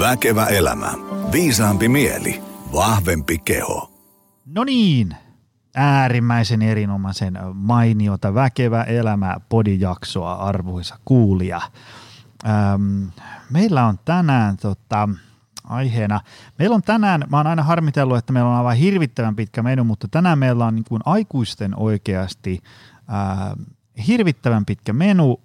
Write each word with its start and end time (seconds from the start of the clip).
Väkevä 0.00 0.46
elämä. 0.46 0.92
Viisaampi 1.32 1.88
mieli. 1.88 2.42
Vahvempi 2.72 3.38
keho. 3.38 3.90
No 4.46 4.64
niin, 4.64 5.16
äärimmäisen 5.74 6.62
erinomaisen 6.62 7.38
mainiota 7.54 8.34
Väkevä 8.34 8.82
elämä 8.82 9.36
podijaksoa 9.48 10.32
arvoisa 10.32 10.98
kuulija. 11.04 11.60
Öm, 12.46 13.10
meillä 13.50 13.86
on 13.86 13.98
tänään 14.04 14.56
tota, 14.56 15.08
aiheena, 15.64 16.20
meillä 16.58 16.74
on 16.74 16.82
tänään, 16.82 17.24
mä 17.30 17.36
oon 17.36 17.46
aina 17.46 17.62
harmitellut, 17.62 18.18
että 18.18 18.32
meillä 18.32 18.50
on 18.50 18.56
aivan 18.56 18.76
hirvittävän 18.76 19.36
pitkä 19.36 19.62
menu, 19.62 19.84
mutta 19.84 20.08
tänään 20.08 20.38
meillä 20.38 20.66
on 20.66 20.74
niin 20.74 20.84
kuin 20.88 21.02
aikuisten 21.04 21.78
oikeasti 21.78 22.60
ää, 23.08 23.56
hirvittävän 24.06 24.64
pitkä 24.64 24.92
menu, 24.92 25.40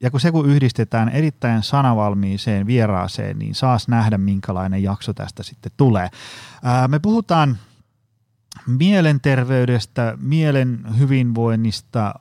ja 0.00 0.10
kun 0.10 0.20
se 0.20 0.32
kun 0.32 0.50
yhdistetään 0.50 1.08
erittäin 1.08 1.62
sanavalmiiseen 1.62 2.66
vieraaseen, 2.66 3.38
niin 3.38 3.54
saas 3.54 3.88
nähdä, 3.88 4.18
minkälainen 4.18 4.82
jakso 4.82 5.14
tästä 5.14 5.42
sitten 5.42 5.72
tulee. 5.76 6.08
Ää, 6.64 6.88
me 6.88 6.98
puhutaan 6.98 7.58
mielenterveydestä, 8.66 10.18
mielen 10.20 10.86
hyvinvoinnista, 10.98 12.14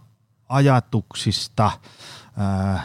ajatuksista, 0.50 1.72
ää, 2.38 2.84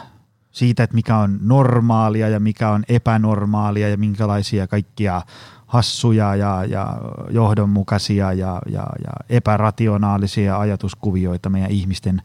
siitä, 0.51 0.83
että 0.83 0.95
mikä 0.95 1.17
on 1.17 1.39
normaalia 1.41 2.29
ja 2.29 2.39
mikä 2.39 2.69
on 2.69 2.83
epänormaalia 2.89 3.89
ja 3.89 3.97
minkälaisia 3.97 4.67
kaikkia 4.67 5.21
hassuja 5.67 6.35
ja, 6.35 6.65
ja 6.65 6.97
johdonmukaisia 7.29 8.33
ja, 8.33 8.61
ja, 8.65 8.87
ja 9.03 9.11
epärationaalisia 9.29 10.59
ajatuskuvioita 10.59 11.49
meidän 11.49 11.71
ihmisten 11.71 12.21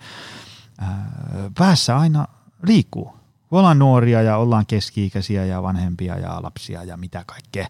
ää, 0.80 1.10
päässä 1.58 1.98
aina 1.98 2.26
liikkuu. 2.66 3.18
Ollaan 3.50 3.78
nuoria 3.78 4.22
ja 4.22 4.36
ollaan 4.36 4.66
keski-ikäisiä 4.66 5.44
ja 5.44 5.62
vanhempia 5.62 6.18
ja 6.18 6.42
lapsia 6.42 6.84
ja 6.84 6.96
mitä 6.96 7.24
kaikkea. 7.26 7.66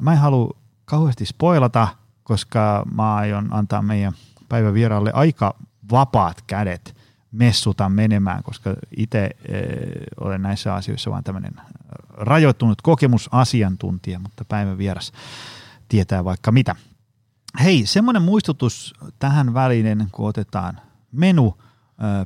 Mä 0.00 0.12
en 0.12 0.18
halua 0.18 0.56
kauheasti 0.84 1.26
spoilata, 1.26 1.88
koska 2.22 2.86
mä 2.94 3.14
aion 3.14 3.48
antaa 3.50 3.82
meidän 3.82 4.12
päivävieraalle 4.48 5.10
aika 5.14 5.54
vapaat 5.90 6.42
kädet 6.46 6.96
messuta 7.32 7.88
menemään, 7.88 8.42
koska 8.42 8.74
itse 8.96 9.30
olen 10.20 10.42
näissä 10.42 10.74
asioissa 10.74 11.10
vaan 11.10 11.24
tämmöinen 11.24 11.52
rajoittunut 12.08 12.82
kokemusasiantuntija, 12.82 14.18
mutta 14.18 14.44
päivän 14.44 14.78
vieras 14.78 15.12
tietää 15.88 16.24
vaikka 16.24 16.52
mitä. 16.52 16.76
Hei, 17.64 17.86
semmoinen 17.86 18.22
muistutus 18.22 18.94
tähän 19.18 19.54
väliin, 19.54 20.08
kun 20.12 20.28
otetaan 20.28 20.80
menu 21.12 21.62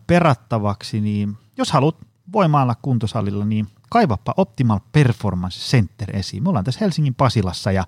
perattavaksi, 0.06 1.00
niin 1.00 1.36
jos 1.60 1.72
haluat 1.72 1.96
voimailla 2.32 2.74
kuntosalilla, 2.82 3.44
niin 3.44 3.68
kaivappa 3.90 4.34
Optimal 4.36 4.80
Performance 4.92 5.58
Center 5.58 6.16
esiin. 6.16 6.42
Me 6.42 6.48
ollaan 6.48 6.64
tässä 6.64 6.80
Helsingin 6.80 7.14
Pasilassa 7.14 7.72
ja 7.72 7.84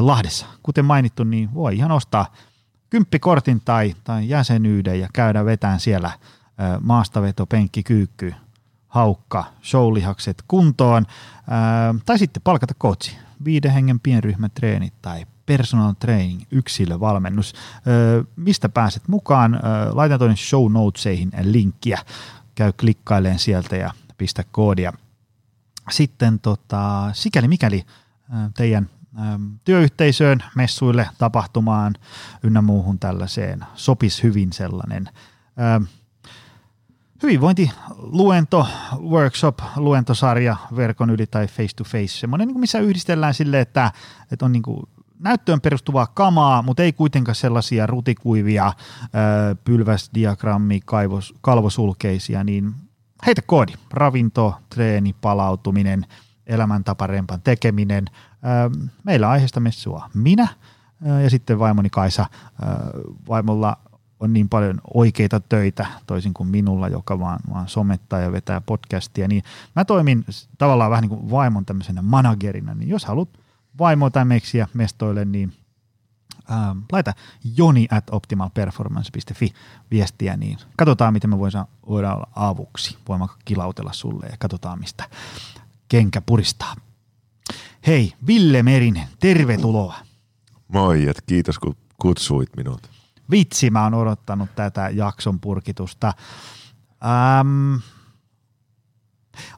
Lahdessa. 0.00 0.46
Kuten 0.62 0.84
mainittu, 0.84 1.24
niin 1.24 1.54
voi 1.54 1.76
ihan 1.76 1.92
ostaa 1.92 2.32
kymppikortin 2.90 3.60
tai, 3.64 3.94
tai 4.04 4.28
jäsenyyden 4.28 5.00
ja 5.00 5.08
käydä 5.12 5.44
vetään 5.44 5.80
siellä– 5.80 6.10
maastaveto, 6.80 7.46
penkki, 7.46 7.82
kyykky, 7.82 8.34
haukka, 8.88 9.44
showlihakset 9.62 10.44
kuntoon, 10.48 11.06
tai 12.06 12.18
sitten 12.18 12.42
palkata 12.42 12.74
coachi, 12.74 13.18
viiden 13.44 13.70
hengen 13.70 14.00
pienryhmätreenit 14.00 14.94
tai 15.02 15.26
personal 15.46 15.92
training, 15.98 16.42
yksilövalmennus. 16.50 17.54
Mistä 18.36 18.68
pääset 18.68 19.08
mukaan? 19.08 19.60
Laitan 19.92 20.18
tuonne 20.18 20.36
show 20.36 20.72
notesihin 20.72 21.30
linkkiä. 21.42 21.98
Käy 22.58 22.72
klikkaileen 22.72 23.38
sieltä 23.38 23.76
ja 23.76 23.90
pistä 24.16 24.44
koodia. 24.50 24.92
Sitten 25.90 26.40
tota, 26.40 27.10
sikäli 27.12 27.48
mikäli 27.48 27.84
teidän 28.56 28.90
työyhteisöön, 29.64 30.42
messuille, 30.54 31.08
tapahtumaan 31.18 31.94
ynnä 32.42 32.62
muuhun 32.62 32.98
tällaiseen 32.98 33.64
sopisi 33.74 34.22
hyvin 34.22 34.52
sellainen 34.52 35.08
hyvinvointiluento, 37.22 38.66
workshop, 39.00 39.58
luentosarja 39.76 40.56
verkon 40.76 41.10
yli 41.10 41.26
tai 41.26 41.46
face 41.46 41.76
to 41.76 41.84
face, 41.84 42.08
semmoinen, 42.08 42.48
niin 42.48 42.60
missä 42.60 42.78
yhdistellään 42.78 43.34
sille, 43.34 43.60
että, 43.60 43.92
että 44.32 44.44
on 44.44 44.52
niin 44.52 44.62
kuin 44.62 44.82
näyttöön 45.20 45.60
perustuvaa 45.60 46.06
kamaa, 46.06 46.62
mutta 46.62 46.82
ei 46.82 46.92
kuitenkaan 46.92 47.34
sellaisia 47.34 47.86
rutikuivia 47.86 48.72
pylväsdiagrammi, 49.64 50.80
kaivos, 50.84 51.34
kalvosulkeisia, 51.40 52.44
niin 52.44 52.74
heitä 53.26 53.42
koodi. 53.46 53.72
Ravinto, 53.90 54.54
treeni, 54.68 55.14
palautuminen, 55.20 56.06
elämäntaparempan 56.46 57.40
tekeminen. 57.42 58.04
Meillä 59.04 59.30
aiheesta 59.30 59.60
messua 59.60 60.10
minä 60.14 60.48
ja 61.22 61.30
sitten 61.30 61.58
vaimoni 61.58 61.90
Kaisa. 61.90 62.26
Vaimolla 63.28 63.76
on 64.20 64.32
niin 64.32 64.48
paljon 64.48 64.80
oikeita 64.94 65.40
töitä, 65.40 65.86
toisin 66.06 66.34
kuin 66.34 66.48
minulla, 66.48 66.88
joka 66.88 67.20
vaan, 67.20 67.40
vaan 67.52 67.68
somettaa 67.68 68.20
ja 68.20 68.32
vetää 68.32 68.60
podcastia, 68.60 69.28
niin 69.28 69.42
mä 69.76 69.84
toimin 69.84 70.24
tavallaan 70.58 70.90
vähän 70.90 71.02
niin 71.02 71.18
kuin 71.18 71.30
vaimon 71.30 71.64
tämmöisenä 71.64 72.02
managerina, 72.02 72.74
niin 72.74 72.88
jos 72.88 73.04
haluat 73.04 73.28
vaimoa 73.78 74.10
tai 74.10 74.24
meksiä 74.24 74.68
mestoille, 74.74 75.24
niin 75.24 75.52
ähm, 76.50 76.78
laita 76.92 77.12
joni 77.56 77.88
at 77.90 78.04
optimalperformance.fi 78.10 79.52
viestiä, 79.90 80.36
niin 80.36 80.58
katsotaan, 80.76 81.12
miten 81.12 81.30
me 81.30 81.38
voidaan 81.38 81.66
olla 81.82 82.26
avuksi. 82.36 82.98
Voimme 83.08 83.26
kilautella 83.44 83.92
sulle 83.92 84.26
ja 84.26 84.36
katsotaan, 84.38 84.78
mistä 84.78 85.04
kenkä 85.88 86.20
puristaa. 86.20 86.74
Hei, 87.86 88.12
Ville 88.26 88.62
Merinen, 88.62 89.08
tervetuloa. 89.20 89.94
Moi, 90.68 91.08
et 91.08 91.22
kiitos 91.26 91.58
kun 91.58 91.76
kutsuit 91.98 92.56
minut 92.56 92.98
vitsi, 93.30 93.70
mä 93.70 93.84
oon 93.84 93.94
odottanut 93.94 94.50
tätä 94.54 94.90
jakson 94.92 95.40
purkitusta. 95.40 96.12
Ähm, 97.04 97.74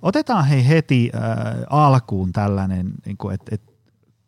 otetaan 0.03 0.45
hei 0.45 0.69
heti 0.69 1.11
äh, 1.15 1.23
alkuun 1.71 2.33
tällainen, 2.33 2.93
niin 3.07 3.17
kuin, 3.17 3.35
että 3.35 3.55
et, 3.55 3.70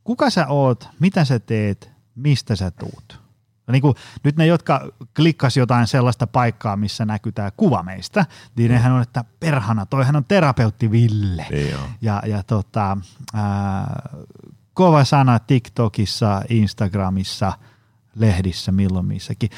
kuka 0.04 0.30
sä 0.30 0.46
oot, 0.46 0.88
mitä 1.00 1.24
sä 1.24 1.38
teet, 1.38 1.90
mistä 2.14 2.56
sä 2.56 2.70
tuut? 2.70 3.22
No 3.66 3.72
niin 3.72 3.82
kuin, 3.82 3.94
nyt 4.24 4.36
ne, 4.36 4.46
jotka 4.46 4.88
klikkas 5.16 5.56
jotain 5.56 5.86
sellaista 5.86 6.26
paikkaa, 6.26 6.76
missä 6.76 7.04
näkyy 7.04 7.32
tämä 7.32 7.50
kuva 7.50 7.82
meistä, 7.82 8.26
niin 8.56 8.70
mm. 8.70 8.74
nehän 8.74 8.92
on, 8.92 9.02
että 9.02 9.24
perhana, 9.40 9.86
toihan 9.86 10.16
on 10.16 10.24
terapeutti 10.24 10.90
Ville. 10.90 11.46
Niin 11.50 11.76
ja, 12.00 12.22
ja 12.26 12.42
tota, 12.42 12.98
äh, 13.34 13.42
kova 14.74 15.04
sana 15.04 15.38
TikTokissa, 15.38 16.42
Instagramissa– 16.48 17.52
lehdissä 18.14 18.72
milloin 18.72 19.06
missäkin. 19.06 19.50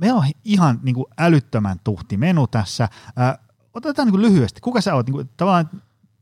meillä 0.00 0.18
on 0.18 0.30
ihan 0.44 0.80
niin 0.82 0.94
kuin 0.94 1.06
älyttömän 1.18 1.80
tuhti 1.84 2.16
menu 2.16 2.46
tässä. 2.46 2.88
otetaan 3.74 4.06
niin 4.06 4.12
kuin 4.12 4.22
lyhyesti. 4.22 4.60
Kuka 4.60 4.80
sä 4.80 4.94
oot? 4.94 5.06
Niin 5.06 5.14
kuin, 5.14 5.30
tavallaan, 5.36 5.70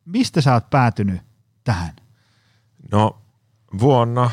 mistä 0.04 0.40
sä 0.40 0.54
oot 0.54 0.70
päätynyt 0.70 1.22
tähän? 1.64 1.96
No 2.92 3.18
vuonna 3.80 4.30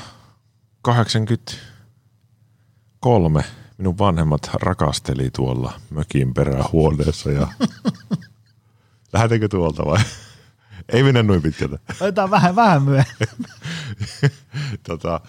83 0.82 3.46
minun 3.78 3.98
vanhemmat 3.98 4.50
rakasteli 4.54 5.32
tuolla 5.32 5.74
mökin 5.90 6.34
perähuoneessa 6.34 7.32
ja 7.32 7.48
lähdetäänkö 9.14 9.48
tuolta 9.48 9.86
vai? 9.86 10.00
Ei 10.90 11.04
mennä 11.04 11.24
noin 11.24 11.42
pitkältä. 11.42 11.80
Otetaan 12.02 12.32
vähän, 12.32 12.56
vähän 12.56 12.84
myöhemmin. 12.84 13.28
tota, 14.88 15.22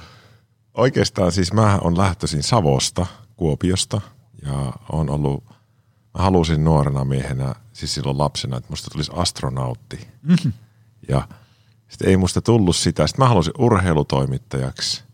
Oikeastaan 0.76 1.32
siis 1.32 1.52
mä 1.52 1.78
on 1.78 1.98
lähtöisin 1.98 2.42
Savosta, 2.42 3.06
Kuopiosta 3.36 4.00
ja 4.42 4.72
on 4.92 5.10
ollut, 5.10 5.44
mä 6.14 6.22
halusin 6.22 6.64
nuorena 6.64 7.04
miehenä, 7.04 7.54
siis 7.72 7.94
silloin 7.94 8.18
lapsena, 8.18 8.56
että 8.56 8.70
musta 8.70 8.90
tulisi 8.90 9.12
astronautti. 9.14 10.08
Mm-hmm. 10.22 10.52
Ja 11.08 11.28
sitten 11.88 12.08
ei 12.08 12.16
musta 12.16 12.42
tullut 12.42 12.76
sitä. 12.76 13.06
Sitten 13.06 13.24
mä 13.24 13.28
halusin 13.28 13.52
urheilutoimittajaksi. 13.58 15.04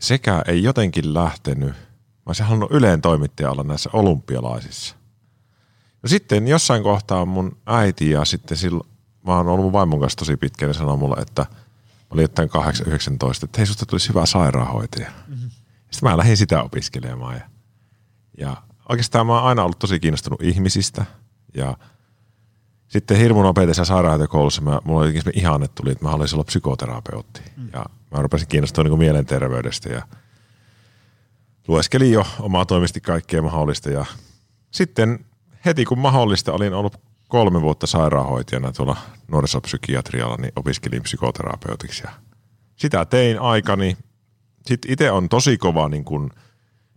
Sekä 0.00 0.42
ei 0.46 0.62
jotenkin 0.62 1.14
lähtenyt. 1.14 1.70
Mä 1.70 2.26
olisin 2.26 2.46
halunnut 2.46 2.70
yleen 2.70 3.02
toimittaja 3.02 3.50
olla 3.50 3.62
näissä 3.62 3.90
olympialaisissa. 3.92 4.96
No 6.02 6.08
sitten 6.08 6.48
jossain 6.48 6.82
kohtaa 6.82 7.26
mun 7.26 7.56
äiti 7.66 8.10
ja 8.10 8.24
sitten 8.24 8.56
silloin, 8.56 8.88
mä 9.26 9.36
oon 9.36 9.48
ollut 9.48 9.64
mun 9.64 9.72
vaimon 9.72 10.00
kanssa 10.00 10.18
tosi 10.18 10.36
pitkään 10.36 10.70
ja 10.70 10.74
sanoi 10.74 10.96
mulle, 10.96 11.16
että– 11.22 11.46
oli 12.10 12.22
jotain 12.22 12.48
8-19, 12.48 12.52
että 13.44 13.58
hei 13.58 13.66
susta 13.66 13.86
tulisi 13.86 14.08
hyvä 14.08 14.26
sairaanhoitaja. 14.26 15.10
Mm-hmm. 15.28 15.50
Sitten 15.90 16.10
mä 16.10 16.16
lähdin 16.16 16.36
sitä 16.36 16.62
opiskelemaan 16.62 17.34
ja, 17.34 17.42
ja 18.38 18.56
oikeastaan 18.88 19.26
mä 19.26 19.34
oon 19.34 19.44
aina 19.44 19.62
ollut 19.62 19.78
tosi 19.78 20.00
kiinnostunut 20.00 20.42
ihmisistä 20.42 21.04
ja 21.54 21.76
sitten 22.90 23.16
hirmun 23.16 23.44
nopeasti 23.44 23.84
sairaanhoitajakoulussa 23.84 24.62
mä, 24.62 24.80
mulla 24.84 25.00
oli 25.00 25.14
ihan 25.34 25.62
että 25.62 25.74
tuli, 25.74 25.90
että 25.90 26.04
mä 26.04 26.10
haluaisin 26.10 26.36
olla 26.36 26.44
psykoterapeutti. 26.44 27.40
Mm. 27.56 27.68
Ja 27.72 27.86
mä 28.10 28.22
rupesin 28.22 28.48
kiinnostua 28.48 28.84
niin 28.84 28.98
mielenterveydestä 28.98 29.88
ja 29.88 30.02
lueskelin 31.68 32.12
jo 32.12 32.26
omaa 32.40 32.66
toimisti 32.66 33.00
kaikkea 33.00 33.42
mahdollista. 33.42 33.90
Ja 33.90 34.04
sitten 34.70 35.24
heti 35.64 35.84
kun 35.84 35.98
mahdollista 35.98 36.52
olin 36.52 36.74
ollut 36.74 37.00
kolme 37.28 37.60
vuotta 37.60 37.86
sairaanhoitajana 37.86 38.72
tuolla 38.72 38.96
nuorisopsykiatrialla, 39.28 40.36
niin 40.36 40.52
opiskelin 40.56 41.02
psykoterapeutiksi. 41.02 42.02
Ja 42.04 42.10
sitä 42.76 43.04
tein 43.04 43.40
aikani. 43.40 43.96
Sitten 44.66 44.92
itse 44.92 45.10
on 45.10 45.28
tosi 45.28 45.58
kova 45.58 45.88
niin 45.88 46.04
kuin 46.04 46.30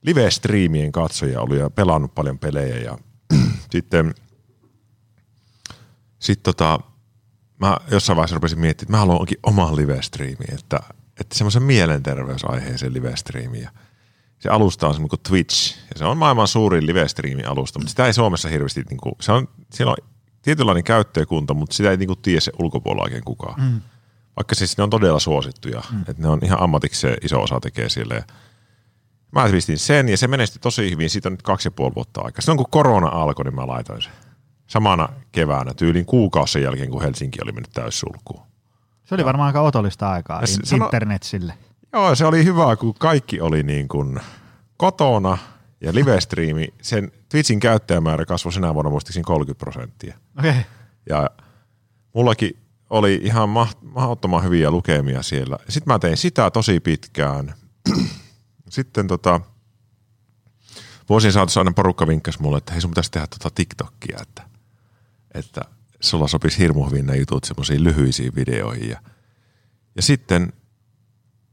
live-striimien 0.01 0.91
katsoja 0.91 1.41
ollut 1.41 1.57
ja 1.57 1.69
pelannut 1.69 2.15
paljon 2.15 2.39
pelejä. 2.39 2.77
Ja 2.77 2.97
sitten 3.73 4.13
sit 6.23 6.43
tota, 6.43 6.79
mä 7.59 7.77
jossain 7.91 8.17
vaiheessa 8.17 8.35
rupesin 8.35 8.59
miettimään, 8.59 8.87
että 8.87 8.97
mä 8.97 8.99
haluan 8.99 9.19
onkin 9.19 9.37
oman 9.43 9.75
live-striimin, 9.75 10.53
että, 10.53 10.79
että 11.19 11.37
semmoisen 11.37 11.63
mielenterveysaiheeseen 11.63 12.93
live-striimin. 12.93 13.61
Ja 13.61 13.69
se 14.39 14.49
alusta 14.49 14.87
on 14.87 14.93
semmoinen 14.93 15.09
kuin 15.09 15.21
Twitch, 15.29 15.77
ja 15.93 15.99
se 15.99 16.05
on 16.05 16.17
maailman 16.17 16.47
suurin 16.47 16.85
live-striimi 16.85 17.43
alusta, 17.43 17.79
mutta 17.79 17.89
sitä 17.89 18.05
ei 18.05 18.13
Suomessa 18.13 18.49
hirveästi, 18.49 18.83
niin 18.89 18.97
kuin, 18.97 19.15
se 19.21 19.31
on, 19.31 19.47
siellä 19.71 19.91
on 19.91 19.97
tietynlainen 20.41 20.83
käyttäjäkunta, 20.83 21.53
mutta 21.53 21.75
sitä 21.75 21.91
ei 21.91 21.97
niin 21.97 22.07
kuin 22.07 22.19
tiedä 22.21 22.39
se 22.39 22.51
ulkopuolella 22.59 23.03
oikein 23.03 23.23
kukaan. 23.23 23.61
Mm. 23.61 23.81
Vaikka 24.35 24.55
siis 24.55 24.77
ne 24.77 24.83
on 24.83 24.89
todella 24.89 25.19
suosittuja, 25.19 25.81
mm. 25.91 25.99
että 25.99 26.21
ne 26.21 26.27
on 26.27 26.39
ihan 26.43 26.61
ammatikseen 26.61 27.17
iso 27.21 27.41
osa 27.41 27.59
tekee 27.59 27.89
sille. 27.89 28.23
Mä 29.31 29.49
twistin 29.49 29.79
sen 29.79 30.09
ja 30.09 30.17
se 30.17 30.27
menestyi 30.27 30.59
tosi 30.59 30.91
hyvin. 30.91 31.09
Siitä 31.09 31.29
on 31.29 31.33
nyt 31.33 31.41
kaksi 31.41 31.67
ja 31.67 31.71
puoli 31.71 31.95
vuotta 31.95 32.21
aikaa. 32.21 32.41
Silloin 32.41 32.57
kun 32.57 32.71
korona 32.71 33.07
alkoi, 33.07 33.45
niin 33.45 33.55
mä 33.55 33.67
laitoin 33.67 34.01
sen. 34.01 34.11
Samana 34.73 35.09
keväänä, 35.31 35.73
tyylin 35.73 36.05
kuukausi 36.05 36.61
jälkeen, 36.61 36.89
kun 36.89 37.01
Helsinki 37.01 37.39
oli 37.43 37.51
mennyt 37.51 37.71
täyssulkuun. 37.73 38.41
Se 39.03 39.15
oli 39.15 39.25
varmaan 39.25 39.47
aika 39.47 39.61
otollista 39.61 40.11
aikaa 40.11 40.41
Ja 40.41 40.47
se- 40.47 40.53
in- 40.53 40.65
sano- 40.67 40.85
internetsille. 40.85 41.53
Joo, 41.93 42.15
se 42.15 42.25
oli 42.25 42.45
hyvä, 42.45 42.75
kun 42.75 42.93
kaikki 42.93 43.41
oli 43.41 43.63
niin 43.63 43.87
kuin 43.87 44.19
kotona 44.77 45.37
ja 45.81 45.93
live-striimi. 45.95 46.67
Sen 46.81 47.11
Twitchin 47.29 47.59
käyttäjämäärä 47.59 48.25
kasvoi 48.25 48.53
sinä 48.53 48.73
vuonna 48.73 48.89
muistaakseni 48.91 49.23
30 49.23 49.59
prosenttia. 49.59 50.17
Okay. 50.39 50.53
Ja 51.09 51.29
mullakin 52.13 52.57
oli 52.89 53.19
ihan 53.23 53.49
mahdottoman 53.81 54.43
hyviä 54.43 54.71
lukemia 54.71 55.21
siellä. 55.23 55.57
Sitten 55.69 55.93
mä 55.93 55.99
tein 55.99 56.17
sitä 56.17 56.51
tosi 56.51 56.79
pitkään. 56.79 57.53
Sitten 58.69 59.07
tota, 59.07 59.41
vuosien 61.09 61.33
saatossa 61.33 61.59
aina 61.59 61.71
porukka 61.71 62.07
vinkkasi 62.07 62.41
mulle, 62.41 62.57
että 62.57 62.71
hei 62.71 62.81
sun 62.81 62.91
pitäisi 62.91 63.11
tehdä 63.11 63.27
tota 63.27 63.49
TikTokia, 63.55 64.17
että, 64.21 64.43
että 65.33 65.61
sulla 65.99 66.27
sopisi 66.27 66.59
hirmu 66.59 66.85
hyvin 66.85 67.05
ne 67.05 67.17
jutut 67.17 67.43
semmoisiin 67.43 67.83
lyhyisiin 67.83 68.35
videoihin. 68.35 68.89
Ja, 68.89 68.99
ja 69.95 70.01
sitten 70.01 70.53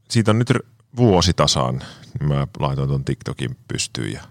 siitä 0.09 0.31
on 0.31 0.39
nyt 0.39 0.49
r- 0.49 0.65
vuosi 0.97 1.33
tasan, 1.33 1.81
niin 2.19 2.29
mä 2.29 2.47
laitoin 2.59 2.89
ton 2.89 3.05
TikTokin 3.05 3.57
pystyyn 3.67 4.13
ja 4.13 4.21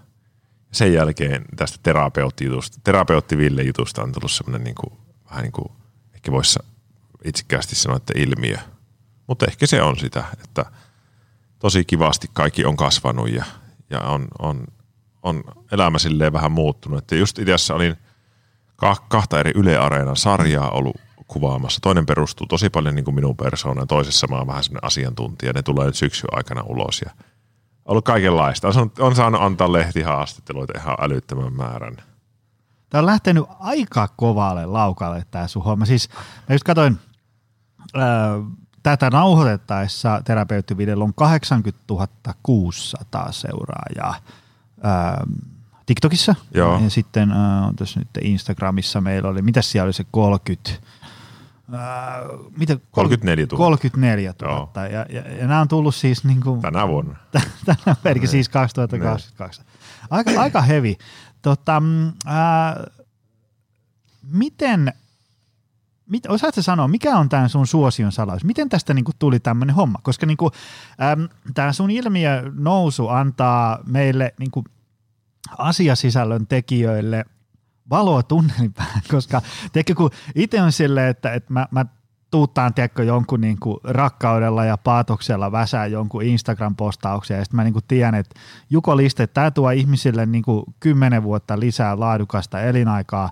sen 0.71 0.93
jälkeen 0.93 1.45
tästä 1.55 1.79
terapeuttijutusta, 1.83 2.77
terapeutti 2.83 3.37
Ville 3.37 3.63
jutusta 3.63 4.03
on 4.03 4.11
tullut 4.11 4.31
semmoinen 4.31 4.63
niin 4.63 4.75
kuin, 4.75 4.93
vähän 5.29 5.43
niin 5.43 5.51
kuin, 5.51 5.71
ehkä 6.13 6.31
voisi 6.31 6.59
itsekkäästi 7.23 7.75
sanoa, 7.75 7.97
että 7.97 8.13
ilmiö. 8.15 8.57
Mutta 9.27 9.45
ehkä 9.45 9.67
se 9.67 9.81
on 9.81 9.99
sitä, 9.99 10.23
että 10.43 10.65
tosi 11.59 11.85
kivasti 11.85 12.29
kaikki 12.33 12.65
on 12.65 12.77
kasvanut 12.77 13.29
ja, 13.29 13.45
ja 13.89 13.99
on, 13.99 14.27
on, 14.39 14.67
on 15.23 15.43
elämä 15.71 15.99
silleen 15.99 16.33
vähän 16.33 16.51
muuttunut. 16.51 16.97
Että 16.99 17.15
just 17.15 17.39
itse 17.39 17.53
asiassa 17.53 17.75
olin 17.75 17.97
kahta 19.09 19.39
eri 19.39 19.51
Yle 19.55 19.77
Areenan 19.77 20.15
sarjaa 20.15 20.69
ollut 20.69 20.95
kuvaamassa. 21.27 21.79
Toinen 21.81 22.05
perustuu 22.05 22.47
tosi 22.47 22.69
paljon 22.69 22.95
niin 22.95 23.05
kuin 23.05 23.15
minun 23.15 23.37
persoonaan, 23.37 23.87
toisessa 23.87 24.27
mä 24.27 24.37
oon 24.37 24.47
vähän 24.47 24.63
semmoinen 24.63 24.87
asiantuntija. 24.87 25.53
Ne 25.53 25.61
tulee 25.61 25.85
nyt 25.85 25.95
syksyn 25.95 26.29
aikana 26.31 26.61
ulos 26.61 27.01
ja 27.05 27.11
ollut 27.85 28.05
kaikenlaista. 28.05 28.67
On, 28.67 28.91
on 28.99 29.15
saanut 29.15 29.41
antaa 29.41 29.71
lehtihaastatteluita 29.71 30.73
ihan 30.79 30.97
älyttömän 31.01 31.53
määrän. 31.53 31.97
Tämä 32.89 32.99
on 32.99 33.05
lähtenyt 33.05 33.43
aika 33.59 34.07
kovalle 34.07 34.65
laukalle 34.65 35.25
tämä 35.31 35.47
sun 35.47 35.63
homma. 35.63 35.85
Siis 35.85 36.09
mä 36.49 36.55
just 36.55 36.63
katsoin 36.63 36.99
ää, 37.93 38.29
tätä 38.83 39.09
nauhoitettaessa 39.09 40.21
terapeuttivideolla 40.25 41.03
on 41.03 41.13
80 41.13 41.83
600 42.43 43.31
seuraajaa 43.31 44.15
ää, 44.83 45.23
TikTokissa. 45.91 46.35
Joo. 46.53 46.79
Ja 46.83 46.89
sitten 46.89 47.31
on 47.67 47.75
tässä 47.75 47.99
nyt 47.99 48.07
Instagramissa 48.21 49.01
meillä 49.01 49.29
oli, 49.29 49.41
mitäs 49.41 49.71
siellä 49.71 49.85
oli 49.85 49.93
se 49.93 50.05
30? 50.11 50.87
Ää, 51.73 52.21
mitä, 52.57 52.77
34 52.91 53.45
000. 53.51 53.57
34 53.57 54.33
000. 54.41 54.87
Ja, 54.87 55.05
ja, 55.09 55.21
ja 55.21 55.47
nämä 55.47 55.61
on 55.61 55.67
tullut 55.67 55.95
siis 55.95 56.23
niin 56.23 56.41
kuin, 56.41 56.61
Tänä 56.61 56.87
vuonna. 56.87 57.15
tänä 57.65 57.95
merkki 58.03 58.27
siis 58.27 58.49
2022. 58.49 59.61
Aika, 60.09 60.31
aika 60.41 60.61
hevi. 60.61 60.97
Tota, 61.41 61.79
mm, 61.79 62.11
ää, 62.25 62.83
miten, 64.23 64.93
mit, 66.09 66.25
osaatko 66.25 66.61
sanoa, 66.61 66.87
mikä 66.87 67.17
on 67.17 67.29
tämän 67.29 67.49
sun 67.49 67.67
suosion 67.67 68.11
salaus? 68.11 68.43
Miten 68.43 68.69
tästä 68.69 68.93
niinku 68.93 69.11
tuli 69.19 69.39
tämmöinen 69.39 69.75
homma? 69.75 69.99
Koska 70.03 70.25
niinku, 70.25 70.51
tämä 71.53 71.73
sun 71.73 71.91
ilmiö 71.91 72.51
nousu 72.55 73.07
antaa 73.07 73.79
meille 73.87 74.33
niinku, 74.39 74.63
asiasisällön 75.57 76.47
tekijöille 76.47 77.25
valoa 77.89 78.23
tunnelin 78.23 78.73
päähän, 78.73 79.01
koska 79.11 79.41
tiedätkö, 79.73 79.95
kun 79.95 80.11
itse 80.35 80.61
on 80.61 80.71
silleen, 80.71 81.09
että, 81.09 81.33
että 81.33 81.53
mä, 81.53 81.67
mä 81.71 81.85
tuuttaan 82.31 82.73
tiedätkö, 82.73 83.03
jonkun 83.03 83.41
niin 83.41 83.59
kuin 83.59 83.77
rakkaudella 83.83 84.65
ja 84.65 84.77
paatoksella 84.77 85.51
väsää 85.51 85.85
jonkun 85.85 86.23
Instagram-postauksen 86.23 87.37
ja 87.37 87.43
sitten 87.43 87.55
mä 87.55 87.63
niin 87.63 87.73
kuin 87.73 87.85
tiedän, 87.87 88.15
että 88.15 88.39
Juko 88.69 88.97
Liste, 88.97 89.27
tämä 89.27 89.51
tuo 89.51 89.69
ihmisille 89.69 90.25
niin 90.25 90.43
kuin 90.43 90.63
kymmenen 90.79 91.23
vuotta 91.23 91.59
lisää 91.59 91.99
laadukasta 91.99 92.61
elinaikaa 92.61 93.31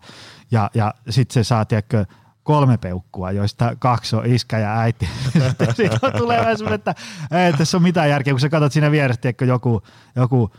ja, 0.52 0.70
ja 0.74 0.94
sitten 1.10 1.34
se 1.34 1.44
saa 1.48 1.66
tiedätkö, 1.66 2.06
kolme 2.44 2.78
peukkua, 2.78 3.32
joista 3.32 3.76
kaksi 3.80 4.16
on 4.16 4.26
iskä 4.26 4.60
ja 4.60 4.80
äiti. 4.80 5.10
Sitten 5.76 6.12
tulee 6.18 6.40
vähän 6.40 6.74
että 6.74 6.96
ei 7.32 7.54
tässä 7.54 7.78
ole 7.78 7.84
mitään 7.84 8.10
järkeä, 8.10 8.34
kun 8.34 8.40
sä 8.40 8.50
katsot 8.50 8.72
siinä 8.72 8.92
vieressä, 8.92 9.22
tiedätkö, 9.22 9.46
joku, 9.46 9.82
joku 10.16 10.52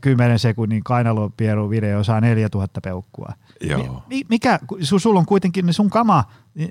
10 0.00 0.38
sekunnin 0.38 0.84
kainalopieru 0.84 1.70
video 1.70 2.04
saa 2.04 2.20
4000 2.20 2.80
peukkua. 2.80 3.32
Joo. 3.60 4.02
Mi- 4.06 4.24
mikä, 4.28 4.58
su, 4.80 4.98
sulla 4.98 5.20
on 5.20 5.26
kuitenkin 5.26 5.66
ne 5.66 5.72
sun 5.72 5.90
kama, 5.90 6.24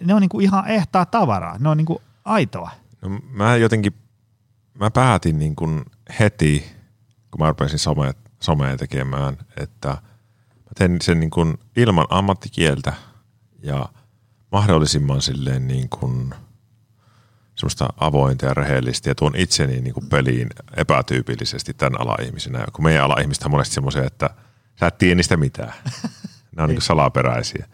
ne 0.03 0.13
on 0.13 0.21
niinku 0.21 0.39
ihan 0.39 0.67
ehtaa 0.67 1.05
tavaraa, 1.05 1.57
ne 1.59 1.69
on 1.69 1.77
niinku 1.77 2.01
aitoa. 2.25 2.71
No, 3.01 3.09
mä 3.29 3.55
jotenkin, 3.55 3.93
mä 4.73 4.91
päätin 4.91 5.39
niin 5.39 5.55
kuin 5.55 5.85
heti, 6.19 6.65
kun 7.31 7.39
mä 7.39 7.47
rupesin 7.47 7.79
some, 7.79 8.13
somea 8.39 8.77
tekemään, 8.77 9.37
että 9.57 9.89
mä 9.89 10.71
teen 10.77 10.97
sen 11.01 11.19
niin 11.19 11.29
kuin 11.29 11.57
ilman 11.75 12.07
ammattikieltä 12.09 12.93
ja 13.63 13.89
mahdollisimman 14.51 15.21
silleen 15.21 15.67
niin 15.67 15.89
kuin 15.89 16.33
semmoista 17.55 17.89
avointa 17.97 18.45
ja 18.45 18.53
rehellistä 18.53 19.09
ja 19.09 19.15
tuon 19.15 19.35
itseni 19.35 19.81
niin 19.81 19.93
kuin 19.93 20.09
peliin 20.09 20.49
epätyypillisesti 20.77 21.73
tämän 21.73 22.01
ala-ihmisenä. 22.01 22.65
Kun 22.73 22.83
meidän 22.83 23.03
ala-ihmiset 23.03 23.43
on 23.43 23.51
monesti 23.51 23.75
semmoisia, 23.75 24.03
että 24.03 24.29
sä 24.79 24.87
et 24.87 24.97
tiedä 24.97 25.15
niistä 25.15 25.37
mitään. 25.37 25.73
Ne 26.55 26.63
on 26.63 26.69
niin 26.69 26.75
kuin 26.75 26.83
salaperäisiä. 26.83 27.67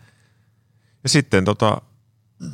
Ja 1.03 1.09
sitten 1.09 1.45
tota, 1.45 1.81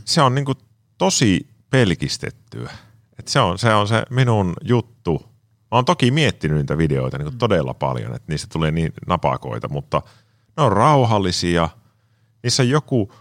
se 0.06 0.22
on 0.22 0.36
niin 0.36 0.46
kuin 0.46 0.58
tosi 0.98 1.48
pelkistettyä. 1.70 2.72
Et 3.20 3.28
se, 3.28 3.40
on, 3.40 3.60
se 3.60 3.74
on 3.74 3.88
se 3.88 4.04
minun 4.10 4.54
juttu. 4.63 5.22
Mä 5.72 5.78
oon 5.78 5.86
toki 5.86 6.12
miettinyt 6.12 6.58
niitä 6.58 6.78
videoita 6.78 7.18
niin 7.18 7.25
kuin 7.25 7.38
todella 7.38 7.74
paljon, 7.74 8.16
että 8.16 8.32
niistä 8.32 8.48
tulee 8.54 8.72
niin 8.72 8.94
napakoita, 9.08 9.70
mutta 9.70 10.02
ne 10.58 10.63
on 10.63 10.72
rauhallisia. 10.72 11.70
Niissä 12.44 12.63
on 12.63 12.70
joku, 12.70 13.13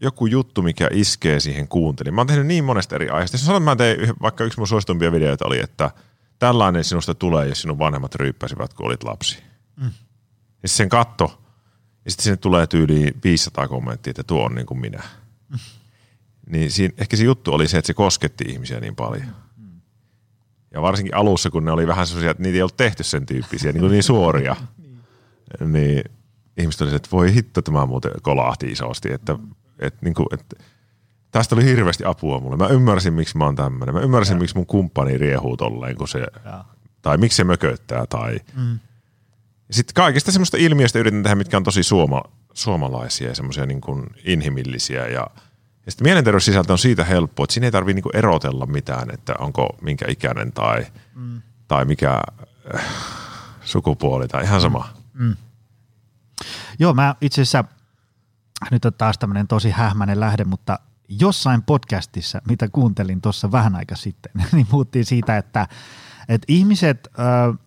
joku 0.00 0.26
juttu, 0.26 0.62
mikä 0.62 0.88
iskee 0.92 1.40
siihen 1.40 1.68
kuunteliin. 1.68 2.14
Mä 2.14 2.20
oon 2.20 2.26
tehnyt 2.26 2.46
niin 2.46 2.64
monesta 2.64 2.94
eri 2.94 3.08
aiheesta. 3.08 3.34
Jos 3.34 3.46
sanon, 3.46 3.62
että 3.62 3.70
mä 3.70 3.76
tein, 3.76 4.14
vaikka 4.22 4.44
yksi 4.44 4.58
mun 4.58 4.68
suositumpia 4.68 5.12
videoita 5.12 5.46
oli, 5.46 5.60
että 5.60 5.90
tällainen 6.38 6.84
sinusta 6.84 7.14
tulee, 7.14 7.48
jos 7.48 7.60
sinun 7.60 7.78
vanhemmat 7.78 8.14
ryyppäsivät, 8.14 8.74
kun 8.74 8.86
olit 8.86 9.04
lapsi. 9.04 9.42
Mm. 9.76 9.90
Ja 10.62 10.68
sen 10.68 10.88
katto, 10.88 11.42
ja 12.04 12.10
sitten 12.10 12.24
sinne 12.24 12.36
tulee 12.36 12.66
tyyliin 12.66 13.14
500 13.24 13.68
kommenttia, 13.68 14.10
että 14.10 14.22
tuo 14.22 14.44
on 14.44 14.54
niin 14.54 14.66
kuin 14.66 14.80
minä. 14.80 15.02
Niin 16.50 16.70
siinä, 16.70 16.94
ehkä 16.98 17.16
se 17.16 17.24
juttu 17.24 17.52
oli 17.54 17.68
se, 17.68 17.78
että 17.78 17.86
se 17.86 17.94
kosketti 17.94 18.44
ihmisiä 18.48 18.80
niin 18.80 18.96
paljon. 18.96 19.26
Ja 20.74 20.82
varsinkin 20.82 21.14
alussa, 21.14 21.50
kun 21.50 21.64
ne 21.64 21.72
oli 21.72 21.86
vähän 21.86 22.06
sellaisia, 22.06 22.30
että 22.30 22.42
niitä 22.42 22.56
ei 22.56 22.62
ollut 22.62 22.76
tehty 22.76 23.02
sen 23.02 23.26
tyyppisiä, 23.26 23.72
niin, 23.72 23.80
kuin 23.80 23.92
niin 23.92 24.02
suoria. 24.02 24.56
niin 25.72 26.04
ihmiset 26.56 26.80
oli 26.80 26.90
se, 26.90 26.96
että 26.96 27.08
voi 27.12 27.34
hitto, 27.34 27.62
tämä 27.62 27.86
muuten 27.86 28.12
kolahti 28.22 28.66
isosti. 28.66 29.12
Että, 29.12 29.38
että, 29.78 29.98
niin 30.02 30.14
kuin, 30.14 30.26
että 30.32 30.56
tästä 31.30 31.54
oli 31.54 31.64
hirveästi 31.64 32.04
apua 32.04 32.40
mulle. 32.40 32.56
Mä 32.56 32.66
ymmärsin, 32.66 33.12
miksi 33.12 33.38
mä 33.38 33.44
oon 33.44 33.56
tämmöinen. 33.56 33.94
Mä 33.94 34.00
ymmärsin, 34.00 34.34
ja. 34.34 34.38
miksi 34.38 34.56
mun 34.56 34.66
kumppani 34.66 35.18
riehuu 35.18 35.56
tolleen, 35.56 35.96
kun 35.96 36.08
se, 36.08 36.26
Ja. 36.44 36.64
tai 37.02 37.18
miksi 37.18 37.36
se 37.36 37.44
mököttää. 37.44 38.06
Tai... 38.06 38.40
Mm. 38.56 38.78
Sitten 39.70 39.94
kaikista 39.94 40.32
semmoista 40.32 40.56
ilmiöistä 40.56 40.98
yritän 40.98 41.22
tehdä, 41.22 41.34
mitkä 41.34 41.56
on 41.56 41.64
tosi 41.64 41.82
suoma, 41.82 42.22
suomalaisia 42.54 43.28
ja 43.28 43.34
semmoisia 43.34 43.66
niin 43.66 43.80
kuin 43.80 44.06
inhimillisiä. 44.24 45.06
Ja, 45.06 45.30
ja 45.86 45.92
sitten 45.92 46.04
mielenterveyssisältö 46.04 46.72
on 46.72 46.78
siitä 46.78 47.04
helppo, 47.04 47.44
että 47.44 47.54
siinä 47.54 47.66
ei 47.66 47.72
tarvitse 47.72 48.00
niin 48.00 48.16
erotella 48.16 48.66
mitään, 48.66 49.10
että 49.14 49.34
onko 49.38 49.76
minkä 49.80 50.04
ikäinen 50.08 50.52
tai, 50.52 50.86
mm. 51.14 51.42
tai 51.68 51.84
mikä 51.84 52.20
äh, 52.74 52.84
sukupuoli 53.64 54.28
tai 54.28 54.44
ihan 54.44 54.60
sama. 54.60 54.88
Joo, 56.78 56.94
mä 56.94 57.14
itse 57.20 57.42
asiassa 57.42 57.64
nyt 58.70 58.84
on 58.84 58.94
taas 58.94 59.18
tämmöinen 59.18 59.48
tosi 59.48 59.70
hähmäinen 59.70 60.20
lähde, 60.20 60.44
mutta 60.44 60.78
jossain 61.08 61.62
podcastissa, 61.62 62.42
mitä 62.48 62.68
kuuntelin 62.68 63.20
tuossa 63.20 63.52
vähän 63.52 63.74
aika 63.74 63.96
sitten, 63.96 64.32
niin 64.52 64.66
puhuttiin 64.66 65.04
siitä, 65.04 65.36
että, 65.36 65.68
että 66.28 66.44
ihmiset, 66.48 67.08
äh, 67.18 67.58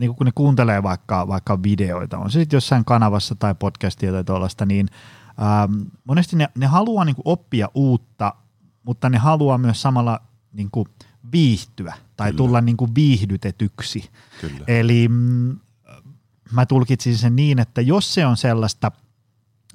niin 0.00 0.14
kun 0.14 0.26
ne 0.26 0.32
kuuntelee 0.34 0.82
vaikka, 0.82 1.28
vaikka 1.28 1.62
videoita, 1.62 2.18
on 2.18 2.30
se 2.30 2.40
sitten 2.40 2.56
jossain 2.56 2.84
kanavassa 2.84 3.34
tai 3.34 3.54
podcastia 3.54 4.12
tai 4.12 4.24
tuollaista, 4.24 4.66
niin 4.66 4.88
ähm, 5.42 5.82
monesti 6.04 6.36
ne, 6.36 6.48
ne 6.58 6.66
haluaa 6.66 7.04
niin 7.04 7.16
oppia 7.24 7.68
uutta, 7.74 8.34
mutta 8.82 9.08
ne 9.08 9.18
haluaa 9.18 9.58
myös 9.58 9.82
samalla 9.82 10.20
niin 10.52 10.70
viihtyä 11.32 11.94
tai 12.16 12.28
Kyllä. 12.28 12.36
tulla 12.36 12.60
niin 12.60 12.76
viihdytetyksi. 12.94 14.10
Kyllä. 14.40 14.64
Eli 14.66 15.08
mm, 15.08 15.58
mä 16.52 16.66
tulkitsin 16.66 17.18
sen 17.18 17.36
niin, 17.36 17.58
että 17.58 17.80
jos 17.80 18.14
se 18.14 18.26
on 18.26 18.36
sellaista– 18.36 18.92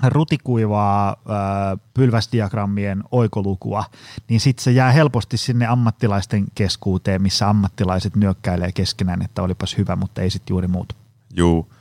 rutikuivaa 0.07 1.09
äh, 1.09 1.79
pylväsdiagrammien 1.93 3.03
oikolukua, 3.11 3.83
niin 4.29 4.39
sitten 4.39 4.63
se 4.63 4.71
jää 4.71 4.91
helposti 4.91 5.37
sinne 5.37 5.67
ammattilaisten 5.67 6.45
keskuuteen, 6.55 7.21
missä 7.21 7.49
ammattilaiset 7.49 8.15
nyökkäilee 8.15 8.71
keskenään, 8.71 9.21
että 9.21 9.41
olipas 9.41 9.77
hyvä, 9.77 9.95
mutta 9.95 10.21
ei 10.21 10.29
sitten 10.29 10.53
juuri 10.53 10.67
muuta. 10.67 10.95
Juu, 11.35 11.73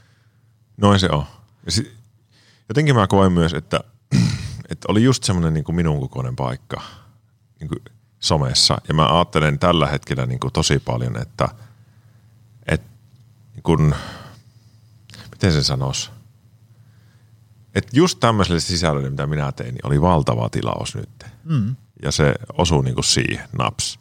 noin 0.77 1.01
se 1.01 1.09
on. 1.13 1.25
Ja 1.67 1.73
sit, 1.73 1.97
jotenkin 2.69 2.95
mä 2.95 3.07
koen 3.07 3.33
myös, 3.33 3.55
että, 3.55 3.81
että 4.71 4.87
oli 4.89 5.03
just 5.03 5.25
semmoinen 5.25 5.55
niin 5.55 5.77
minun 5.77 6.01
kokoinen 6.01 6.37
paikka 6.37 6.83
niin 7.61 7.69
kuin 7.69 7.83
somessa. 8.21 8.79
Ja 8.89 8.95
mä 8.95 9.17
ajattelen 9.17 9.59
tällä 9.59 9.87
hetkellä 9.87 10.27
niin 10.27 10.41
kuin 10.41 10.53
tosi 10.53 10.79
paljon, 10.79 11.23
että, 11.23 11.49
että 12.67 12.89
niin 13.55 13.63
kuin, 13.63 13.95
miten 15.31 15.53
se 15.53 15.63
sanoisi, 15.63 16.11
että 17.79 17.97
just 17.97 18.21
tämmöiselle 18.21 18.61
sisällölle, 18.61 19.11
mitä 19.11 19.27
minä 19.27 19.53
tein, 19.53 19.75
niin 19.75 19.87
oli 19.87 20.01
valtava 20.01 20.49
tilaus 20.49 20.95
nyt. 20.95 21.25
Mm. 21.45 21.77
Ja 22.03 22.13
se 22.13 22.35
osui 22.59 22.85
niin 22.85 22.95
kuin 22.95 23.05
siihen, 23.05 23.49
naps. 23.59 23.99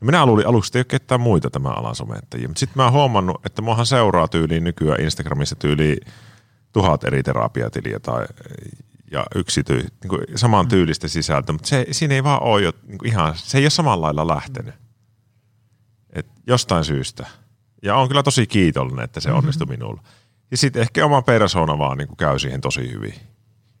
Ja 0.00 0.06
minä 0.06 0.26
luulin 0.26 0.46
aluksi, 0.46 0.68
että 0.68 0.78
ei 0.78 0.80
ole 0.80 0.84
ketään 0.84 1.20
muita 1.20 1.50
tämän 1.50 1.78
alan 1.78 1.94
somettajia. 1.94 2.48
Mutta 2.48 2.60
sitten 2.60 2.76
mä 2.76 2.84
oon 2.84 2.92
huomannut, 2.92 3.46
että 3.46 3.62
muahan 3.62 3.86
seuraa 3.86 4.28
tyyliin 4.28 4.64
nykyään 4.64 5.00
Instagramissa 5.00 5.56
tyyli 5.56 6.00
tuhat 6.72 7.04
eri 7.04 7.22
terapiatiliä 7.22 8.00
tai 8.00 8.26
ja 9.10 9.26
yksity, 9.34 9.74
niin 9.74 10.08
kuin 10.08 10.20
saman 10.36 10.66
mm. 10.66 10.68
tyylistä 10.68 11.08
sisältöä, 11.08 11.52
mutta 11.52 11.68
se, 11.68 11.86
siinä 11.90 12.14
ei 12.14 12.24
vaan 12.24 12.42
ole 12.42 12.62
jo, 12.62 12.72
niin 12.86 12.98
kuin 12.98 13.08
ihan, 13.08 13.34
se 13.36 13.58
ei 13.58 13.64
ole 13.64 13.70
samalla 13.70 14.06
lailla 14.06 14.26
lähtenyt. 14.26 14.74
Et 16.12 16.26
jostain 16.46 16.84
syystä. 16.84 17.26
Ja 17.82 17.96
on 17.96 18.08
kyllä 18.08 18.22
tosi 18.22 18.46
kiitollinen, 18.46 19.04
että 19.04 19.20
se 19.20 19.32
onnistui 19.32 19.66
mm-hmm. 19.66 19.84
minulla. 19.84 20.02
Ja 20.50 20.56
sitten 20.56 20.82
ehkä 20.82 21.04
oma 21.04 21.22
persona 21.22 21.78
vaan 21.78 21.98
niin 21.98 22.16
käy 22.16 22.38
siihen 22.38 22.60
tosi 22.60 22.92
hyvin. 22.92 23.14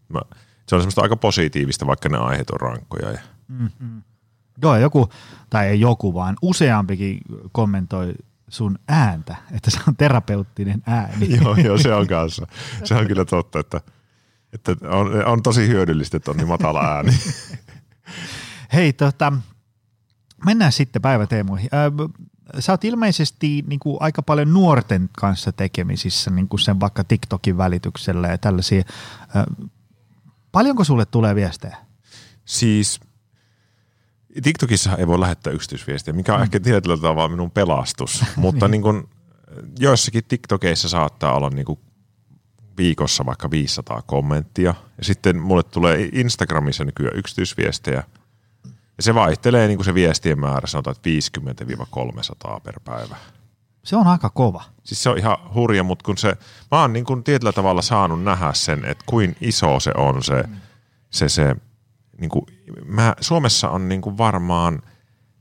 Mä, 0.08 0.20
se 0.68 0.74
on 0.74 0.80
semmoista 0.80 1.02
aika 1.02 1.16
positiivista, 1.16 1.86
vaikka 1.86 2.08
ne 2.08 2.18
aiheet 2.18 2.50
on 2.50 2.60
rankkoja. 2.60 3.10
Ja. 3.10 3.20
Mm-hmm. 3.48 4.02
Joo, 4.62 4.76
joku, 4.76 5.08
tai 5.50 5.66
ei 5.66 5.80
joku, 5.80 6.14
vaan 6.14 6.36
useampikin 6.42 7.20
kommentoi 7.52 8.14
sun 8.48 8.78
ääntä, 8.88 9.36
että 9.52 9.70
se 9.70 9.80
on 9.88 9.96
terapeuttinen 9.96 10.82
ääni. 10.86 11.36
joo, 11.42 11.56
joo, 11.56 11.78
se 11.78 11.94
on 11.94 12.06
kanssa. 12.06 12.46
Se 12.84 12.94
on 12.94 13.06
kyllä 13.06 13.24
totta, 13.24 13.58
että, 13.58 13.80
että 14.52 14.76
on, 14.88 15.26
on 15.26 15.42
tosi 15.42 15.68
hyödyllistä, 15.68 16.16
että 16.16 16.30
on 16.30 16.36
niin 16.36 16.48
matala 16.48 16.80
ääni. 16.80 17.12
Hei, 18.72 18.92
tota, 18.92 19.32
mennään 20.44 20.72
sitten 20.72 21.02
päiväteemoihin. 21.02 21.70
Sä 22.58 22.72
oot 22.72 22.84
ilmeisesti 22.84 23.64
niin 23.66 23.80
kuin 23.80 23.96
aika 24.00 24.22
paljon 24.22 24.52
nuorten 24.52 25.08
kanssa 25.12 25.52
tekemisissä 25.52 26.30
niin 26.30 26.48
kuin 26.48 26.60
sen 26.60 26.80
vaikka 26.80 27.04
TikTokin 27.04 27.56
välityksellä 27.56 28.28
ja 28.28 28.38
tällaisia. 28.38 28.82
Paljonko 30.52 30.84
sulle 30.84 31.06
tulee 31.06 31.34
viestejä? 31.34 31.76
Siis 32.44 33.00
TikTokissa 34.42 34.96
ei 34.96 35.06
voi 35.06 35.20
lähettää 35.20 35.52
yksityisviestiä, 35.52 36.14
mikä 36.14 36.32
on 36.34 36.40
mm. 36.40 36.42
ehkä 36.42 36.60
tietyllä 36.60 36.96
tavalla 36.96 37.28
minun 37.28 37.50
pelastus, 37.50 38.24
mutta 38.36 38.68
niin. 38.68 38.70
niin 38.70 38.82
kuin, 38.82 39.08
joissakin 39.78 40.24
TikTokeissa 40.28 40.88
saattaa 40.88 41.34
olla 41.34 41.50
niin 41.50 41.66
kuin 41.66 41.78
viikossa 42.76 43.26
vaikka 43.26 43.50
500 43.50 44.02
kommenttia. 44.02 44.74
Ja 44.98 45.04
sitten 45.04 45.38
mulle 45.38 45.62
tulee 45.62 46.08
Instagramissa 46.12 46.84
nykyään 46.84 47.18
yksityisviestejä– 47.18 48.02
ja 49.00 49.04
se 49.04 49.14
vaihtelee 49.14 49.66
niin 49.66 49.78
kuin 49.78 49.84
se 49.84 49.94
viestien 49.94 50.40
määrä, 50.40 50.66
sanotaan, 50.66 50.96
että 50.96 51.10
50-300 52.56 52.60
per 52.60 52.80
päivä. 52.84 53.16
Se 53.82 53.96
on 53.96 54.06
aika 54.06 54.30
kova. 54.30 54.62
Siis 54.84 55.02
se 55.02 55.10
on 55.10 55.18
ihan 55.18 55.36
hurja, 55.54 55.82
mutta 55.82 56.04
kun 56.04 56.18
se, 56.18 56.36
mä 56.70 56.80
oon 56.80 56.92
niin 56.92 57.04
kuin 57.04 57.24
tietyllä 57.24 57.52
tavalla 57.52 57.82
saanut 57.82 58.22
nähdä 58.22 58.52
sen, 58.52 58.84
että 58.84 59.04
kuin 59.06 59.36
iso 59.40 59.80
se 59.80 59.92
on 59.96 60.22
se, 60.22 60.42
mm. 60.42 60.56
se, 61.10 61.28
se 61.28 61.56
niin 62.20 62.30
kuin, 62.30 62.46
mä, 62.84 63.14
Suomessa 63.20 63.70
on 63.70 63.88
niin 63.88 64.00
kuin 64.00 64.18
varmaan 64.18 64.82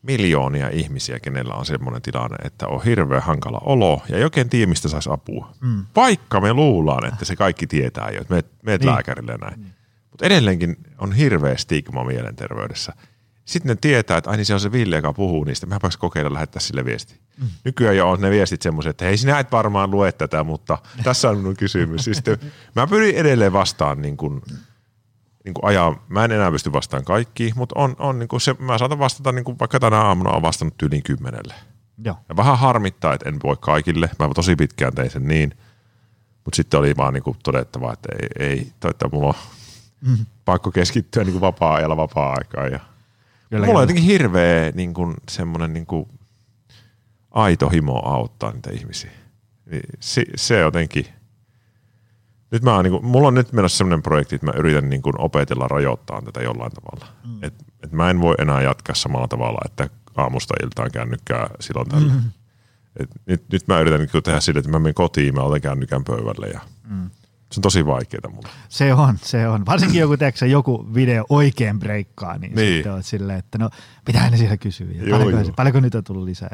miljoonia 0.02 0.70
ihmisiä, 0.70 1.20
kenellä 1.20 1.54
on 1.54 1.66
semmoinen 1.66 2.02
tilanne, 2.02 2.38
että 2.44 2.68
on 2.68 2.84
hirveän 2.84 3.24
hankala 3.24 3.62
olo 3.62 4.02
ja 4.10 4.18
jokin 4.18 4.50
tiedä, 4.50 4.70
mistä 4.70 4.88
saisi 4.88 5.10
apua. 5.14 5.54
Mm. 5.62 5.86
Vaikka 5.96 6.42
me 6.42 6.54
luullaan, 6.54 7.06
että 7.06 7.26
se 7.26 7.36
kaikki 7.36 7.68
tietää 7.68 8.10
jo, 8.10 8.22
että 8.22 8.34
meet, 8.34 8.48
meet 8.64 8.82
niin. 8.82 8.92
lääkärille 8.92 9.38
näin. 9.42 9.60
Mm. 9.60 9.66
Mutta 10.12 10.26
edelleenkin 10.26 10.78
on 10.98 11.12
hirveä 11.14 11.58
stigma 11.58 12.04
mielenterveydessä– 12.04 12.94
sitten 13.50 13.70
ne 13.70 13.76
tietää, 13.82 14.18
että 14.18 14.30
aina 14.30 14.44
se 14.44 14.54
on 14.54 14.60
se 14.60 14.72
Ville, 14.72 14.96
joka 14.96 15.14
puhuu 15.14 15.44
niistä. 15.44 15.66
Mä 15.66 15.80
pääsin 15.82 16.00
kokeilla 16.00 16.34
lähettää 16.34 16.60
sille 16.60 16.86
viesti. 16.86 17.20
Mm. 17.38 17.48
Nykyään 17.64 17.98
jo 17.98 18.10
on 18.10 18.22
ne 18.22 18.30
viestit 18.30 18.62
semmoiset, 18.62 18.90
että 18.90 19.06
hei 19.06 19.18
sinä 19.18 19.40
et 19.40 19.52
varmaan 19.52 19.92
lue 19.92 20.12
tätä, 20.12 20.44
mutta 20.44 20.78
tässä 21.04 21.30
on 21.30 21.38
minun 21.38 21.56
kysymys. 21.56 22.04
Siis 22.04 22.18
sitten, 22.18 22.40
mä 22.76 22.88
pyrin 22.88 23.16
edelleen 23.16 23.54
vastaan 23.54 24.02
niin 24.02 24.18
kuin, 24.18 24.42
niin 25.46 25.54
kuin 25.54 25.66
ajaa. 25.66 26.06
Mä 26.10 26.26
en 26.26 26.32
enää 26.32 26.52
pysty 26.52 26.74
vastaan 26.74 27.06
kaikki, 27.06 27.52
mutta 27.56 27.80
on, 27.80 27.96
on 28.00 28.20
niin 28.20 28.30
kuin 28.30 28.42
se, 28.42 28.56
mä 28.60 28.78
saatan 28.78 29.00
vastata, 29.00 29.32
niin 29.32 29.46
kuin 29.46 29.60
vaikka 29.60 29.80
tänä 29.80 30.02
aamuna 30.02 30.32
on 30.32 30.42
vastannut 30.42 30.82
yli 30.82 31.02
kymmenelle. 31.02 31.54
Joo. 32.04 32.16
Ja 32.30 32.36
vähän 32.36 32.58
harmittaa, 32.58 33.14
että 33.14 33.30
en 33.30 33.38
voi 33.44 33.58
kaikille. 33.60 34.10
Mä 34.20 34.30
tosi 34.36 34.56
pitkään 34.56 34.96
tein 34.96 35.10
sen 35.10 35.28
niin. 35.28 35.58
Mutta 36.46 36.56
sitten 36.56 36.80
oli 36.80 36.98
vaan 36.98 37.14
niin 37.14 37.24
kuin 37.24 37.38
todettava, 37.44 37.94
että 37.94 38.10
ei, 38.22 38.48
ei 38.48 38.72
että 38.90 39.10
mulla 39.12 39.28
on 39.28 39.36
mm. 40.02 40.26
pakko 40.46 40.72
keskittyä 40.72 41.24
niin 41.24 41.34
kuin 41.34 41.42
vapaa-ajalla 41.42 41.98
vapaa-aikaan. 41.98 42.72
Ja 42.72 42.80
Mulla 43.52 43.80
on 43.80 43.84
jotenkin 43.84 44.04
hirveä 44.04 44.72
niin 44.76 44.94
kuin, 44.94 45.16
semmoinen 45.30 45.74
niin 45.74 45.86
kuin, 45.86 46.10
aito 47.32 47.70
himo 47.70 48.02
auttaa 48.06 48.52
niitä 48.52 48.72
ihmisiä. 48.72 49.12
Niin 49.72 49.84
se, 50.00 50.24
se 50.36 50.60
jotenkin, 50.60 51.06
nyt 52.52 52.64
mä 52.64 52.84
niin 52.84 52.92
kuin, 52.92 53.06
mulla 53.06 53.28
on 53.28 53.34
nyt 53.34 53.54
menossa 53.54 53.78
semmoinen 53.78 54.04
projekti, 54.04 54.36
että 54.36 54.48
mä 54.48 54.54
yritän 54.56 54.90
niin 54.90 55.02
kuin, 55.02 55.22
opetella 55.22 55.68
rajoittaa 55.68 56.22
tätä 56.22 56.42
jollain 56.42 56.72
tavalla. 56.72 57.14
Mm. 57.28 57.44
Et, 57.44 57.54
et 57.84 57.92
mä 57.92 58.10
en 58.10 58.22
voi 58.22 58.36
enää 58.40 58.62
jatkaa 58.62 58.96
samalla 58.96 59.28
tavalla, 59.28 59.60
että 59.66 59.90
aamusta 60.18 60.54
iltaan 60.64 60.92
kännykkää 60.92 61.50
silloin 61.60 61.90
tällä. 61.90 62.14
Mm. 62.14 62.32
Et 63.00 63.10
nyt, 63.26 63.44
nyt 63.52 63.68
mä 63.68 63.80
yritän 63.80 64.00
niin 64.00 64.24
tehdä 64.24 64.40
sille, 64.40 64.60
että 64.60 64.72
mä 64.72 64.80
menen 64.80 64.94
kotiin, 64.94 65.36
mä 65.36 65.42
otan 65.42 65.62
kännykän 65.62 66.04
pöydälle 66.04 66.48
ja 66.48 66.60
mm. 66.90 67.10
Se 67.52 67.60
on 67.60 67.62
tosi 67.62 67.86
vaikeaa 67.86 68.30
mulle. 68.30 68.50
Se 68.70 68.94
on, 68.94 69.18
se 69.22 69.48
on. 69.48 69.66
Varsinkin 69.66 70.00
joku, 70.00 70.18
teeksä, 70.18 70.46
joku 70.46 70.90
video 70.94 71.26
oikein 71.30 71.80
breikkaa, 71.80 72.38
niin, 72.38 72.56
niin. 72.56 72.74
sitten 72.74 72.94
olet 72.94 73.06
silleen, 73.06 73.40
että 73.40 73.58
no, 73.58 73.70
mitä 74.08 74.30
ne 74.30 74.38
siellä 74.38 74.58
kysyy? 74.58 74.92
Ja 74.92 75.04
joo, 75.04 75.20
paljonko, 75.20 75.48
joo. 75.48 75.54
paljonko 75.56 75.80
nyt 75.80 75.96
on 75.96 76.04
tullut 76.04 76.24
lisää? 76.24 76.50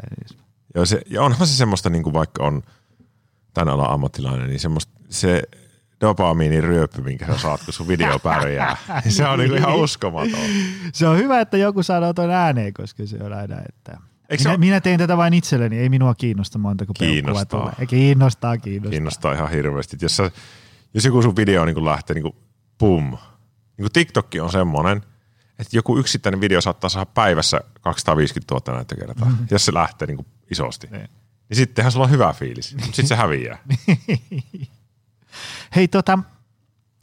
Joo, 0.74 0.86
se, 0.86 1.02
ja 1.10 1.22
onhan 1.22 1.46
se 1.46 1.56
semmoista, 1.56 1.90
niin 1.90 2.02
kuin 2.02 2.14
vaikka 2.14 2.44
on 2.44 2.62
tämän 3.54 3.74
alan 3.74 3.90
ammattilainen, 3.90 4.48
niin 4.48 4.60
semmoista, 4.60 4.92
se 5.08 5.42
dopamiinin 6.00 6.64
ryöppy, 6.64 7.02
minkä 7.02 7.26
sä 7.26 7.38
saat, 7.38 7.64
kun 7.64 7.74
sun 7.74 7.88
video 7.88 8.18
pärjää. 8.18 8.76
se 9.08 9.26
on 9.26 9.38
niin 9.38 9.50
kuin 9.50 9.58
ihan 9.58 9.76
uskomaton. 9.76 10.40
Se 10.92 11.08
on 11.08 11.16
hyvä, 11.16 11.40
että 11.40 11.56
joku 11.56 11.82
sanoo 11.82 12.12
tuon 12.12 12.30
ääneen, 12.30 12.74
koska 12.74 13.06
se 13.06 13.16
on 13.22 13.32
aina, 13.32 13.56
että 13.68 13.98
minä, 14.30 14.50
ole? 14.50 14.58
minä 14.58 14.80
tein 14.80 14.98
tätä 14.98 15.16
vain 15.16 15.34
itselleni, 15.34 15.78
ei 15.78 15.88
minua 15.88 16.14
kiinnosta 16.14 16.58
montako 16.58 16.92
kiinnostaa. 16.98 17.60
tulee. 17.60 17.86
Kiinnostaa, 17.86 18.58
kiinnostaa. 18.58 18.90
Kiinnostaa 18.90 19.32
ihan 19.32 19.50
hirveästi. 19.50 19.96
Jos 20.00 20.16
sä 20.16 20.30
jos 20.96 21.04
joku 21.04 21.22
sun 21.22 21.36
video 21.36 21.64
niin 21.64 21.84
lähtee 21.84 22.14
niin 22.14 22.22
kuin, 22.22 22.34
pum. 22.78 23.18
Niin 23.78 23.92
TikTok 23.92 24.26
on 24.42 24.52
semmoinen, 24.52 25.02
että 25.58 25.76
joku 25.76 25.98
yksittäinen 25.98 26.40
video 26.40 26.60
saattaa 26.60 26.90
saada 26.90 27.10
päivässä 27.14 27.60
250 27.80 28.54
000 28.54 28.72
näyttökertaa, 28.74 29.28
mm-hmm. 29.28 29.46
jos 29.50 29.64
se 29.64 29.74
lähtee 29.74 30.06
niin 30.06 30.16
kuin 30.16 30.26
isosti. 30.50 30.86
Ne. 30.90 30.98
Niin 31.48 31.56
sittenhän 31.56 31.92
sulla 31.92 32.04
on 32.04 32.10
hyvä 32.10 32.32
fiilis, 32.32 32.74
mutta 32.74 32.86
sitten 32.86 33.06
se 33.06 33.16
häviää. 33.16 33.58
Hei 35.76 35.88
tota, 35.88 36.18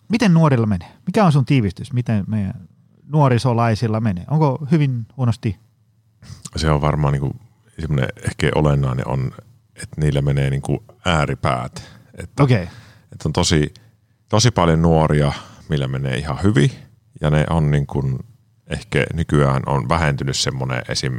miten 0.10 0.34
nuorilla 0.34 0.66
menee? 0.66 0.92
Mikä 1.06 1.26
on 1.26 1.32
sun 1.32 1.46
tiivistys? 1.46 1.94
Miten 1.94 2.24
meidän 2.28 2.68
nuorisolaisilla 3.06 4.00
menee? 4.00 4.26
Onko 4.30 4.68
hyvin 4.72 5.06
huonosti? 5.18 5.60
Se 6.56 6.72
on 6.72 6.82
varmaan 6.82 7.14
niin 7.14 7.22
kuin, 7.22 7.40
semmoinen 7.80 8.10
ehkä 8.26 8.52
olennainen 8.56 9.08
on, 9.08 9.32
että 9.76 10.02
niillä 10.02 10.22
menee 10.22 10.50
niin 10.50 10.62
kuin 10.62 10.80
ääripäät. 11.06 11.90
Okei. 12.40 12.64
Okay 12.64 12.76
että 13.14 13.30
on 13.30 13.34
tosi, 13.34 13.74
tosi 14.34 14.52
paljon 14.52 14.82
nuoria, 14.82 15.34
millä 15.70 15.88
menee 15.88 16.18
ihan 16.18 16.44
hyvin 16.44 16.72
ja 17.22 17.30
ne 17.30 17.46
on 17.50 17.72
niin 17.72 17.88
kuin, 17.88 18.20
ehkä 18.68 19.06
nykyään 19.14 19.62
on 19.66 19.90
vähentynyt 19.90 20.38
semmoinen 20.38 20.82
esim. 20.90 21.14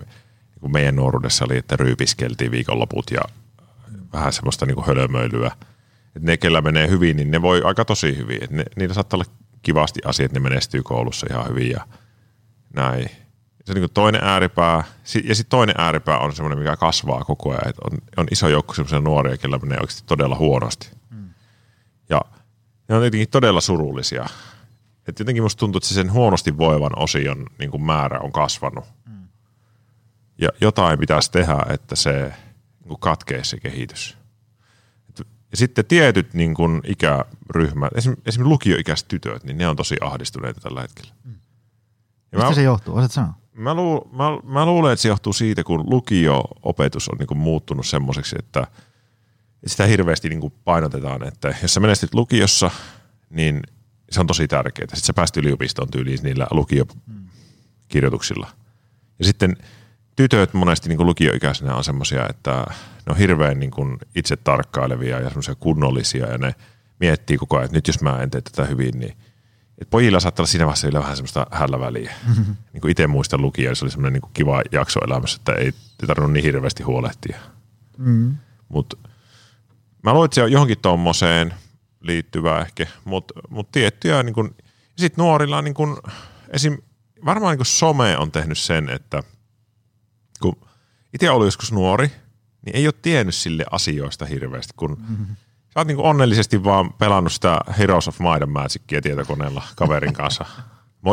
Niin 0.63 0.73
meidän 0.73 0.97
nuoruudessa 0.97 1.45
oli, 1.45 1.57
että 1.57 1.77
ryypiskeltiin 1.77 2.51
viikonloput 2.51 3.11
ja 3.11 3.21
vähän 4.13 4.33
semmoista 4.33 4.67
niin 4.67 4.75
kuin 4.75 4.87
hölmöilyä. 4.87 5.51
Että 6.17 6.31
ne, 6.31 6.37
kellä 6.37 6.61
menee 6.61 6.89
hyvin, 6.89 7.17
niin 7.17 7.31
ne 7.31 7.43
voi 7.43 7.63
aika 7.65 7.85
tosi 7.85 8.17
hyvin. 8.17 8.45
Että 8.45 8.57
ne, 8.57 8.65
niillä 8.77 8.95
saattaa 8.95 9.17
olla 9.17 9.31
kivasti 9.63 10.01
asiat, 10.05 10.33
ne 10.33 10.41
menestyy 10.41 10.83
koulussa 10.83 11.27
ihan 11.31 11.49
hyvin 11.49 11.71
ja 11.71 11.87
näin. 12.77 13.09
Se 13.65 13.73
on 13.73 13.75
niin 13.75 13.91
toinen 13.95 14.25
ääripää, 14.25 14.85
ja 15.25 15.35
sitten 15.35 15.51
toinen 15.51 15.75
ääripää 15.79 16.19
on 16.19 16.35
semmoinen, 16.35 16.59
mikä 16.59 16.77
kasvaa 16.77 17.25
koko 17.25 17.51
ajan. 17.51 17.69
Et 17.69 17.79
on, 17.79 17.99
on 18.17 18.27
iso 18.31 18.49
joukko 18.49 18.75
semmoisia 18.75 19.01
nuoria, 19.01 19.37
kellä 19.37 19.59
menee 19.59 19.79
oikeasti 19.81 20.03
todella 20.07 20.37
huonosti. 20.37 20.91
Mm. 21.11 21.29
Ja 22.09 22.21
ne 22.89 22.95
on 22.95 23.05
jotenkin 23.05 23.29
todella 23.29 23.61
surullisia. 23.61 24.27
Et 25.09 25.19
jotenkin 25.19 25.43
musta 25.43 25.61
tuntuu, 25.61 25.79
että 25.79 25.89
se 25.89 25.95
sen 25.95 26.13
huonosti 26.13 26.59
voivan 26.59 26.99
osion 26.99 27.47
niin 27.59 27.71
kuin 27.71 27.83
määrä 27.83 28.21
on 28.21 28.33
kasvanut. 28.33 28.85
Mm. 29.09 29.29
Ja 30.39 30.49
jotain 30.61 30.99
pitäisi 30.99 31.33
tehdä, 31.33 31.59
että 31.69 31.97
se 31.97 32.13
niin 32.81 32.89
kuin 32.89 33.01
katkee 33.01 33.45
se 33.45 33.61
kehitys. 33.61 34.17
Et, 35.09 35.27
ja 35.51 35.57
sitten 35.57 35.85
tietyt 35.85 36.35
niin 36.35 36.55
kuin 36.55 36.81
ikäryhmät, 36.85 37.91
esimerkiksi 37.95 38.45
lukioikäiset 38.45 39.09
tytöt, 39.09 39.45
niin 39.45 39.59
ne 39.59 39.69
on 39.69 39.77
tosi 39.77 39.97
ahdistuneita 40.01 40.61
tällä 40.61 40.81
hetkellä. 40.81 41.15
Mm. 41.25 41.35
Mistä 42.33 42.49
mä, 42.49 42.55
se 42.55 42.63
johtuu? 42.63 42.97
Osaat 42.97 43.13
sanoa? 43.13 43.35
Mä, 43.53 43.75
lu, 43.75 44.11
mä, 44.13 44.25
mä 44.53 44.67
luulen, 44.67 44.93
että 44.93 45.03
se 45.03 45.09
johtuu 45.09 45.33
siitä, 45.33 45.65
kun 45.65 45.91
lukio-opetus 45.91 47.09
on 47.09 47.19
niin 47.19 47.27
kuin 47.27 47.39
muuttunut 47.39 47.87
semmoiseksi, 47.87 48.37
että 48.39 48.67
sitä 49.67 49.87
hirveästi 49.87 50.29
niin 50.29 50.41
kuin 50.41 50.53
painotetaan, 50.65 51.29
että 51.29 51.55
jos 51.63 51.75
sä 51.75 51.81
menestyt 51.81 52.15
lukiossa, 52.15 52.71
niin 53.31 53.63
se 54.11 54.21
on 54.21 54.27
tosi 54.27 54.49
tärkeää. 54.49 54.87
Sitten 54.87 55.07
sä 55.07 55.13
pääst 55.15 55.37
yliopistoon 55.37 55.91
tyyliin 55.91 56.19
niillä 56.23 56.47
lukiokirjoituksilla. 56.51 58.49
Ja 59.19 59.25
sitten 59.25 59.57
tytöt 60.17 60.55
monesti 60.55 60.89
niin 60.89 60.97
kuin 60.97 61.07
lukioikäisenä 61.07 61.75
on 61.75 61.85
semmoisia, 61.85 62.29
että 62.31 62.67
ne 63.07 63.11
on 63.11 63.17
hirveän 63.17 63.61
niin 63.61 63.71
kuin 63.71 63.99
itse 64.15 64.37
tarkkailevia 64.37 65.21
ja 65.21 65.29
semmoisia 65.29 65.55
kunnollisia 65.55 66.27
ja 66.27 66.39
ne 66.39 66.55
miettii 67.01 67.39
koko 67.39 67.57
ajan, 67.57 67.65
että 67.65 67.77
nyt 67.77 67.87
jos 67.87 68.01
mä 68.01 68.23
en 68.23 68.31
tee 68.31 68.41
tätä 68.41 68.65
hyvin, 68.65 68.99
niin 68.99 69.17
et 69.79 69.91
pojilla 69.91 70.21
saattaa 70.21 70.43
olla 70.43 70.51
siinä 70.51 70.65
vaiheessa 70.65 70.93
vähän 70.93 71.17
semmoista 71.17 71.47
hällä 71.51 71.81
väliä. 71.81 72.13
Mm-hmm. 72.29 72.57
Niin 72.73 72.81
kuin 72.81 72.91
itse 72.91 73.07
muistan 73.07 73.43
lukija, 73.43 73.75
se 73.75 73.85
oli 73.85 73.91
semmoinen 73.91 74.23
niin 74.23 74.33
kiva 74.35 74.63
jakso 74.73 75.01
elämässä, 75.07 75.37
että 75.37 75.53
ei 75.53 75.73
tarvinnut 76.07 76.33
niin 76.33 76.45
hirveästi 76.45 76.83
huolehtia. 76.83 77.39
Mm-hmm. 77.99 78.37
Mutta 78.69 78.97
mä 80.05 80.13
luulen, 80.13 80.25
että 80.25 80.35
se 80.35 80.43
on 80.43 80.53
johonkin 80.53 80.79
tuommoiseen 80.83 81.55
liittyvää 82.01 82.61
ehkä, 82.61 82.87
mutta 83.05 83.35
mut 83.49 83.73
tiettyjä, 83.73 84.23
niin 84.23 84.35
kun, 84.35 84.55
ja 84.65 84.97
sitten 84.97 85.23
nuorilla 85.23 85.63
niin 85.63 85.75
kun, 85.75 86.03
esim, 86.49 86.79
varmaan 87.25 87.53
niin 87.53 87.59
kun 87.59 87.67
some 87.67 88.17
on 88.17 88.33
tehnyt 88.33 88.59
sen, 88.59 88.89
että 88.89 89.23
kun 90.43 90.57
itse 91.15 91.31
oli 91.31 91.47
joskus 91.47 91.73
nuori, 91.73 92.11
niin 92.67 92.77
ei 92.77 92.87
ole 92.87 92.95
tiennyt 93.03 93.35
sille 93.35 93.65
asioista 93.71 94.27
hirveästi, 94.27 94.73
kun 94.77 94.97
mm-hmm. 95.09 95.27
sä 95.47 95.81
oot 95.81 95.89
niin 95.89 95.99
onnellisesti 95.99 96.65
vaan 96.65 96.93
pelannut 96.93 97.33
sitä 97.33 97.61
Heroes 97.79 98.09
of 98.09 98.19
Might 98.19 98.43
and 98.43 98.51
Magicia 98.51 99.03
tietokoneella 99.03 99.63
kaverin 99.77 100.13
kanssa. 100.13 100.45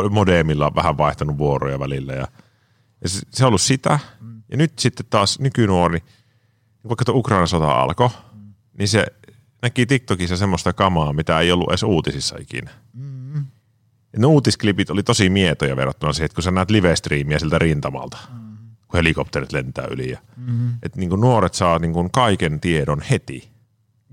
Modemilla 0.09 0.65
on 0.65 0.75
vähän 0.75 0.97
vaihtanut 0.97 1.37
vuoroja 1.37 1.79
välillä 1.79 2.13
ja, 2.13 2.27
ja 3.01 3.09
se, 3.09 3.19
se 3.29 3.43
on 3.43 3.47
ollut 3.47 3.61
sitä. 3.61 3.99
Mm. 4.19 4.43
Ja 4.51 4.57
nyt 4.57 4.79
sitten 4.79 5.05
taas 5.09 5.39
nykynuori, 5.39 5.99
niin 6.83 6.89
vaikka 6.89 7.05
tuo 7.05 7.15
Ukrainan 7.15 7.47
sota 7.47 7.81
alkoi. 7.81 8.09
Niin 8.77 8.87
se 8.87 9.05
näki 9.61 9.85
TikTokissa 9.85 10.37
semmoista 10.37 10.73
kamaa, 10.73 11.13
mitä 11.13 11.39
ei 11.39 11.51
ollut 11.51 11.69
edes 11.69 11.83
uutisissa 11.83 12.35
ikinä. 12.39 12.71
Mm. 12.93 13.45
ne 14.17 14.25
uutisklipit 14.25 14.89
oli 14.89 15.03
tosi 15.03 15.29
mietoja 15.29 15.75
verrattuna 15.75 16.13
siihen, 16.13 16.25
että 16.25 16.35
kun 16.35 16.43
sä 16.43 16.51
näet 16.51 16.71
live-striimiä 16.71 17.39
siltä 17.39 17.59
rintamalta, 17.59 18.17
mm. 18.33 18.57
kun 18.87 18.97
helikopterit 18.97 19.51
lentää 19.51 19.87
yli. 19.91 20.09
Ja, 20.09 20.19
mm. 20.37 20.73
Että 20.83 20.99
niin 20.99 21.09
nuoret 21.09 21.53
saa 21.53 21.79
niin 21.79 22.11
kaiken 22.11 22.59
tiedon 22.59 23.01
heti. 23.01 23.51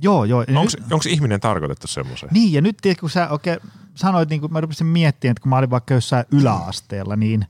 Joo, 0.03 0.25
joo. 0.25 0.45
Onko 0.91 1.05
ihminen 1.09 1.41
tarkoitettu 1.41 1.87
semmoiseen? 1.87 2.33
Niin, 2.33 2.53
ja 2.53 2.61
nyt 2.61 2.77
tiedät, 2.77 3.01
kun 3.01 3.11
sä 3.11 3.29
oikein 3.29 3.61
sanoit, 3.95 4.29
niin 4.29 4.41
kun 4.41 4.53
mä 4.53 4.61
rupesin 4.61 4.87
miettimään, 4.87 5.31
että 5.31 5.43
kun 5.43 5.51
mä 5.51 5.59
olin 5.59 5.71
vaikka 5.71 5.95
jossain 5.95 6.25
yläasteella, 6.33 7.17
niin 7.17 7.47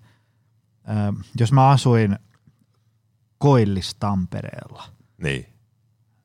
äh, 0.89 1.25
jos 1.41 1.53
mä 1.53 1.69
asuin 1.69 2.19
Koillis-Tampereella, 3.45 4.83
niin 5.23 5.47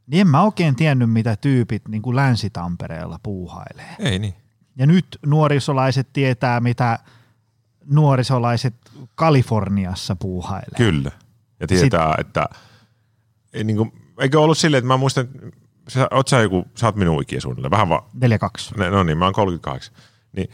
niin 0.08 0.22
en 0.22 0.28
mä 0.28 0.44
oikein 0.44 0.76
tiennyt, 0.76 1.10
mitä 1.10 1.36
tyypit 1.36 1.88
niin 1.88 2.02
kuin 2.02 2.16
Länsi-Tampereella 2.16 3.20
puuhailee. 3.24 3.96
Ei 4.00 4.20
niin. 4.20 4.34
Ja 4.76 4.88
nyt 4.88 5.20
nuorisolaiset 5.26 6.08
tietää, 6.13 6.60
mitä 6.60 7.00
nuorisolaiset 7.86 8.74
Kaliforniassa 9.16 10.16
puuhailee. 10.16 10.78
Kyllä. 10.78 11.12
Ja 11.60 11.68
tietää, 11.68 12.12
Sit, 12.12 12.20
että 12.20 12.50
ei, 13.54 13.63
niin 13.63 13.78
kuin, 13.78 13.92
eikö 14.20 14.42
ollut 14.42 14.58
silleen, 14.58 14.80
että 14.80 14.88
mä 14.88 14.98
muistan, 14.98 15.28
sä, 15.88 16.08
oot 16.12 16.28
sä 16.28 16.42
joku, 16.42 16.66
sä 16.76 16.86
oot 16.86 16.96
minun 16.96 17.22
ikiä 17.22 17.39
suunnilleen, 17.39 17.72
vähän 17.72 17.89
vaan. 17.89 18.04
42. 18.13 18.76
No 18.76 19.04
niin, 19.04 19.18
mä 19.18 19.26
oon 19.26 19.34
38. 19.34 19.96
Niin, 20.36 20.50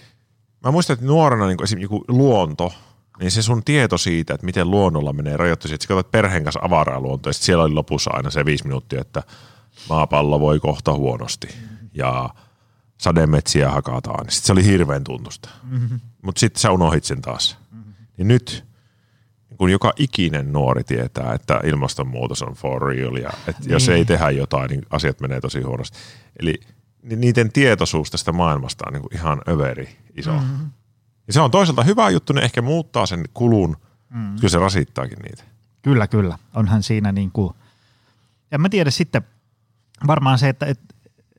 mä 0.63 0.71
muistan, 0.71 0.93
että 0.93 1.05
nuorena 1.05 1.47
niin 1.47 1.57
kuin 1.57 1.81
joku 1.81 2.05
luonto, 2.07 2.73
niin 3.19 3.31
se 3.31 3.41
sun 3.41 3.63
tieto 3.63 3.97
siitä, 3.97 4.33
että 4.33 4.45
miten 4.45 4.71
luonnolla 4.71 5.13
menee 5.13 5.37
rajoittuisi, 5.37 5.75
että 5.75 5.83
sä 5.83 5.87
katsot 5.87 6.11
perheen 6.11 6.43
kanssa 6.43 6.59
avaraa 6.63 6.99
luontoa, 6.99 7.29
ja 7.29 7.33
siellä 7.33 7.63
oli 7.63 7.73
lopussa 7.73 8.11
aina 8.13 8.29
se 8.29 8.45
viisi 8.45 8.63
minuuttia, 8.63 9.01
että 9.01 9.23
maapallo 9.89 10.39
voi 10.39 10.59
kohta 10.59 10.93
huonosti 10.93 11.47
ja 11.93 12.29
sademetsiä 12.97 13.71
hakataan. 13.71 14.25
Sitten 14.29 14.45
se 14.45 14.51
oli 14.51 14.65
hirveän 14.65 15.03
tuntusta. 15.03 15.49
Mm-hmm. 15.63 15.99
Mutta 16.21 16.39
sitten 16.39 16.61
sä 16.61 16.71
unohit 16.71 17.03
sen 17.03 17.21
taas. 17.21 17.57
Mm-hmm. 17.71 17.93
Niin 18.17 18.27
nyt, 18.27 18.65
kun 19.57 19.71
joka 19.71 19.93
ikinen 19.95 20.53
nuori 20.53 20.83
tietää, 20.83 21.33
että 21.33 21.59
ilmastonmuutos 21.63 22.41
on 22.41 22.53
for 22.53 22.87
real 22.87 23.15
ja 23.15 23.29
että 23.47 23.61
niin. 23.61 23.71
jos 23.71 23.89
ei 23.89 24.05
tehdä 24.05 24.29
jotain, 24.29 24.69
niin 24.69 24.85
asiat 24.89 25.21
menee 25.21 25.41
tosi 25.41 25.61
huonosti. 25.61 25.97
Eli 26.39 26.59
niiden 27.03 27.51
tietoisuus 27.51 28.11
tästä 28.11 28.31
maailmasta 28.31 28.83
on 28.87 28.93
niin 28.93 29.01
kuin 29.01 29.15
ihan 29.15 29.41
överi 29.49 29.97
iso. 30.17 30.33
Mm-hmm. 30.33 30.69
Ja 31.29 31.33
se 31.33 31.41
on 31.41 31.51
toisaalta 31.51 31.83
hyvä 31.83 32.09
juttu, 32.09 32.33
ne 32.33 32.41
ehkä 32.41 32.61
muuttaa 32.61 33.05
sen 33.05 33.25
kulun, 33.33 33.77
mm. 34.09 34.35
kyllä 34.35 34.49
se 34.49 34.59
rasittaakin 34.59 35.19
niitä. 35.19 35.43
Kyllä, 35.81 36.07
kyllä. 36.07 36.37
Onhan 36.55 36.83
siinä 36.83 37.11
niin 37.11 37.31
kuin, 37.31 37.53
en 38.51 38.61
mä 38.61 38.69
tiedä 38.69 38.91
sitten, 38.91 39.21
varmaan 40.07 40.39
se, 40.39 40.49
että 40.49 40.65
et, 40.65 40.79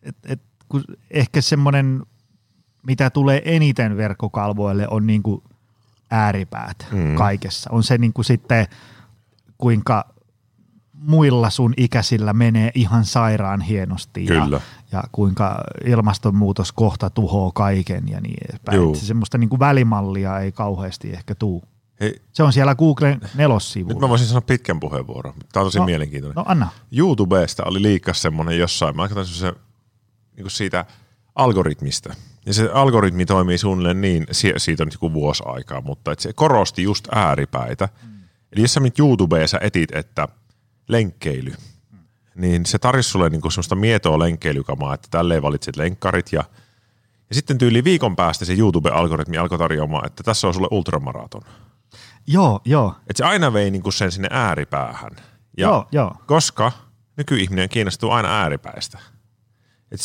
et, 0.02 0.16
et, 0.24 0.40
kun 0.68 0.84
ehkä 1.10 1.40
semmoinen, 1.40 2.02
mitä 2.86 3.10
tulee 3.10 3.42
eniten 3.44 3.96
verkkokalvoille, 3.96 4.88
on 4.90 5.06
niin 5.06 5.22
kuin 5.22 5.42
ääripäät 6.10 6.86
mm. 6.92 7.14
kaikessa. 7.14 7.70
On 7.72 7.82
se 7.82 7.98
niin 7.98 8.12
kuin 8.12 8.24
sitten, 8.24 8.66
kuinka 9.58 10.14
muilla 11.00 11.50
sun 11.50 11.74
ikäisillä 11.76 12.32
menee 12.32 12.70
ihan 12.74 13.04
sairaan 13.04 13.60
hienosti 13.60 14.26
Kyllä. 14.26 14.56
Ja, 14.56 14.60
ja 14.92 15.04
kuinka 15.12 15.64
ilmastonmuutos 15.84 16.72
kohta 16.72 17.10
tuhoaa 17.10 17.50
kaiken 17.54 18.08
ja 18.08 18.20
niin 18.20 18.38
edespäin. 18.48 18.96
Se 18.96 19.06
semmoista 19.06 19.38
niin 19.38 19.50
kuin 19.50 19.60
välimallia 19.60 20.38
ei 20.38 20.52
kauheasti 20.52 21.12
ehkä 21.12 21.34
tuu. 21.34 21.64
Hei. 22.00 22.22
Se 22.32 22.42
on 22.42 22.52
siellä 22.52 22.74
Googlen 22.74 23.20
nelossivulla. 23.34 23.94
Nyt 23.94 24.00
mä 24.00 24.08
voisin 24.08 24.26
sanoa 24.26 24.40
pitkän 24.40 24.80
puheenvuoron. 24.80 25.34
Tämä 25.52 25.62
on 25.62 25.66
tosi 25.66 25.78
no, 25.78 25.84
mielenkiintoinen. 25.84 26.34
No 26.34 26.44
anna. 26.46 26.68
YouTubesta 26.92 27.64
oli 27.64 27.82
liikas 27.82 28.22
semmoinen 28.22 28.58
jossain, 28.58 28.96
mä 28.96 29.08
katsoin 29.08 29.26
se 29.26 29.52
niin 30.36 30.42
kuin 30.42 30.50
siitä 30.50 30.84
algoritmista. 31.34 32.14
Ja 32.46 32.54
se 32.54 32.70
algoritmi 32.74 33.26
toimii 33.26 33.58
suunnilleen 33.58 34.00
niin, 34.00 34.26
siitä 34.56 34.82
on 34.82 34.86
nyt 34.86 34.94
joku 34.94 35.12
vuosi 35.12 35.42
aikaa, 35.46 35.80
mutta 35.80 36.12
että 36.12 36.22
se 36.22 36.32
korosti 36.32 36.82
just 36.82 37.08
ääripäitä. 37.12 37.88
Mm. 38.02 38.10
Eli 38.52 38.62
jos 38.62 38.74
sä 38.74 38.80
nyt 38.80 38.98
YouTubessa 38.98 39.58
etit, 39.60 39.94
että– 39.94 40.28
lenkkeily, 40.90 41.54
niin 42.34 42.66
se 42.66 42.78
tarjosi 42.78 43.10
sulle 43.10 43.30
niin 43.30 43.40
kuin 43.40 43.52
semmoista 43.52 43.74
mietoa 43.74 44.18
lenkkeilykamaa, 44.18 44.94
että 44.94 45.08
tälleen 45.10 45.42
valitset 45.42 45.76
lenkkarit 45.76 46.32
ja, 46.32 46.44
ja 47.28 47.34
sitten 47.34 47.58
tyyli 47.58 47.84
viikon 47.84 48.16
päästä 48.16 48.44
se 48.44 48.54
YouTube-algoritmi 48.54 49.38
alkoi 49.38 49.58
tarjoamaan, 49.58 50.06
että 50.06 50.22
tässä 50.22 50.46
on 50.46 50.54
sulle 50.54 50.68
ultramaraton. 50.70 51.42
Joo, 52.26 52.60
joo. 52.64 52.94
Että 53.00 53.14
se 53.16 53.24
aina 53.24 53.52
vei 53.52 53.70
niin 53.70 53.82
kuin 53.82 53.92
sen 53.92 54.12
sinne 54.12 54.28
ääripäähän. 54.30 55.10
Ja 55.56 55.66
joo, 55.66 55.88
joo. 55.92 56.14
Koska 56.26 56.72
nykyihminen 57.16 57.68
kiinnostuu 57.68 58.10
aina 58.10 58.40
ääripäistä. 58.40 58.98
Et 59.90 60.00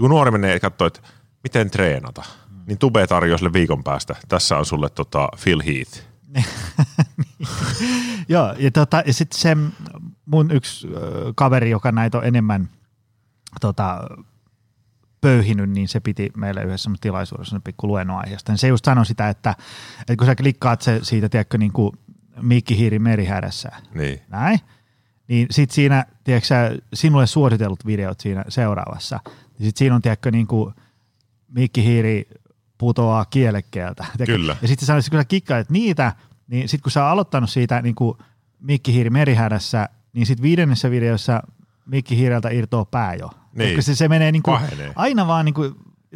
kun 0.00 0.10
nuori 0.10 0.30
menee 0.30 0.52
ja 0.52 0.60
katsoo, 0.60 0.86
että 0.86 1.00
miten 1.42 1.70
treenata, 1.70 2.22
niin 2.66 2.78
Tube 2.78 3.06
tarjoaa 3.06 3.38
sille 3.38 3.52
viikon 3.52 3.84
päästä. 3.84 4.16
Tässä 4.28 4.56
on 4.56 4.66
sulle 4.66 4.88
tota 4.90 5.28
Phil 5.42 5.62
Heath. 5.66 6.02
Joo, 8.28 8.54
ja, 8.58 8.70
tota, 8.70 9.02
ja 9.06 9.14
sitten 9.14 9.40
se 9.40 9.56
mun 10.30 10.50
yksi 10.50 10.88
kaveri, 11.34 11.70
joka 11.70 11.92
näitä 11.92 12.18
on 12.18 12.24
enemmän 12.24 12.68
tota, 13.60 14.00
pöyhinyt, 15.20 15.70
niin 15.70 15.88
se 15.88 16.00
piti 16.00 16.30
meille 16.36 16.62
yhdessä 16.62 16.90
tilaisuudessa 17.00 17.60
pikku 17.60 17.86
luennon 17.86 18.18
aiheesta. 18.18 18.52
Niin 18.52 18.58
se 18.58 18.68
just 18.68 18.84
sanoi 18.84 19.06
sitä, 19.06 19.28
että, 19.28 19.54
että 20.00 20.16
kun 20.16 20.26
sä 20.26 20.34
klikkaat 20.34 20.82
se 20.82 21.00
siitä, 21.02 21.28
tiedätkö, 21.28 21.58
niin 21.58 21.72
kuin 21.72 21.92
Mikki 22.42 22.78
Hiiri 22.78 22.98
merihädässä, 22.98 23.68
niin. 23.94 24.20
näin, 24.28 24.60
niin 25.28 25.46
sitten 25.50 25.74
siinä, 25.74 26.04
tiedätkö 26.24 26.80
sinulle 26.94 27.26
suositellut 27.26 27.86
videot 27.86 28.20
siinä 28.20 28.44
seuraavassa, 28.48 29.20
niin 29.26 29.66
sitten 29.66 29.78
siinä 29.78 29.94
on, 29.94 30.02
tiedätkö, 30.02 30.30
niin 30.30 30.46
kuin 30.46 30.74
Mikki 31.48 31.84
Hiiri 31.84 32.28
putoaa 32.78 33.24
kielekkeeltä. 33.24 34.06
Kyllä. 34.26 34.56
Ja 34.62 34.68
sitten 34.68 34.86
sanoisin, 34.86 35.10
kun 35.10 35.20
sä 35.20 35.24
kikkailet 35.24 35.70
niitä, 35.70 36.12
niin 36.46 36.68
sitten 36.68 36.82
kun 36.82 36.92
sä 36.92 37.04
oot 37.04 37.12
aloittanut 37.12 37.50
siitä 37.50 37.82
niin 37.82 37.94
kuin 37.94 38.18
Mikki 38.60 38.92
Hiiri 38.92 39.10
merihädässä, 39.10 39.88
niin 40.12 40.26
sitten 40.26 40.42
viidennessä 40.42 40.90
videossa 40.90 41.42
Mikki 41.86 42.16
Hiireltä 42.16 42.48
irtoaa 42.48 42.84
pää 42.84 43.14
jo. 43.14 43.30
Niin. 43.54 43.76
Koska 43.76 43.82
se, 43.82 43.94
se 43.94 44.08
menee 44.08 44.32
niin 44.32 44.42
kuin 44.42 44.60
aina 44.94 45.26
vaan 45.26 45.44
niin 45.44 45.54
kuin 45.54 45.74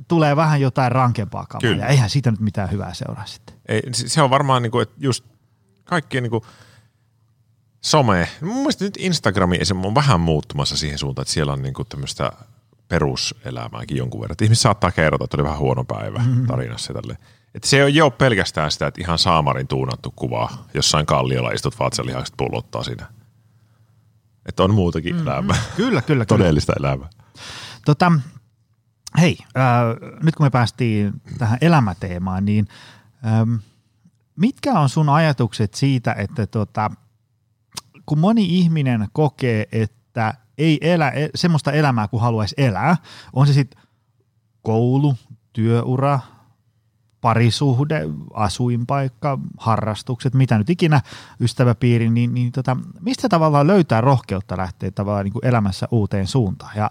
tulee 0.08 0.36
vähän 0.36 0.60
jotain 0.60 0.92
rankempaa 0.92 1.46
kamaa. 1.46 1.60
Kyllä. 1.60 1.82
Ja 1.82 1.88
eihän 1.88 2.10
siitä 2.10 2.30
nyt 2.30 2.40
mitään 2.40 2.70
hyvää 2.70 2.94
seuraa 2.94 3.26
sitten. 3.26 3.56
Ei, 3.68 3.82
se 3.92 4.22
on 4.22 4.30
varmaan 4.30 4.62
niinku, 4.62 4.80
että 4.80 4.94
just 4.98 5.24
kaikkien 5.84 6.22
niinku 6.22 6.46
some. 7.80 8.28
Mun 8.40 8.56
mielestä 8.56 8.84
nyt 8.84 8.96
Instagrami 8.98 9.58
on 9.84 9.94
vähän 9.94 10.20
muuttumassa 10.20 10.76
siihen 10.76 10.98
suuntaan, 10.98 11.22
että 11.22 11.34
siellä 11.34 11.52
on 11.52 11.62
niinku 11.62 11.84
tämmöistä 11.84 12.32
peruselämääkin 12.88 13.96
jonkun 13.96 14.20
verran. 14.20 14.36
Ihmiset 14.42 14.62
saattaa 14.62 14.90
kertoa, 14.90 15.24
että 15.24 15.36
oli 15.36 15.44
vähän 15.44 15.58
huono 15.58 15.84
päivä 15.84 16.18
mm-hmm. 16.18 16.46
tarinassa 16.46 16.92
ja 16.92 17.00
tälleen. 17.00 17.18
Että 17.54 17.68
se 17.68 17.82
ei 17.82 18.02
ole 18.02 18.10
pelkästään 18.10 18.70
sitä, 18.70 18.86
että 18.86 19.00
ihan 19.00 19.18
saamarin 19.18 19.68
tuunattu 19.68 20.12
kuva 20.16 20.50
jossain 20.74 21.06
kalliolla 21.06 21.50
istut 21.50 21.78
vatsalihakset 21.78 22.34
pullottaa 22.36 22.84
siinä. 22.84 23.06
Että 24.46 24.62
on 24.62 24.74
muutakin 24.74 25.14
mm-hmm. 25.14 25.28
elämää. 25.28 25.56
Kyllä, 25.56 25.72
kyllä, 25.76 26.02
kyllä. 26.02 26.24
Todellista 26.38 26.72
elämää. 26.78 27.08
Tota, 27.84 28.12
hei, 29.20 29.38
äh, 29.56 29.64
nyt 30.22 30.34
kun 30.34 30.46
me 30.46 30.50
päästiin 30.50 31.12
tähän 31.38 31.58
elämäteemaan, 31.60 32.44
niin 32.44 32.68
ähm, 33.26 33.54
mitkä 34.36 34.72
on 34.72 34.88
sun 34.88 35.08
ajatukset 35.08 35.74
siitä, 35.74 36.12
että 36.12 36.46
tota, 36.46 36.90
kun 38.06 38.18
moni 38.18 38.58
ihminen 38.58 39.08
kokee, 39.12 39.66
että 39.72 40.34
ei 40.58 40.78
elä 40.80 41.08
e- 41.08 41.30
semmoista 41.34 41.72
elämää 41.72 42.08
kuin 42.08 42.20
haluaisi 42.20 42.54
elää, 42.58 42.96
on 43.32 43.46
se 43.46 43.52
sitten 43.52 43.82
koulu, 44.62 45.16
työura, 45.52 46.20
parisuhde, 47.24 48.00
asuinpaikka, 48.34 49.38
harrastukset, 49.58 50.34
mitä 50.34 50.58
nyt 50.58 50.70
ikinä, 50.70 51.00
ystäväpiiri, 51.40 52.10
niin, 52.10 52.34
niin 52.34 52.52
tota, 52.52 52.76
mistä 53.00 53.28
tavallaan 53.28 53.66
löytää 53.66 54.00
rohkeutta 54.00 54.56
lähteä 54.56 54.90
tavallaan 54.90 55.24
niin 55.24 55.32
kuin 55.32 55.46
elämässä 55.46 55.88
uuteen 55.90 56.26
suuntaan. 56.26 56.72
Ja, 56.76 56.90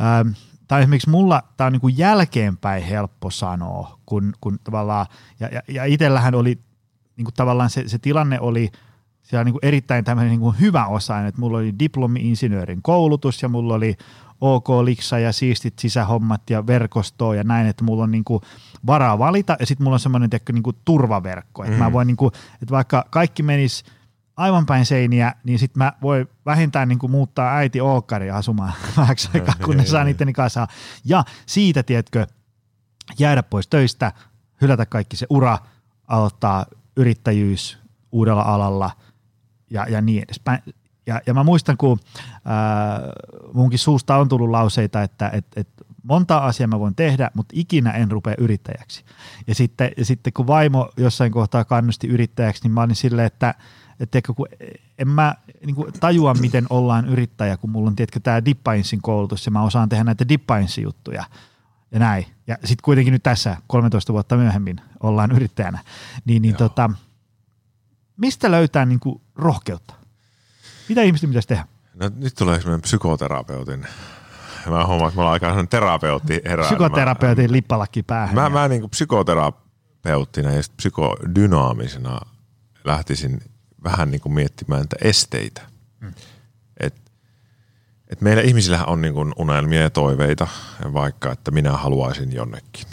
ähm, 0.00 0.28
tai 0.68 0.80
esimerkiksi 0.80 1.10
mulla 1.10 1.42
tämä 1.56 1.66
on 1.66 1.72
niin 1.72 1.80
kuin 1.80 1.98
jälkeenpäin 1.98 2.82
helppo 2.82 3.30
sanoa, 3.30 3.98
kun, 4.06 4.32
kun 4.40 4.58
tavallaan, 4.64 5.06
ja, 5.40 5.48
ja, 5.52 5.62
ja 5.68 5.84
itsellähän 5.84 6.34
oli 6.34 6.58
niin 7.16 7.24
kuin 7.24 7.34
tavallaan 7.34 7.70
se, 7.70 7.88
se 7.88 7.98
tilanne 7.98 8.40
oli 8.40 8.70
siellä 9.22 9.44
niin 9.44 9.52
kuin 9.52 9.64
erittäin 9.64 10.04
tämmöinen 10.04 10.30
niin 10.30 10.40
kuin 10.40 10.60
hyvä 10.60 10.86
osainen, 10.86 11.28
että 11.28 11.40
mulla 11.40 11.58
oli 11.58 11.74
diplomi-insinöörin 11.78 12.82
koulutus 12.82 13.42
ja 13.42 13.48
mulla 13.48 13.74
oli 13.74 13.96
OK 14.40 14.68
liksa 14.68 15.18
ja 15.18 15.32
siistit 15.32 15.78
sisähommat 15.78 16.50
ja 16.50 16.66
verkostoa 16.66 17.34
ja 17.34 17.44
näin, 17.44 17.66
että 17.66 17.84
mulla 17.84 18.02
on 18.02 18.10
niin 18.10 18.24
kuin 18.24 18.42
varaa 18.86 19.18
valita 19.18 19.56
ja 19.60 19.66
sitten 19.66 19.84
mulla 19.84 19.94
on 19.94 20.00
semmoinen 20.00 20.30
niin 20.52 20.62
turvaverkko, 20.84 21.64
että 21.64 21.76
mm. 21.76 21.82
mä 21.82 21.92
voin 21.92 22.06
niin 22.06 22.16
kuin, 22.16 22.32
että 22.62 22.70
vaikka 22.70 23.04
kaikki 23.10 23.42
menisi 23.42 23.84
aivan 24.36 24.66
päin 24.66 24.86
seiniä, 24.86 25.34
niin 25.44 25.58
sitten 25.58 25.78
mä 25.78 25.92
voin 26.02 26.28
vähintään 26.46 26.88
niin 26.88 26.98
kuin 26.98 27.10
muuttaa 27.10 27.56
äiti 27.56 27.80
Ookkari 27.80 28.30
asumaan 28.30 28.72
vähäksi 28.96 29.28
aikaa, 29.34 29.54
kun 29.64 29.76
ne 29.76 29.86
saa 29.86 30.04
niiden 30.04 30.32
kanssa. 30.32 30.66
Ja 31.04 31.24
siitä, 31.46 31.82
tiedätkö, 31.82 32.26
jäädä 33.18 33.42
pois 33.42 33.68
töistä, 33.68 34.12
hylätä 34.60 34.86
kaikki 34.86 35.16
se 35.16 35.26
ura, 35.30 35.58
aloittaa 36.06 36.66
yrittäjyys 36.96 37.78
uudella 38.12 38.42
alalla 38.42 38.90
ja, 39.70 39.86
ja 39.88 40.00
niin 40.00 40.22
edespäin. 40.22 40.62
Ja, 41.08 41.20
ja 41.26 41.34
mä 41.34 41.44
muistan, 41.44 41.76
kun 41.76 41.98
ää, 42.44 43.00
munkin 43.54 43.78
suusta 43.78 44.16
on 44.16 44.28
tullut 44.28 44.50
lauseita, 44.50 45.02
että 45.02 45.30
et, 45.32 45.46
et 45.56 45.68
monta 46.02 46.38
asiaa 46.38 46.66
mä 46.66 46.80
voin 46.80 46.94
tehdä, 46.94 47.30
mutta 47.34 47.54
ikinä 47.56 47.90
en 47.90 48.10
rupea 48.10 48.34
yrittäjäksi. 48.38 49.04
Ja 49.46 49.54
sitten, 49.54 49.90
ja 49.96 50.04
sitten 50.04 50.32
kun 50.32 50.46
vaimo 50.46 50.90
jossain 50.96 51.32
kohtaa 51.32 51.64
kannusti 51.64 52.06
yrittäjäksi, 52.06 52.62
niin 52.62 52.72
mä 52.72 52.82
olin 52.82 52.96
silleen, 52.96 53.26
että 53.26 53.54
et 54.00 54.10
tiedätkö, 54.10 54.34
kun 54.34 54.46
en 54.98 55.08
mä 55.08 55.34
niin 55.66 55.74
kuin 55.74 55.92
tajua, 56.00 56.34
miten 56.34 56.66
ollaan 56.70 57.08
yrittäjä, 57.08 57.56
kun 57.56 57.70
mulla 57.70 57.88
on 57.88 57.96
tiedätkö, 57.96 58.20
tämä 58.20 58.44
Dippainsin 58.44 59.02
koulutus 59.02 59.46
ja 59.46 59.52
mä 59.52 59.62
osaan 59.62 59.88
tehdä 59.88 60.04
näitä 60.04 60.28
Dippainsin 60.28 60.84
juttuja 60.84 61.24
ja 61.90 61.98
näin. 61.98 62.26
Ja 62.46 62.56
sitten 62.60 62.82
kuitenkin 62.84 63.12
nyt 63.12 63.22
tässä 63.22 63.56
13 63.66 64.12
vuotta 64.12 64.36
myöhemmin 64.36 64.80
ollaan 65.00 65.32
yrittäjänä. 65.32 65.78
Niin, 66.24 66.42
niin 66.42 66.56
tota, 66.56 66.90
mistä 68.16 68.50
löytää 68.50 68.86
niin 68.86 69.00
kuin 69.00 69.20
rohkeutta? 69.36 69.97
Mitä 70.88 71.02
ihmisten 71.02 71.30
pitäisi 71.30 71.48
tehdä? 71.48 71.64
No, 71.94 72.10
nyt 72.16 72.34
tulee 72.34 72.60
semmoinen 72.60 72.82
psykoterapeutin. 72.82 73.86
Mä 74.66 74.86
huomaan, 74.86 75.08
että 75.08 75.16
me 75.16 75.22
ollaan 75.22 75.32
aika 75.32 75.66
terapeutti 75.70 76.40
herää. 76.44 76.66
Psykoterapeutin 76.66 77.52
lippalakki 77.52 78.02
päähän. 78.02 78.34
Mä, 78.34 78.48
mä 78.48 78.68
niin 78.68 78.80
kuin 78.80 78.90
psykoterapeuttina 78.90 80.52
ja 80.52 80.62
psykodynaamisena 80.76 82.20
lähtisin 82.84 83.40
vähän 83.84 84.10
niin 84.10 84.20
kuin 84.20 84.32
miettimään 84.32 84.80
niitä 84.80 84.96
esteitä. 85.02 85.62
Mm. 86.00 86.12
Et, 86.80 86.94
et 88.08 88.20
meillä 88.20 88.42
ihmisillähän 88.42 88.88
on 88.88 89.00
niin 89.00 89.14
kuin 89.14 89.32
unelmia 89.38 89.80
ja 89.80 89.90
toiveita, 89.90 90.48
vaikka 90.92 91.32
että 91.32 91.50
minä 91.50 91.72
haluaisin 91.72 92.32
jonnekin. 92.32 92.86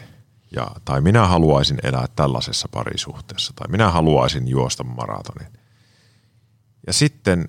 Ja, 0.56 0.68
tai 0.86 1.02
minä 1.02 1.28
haluaisin 1.28 1.78
elää 1.84 2.06
tällaisessa 2.16 2.68
parisuhteessa, 2.72 3.54
tai 3.56 3.68
minä 3.72 3.92
haluaisin 3.92 4.48
juosta 4.48 4.84
maratonin. 4.84 5.48
Ja 6.88 6.94
sitten 6.94 7.48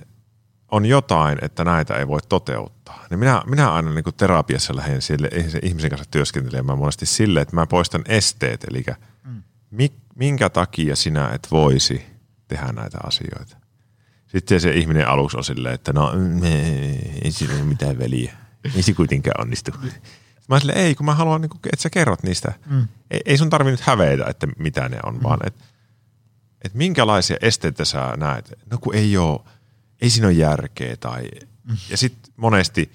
on 0.76 0.86
jotain, 0.86 1.38
että 1.42 1.64
näitä 1.64 1.94
ei 1.94 2.08
voi 2.08 2.20
toteuttaa. 2.28 3.04
Niin 3.10 3.18
minä, 3.18 3.42
minä 3.46 3.72
aina 3.72 3.90
niin 3.90 4.04
kuin 4.04 4.16
terapiassa 4.16 4.76
lähden 4.76 5.02
sille 5.02 5.30
ihmisen 5.62 5.90
kanssa 5.90 6.10
työskentelemään 6.10 6.78
monesti 6.78 7.06
sille, 7.06 7.40
että 7.40 7.56
mä 7.56 7.66
poistan 7.66 8.04
esteet, 8.08 8.64
eli 8.64 8.84
mm. 9.24 9.42
minkä 10.14 10.50
takia 10.50 10.96
sinä 10.96 11.30
et 11.34 11.48
voisi 11.50 12.06
tehdä 12.48 12.72
näitä 12.72 12.98
asioita. 13.04 13.56
Sitten 14.26 14.60
se 14.60 14.70
ihminen 14.70 15.08
aluksi 15.08 15.36
on 15.36 15.44
silleen, 15.44 15.74
että 15.74 15.92
no 15.92 16.12
ei 17.24 17.32
sillä 17.32 17.54
ole 17.54 17.62
mitään 17.62 17.98
väliä. 17.98 18.36
Ei 18.76 18.82
se 18.82 18.92
kuitenkaan 18.92 19.40
onnistu. 19.40 19.70
Mä 20.48 20.60
silleen, 20.60 20.78
ei, 20.78 20.94
kun 20.94 21.06
mä 21.06 21.14
haluan, 21.14 21.40
niin 21.40 21.50
että 21.72 21.82
sä 21.82 21.90
kerrot 21.90 22.22
niistä. 22.22 22.52
Mm. 22.70 22.88
Ei, 23.10 23.20
ei 23.24 23.38
sun 23.38 23.50
tarvi 23.50 23.70
nyt 23.70 23.80
häveitä, 23.80 24.24
että 24.26 24.46
mitä 24.58 24.88
ne 24.88 24.98
on, 25.02 25.14
mm. 25.14 25.22
vaan 25.22 25.38
että 25.46 25.64
et 26.64 26.74
minkälaisia 26.74 27.36
esteitä 27.40 27.84
sä 27.84 28.14
näet. 28.16 28.52
No 28.70 28.78
kun 28.78 28.94
ei 28.94 29.16
ole, 29.16 29.40
ei 30.00 30.10
siinä 30.10 30.26
ole 30.26 30.34
järkeä 30.34 30.96
tai, 30.96 31.30
mm. 31.64 31.76
ja 31.90 31.96
sitten 31.96 32.32
monesti 32.36 32.92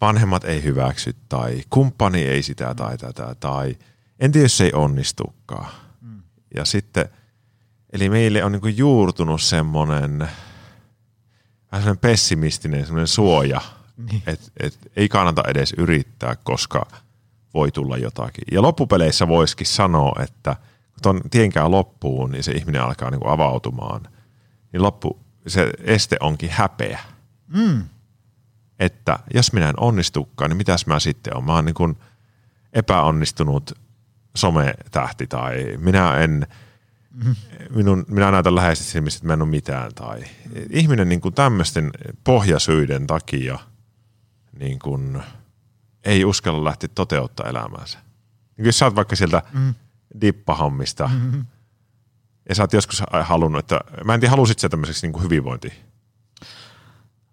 vanhemmat 0.00 0.44
ei 0.44 0.62
hyväksy 0.62 1.16
tai 1.28 1.62
kumppani 1.70 2.24
ei 2.24 2.42
sitä 2.42 2.74
tai 2.74 2.98
tätä 2.98 3.36
tai 3.40 3.76
en 4.20 4.32
tiedä, 4.32 4.44
jos 4.44 4.56
se 4.56 4.64
ei 4.64 4.72
onnistukaan. 4.72 5.70
Mm. 6.00 6.22
Ja 6.56 6.64
sitten, 6.64 7.08
eli 7.92 8.08
meille 8.08 8.44
on 8.44 8.52
niinku 8.52 8.68
juurtunut 8.68 9.42
semmoinen 9.42 10.18
vähän 11.72 11.82
semmoinen 11.82 11.98
pessimistinen 11.98 12.84
semmoinen 12.84 13.06
suoja– 13.06 13.60
niin. 13.98 14.22
Et, 14.26 14.52
et, 14.60 14.78
ei 14.96 15.08
kannata 15.08 15.42
edes 15.48 15.74
yrittää, 15.78 16.36
koska 16.36 16.86
voi 17.54 17.72
tulla 17.72 17.96
jotakin. 17.96 18.44
Ja 18.52 18.62
loppupeleissä 18.62 19.28
voisikin 19.28 19.66
sanoa, 19.66 20.22
että 20.22 20.56
kun 20.92 21.02
tuon 21.02 21.20
tienkään 21.30 21.70
loppuun, 21.70 22.30
niin 22.30 22.44
se 22.44 22.52
ihminen 22.52 22.82
alkaa 22.82 23.10
niin 23.10 23.20
kuin 23.20 23.32
avautumaan, 23.32 24.08
niin 24.72 24.82
loppu, 24.82 25.20
se 25.48 25.70
este 25.78 26.16
onkin 26.20 26.50
häpeä. 26.50 27.00
Mm. 27.48 27.84
Että 28.78 29.18
jos 29.34 29.52
minä 29.52 29.68
en 29.68 29.80
onnistukaan, 29.80 30.50
niin 30.50 30.56
mitäs 30.56 30.86
mä 30.86 31.00
sitten 31.00 31.36
on? 31.36 31.44
Mä 31.44 31.54
oon 31.54 31.64
niin 31.64 31.74
kuin 31.74 31.96
epäonnistunut 32.72 33.78
sometähti 34.36 35.26
tai 35.26 35.76
minä 35.78 36.14
en, 36.14 36.46
mm. 37.24 37.34
minun, 37.70 38.04
minä 38.08 38.30
näytän 38.30 38.54
läheisesti 38.54 38.92
silmistä, 38.92 39.18
että 39.18 39.26
mä 39.26 39.32
en 39.32 39.42
ole 39.42 39.50
mitään. 39.50 39.94
Tai 39.94 40.24
ihminen 40.70 41.08
niin 41.08 41.20
kuin 41.20 41.34
tämmöisten 41.34 41.90
pohjasyiden 42.24 43.06
takia– 43.06 43.58
niin 44.58 44.78
kuin, 44.78 45.22
ei 46.04 46.24
uskalla 46.24 46.64
lähteä 46.64 46.88
toteuttaa 46.94 47.48
elämäänsä. 47.48 47.98
Niin 48.56 48.66
jos 48.66 48.78
sä 48.78 48.84
oot 48.84 48.96
vaikka 48.96 49.16
sieltä 49.16 49.42
mm. 49.52 49.74
dippahommista, 50.20 51.10
mm-hmm. 51.12 51.44
Ja 52.48 52.54
sä 52.54 52.62
oot 52.62 52.72
joskus 52.72 53.02
halunnut, 53.22 53.58
että 53.58 53.80
mä 54.04 54.14
en 54.14 54.20
tiedä, 54.20 54.30
halusit 54.30 54.58
sä 54.58 54.68
tämmöiseksi 54.68 55.08
niin 55.08 55.22
hyvinvointi? 55.22 55.72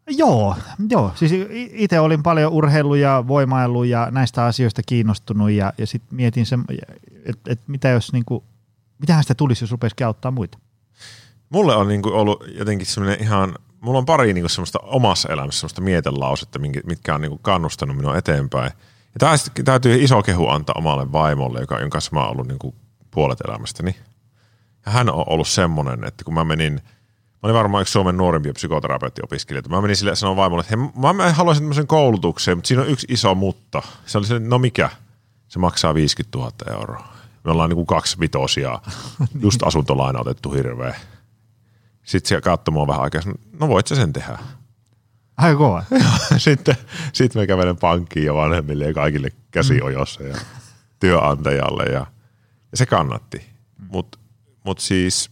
Joo, 0.08 0.56
joo. 0.89 1.12
Siis 1.15 1.32
itse 1.71 1.99
olin 1.99 2.23
paljon 2.23 2.51
urheilu 2.51 2.95
ja 2.95 3.23
voimailu 3.28 3.84
ja 3.84 4.08
näistä 4.12 4.45
asioista 4.45 4.82
kiinnostunut 4.86 5.51
ja, 5.51 5.73
ja 5.78 5.88
sitten 5.88 6.15
mietin, 6.15 6.45
että 7.25 7.51
et 7.51 7.60
mitä 7.67 7.89
jos 7.89 8.13
niinku, 8.13 8.43
mitähän 8.99 9.23
sitä 9.23 9.36
tulisi, 9.36 9.63
jos 9.63 9.71
rupesi 9.71 10.04
auttaa 10.04 10.32
muita? 10.32 10.58
Mulle 11.49 11.75
on 11.75 11.88
niinku 11.88 12.10
ollut 12.10 12.43
jotenkin 12.58 12.88
semmoinen 12.88 13.21
ihan 13.21 13.56
mulla 13.86 13.99
on 13.99 14.06
pari 14.06 14.34
niinku 14.34 14.49
semmoista 14.49 14.80
omassa 14.80 15.30
elämässä 15.30 15.60
semmoista 15.60 15.82
mietelausetta, 15.82 16.60
mitkä 16.86 17.15
on 17.15 17.21
niinku 17.21 17.38
kannustanut 17.38 17.97
minua 17.97 18.17
eteenpäin. 18.17 18.71
Ja 19.21 19.63
täytyy 19.63 20.04
iso 20.04 20.23
kehu 20.23 20.47
antaa 20.47 20.75
omalle 20.78 21.12
vaimolle, 21.12 21.60
joka, 21.60 21.80
jonka 21.80 21.95
kanssa 21.95 22.12
mä 22.13 22.21
oon 22.21 22.32
ollut 22.32 22.47
niinku 22.47 22.75
puolet 23.12 23.41
elämästäni. 23.41 23.95
Ja 24.85 24.91
hän 24.91 25.09
on 25.09 25.23
ollut 25.27 25.47
semmoinen, 25.47 26.03
että 26.03 26.23
kun 26.23 26.33
mä 26.33 26.43
menin, 26.43 26.73
mä 26.73 27.39
olin 27.43 27.55
varmaan 27.55 27.81
yksi 27.81 27.91
Suomen 27.91 28.17
nuorimpia 28.17 28.53
psykoterapeuttiopiskelijoita. 28.53 29.69
Mä 29.69 29.81
menin 29.81 29.95
sille 29.95 30.15
sanoa 30.15 30.35
vaimolle, 30.35 30.61
että 30.61 30.75
hei, 30.77 31.13
mä 31.15 31.33
haluaisin 31.33 31.63
tämmöisen 31.63 31.87
koulutuksen, 31.87 32.57
mutta 32.57 32.67
siinä 32.67 32.81
on 32.81 32.89
yksi 32.89 33.07
iso 33.09 33.35
mutta. 33.35 33.81
Se 34.05 34.17
oli 34.17 34.25
se, 34.25 34.39
no 34.39 34.57
mikä? 34.57 34.89
Se 35.47 35.59
maksaa 35.59 35.93
50 35.93 36.37
000 36.37 36.51
euroa. 36.71 37.07
Me 37.43 37.51
ollaan 37.51 37.69
niinku 37.69 37.85
kaksi 37.85 38.19
vitosia, 38.19 38.79
just 39.41 39.63
asuntolaina 39.63 40.19
otettu 40.19 40.51
hirveä 40.51 40.95
sitten 42.05 42.29
se 42.29 42.41
katsoi 42.41 42.73
mua 42.73 42.87
vähän 42.87 43.01
aikaa, 43.01 43.21
no 43.59 43.67
voit 43.67 43.87
sä 43.87 43.95
sen 43.95 44.13
tehdä. 44.13 44.39
Aika 45.37 45.57
kova. 45.57 45.83
sitten 46.37 46.75
sit 47.13 47.35
me 47.35 47.47
kävelen 47.47 47.77
pankkiin 47.77 48.25
ja 48.25 48.33
vanhemmille 48.33 48.85
ja 48.85 48.93
kaikille 48.93 49.29
käsi 49.51 49.73
mm. 49.73 49.85
ojossa. 49.85 50.23
Ja 50.23 50.35
ja, 51.91 52.05
ja 52.71 52.77
se 52.77 52.85
kannatti. 52.85 53.45
Mutta 53.89 54.17
mut 54.65 54.80
siis, 54.80 55.32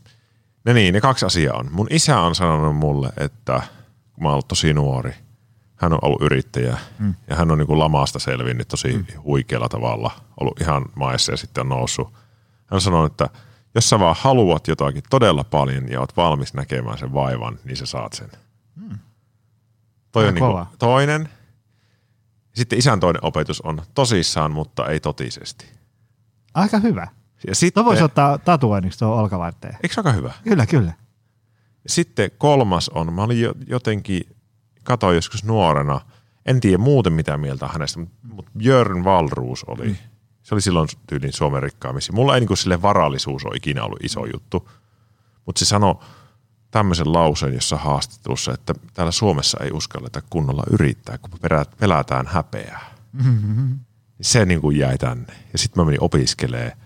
ne 0.65 0.74
niin, 0.74 0.93
ne 0.93 1.02
kaksi 1.02 1.26
asiaa 1.26 1.58
on. 1.58 1.72
Mun 1.72 1.88
isä 1.89 2.19
on 2.19 2.36
sanonut 2.36 2.76
mulle, 2.76 3.10
että 3.17 3.62
kun 4.13 4.24
mä 4.24 4.30
oon 4.30 4.34
ollut 4.34 4.48
tosi 4.48 4.74
nuori, 4.74 5.13
hän 5.76 5.93
on 5.93 6.00
ollut 6.02 6.22
yrittäjä 6.22 6.78
mm. 7.00 7.15
ja 7.28 7.36
hän 7.36 7.52
on 7.52 7.58
niin 7.58 7.67
kuin 7.67 7.80
lamasta 7.80 8.19
selvinnyt 8.19 8.67
tosi 8.67 8.93
mm. 8.93 9.06
huikealla 9.24 9.69
tavalla, 9.69 10.12
ollut 10.39 10.62
ihan 10.62 10.86
maissa 10.96 11.32
ja 11.32 11.38
sitten 11.38 11.62
on 11.62 11.69
noussut. 11.69 12.13
Hän 12.65 12.82
sanoi, 12.82 13.06
että 13.06 13.30
jos 13.76 13.89
sä 13.89 14.00
vaan 14.00 14.15
haluat 14.19 14.67
jotakin 14.67 15.04
todella 15.10 15.43
paljon 15.43 15.91
ja 15.91 16.00
oot 16.00 16.17
valmis 16.17 16.54
näkemään 16.54 16.98
sen 16.98 17.13
vaivan, 17.13 17.60
niin 17.63 17.78
sä 17.78 17.86
saat 17.86 18.13
sen. 18.13 18.32
Mm. 18.76 18.98
Toi 20.12 20.28
on 20.28 20.34
niin 20.34 20.46
kuin 20.46 20.65
toinen. 20.80 21.30
Sitten 22.54 22.80
isän 22.80 23.00
toinen 23.00 23.26
opetus 23.26 23.62
on 23.62 23.82
tosissaan, 23.93 24.52
mutta 24.52 24.88
ei 24.88 25.00
totisesti. 25.00 25.65
Aika 26.54 26.80
hyvä. 26.80 27.08
Ja 27.47 27.56
sitten, 27.56 27.86
voisi 27.86 28.03
ottaa 28.03 28.38
tatuoinniksi 28.38 28.99
tuohon 28.99 29.19
olkavarteen. 29.19 29.77
Eikö 29.84 29.93
se 29.93 29.99
aika 29.99 30.12
hyvä? 30.12 30.34
Kyllä, 30.43 30.65
kyllä. 30.65 30.93
Sitten 31.88 32.32
kolmas 32.38 32.89
on, 32.89 33.13
mä 33.13 33.23
olin 33.23 33.47
jotenkin, 33.67 34.21
katoin 34.84 35.15
joskus 35.15 35.43
nuorena, 35.43 36.01
en 36.45 36.60
tiedä 36.60 36.77
muuten 36.77 37.13
mitä 37.13 37.38
mieltä 37.38 37.67
hänestä, 37.67 37.99
mutta 38.23 38.51
Björn 38.58 39.03
Valruus 39.03 39.63
oli. 39.63 39.88
Mm. 39.88 39.95
Se 40.43 40.56
oli 40.56 40.62
silloin 40.62 40.88
tyylin 41.08 41.34
Suomen 41.34 41.63
rikkaammissa. 41.63 42.13
Mulla 42.13 42.36
ei 42.36 42.41
niin 42.41 42.58
sille 42.58 42.82
varallisuus 42.82 43.45
ole 43.45 43.56
ikinä 43.56 43.84
ollut 43.84 44.03
iso 44.03 44.25
juttu, 44.34 44.69
mutta 45.45 45.60
se 45.60 45.65
sanoi 45.65 45.95
tämmöisen 46.71 47.13
lauseen 47.13 47.53
jossa 47.53 47.77
haastattelussa, 47.77 48.53
että 48.53 48.73
täällä 48.93 49.12
Suomessa 49.12 49.58
ei 49.63 49.71
uskalleta 49.71 50.21
kunnolla 50.29 50.63
yrittää, 50.71 51.17
kun 51.17 51.39
pelätään 51.79 52.27
häpeää. 52.27 52.95
Mm-hmm. 53.12 53.79
Se 54.21 54.45
niin 54.45 54.62
kuin 54.62 54.77
jäi 54.77 54.97
tänne. 54.97 55.34
Ja 55.53 55.58
sitten 55.58 55.82
mä 55.82 55.86
menin 55.86 56.03
opiskelemaan 56.03 56.83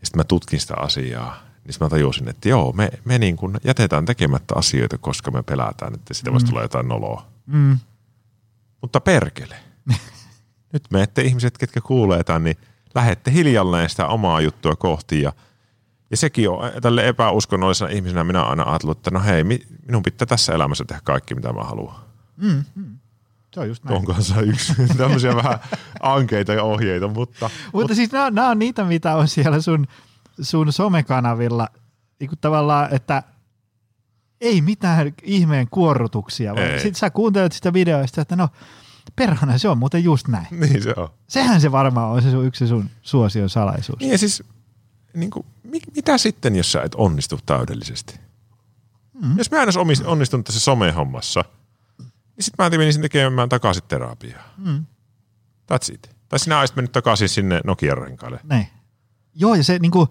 ja 0.00 0.06
sitten 0.06 0.20
mä 0.20 0.24
tutkin 0.24 0.60
sitä 0.60 0.74
asiaa 0.76 1.48
niin 1.68 1.76
mä 1.80 1.88
tajusin, 1.88 2.28
että 2.28 2.48
joo, 2.48 2.72
me, 2.72 2.90
me 3.04 3.18
niin 3.18 3.36
kuin 3.36 3.56
jätetään 3.64 4.04
tekemättä 4.04 4.54
asioita, 4.56 4.98
koska 4.98 5.30
me 5.30 5.42
pelätään, 5.42 5.94
että 5.94 6.14
sitä 6.14 6.32
voisi 6.32 6.46
mm. 6.46 6.50
tulla 6.50 6.62
jotain 6.62 6.88
noloa. 6.88 7.26
Mm. 7.46 7.78
Mutta 8.80 9.00
perkele. 9.00 9.56
Nyt 10.72 10.82
me 10.90 11.02
ette 11.02 11.22
ihmiset, 11.22 11.58
ketkä 11.58 11.80
kuulee 11.80 12.24
tämän, 12.24 12.44
niin 12.44 12.56
lähette 12.94 13.32
hiljalleen 13.32 13.90
sitä 13.90 14.06
omaa 14.06 14.40
juttua 14.40 14.76
kohti 14.76 15.22
ja, 15.22 15.32
ja 16.10 16.16
sekin 16.16 16.50
on 16.50 16.70
tälle 16.82 17.08
epäuskonnollisena 17.08 17.90
ihmisenä 17.90 18.24
minä 18.24 18.42
aina 18.42 18.62
ajatellut, 18.62 18.98
että 18.98 19.10
no 19.10 19.20
hei, 19.20 19.44
minun 19.44 20.02
pitää 20.04 20.26
tässä 20.26 20.54
elämässä 20.54 20.84
tehdä 20.84 21.00
kaikki, 21.04 21.34
mitä 21.34 21.52
mä 21.52 21.64
haluan. 21.64 21.94
Mm, 22.36 22.64
mm. 22.74 22.98
Se 23.58 23.62
on 23.62 23.68
just 23.68 23.84
näin. 23.84 23.94
Tuon 23.94 24.16
kanssa 24.16 24.40
yksi 24.40 24.74
tämmöisiä 24.98 25.36
vähän 25.36 25.58
ankeita 26.00 26.52
ja 26.52 26.62
ohjeita, 26.62 27.08
mutta... 27.08 27.50
Mutta 27.72 27.94
siis 27.94 28.12
nämä, 28.12 28.30
nämä 28.30 28.48
on 28.48 28.58
niitä, 28.58 28.84
mitä 28.84 29.16
on 29.16 29.28
siellä 29.28 29.60
sun 29.60 29.86
sun 30.40 30.72
somekanavilla 30.72 31.68
niin 32.20 32.28
kuin 32.28 32.38
tavallaan, 32.40 32.94
että 32.94 33.22
ei 34.40 34.60
mitään 34.60 35.12
ihmeen 35.22 35.68
kuorrutuksia, 35.70 36.54
vaan 36.54 36.72
sitten 36.72 36.94
sä 36.94 37.10
kuuntelet 37.10 37.52
sitä 37.52 37.72
videoista, 37.72 38.20
että 38.20 38.36
no 38.36 38.48
perhana, 39.16 39.58
se 39.58 39.68
on 39.68 39.78
muuten 39.78 40.04
just 40.04 40.28
näin. 40.28 40.46
Niin 40.60 40.82
se 40.82 40.94
on. 40.96 41.08
Sehän 41.28 41.60
se 41.60 41.72
varmaan 41.72 42.10
on 42.10 42.22
se 42.22 42.30
sun, 42.30 42.46
yksi 42.46 42.66
sun 42.66 42.90
suosion 43.02 43.50
salaisuus. 43.50 43.98
Niin 43.98 44.12
ja 44.12 44.18
siis, 44.18 44.42
niin 45.14 45.30
kuin, 45.30 45.46
mitä 45.96 46.18
sitten, 46.18 46.56
jos 46.56 46.72
sä 46.72 46.82
et 46.82 46.94
onnistu 46.94 47.40
täydellisesti? 47.46 48.20
Mm. 49.22 49.38
Jos 49.38 49.50
mä 49.50 49.62
en 49.62 49.78
olisi 49.78 50.04
onnistunut 50.04 50.46
tässä 50.46 50.60
somehommassa, 50.60 51.44
niin 52.38 52.44
sitten 52.44 52.64
mä 52.64 52.78
menisin 52.78 53.02
tekemään 53.02 53.48
takaisin 53.48 53.82
terapiaa. 53.88 54.42
Mm. 54.56 54.84
That's 55.72 55.94
it. 55.94 56.16
Tai 56.28 56.38
sinä 56.38 56.58
olisit 56.58 56.76
mennyt 56.76 56.92
takaisin 56.92 57.28
sinne 57.28 57.60
Nokian 57.64 57.98
renkaille. 57.98 58.40
Niin. 58.50 58.66
Joo, 59.34 59.54
ja 59.54 59.64
se 59.64 59.78
niinku, 59.78 60.08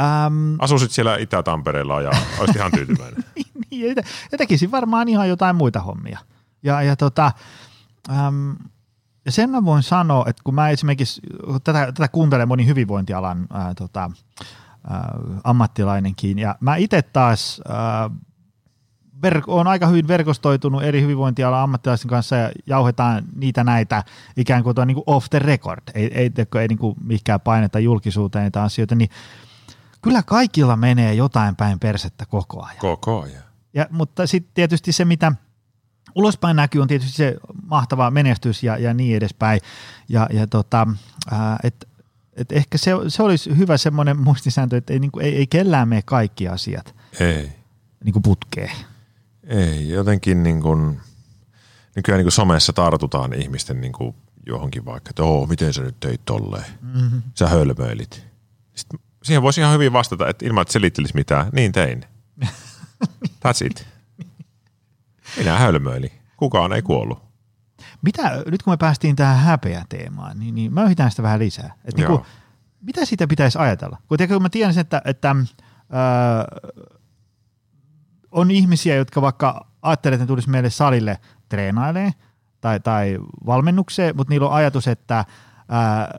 äm... 0.00 0.56
Asuisit 0.58 0.90
siellä 0.90 1.16
Itä-Tampereella 1.16 2.02
ja 2.02 2.10
olisit 2.38 2.56
ihan 2.56 2.72
tyytyväinen. 2.72 3.24
niin, 3.70 3.96
ja 4.32 4.38
tekisin 4.38 4.70
varmaan 4.70 5.08
ihan 5.08 5.28
jotain 5.28 5.56
muita 5.56 5.80
hommia. 5.80 6.18
Ja, 6.62 6.82
ja 6.82 6.96
tota, 6.96 7.32
äm, 8.10 8.56
ja 9.24 9.32
sen 9.32 9.50
mä 9.50 9.64
voin 9.64 9.82
sanoa, 9.82 10.24
että 10.28 10.42
kun 10.44 10.54
mä 10.54 10.70
esimerkiksi, 10.70 11.20
tätä, 11.64 11.86
tätä 11.86 12.08
kuuntelen 12.08 12.48
moni 12.48 12.66
hyvinvointialan 12.66 13.46
ää, 13.52 13.74
tota, 13.74 14.10
ää, 14.90 15.18
ammattilainenkin, 15.44 16.38
ja 16.38 16.56
mä 16.60 16.76
itse 16.76 17.02
taas 17.02 17.60
ää, 17.68 18.10
ver- 19.22 19.44
on 19.46 19.66
aika 19.66 19.86
hyvin 19.86 20.08
verkostoitunut 20.08 20.82
eri 20.82 21.00
hyvinvointialan 21.02 21.60
ammattilaisten 21.60 22.08
kanssa 22.08 22.36
ja 22.36 22.50
jauhetaan 22.66 23.24
niitä 23.36 23.64
näitä 23.64 24.02
ikään 24.36 24.62
kuin, 24.62 24.74
tuo, 24.74 24.84
niin 24.84 24.94
kuin 24.94 25.04
off 25.06 25.26
the 25.30 25.38
record, 25.38 25.82
ei, 25.94 26.04
ei, 26.04 26.30
ei, 26.38 26.60
ei 26.60 26.68
niin 26.68 26.78
kuin 26.78 26.94
mikään 27.04 27.40
paineta 27.40 27.78
julkisuuteen 27.78 28.42
näitä 28.42 28.62
asioita, 28.62 28.94
niin 28.94 29.10
kyllä 30.02 30.22
kaikilla 30.22 30.76
menee 30.76 31.14
jotain 31.14 31.56
päin 31.56 31.78
persettä 31.78 32.26
koko 32.26 32.62
ajan. 32.62 32.78
Koko 32.78 33.22
ajan. 33.22 33.42
Ja, 33.74 33.86
mutta 33.90 34.26
sitten 34.26 34.54
tietysti 34.54 34.92
se, 34.92 35.04
mitä 35.04 35.32
ulospäin 36.14 36.56
näkyy, 36.56 36.80
on 36.80 36.88
tietysti 36.88 37.16
se 37.16 37.36
mahtava 37.66 38.10
menestys 38.10 38.62
ja, 38.62 38.78
ja 38.78 38.94
niin 38.94 39.16
edespäin. 39.16 39.60
Ja, 40.08 40.28
ja 40.32 40.46
tota, 40.46 40.86
et, 41.62 41.88
et 42.36 42.52
ehkä 42.52 42.78
se, 42.78 42.90
se 43.08 43.22
olisi 43.22 43.56
hyvä 43.56 43.76
semmoinen 43.76 44.20
muistisääntö, 44.20 44.76
että 44.76 44.92
ei, 44.92 44.98
niin 44.98 45.10
kuin, 45.10 45.26
ei, 45.26 45.36
ei 45.36 45.46
kellään 45.46 45.88
mene 45.88 46.02
kaikki 46.02 46.48
asiat 46.48 46.94
ei. 47.20 47.52
Niin 48.04 48.12
kuin 48.12 48.22
putkeen. 48.22 48.70
Ei, 49.46 49.88
jotenkin 49.88 50.42
niin 50.42 50.60
kuin, 50.62 51.00
nykyään 51.96 52.18
niin 52.18 52.24
kuin 52.24 52.32
somessa 52.32 52.72
tartutaan 52.72 53.32
ihmisten 53.32 53.80
niin 53.80 53.92
kuin 53.92 54.14
johonkin 54.46 54.84
vaikka, 54.84 55.10
että 55.10 55.22
oo, 55.22 55.46
miten 55.46 55.72
sä 55.72 55.82
nyt 55.82 56.00
teit 56.00 56.20
tolleen. 56.24 56.64
Mm-hmm. 56.80 57.22
Sä 57.34 57.48
hölmöilit. 57.48 58.26
Sitten 58.74 59.00
siihen 59.22 59.42
voisi 59.42 59.60
ihan 59.60 59.74
hyvin 59.74 59.92
vastata, 59.92 60.28
että 60.28 60.46
ilman, 60.46 60.62
että 60.62 60.72
selittelisi 60.72 61.14
mitään, 61.14 61.46
niin 61.52 61.72
tein. 61.72 62.04
That's 63.44 63.66
it. 63.66 63.86
Minä 65.36 65.58
hölmöilin. 65.58 66.12
Kukaan 66.36 66.72
ei 66.72 66.82
kuollut. 66.82 67.22
Mitä, 68.02 68.42
nyt 68.50 68.62
kun 68.62 68.72
me 68.72 68.76
päästiin 68.76 69.16
tähän 69.16 69.38
häpeä-teemaan, 69.38 70.38
niin, 70.38 70.54
niin 70.54 70.74
mä 70.74 70.84
yhitän 70.84 71.10
sitä 71.10 71.22
vähän 71.22 71.38
lisää. 71.38 71.74
Et 71.84 71.96
niin 71.96 72.06
kuin, 72.06 72.20
mitä 72.80 73.04
siitä 73.04 73.26
pitäisi 73.26 73.58
ajatella? 73.58 73.98
Kun, 74.08 74.18
tiedä, 74.18 74.32
kun 74.32 74.42
mä 74.42 74.48
tiedän, 74.48 74.78
että, 74.78 75.02
että 75.04 75.30
äh, 75.30 75.36
on 78.34 78.50
ihmisiä, 78.50 78.94
jotka 78.94 79.22
vaikka 79.22 79.66
ajattelee, 79.82 80.14
että 80.14 80.24
ne 80.24 80.26
tulisi 80.26 80.50
meille 80.50 80.70
salille 80.70 81.18
treenailee 81.48 82.10
tai, 82.60 82.80
tai 82.80 83.18
valmennukseen, 83.46 84.16
mutta 84.16 84.30
niillä 84.30 84.48
on 84.48 84.54
ajatus, 84.54 84.88
että 84.88 85.24
ää, 85.68 86.18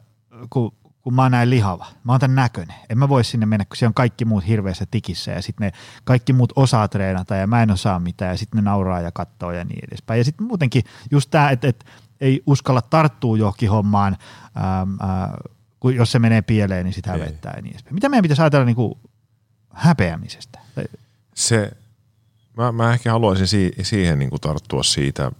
kun, 0.49 0.73
kun 1.01 1.13
mä 1.13 1.21
oon 1.21 1.31
näin 1.31 1.49
lihava, 1.49 1.87
mä 2.03 2.11
oon 2.11 2.19
tämän 2.19 2.35
näköinen, 2.35 2.75
en 2.89 2.97
mä 2.97 3.09
voi 3.09 3.23
sinne 3.23 3.45
mennä, 3.45 3.65
kun 3.65 3.77
siellä 3.77 3.89
on 3.89 3.93
kaikki 3.93 4.25
muut 4.25 4.47
hirveässä 4.47 4.85
tikissä 4.91 5.31
ja 5.31 5.41
sitten 5.41 5.65
ne 5.65 5.71
kaikki 6.03 6.33
muut 6.33 6.53
osaa 6.55 6.87
treenata 6.87 7.35
ja 7.35 7.47
mä 7.47 7.63
en 7.63 7.71
osaa 7.71 7.99
mitään 7.99 8.31
ja 8.31 8.37
sitten 8.37 8.57
ne 8.57 8.69
nauraa 8.69 9.01
ja 9.01 9.11
katsoo 9.11 9.51
ja 9.51 9.63
niin 9.63 9.83
edespäin. 9.87 10.17
Ja 10.17 10.23
sitten 10.23 10.47
muutenkin 10.47 10.83
just 11.11 11.31
tämä, 11.31 11.49
että, 11.49 11.67
että 11.67 11.85
ei 12.21 12.43
uskalla 12.45 12.81
tarttua 12.81 13.37
johonkin 13.37 13.69
hommaan, 13.69 14.17
ää, 14.55 14.87
ää, 14.99 15.37
kun 15.79 15.95
jos 15.95 16.11
se 16.11 16.19
menee 16.19 16.41
pieleen, 16.41 16.85
niin 16.85 16.93
sitä 16.93 17.11
hävettää 17.11 17.53
ja 17.55 17.61
niin 17.61 17.71
edespäin. 17.71 17.93
Mitä 17.93 18.09
meidän 18.09 18.21
pitäisi 18.21 18.41
ajatella 18.41 18.65
niin 18.65 18.75
kuin 18.75 18.93
häpeämisestä? 19.73 20.59
Se 21.35 21.71
Mä, 22.57 22.71
mä 22.71 22.93
ehkä 22.93 23.11
haluaisin 23.11 23.47
si- 23.47 23.73
siihen 23.81 24.19
niin 24.19 24.29
kuin 24.29 24.41
tarttua 24.41 24.83
siitä, 24.83 25.31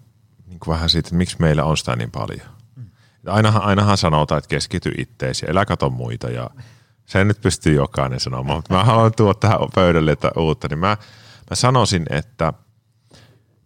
niin 0.48 0.60
kuin 0.60 0.74
vähän 0.74 0.90
siitä, 0.90 1.08
että 1.08 1.18
miksi 1.18 1.36
meillä 1.40 1.64
on 1.64 1.78
sitä 1.78 1.96
niin 1.96 2.12
paljon. 2.12 2.48
Mm. 2.76 2.86
Ainahan, 3.28 3.62
ainahan 3.62 3.98
sanotaan, 3.98 4.40
että 4.40 4.50
keskity 4.50 4.92
itteesi, 4.98 5.46
elä 5.50 5.66
kato 5.66 5.90
muita 5.90 6.30
ja 6.30 6.50
sen 7.06 7.28
nyt 7.28 7.42
pystyy 7.42 7.76
jokainen 7.76 8.20
sanomaan, 8.20 8.58
mutta 8.58 8.74
mä 8.74 8.84
haluan 8.84 9.12
tuoda 9.18 9.34
tähän 9.34 9.60
pöydälle 9.76 10.12
että 10.12 10.32
uutta, 10.38 10.68
niin 10.68 10.80
mä, 10.80 10.98
mä 11.50 11.56
sanoisin, 11.56 12.06
että 12.10 12.54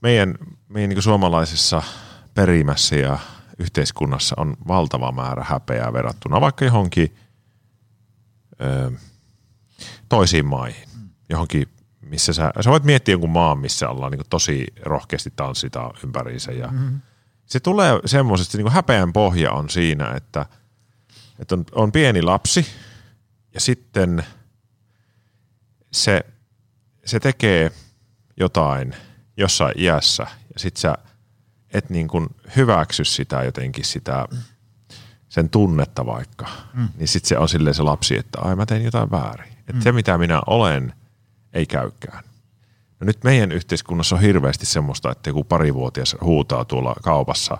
meidän, 0.01 0.35
meidän 0.69 0.89
niin 0.89 1.01
suomalaisessa 1.01 1.81
perimässä 2.33 2.95
ja 2.95 3.19
yhteiskunnassa 3.59 4.35
on 4.37 4.57
valtava 4.67 5.11
määrä 5.11 5.43
häpeää 5.43 5.93
verrattuna 5.93 6.41
vaikka 6.41 6.65
johonkin 6.65 7.15
ö, 8.61 8.91
toisiin 10.09 10.45
maihin, 10.45 10.89
johonkin 11.29 11.67
missä 12.09 12.33
sä, 12.33 12.51
sä 12.61 12.69
voit 12.69 12.83
miettiä 12.83 13.13
jonkun 13.13 13.29
maan, 13.29 13.59
missä 13.59 13.89
ollaan 13.89 14.11
niin 14.11 14.21
tosi 14.29 14.67
rohkeasti 14.81 15.33
tanssita 15.35 15.91
ympäriinsä 16.03 16.51
ja 16.51 16.67
mm-hmm. 16.67 17.01
se 17.45 17.59
tulee 17.59 17.99
semmoisesti, 18.05 18.57
niin 18.57 18.71
häpeän 18.71 19.13
pohja 19.13 19.51
on 19.51 19.69
siinä, 19.69 20.13
että, 20.15 20.45
että 21.39 21.55
on, 21.55 21.65
on 21.71 21.91
pieni 21.91 22.21
lapsi 22.21 22.65
ja 23.53 23.59
sitten 23.59 24.25
se, 25.91 26.25
se 27.05 27.19
tekee 27.19 27.71
jotain 28.37 28.95
jossain 29.37 29.73
iässä 29.77 30.23
ja 30.23 30.59
sit 30.59 30.77
sä 30.77 30.97
et 31.73 31.89
niin 31.89 32.07
kuin 32.07 32.27
hyväksy 32.55 33.05
sitä 33.05 33.43
jotenkin 33.43 33.85
sitä 33.85 34.25
sen 35.29 35.49
tunnetta 35.49 36.05
vaikka, 36.05 36.47
mm. 36.73 36.87
niin 36.97 37.07
sitten 37.07 37.29
se 37.29 37.37
on 37.37 37.49
silleen 37.49 37.73
se 37.73 37.83
lapsi, 37.83 38.17
että 38.17 38.41
ai 38.41 38.55
mä 38.55 38.65
tein 38.65 38.83
jotain 38.83 39.11
väärin. 39.11 39.53
Että 39.59 39.73
mm. 39.73 39.81
se 39.81 39.91
mitä 39.91 40.17
minä 40.17 40.41
olen– 40.47 40.93
ei 41.53 41.65
käykään. 41.65 42.23
No 42.99 43.05
nyt 43.05 43.23
meidän 43.23 43.51
yhteiskunnassa 43.51 44.15
on 44.15 44.21
hirveästi 44.21 44.65
semmoista, 44.65 45.11
että 45.11 45.29
joku 45.29 45.43
parivuotias 45.43 46.15
huutaa 46.21 46.65
tuolla 46.65 46.95
kaupassa, 47.03 47.57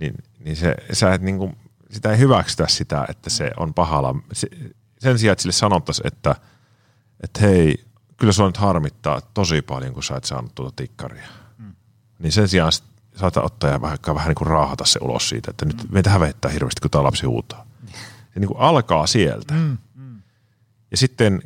niin, 0.00 0.14
niin 0.38 0.56
se, 0.56 0.74
sä 0.92 1.14
et 1.14 1.22
niin 1.22 1.38
kuin, 1.38 1.56
sitä 1.90 2.12
ei 2.12 2.18
hyväksytä 2.18 2.68
sitä, 2.68 3.06
että 3.08 3.30
se 3.30 3.50
on 3.56 3.74
pahalla. 3.74 4.14
Se, 4.32 4.48
sen 4.98 5.18
sijaan, 5.18 5.32
että 5.32 5.42
sille 5.42 5.52
sanottaisiin, 5.52 6.06
että, 6.06 6.36
että 7.20 7.40
hei, 7.40 7.84
kyllä 8.16 8.32
sua 8.32 8.46
nyt 8.46 8.56
harmittaa 8.56 9.20
tosi 9.20 9.62
paljon, 9.62 9.94
kun 9.94 10.02
sä 10.02 10.16
et 10.16 10.24
saanut 10.24 10.54
tuota 10.54 10.72
tikkaria. 10.76 11.28
Mm. 11.58 11.74
Niin 12.18 12.32
sen 12.32 12.48
sijaan 12.48 12.72
saattaa 13.16 13.42
ottaa 13.42 13.70
ja 13.70 13.80
vähän, 13.80 13.98
vähän 14.14 14.28
niin 14.28 14.34
kuin 14.34 14.48
raahata 14.48 14.84
se 14.84 14.98
ulos 15.02 15.28
siitä, 15.28 15.50
että 15.50 15.64
nyt 15.64 15.82
mm. 15.82 15.88
meitä 15.92 16.10
hävettää 16.10 16.50
hirveästi, 16.50 16.80
kun 16.80 16.90
tämä 16.90 17.04
lapsi 17.04 17.26
huutaa. 17.26 17.66
Se 18.34 18.40
niin 18.40 18.48
kuin 18.48 18.60
alkaa 18.60 19.06
sieltä. 19.06 19.54
Mm. 19.54 19.78
Mm. 19.94 20.22
Ja 20.90 20.96
sitten 20.96 21.42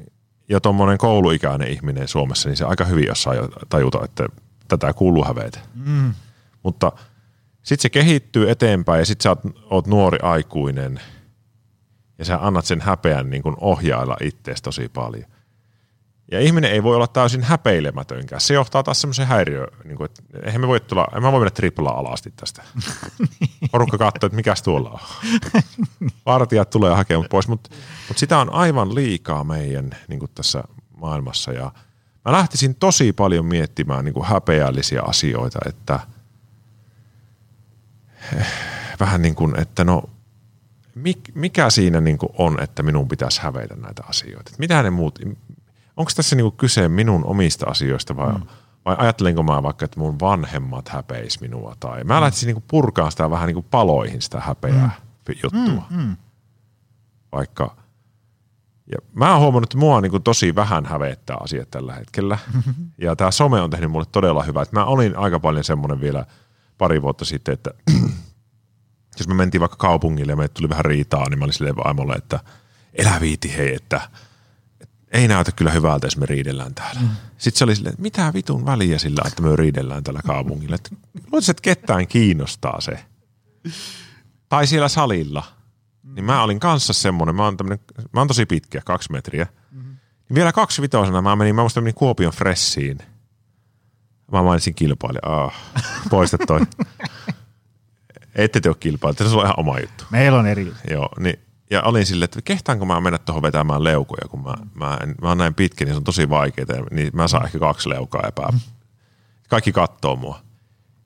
jo 0.49 0.61
tuommoinen 0.61 0.99
kouluikäinen 0.99 1.69
ihminen 1.69 2.09
Suomessa, 2.09 2.49
niin 2.49 2.57
se 2.57 2.65
aika 2.65 2.85
hyvin 2.85 3.13
osaa 3.13 3.35
jo 3.35 3.49
tajuta, 3.69 4.05
että 4.05 4.27
tätä 4.69 4.93
kuuluu 4.93 5.25
hävetä. 5.25 5.61
Mm. 5.75 6.15
Mutta 6.63 6.93
sitten 7.63 7.83
se 7.83 7.91
kehittyy 7.91 8.51
eteenpäin 8.51 8.99
ja 8.99 9.07
sitten 9.07 9.23
sä 9.23 9.29
oot, 9.31 9.41
oot 9.71 9.87
nuori 9.87 10.19
aikuinen 10.23 11.01
ja 12.19 12.25
sä 12.25 12.39
annat 12.41 12.65
sen 12.65 12.81
häpeän 12.81 13.31
niin 13.31 13.43
kuin 13.43 13.57
ohjailla 13.61 14.17
ittees 14.21 14.63
tosi 14.63 14.89
paljon. 14.89 15.34
Ja 16.31 16.41
ihminen 16.41 16.73
ei 16.73 16.83
voi 16.83 16.97
olla 16.97 17.07
täysin 17.07 17.43
häpeilemätönkään. 17.43 18.41
Se 18.41 18.55
johtaa 18.55 18.83
taas 18.83 19.01
semmoisen 19.01 19.27
häiriö, 19.27 19.67
niin 19.85 19.97
kuin, 19.97 20.05
että 20.05 20.23
eihän 20.43 20.61
me 20.61 20.69
voi 20.69 20.81
tulla, 20.81 21.07
en 21.17 21.23
mä 21.23 21.33
voi 21.33 21.41
mennä 21.41 21.51
tripla 21.51 21.91
alasti 21.91 22.33
tästä. 22.37 22.63
Porukka 23.73 23.99
katsoo, 23.99 24.27
että 24.27 24.37
mikäs 24.37 24.63
tuolla 24.63 24.91
on. 24.91 25.01
Vartijat 26.27 26.71
tulee 26.71 26.95
hakemaan 26.95 27.27
pois, 27.31 27.49
mutta, 27.49 27.71
mutta 28.09 28.21
sitä 28.21 28.39
on 28.39 28.53
aivan 28.53 28.95
liikaa 28.95 29.45
meidän 29.45 29.91
niin 30.09 30.19
kuin 30.19 30.31
tässä 30.35 30.65
maailmassa. 30.97 31.53
Ja 31.53 31.73
mä 32.25 32.33
lähtisin 32.33 32.75
tosi 32.75 33.13
paljon 33.13 33.47
miettimään 33.47 34.05
niin 34.05 34.15
kuin 34.15 34.27
häpeällisiä 34.27 35.03
asioita, 35.03 35.59
että 35.67 36.01
eh, 38.37 38.47
vähän 39.01 39.23
niin 39.23 39.35
kuin, 39.35 39.61
että 39.61 39.85
no 39.85 40.03
mikä 41.35 41.71
siinä 41.71 42.01
niin 42.01 42.19
kuin 42.19 42.33
on, 42.39 42.63
että 42.63 42.83
minun 42.83 43.09
pitäisi 43.09 43.43
hävetä 43.43 43.77
näitä 43.77 44.03
asioita? 44.09 44.53
Mitä 44.59 44.83
ne 44.83 44.91
muut, 44.91 45.19
onko 45.97 46.11
tässä 46.17 46.37
niinku 46.37 46.51
kyse 46.51 46.89
minun 46.89 47.25
omista 47.25 47.67
asioista 47.67 48.17
vai, 48.17 48.33
mm. 48.33 48.47
vai 48.85 48.97
ajattelenko 48.99 49.43
mä 49.43 49.63
vaikka, 49.63 49.85
että 49.85 50.01
mun 50.01 50.21
vanhemmat 50.21 50.89
häpeis 50.89 51.41
minua 51.41 51.77
tai 51.81 52.05
mä 52.05 52.15
mm. 52.15 52.21
lähtisin 52.21 52.47
niinku 52.47 52.65
purkaan 52.69 53.11
sitä 53.11 53.31
vähän 53.31 53.47
niinku 53.47 53.67
paloihin 53.71 54.23
sitä 54.23 54.41
häpeää 54.41 54.91
mm. 55.29 55.35
juttua. 55.43 55.87
Mm, 55.91 55.97
mm. 55.97 56.17
Vaikka, 57.33 57.77
ja 58.93 58.99
mä 59.15 59.33
oon 59.33 59.41
huomannut, 59.41 59.67
että 59.71 59.79
mua 59.79 60.01
niinku 60.01 60.21
tosi 60.21 60.55
vähän 60.55 60.87
hävettää 60.87 61.37
asiat 61.41 61.71
tällä 61.71 61.95
hetkellä. 61.95 62.39
Ja 62.99 63.17
tämä 63.17 63.31
some 63.31 63.61
on 63.61 63.71
tehnyt 63.71 63.91
mulle 63.91 64.07
todella 64.13 64.43
hyvää. 64.43 64.63
Että 64.63 64.77
mä 64.77 64.85
olin 64.85 65.17
aika 65.17 65.41
paljon 65.41 65.65
semmoinen 65.65 66.01
vielä 66.01 66.25
pari 66.79 67.03
vuotta 67.03 67.25
sitten, 67.25 67.53
että 67.53 67.71
jos 69.19 69.29
me 69.29 69.35
mentiin 69.35 69.61
vaikka 69.61 69.77
kaupungille 69.77 70.33
ja 70.33 70.37
meille 70.37 70.55
tuli 70.55 70.69
vähän 70.69 70.85
riitaa, 70.85 71.29
niin 71.29 71.39
mä 71.39 71.45
olin 71.45 71.53
silleen 71.53 71.77
vaimolle, 71.77 72.15
että 72.15 72.41
elä 72.95 73.21
viiti 73.21 73.57
hei, 73.57 73.75
että– 73.75 74.01
ei 75.15 75.29
näytä 75.29 75.53
kyllä 75.53 75.71
hyvältä, 75.71 76.07
jos 76.07 76.17
me 76.17 76.27
riidellään 76.27 76.75
täällä. 76.75 77.01
Mm. 77.01 77.09
Sitten 77.39 77.59
se 77.59 77.65
oli 77.65 77.77
silleen, 77.77 77.93
että 77.93 78.03
mitä 78.03 78.33
vitun 78.35 78.67
väliä 78.67 78.99
sillä, 78.99 79.23
että 79.27 79.43
me 79.43 79.57
riidellään 79.57 80.05
tällä 80.05 80.21
kaupungilla. 80.27 80.77
Luulisin, 81.33 81.51
että 81.51 81.63
ketään 81.63 82.07
kiinnostaa 82.07 82.81
se. 82.81 83.05
Tai 84.49 84.67
siellä 84.67 84.89
salilla. 84.89 85.45
Niin 86.03 86.25
mä 86.25 86.43
olin 86.43 86.61
kanssa 86.61 86.93
semmonen, 86.93 87.35
mä 87.35 87.45
oon, 87.45 87.57
mä 88.13 88.21
oon 88.21 88.29
tosi 88.29 88.47
pitkä, 88.47 88.81
kaksi 88.85 89.13
metriä. 89.13 89.47
Mm-hmm. 89.71 89.97
Niin 90.29 90.35
vielä 90.35 90.53
kaksi 90.53 90.83
vitosena 90.83 91.23
mä 91.23 91.37
menin, 91.37 91.55
mä 91.55 91.63
musta 91.63 91.81
menin 91.81 91.95
Kuopion 91.95 92.33
Fressiin. 92.33 92.99
Mä 94.33 94.43
mainitsin 94.43 94.75
kilpailija. 94.75 95.45
Ah, 95.45 95.55
poista 96.11 96.39
toi. 96.47 96.61
Ette 98.35 98.61
te 98.61 98.69
ole 98.69 98.77
kilpailija, 98.81 99.29
se 99.29 99.37
on 99.37 99.45
ihan 99.45 99.61
oma 99.61 99.81
juttu. 99.81 100.05
Meillä 100.11 100.39
on 100.39 100.47
eri. 100.47 100.73
Joo, 100.91 101.09
niin 101.21 101.44
ja 101.71 101.83
olin 101.83 102.07
silleen, 102.07 102.25
että 102.25 102.43
kehtaanko 102.43 102.85
mä 102.85 103.01
mennä 103.01 103.19
tuohon 103.19 103.43
vetämään 103.43 103.85
leukoja, 103.85 104.29
kun 104.29 104.43
mä, 104.43 104.55
mä, 104.75 104.99
en, 105.03 105.15
mä 105.23 105.29
oon 105.29 105.39
näin 105.39 105.55
pitkä, 105.55 105.85
niin 105.85 105.93
se 105.95 105.97
on 105.97 106.05
tosi 106.05 106.31
vaikeaa, 106.31 106.67
niin 106.91 107.11
mä 107.13 107.29
saan 107.29 107.47
ehkä 107.47 107.59
kaksi 107.59 107.89
leukaa 107.89 108.23
epää. 108.29 108.49
Kaikki 109.49 109.73
katsoo 109.73 110.17
mua. 110.17 110.41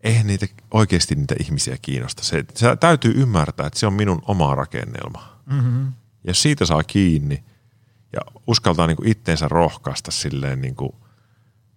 Eihän 0.00 0.26
niitä 0.26 0.46
oikeasti 0.70 1.14
niitä 1.14 1.34
ihmisiä 1.40 1.76
kiinnosta. 1.82 2.24
Se, 2.24 2.44
se 2.54 2.76
täytyy 2.76 3.12
ymmärtää, 3.16 3.66
että 3.66 3.78
se 3.78 3.86
on 3.86 3.92
minun 3.92 4.22
oma 4.26 4.54
rakennelma. 4.54 5.38
Mm-hmm. 5.46 5.92
Ja 6.24 6.34
siitä 6.34 6.66
saa 6.66 6.82
kiinni 6.82 7.44
ja 8.12 8.20
uskaltaa 8.46 8.86
niinku 8.86 9.02
itteensä 9.06 9.48
rohkaista 9.48 10.10
silleen, 10.10 10.60
niinku, 10.60 10.94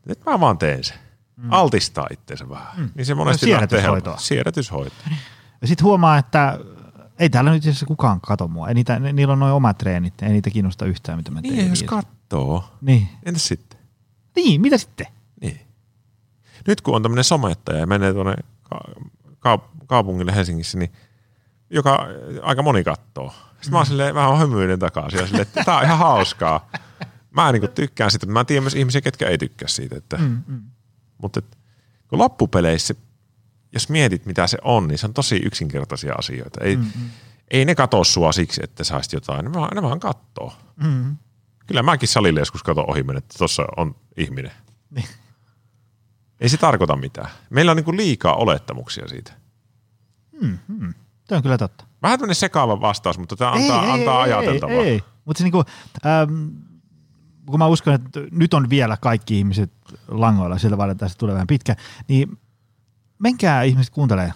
että 0.08 0.32
mä 0.32 0.40
vaan 0.40 0.58
teen 0.58 0.84
sen. 0.84 0.98
Mm. 1.36 1.52
Altistaa 1.52 2.08
itteensä 2.12 2.50
vähän. 2.50 2.80
Mm. 2.80 2.90
Niin 2.96 3.06
se 3.06 3.16
monesti 3.16 3.46
Siedätyshoitoa. 3.46 4.18
Siedätyshoitoa. 4.18 5.08
Ja 5.62 5.68
sitten 5.68 5.84
huomaa, 5.84 6.18
että 6.18 6.60
ei 7.22 7.30
täällä 7.30 7.52
nyt 7.52 7.66
itse 7.66 7.86
kukaan 7.86 8.22
kato 8.22 8.48
mua. 8.48 8.68
Ei 8.68 8.74
niitä, 8.74 9.00
niillä 9.00 9.32
on 9.32 9.40
noin 9.40 9.54
omat 9.54 9.78
treenit, 9.78 10.22
ei 10.22 10.30
niitä 10.30 10.50
kiinnosta 10.50 10.86
yhtään, 10.86 11.20
mitä 11.20 11.32
mä 11.32 11.42
teen. 11.42 11.54
Niin, 11.54 11.70
jos 11.70 11.84
kattoo. 11.84 12.64
Niin. 12.82 13.08
Entäs 13.26 13.48
sitten? 13.48 13.80
Niin, 14.36 14.62
mitä 14.62 14.78
sitten? 14.78 15.08
Niin. 15.42 15.62
Nyt 16.68 16.82
kun 16.82 16.96
on 16.96 17.04
tämmöinen 17.04 17.24
somettaja 17.24 17.80
ja 17.80 17.88
menee 17.88 18.14
tuonne 18.14 18.36
ka- 19.40 19.70
kaupungille 19.88 20.36
Helsingissä, 20.36 20.78
niin 20.78 20.92
joka 21.70 22.08
aika 22.42 22.64
moni 22.64 22.84
kattoo. 22.84 23.30
Sitten 23.30 23.68
mm. 23.68 23.72
mä 23.72 23.78
oon 23.78 23.86
silleen 23.86 24.16
vähän 24.16 24.40
hymyinen 24.40 24.80
takaisin 24.80 25.20
ja 25.20 25.26
silleen, 25.26 25.42
että 25.42 25.64
tää 25.64 25.78
on 25.78 25.84
ihan 25.84 25.98
hauskaa. 25.98 26.70
Mä 27.32 27.52
niin 27.52 27.70
tykkään 27.76 28.12
siitä, 28.12 28.26
mutta 28.26 28.40
mä 28.40 28.46
tiedän 28.46 28.64
myös 28.64 28.76
ihmisiä, 28.76 29.02
ketkä 29.02 29.28
ei 29.28 29.38
tykkää 29.38 29.68
siitä. 29.68 29.96
Että, 29.96 30.18
mm, 30.18 30.42
mm. 30.48 30.62
Mutta 31.18 31.40
et, 31.40 31.58
kun 32.08 32.20
loppupeleissä 32.20 32.96
jos 33.74 33.90
mietit 33.90 34.26
mitä 34.26 34.48
se 34.48 34.58
on, 34.64 34.88
niin 34.88 34.98
se 34.98 35.06
on 35.06 35.14
tosi 35.14 35.36
yksinkertaisia 35.46 36.14
asioita. 36.18 36.64
Ei, 36.64 36.76
mm-hmm. 36.76 37.10
ei 37.52 37.66
ne 37.66 37.76
katso 37.76 38.04
sua 38.04 38.32
siksi, 38.32 38.62
että 38.64 38.84
saisit 38.84 39.14
jotain, 39.14 39.46
ne 39.46 39.54
vaan, 39.54 39.70
ne 39.76 39.82
vaan 39.82 40.00
kattoo. 40.00 40.54
Mm-hmm. 40.84 41.18
Kyllä 41.68 41.84
mäkin 41.84 42.10
salille 42.10 42.40
joskus 42.40 42.64
katon 42.64 42.90
ohi 42.90 43.06
että 43.18 43.38
tuossa 43.38 43.64
on 43.78 43.96
ihminen. 44.18 44.52
Niin. 44.90 45.08
Ei 46.40 46.50
se 46.50 46.58
tarkoita 46.58 46.96
mitään. 46.96 47.30
Meillä 47.50 47.72
on 47.72 47.78
niin 47.78 47.98
liikaa 47.98 48.36
olettamuksia 48.36 49.08
siitä. 49.08 49.34
Mm-hmm. 50.42 50.94
Tämä 51.28 51.38
on 51.38 51.44
kyllä 51.44 51.58
totta. 51.58 51.86
Vähän 52.02 52.20
tämmöinen 52.20 52.36
sekaava 52.36 52.82
vastaus, 52.82 53.18
mutta 53.18 53.36
tämä 53.36 53.52
antaa, 53.52 53.86
ei, 53.86 53.92
antaa 53.92 54.26
ei, 54.26 54.34
ajateltavaa. 54.34 54.76
Ei, 54.76 54.90
ei. 54.90 55.04
Mutta 55.26 55.38
se 55.38 55.44
niinku, 55.44 55.64
ähm, 56.06 56.48
kun 57.46 57.60
mä 57.60 57.68
uskon, 57.68 57.94
että 57.94 58.20
nyt 58.32 58.54
on 58.54 58.70
vielä 58.70 58.98
kaikki 58.98 59.38
ihmiset 59.38 59.72
langoilla, 60.08 60.58
sieltä 60.58 60.78
vaan 60.78 60.98
tästä 60.98 61.18
tulee 61.18 61.34
vähän 61.34 61.48
pitkä, 61.48 61.76
niin 62.08 62.38
menkää 63.22 63.64
ihmiset 63.64 63.94
kuuntelee 63.94 64.26
äh, 64.26 64.34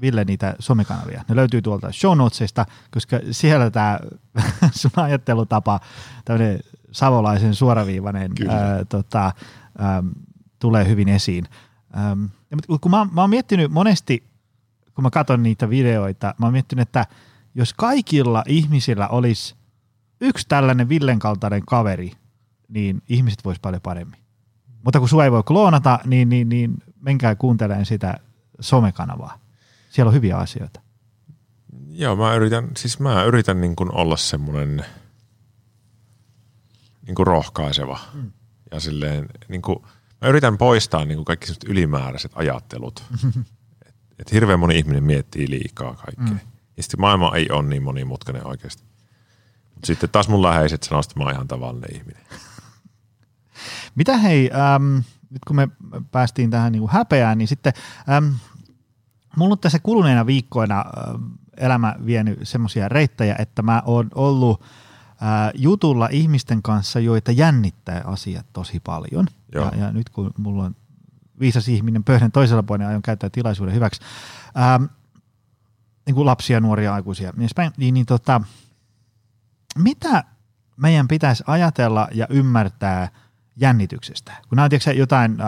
Ville 0.00 0.24
niitä 0.24 0.56
somekanavia. 0.58 1.24
Ne 1.28 1.36
löytyy 1.36 1.62
tuolta 1.62 1.92
show 1.92 2.18
notesista, 2.18 2.66
koska 2.90 3.20
siellä 3.30 3.70
tämä 3.70 3.98
sun 4.80 4.90
ajattelutapa, 4.96 5.80
tämmöinen 6.24 6.60
savolaisen 6.92 7.54
suoraviivainen 7.54 8.32
äh, 8.48 8.56
tota, 8.88 9.26
äh, 9.26 9.34
tulee 10.58 10.88
hyvin 10.88 11.08
esiin. 11.08 11.44
Ähm, 11.96 12.24
kun 12.80 12.90
mä, 12.90 13.06
mä 13.12 13.20
oon 13.20 13.30
miettinyt 13.30 13.72
monesti, 13.72 14.24
kun 14.94 15.04
mä 15.04 15.10
katson 15.10 15.42
niitä 15.42 15.70
videoita, 15.70 16.34
mä 16.38 16.46
oon 16.46 16.52
miettinyt, 16.52 16.88
että 16.88 17.06
jos 17.54 17.74
kaikilla 17.74 18.44
ihmisillä 18.46 19.08
olisi 19.08 19.54
yksi 20.20 20.48
tällainen 20.48 20.88
Villen 20.88 21.18
kaltainen 21.18 21.66
kaveri, 21.66 22.12
niin 22.68 23.02
ihmiset 23.08 23.44
vois 23.44 23.58
paljon 23.58 23.82
paremmin. 23.82 24.20
Mutta 24.84 24.98
kun 24.98 25.08
sua 25.08 25.24
ei 25.24 25.32
voi 25.32 25.42
kloonata, 25.42 25.98
niin, 26.06 26.28
niin, 26.28 26.48
niin 26.48 26.74
menkää 27.00 27.34
kuuntelemaan 27.34 27.86
sitä 27.86 28.18
somekanavaa. 28.60 29.38
Siellä 29.90 30.08
on 30.08 30.14
hyviä 30.14 30.36
asioita. 30.36 30.80
Joo, 31.90 32.16
mä 32.16 32.34
yritän, 32.34 32.70
siis 32.76 33.00
mä 33.00 33.24
yritän 33.24 33.60
niin 33.60 33.76
kuin 33.76 33.94
olla 33.94 34.16
semmoinen 34.16 34.84
niin 37.06 37.14
kuin 37.14 37.26
rohkaiseva. 37.26 37.98
Mm. 38.14 38.32
Ja 38.70 38.80
silleen, 38.80 39.28
niin 39.48 39.62
kuin, 39.62 39.78
mä 40.20 40.28
yritän 40.28 40.58
poistaa 40.58 41.04
niin 41.04 41.16
kuin 41.16 41.24
kaikki 41.24 41.52
ylimääräiset 41.66 42.32
ajattelut. 42.34 43.04
et, 43.86 43.94
et 44.18 44.32
hirveän 44.32 44.60
moni 44.60 44.78
ihminen 44.78 45.04
miettii 45.04 45.50
liikaa 45.50 45.94
kaikkea. 45.94 46.36
Mm. 46.44 46.50
Ja 46.76 46.82
sitten 46.82 47.00
maailma 47.00 47.36
ei 47.36 47.50
ole 47.50 47.62
niin 47.62 47.82
monimutkainen 47.82 48.46
oikeasti. 48.46 48.82
Mutta 49.74 49.86
sitten 49.86 50.10
taas 50.10 50.28
mun 50.28 50.42
läheiset 50.42 50.82
sanoo, 50.82 51.00
että 51.00 51.18
mä 51.18 51.24
oon 51.24 51.32
ihan 51.32 51.48
tavallinen 51.48 51.96
ihminen. 51.96 52.22
Mitä 53.94 54.16
hei, 54.16 54.50
ähm, 54.50 54.98
nyt 55.30 55.44
kun 55.46 55.56
me 55.56 55.68
päästiin 56.12 56.50
tähän 56.50 56.72
niin 56.72 56.80
kuin 56.80 56.92
häpeään, 56.92 57.38
niin 57.38 57.48
sitten 57.48 57.72
äm, 58.16 58.34
mulla 59.36 59.52
on 59.52 59.58
tässä 59.58 59.78
kuluneina 59.78 60.26
viikkoina 60.26 60.78
äh, 60.78 61.14
elämä 61.56 61.94
vienyt 62.06 62.38
semmoisia 62.42 62.88
reittejä, 62.88 63.36
että 63.38 63.62
mä 63.62 63.82
oon 63.86 64.08
ollut 64.14 64.62
äh, 64.62 65.52
jutulla 65.54 66.08
ihmisten 66.12 66.62
kanssa, 66.62 67.00
joita 67.00 67.32
jännittää 67.32 68.02
asiat 68.04 68.46
tosi 68.52 68.80
paljon. 68.80 69.26
Ja, 69.54 69.72
ja 69.76 69.92
nyt 69.92 70.08
kun 70.08 70.30
mulla 70.38 70.64
on 70.64 70.76
viisas 71.40 71.68
ihminen 71.68 72.04
pöydän 72.04 72.32
toisella 72.32 72.62
puolella, 72.62 72.84
niin 72.84 72.88
aion 72.88 73.02
käyttää 73.02 73.30
tilaisuuden 73.30 73.74
hyväksi. 73.74 74.00
Ähm, 74.58 74.84
niin 76.06 76.14
kuin 76.14 76.26
lapsia, 76.26 76.60
nuoria, 76.60 76.94
aikuisia. 76.94 77.32
Niin, 77.36 77.50
niin, 77.76 77.94
niin 77.94 78.06
tota, 78.06 78.40
mitä 79.78 80.24
meidän 80.76 81.08
pitäisi 81.08 81.44
ajatella 81.46 82.08
ja 82.12 82.26
ymmärtää– 82.30 83.08
jännityksestä. 83.60 84.32
Kun 84.48 84.56
nämä 84.56 84.64
on 84.64 84.70
tiedätkö, 84.70 84.92
jotain 84.92 85.40
äh, 85.40 85.46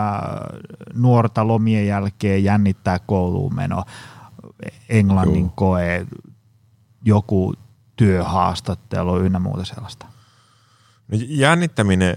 nuorta 0.93 1.47
lomien 1.47 1.87
jälkeen 1.87 2.43
jännittää 2.43 2.99
kouluun 2.99 3.55
meno, 3.55 3.83
englannin 4.89 5.45
Joo. 5.45 5.53
koe, 5.55 6.05
joku 7.05 7.53
työhaastattelu 7.95 9.19
ynnä 9.19 9.39
muuta 9.39 9.65
sellaista? 9.65 10.05
No 11.07 11.17
jännittäminen, 11.27 12.15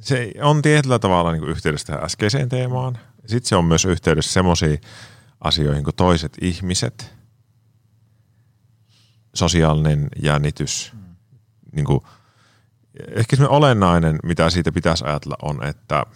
se 0.00 0.32
on 0.42 0.62
tietyllä 0.62 0.98
tavalla 0.98 1.32
niin 1.32 1.48
yhteydessä 1.48 1.86
tähän 1.86 2.04
äskeiseen 2.04 2.48
teemaan. 2.48 2.98
Sitten 3.26 3.48
se 3.48 3.56
on 3.56 3.64
myös 3.64 3.84
yhteydessä 3.84 4.32
semmoisiin 4.32 4.80
asioihin 5.40 5.84
kuin 5.84 5.96
toiset 5.96 6.32
ihmiset, 6.40 7.14
sosiaalinen 9.34 10.08
jännitys. 10.22 10.92
Mm. 10.94 11.16
Niin 11.72 11.84
kuin, 11.84 12.00
ehkä 13.14 13.36
se 13.36 13.48
olennainen, 13.48 14.18
mitä 14.22 14.50
siitä 14.50 14.72
pitäisi 14.72 15.04
ajatella, 15.04 15.36
on, 15.42 15.64
että 15.64 16.06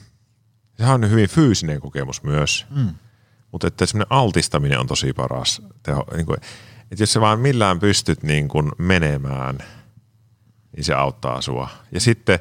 sehän 0.77 1.05
on 1.05 1.11
hyvin 1.11 1.29
fyysinen 1.29 1.81
kokemus 1.81 2.22
myös. 2.22 2.66
Mm. 2.70 2.95
Mutta 3.53 3.66
että 3.66 3.87
semmoinen 3.87 4.12
altistaminen 4.12 4.81
on 4.81 4.87
tosi 4.87 5.12
paras 5.12 5.62
teho. 5.83 6.05
Niin 6.14 6.27
kuin, 6.27 6.39
että 6.91 7.03
jos 7.03 7.12
sä 7.12 7.20
vaan 7.20 7.41
millään 7.41 7.81
pystyt 7.81 8.22
niin 8.22 8.49
kuin 8.49 8.72
menemään, 8.79 9.59
niin 10.77 10.85
se 10.85 10.95
auttaa 10.95 11.41
sua. 11.41 11.68
Ja 11.93 12.01
sitten, 12.01 12.39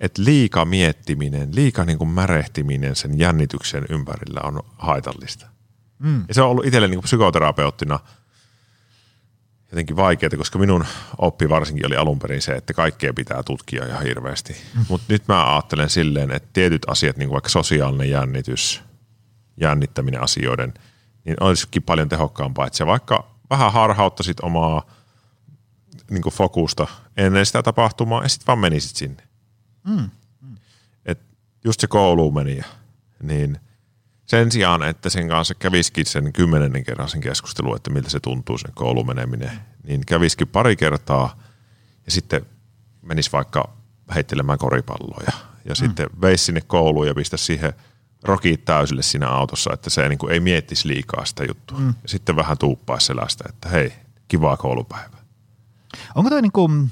että 0.00 0.24
liika 0.24 0.64
miettiminen, 0.64 1.54
liika 1.54 1.84
niin 1.84 1.98
kuin 1.98 2.10
märehtiminen 2.10 2.96
sen 2.96 3.18
jännityksen 3.18 3.86
ympärillä 3.90 4.40
on 4.44 4.60
haitallista. 4.78 5.46
Mm. 5.98 6.24
Ja 6.28 6.34
se 6.34 6.42
on 6.42 6.48
ollut 6.48 6.66
itselle 6.66 6.88
niin 6.88 6.98
kuin 6.98 7.04
psykoterapeuttina 7.04 7.98
jotenkin 9.70 9.96
vaikeaa, 9.96 10.30
koska 10.36 10.58
minun 10.58 10.84
oppi 11.18 11.48
varsinkin 11.48 11.86
oli 11.86 11.96
alun 11.96 12.18
perin 12.18 12.42
se, 12.42 12.52
että 12.52 12.72
kaikkea 12.72 13.14
pitää 13.14 13.42
tutkia 13.42 13.86
ihan 13.86 14.02
hirveästi. 14.02 14.56
Mm. 14.74 14.84
Mutta 14.88 15.06
nyt 15.08 15.28
mä 15.28 15.54
ajattelen 15.54 15.90
silleen, 15.90 16.30
että 16.30 16.48
tietyt 16.52 16.82
asiat, 16.86 17.16
niin 17.16 17.28
kuin 17.28 17.34
vaikka 17.34 17.48
sosiaalinen 17.48 18.10
jännitys, 18.10 18.82
jännittäminen 19.56 20.22
asioiden, 20.22 20.74
niin 21.24 21.36
olisikin 21.40 21.82
paljon 21.82 22.08
tehokkaampaa, 22.08 22.66
että 22.66 22.76
se 22.76 22.86
vaikka 22.86 23.30
vähän 23.50 23.72
harhauttaisit 23.72 24.40
omaa 24.40 24.86
niin 26.10 26.22
kuin 26.22 26.32
fokusta 26.32 26.86
ennen 27.16 27.46
sitä 27.46 27.62
tapahtumaa 27.62 28.22
ja 28.22 28.28
sitten 28.28 28.46
vaan 28.46 28.58
menisit 28.58 28.96
sinne. 28.96 29.22
Mm. 29.84 30.10
Mm. 30.40 30.56
Et 31.06 31.20
just 31.64 31.80
se 31.80 31.86
kouluun 31.86 32.34
meni, 32.34 32.60
niin 33.22 33.58
sen 34.30 34.52
sijaan, 34.52 34.82
että 34.82 35.10
sen 35.10 35.28
kanssa 35.28 35.54
käviskin 35.54 36.06
sen 36.06 36.32
kymmenennen 36.32 36.84
kerran 36.84 37.08
sen 37.08 37.20
keskustelun, 37.20 37.76
että 37.76 37.90
miltä 37.90 38.10
se 38.10 38.20
tuntuu 38.20 38.58
sen 38.58 38.72
kouluun 38.74 39.06
meneminen, 39.06 39.50
niin 39.84 40.06
käviskin 40.06 40.48
pari 40.48 40.76
kertaa 40.76 41.42
ja 42.06 42.12
sitten 42.12 42.46
menis 43.02 43.32
vaikka 43.32 43.72
heittelemään 44.14 44.58
koripalloa 44.58 45.22
ja, 45.26 45.32
mm. 45.68 45.74
sitten 45.74 46.06
veisi 46.20 46.44
sinne 46.44 46.60
kouluun 46.60 47.06
ja 47.06 47.14
pistä 47.14 47.36
siihen– 47.36 47.72
rokit 48.22 48.64
täysille 48.64 49.02
siinä 49.02 49.28
autossa, 49.28 49.70
että 49.72 49.90
se 49.90 50.08
niin 50.08 50.18
kuin 50.18 50.32
ei 50.32 50.40
miettisi 50.40 50.88
liikaa 50.88 51.24
sitä 51.24 51.44
juttua. 51.44 51.78
Mm. 51.78 51.94
Ja 52.02 52.08
sitten 52.08 52.36
vähän 52.36 52.58
tuuppaa 52.58 53.00
selästä, 53.00 53.44
että 53.48 53.68
hei, 53.68 53.92
kivaa 54.28 54.56
koulupäivää. 54.56 55.20
Onko 56.14 56.30
toi 56.30 56.42
niin 56.42 56.52
kuin, 56.52 56.90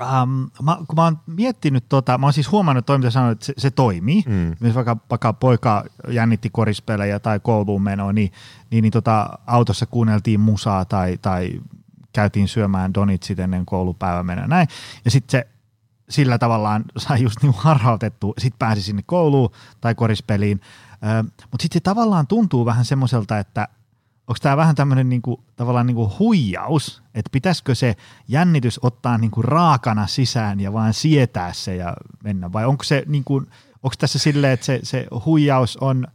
ähm, 0.00 0.42
mä, 0.62 0.76
kun 0.76 0.96
mä 0.96 1.04
oon 1.04 1.18
miettinyt 1.26 1.84
tota, 1.88 2.18
mä 2.18 2.26
oon 2.26 2.32
siis 2.32 2.52
huomannut 2.52 2.86
toi, 2.86 2.98
mitä 2.98 3.10
sanoit, 3.10 3.32
että 3.32 3.46
se, 3.46 3.54
se 3.58 3.70
toimii. 3.70 4.24
Mm. 4.26 4.56
Myös 4.60 4.74
vaikka, 4.74 4.96
vaikka 5.10 5.32
poika 5.32 5.84
jännitti 6.08 6.50
korispelejä 6.50 7.18
tai 7.18 7.40
kouluun 7.40 7.82
menoa, 7.82 8.12
niin, 8.12 8.32
niin, 8.70 8.82
niin 8.82 8.92
tota, 8.92 9.38
autossa 9.46 9.86
kuunneltiin 9.86 10.40
musaa 10.40 10.84
tai, 10.84 11.18
tai 11.22 11.60
käytiin 12.12 12.48
syömään 12.48 12.94
donitsit 12.94 13.38
ennen 13.38 13.66
koulupäivä 13.66 14.22
menoa 14.22 14.46
näin. 14.46 14.68
Ja 15.04 15.10
sitten 15.10 15.30
se 15.30 15.48
sillä 16.08 16.38
tavallaan 16.38 16.84
sai 16.96 17.22
just 17.22 17.42
niin 17.42 17.54
harhautettu, 17.56 18.34
sitten 18.38 18.58
pääsi 18.58 18.82
sinne 18.82 19.02
kouluun 19.06 19.50
tai 19.80 19.94
korispeliin. 19.94 20.60
Mutta 21.22 21.62
sitten 21.62 21.76
se 21.76 21.80
tavallaan 21.80 22.26
tuntuu 22.26 22.66
vähän 22.66 22.84
semmoiselta, 22.84 23.38
että 23.38 23.68
onko 24.28 24.38
tämä 24.42 24.56
vähän 24.56 24.74
tämmöinen 24.74 25.08
niinku, 25.08 25.44
tavallaan 25.56 25.86
niinku 25.86 26.12
huijaus, 26.18 27.02
että 27.14 27.28
pitäisikö 27.32 27.74
se 27.74 27.96
jännitys 28.28 28.80
ottaa 28.82 29.18
niinku 29.18 29.42
raakana 29.42 30.06
sisään 30.06 30.60
ja 30.60 30.72
vaan 30.72 30.94
sietää 30.94 31.52
se 31.52 31.76
ja 31.76 31.96
mennä, 32.24 32.52
vai 32.52 32.66
onko 32.66 32.84
se 32.84 33.02
niinku, 33.06 33.34
onko 33.82 33.94
tässä 33.98 34.18
silleen, 34.18 34.52
että 34.52 34.66
se, 34.66 34.80
se 34.82 35.06
huijaus 35.24 35.76
on 35.76 36.06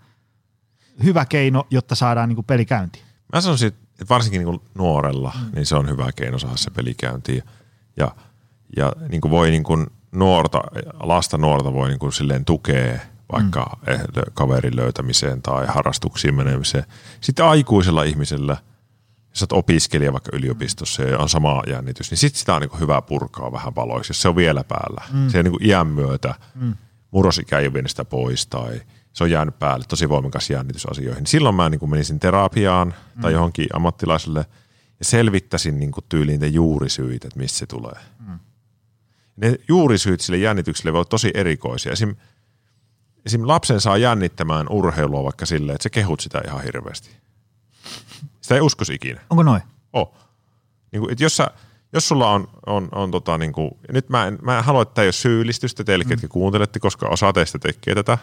hyvä 1.04 1.26
keino, 1.26 1.68
jotta 1.70 1.96
saadaan 1.96 2.30
niinku 2.30 2.44
peli 2.44 2.66
käyntiin? 2.66 3.06
Mä 3.34 3.42
sanoisin, 3.42 3.68
että 3.68 4.06
varsinkin 4.10 4.46
niinku 4.46 4.64
nuorella, 4.76 5.34
mm. 5.42 5.52
niin 5.56 5.66
se 5.66 5.76
on 5.76 5.90
hyvä 5.90 6.12
keino 6.16 6.40
saada 6.40 6.58
se 6.58 6.72
peli 6.72 6.94
käyntiin. 6.94 7.44
Ja– 7.98 8.12
ja 8.76 8.94
niin 9.10 9.22
kuin 9.22 9.32
voi 9.32 9.50
niin 9.50 9.64
kuin 9.64 9.88
nuorta, 10.12 10.62
lasta 11.00 11.38
nuorta 11.38 11.74
voi 11.74 11.88
niin 11.90 12.00
kuin 12.00 12.14
silleen 12.14 12.46
tukea 12.46 13.00
vaikka 13.32 13.78
mm. 13.82 14.22
kaverin 14.34 14.76
löytämiseen 14.76 15.42
tai 15.42 15.66
harrastuksiin 15.68 16.36
menemiseen. 16.36 16.84
Sitten 17.22 17.46
aikuisella 17.46 18.04
ihmisellä, 18.04 18.58
jos 19.30 19.42
olet 19.42 19.52
opiskelija 19.52 20.14
vaikka 20.14 20.32
yliopistossa 20.34 21.04
ja 21.04 21.20
on 21.20 21.30
sama 21.30 21.64
jännitys, 21.68 22.12
niin 22.12 22.18
sitten 22.18 22.40
sitä 22.40 22.56
on 22.56 22.62
niin 22.62 22.80
hyvä 22.80 23.02
purkaa 23.02 23.52
vähän 23.52 23.74
paloiksi, 23.74 24.10
jos 24.10 24.22
se 24.22 24.30
on 24.30 24.36
vielä 24.36 24.64
päällä. 24.64 25.02
Mm. 25.14 25.30
Se 25.30 25.40
on 25.40 25.46
niin 25.46 25.68
iän 25.68 25.88
myötä, 25.88 26.36
mm. 26.56 26.76
murrosikä 27.12 27.60
ei 27.60 27.68
ole 27.68 27.88
sitä 27.88 28.06
pois 28.06 28.48
tai 28.48 28.82
se 29.14 29.24
on 29.24 29.32
jäänyt 29.32 29.60
päälle, 29.60 29.86
tosi 29.88 30.10
voimakas 30.10 30.50
jännitys 30.50 30.86
asioihin. 30.86 31.28
Silloin 31.28 31.56
mä 31.56 31.70
niin 31.70 31.90
menisin 31.90 32.20
terapiaan 32.20 32.88
mm. 32.88 33.22
tai 33.22 33.34
johonkin 33.34 33.68
ammattilaiselle 33.74 34.46
ja 35.00 35.06
selvittäisin 35.06 35.80
niin 35.80 35.92
tyyliin 36.10 36.40
te 36.40 36.48
juurisyitä, 36.48 37.28
että 37.28 37.40
mistä 37.40 37.58
se 37.58 37.66
tulee. 37.66 38.00
Mm 38.20 38.40
ne 39.38 39.56
juurisyyt 39.68 40.22
sille 40.22 40.38
jännitykselle 40.38 40.94
voi 40.94 41.00
olla 41.00 41.06
tosi 41.06 41.32
erikoisia. 41.34 41.92
Esim, 41.92 42.16
esim. 43.26 43.48
lapsen 43.48 43.82
saa 43.82 43.98
jännittämään 43.98 44.66
urheilua 44.70 45.24
vaikka 45.24 45.46
silleen, 45.46 45.76
että 45.76 45.84
sä 45.84 45.90
kehut 45.90 46.20
sitä 46.20 46.42
ihan 46.46 46.64
hirveästi. 46.64 47.10
Sitä 48.42 48.56
ei 48.56 48.62
uskoisi 48.62 48.94
ikinä. 48.94 49.22
Onko 49.30 49.44
noin? 49.44 49.62
Oh. 49.94 50.16
Niin 50.92 51.02
kuin, 51.02 51.12
että 51.12 51.24
jos, 51.24 51.38
sä, 51.38 51.48
jos 51.94 52.08
sulla 52.08 52.32
on, 52.32 52.48
on, 52.66 52.90
on 52.92 53.12
tota, 53.12 53.38
niin 53.38 53.54
kuin, 53.54 53.72
nyt 53.92 54.10
mä 54.10 54.28
en, 54.28 54.40
mä 54.42 54.58
en 54.58 54.64
halua, 54.64 54.82
että 54.82 54.94
tämä 54.94 55.04
ei 55.04 55.08
ole 55.08 55.14
syyllistystä 55.14 55.84
teille, 55.84 56.04
mm. 56.04 56.10
ketkä 56.10 56.28
kuuntelette, 56.28 56.80
koska 56.80 57.08
osa 57.08 57.34
teistä 57.34 57.60
tekee 57.60 57.96
tätä. 57.96 58.18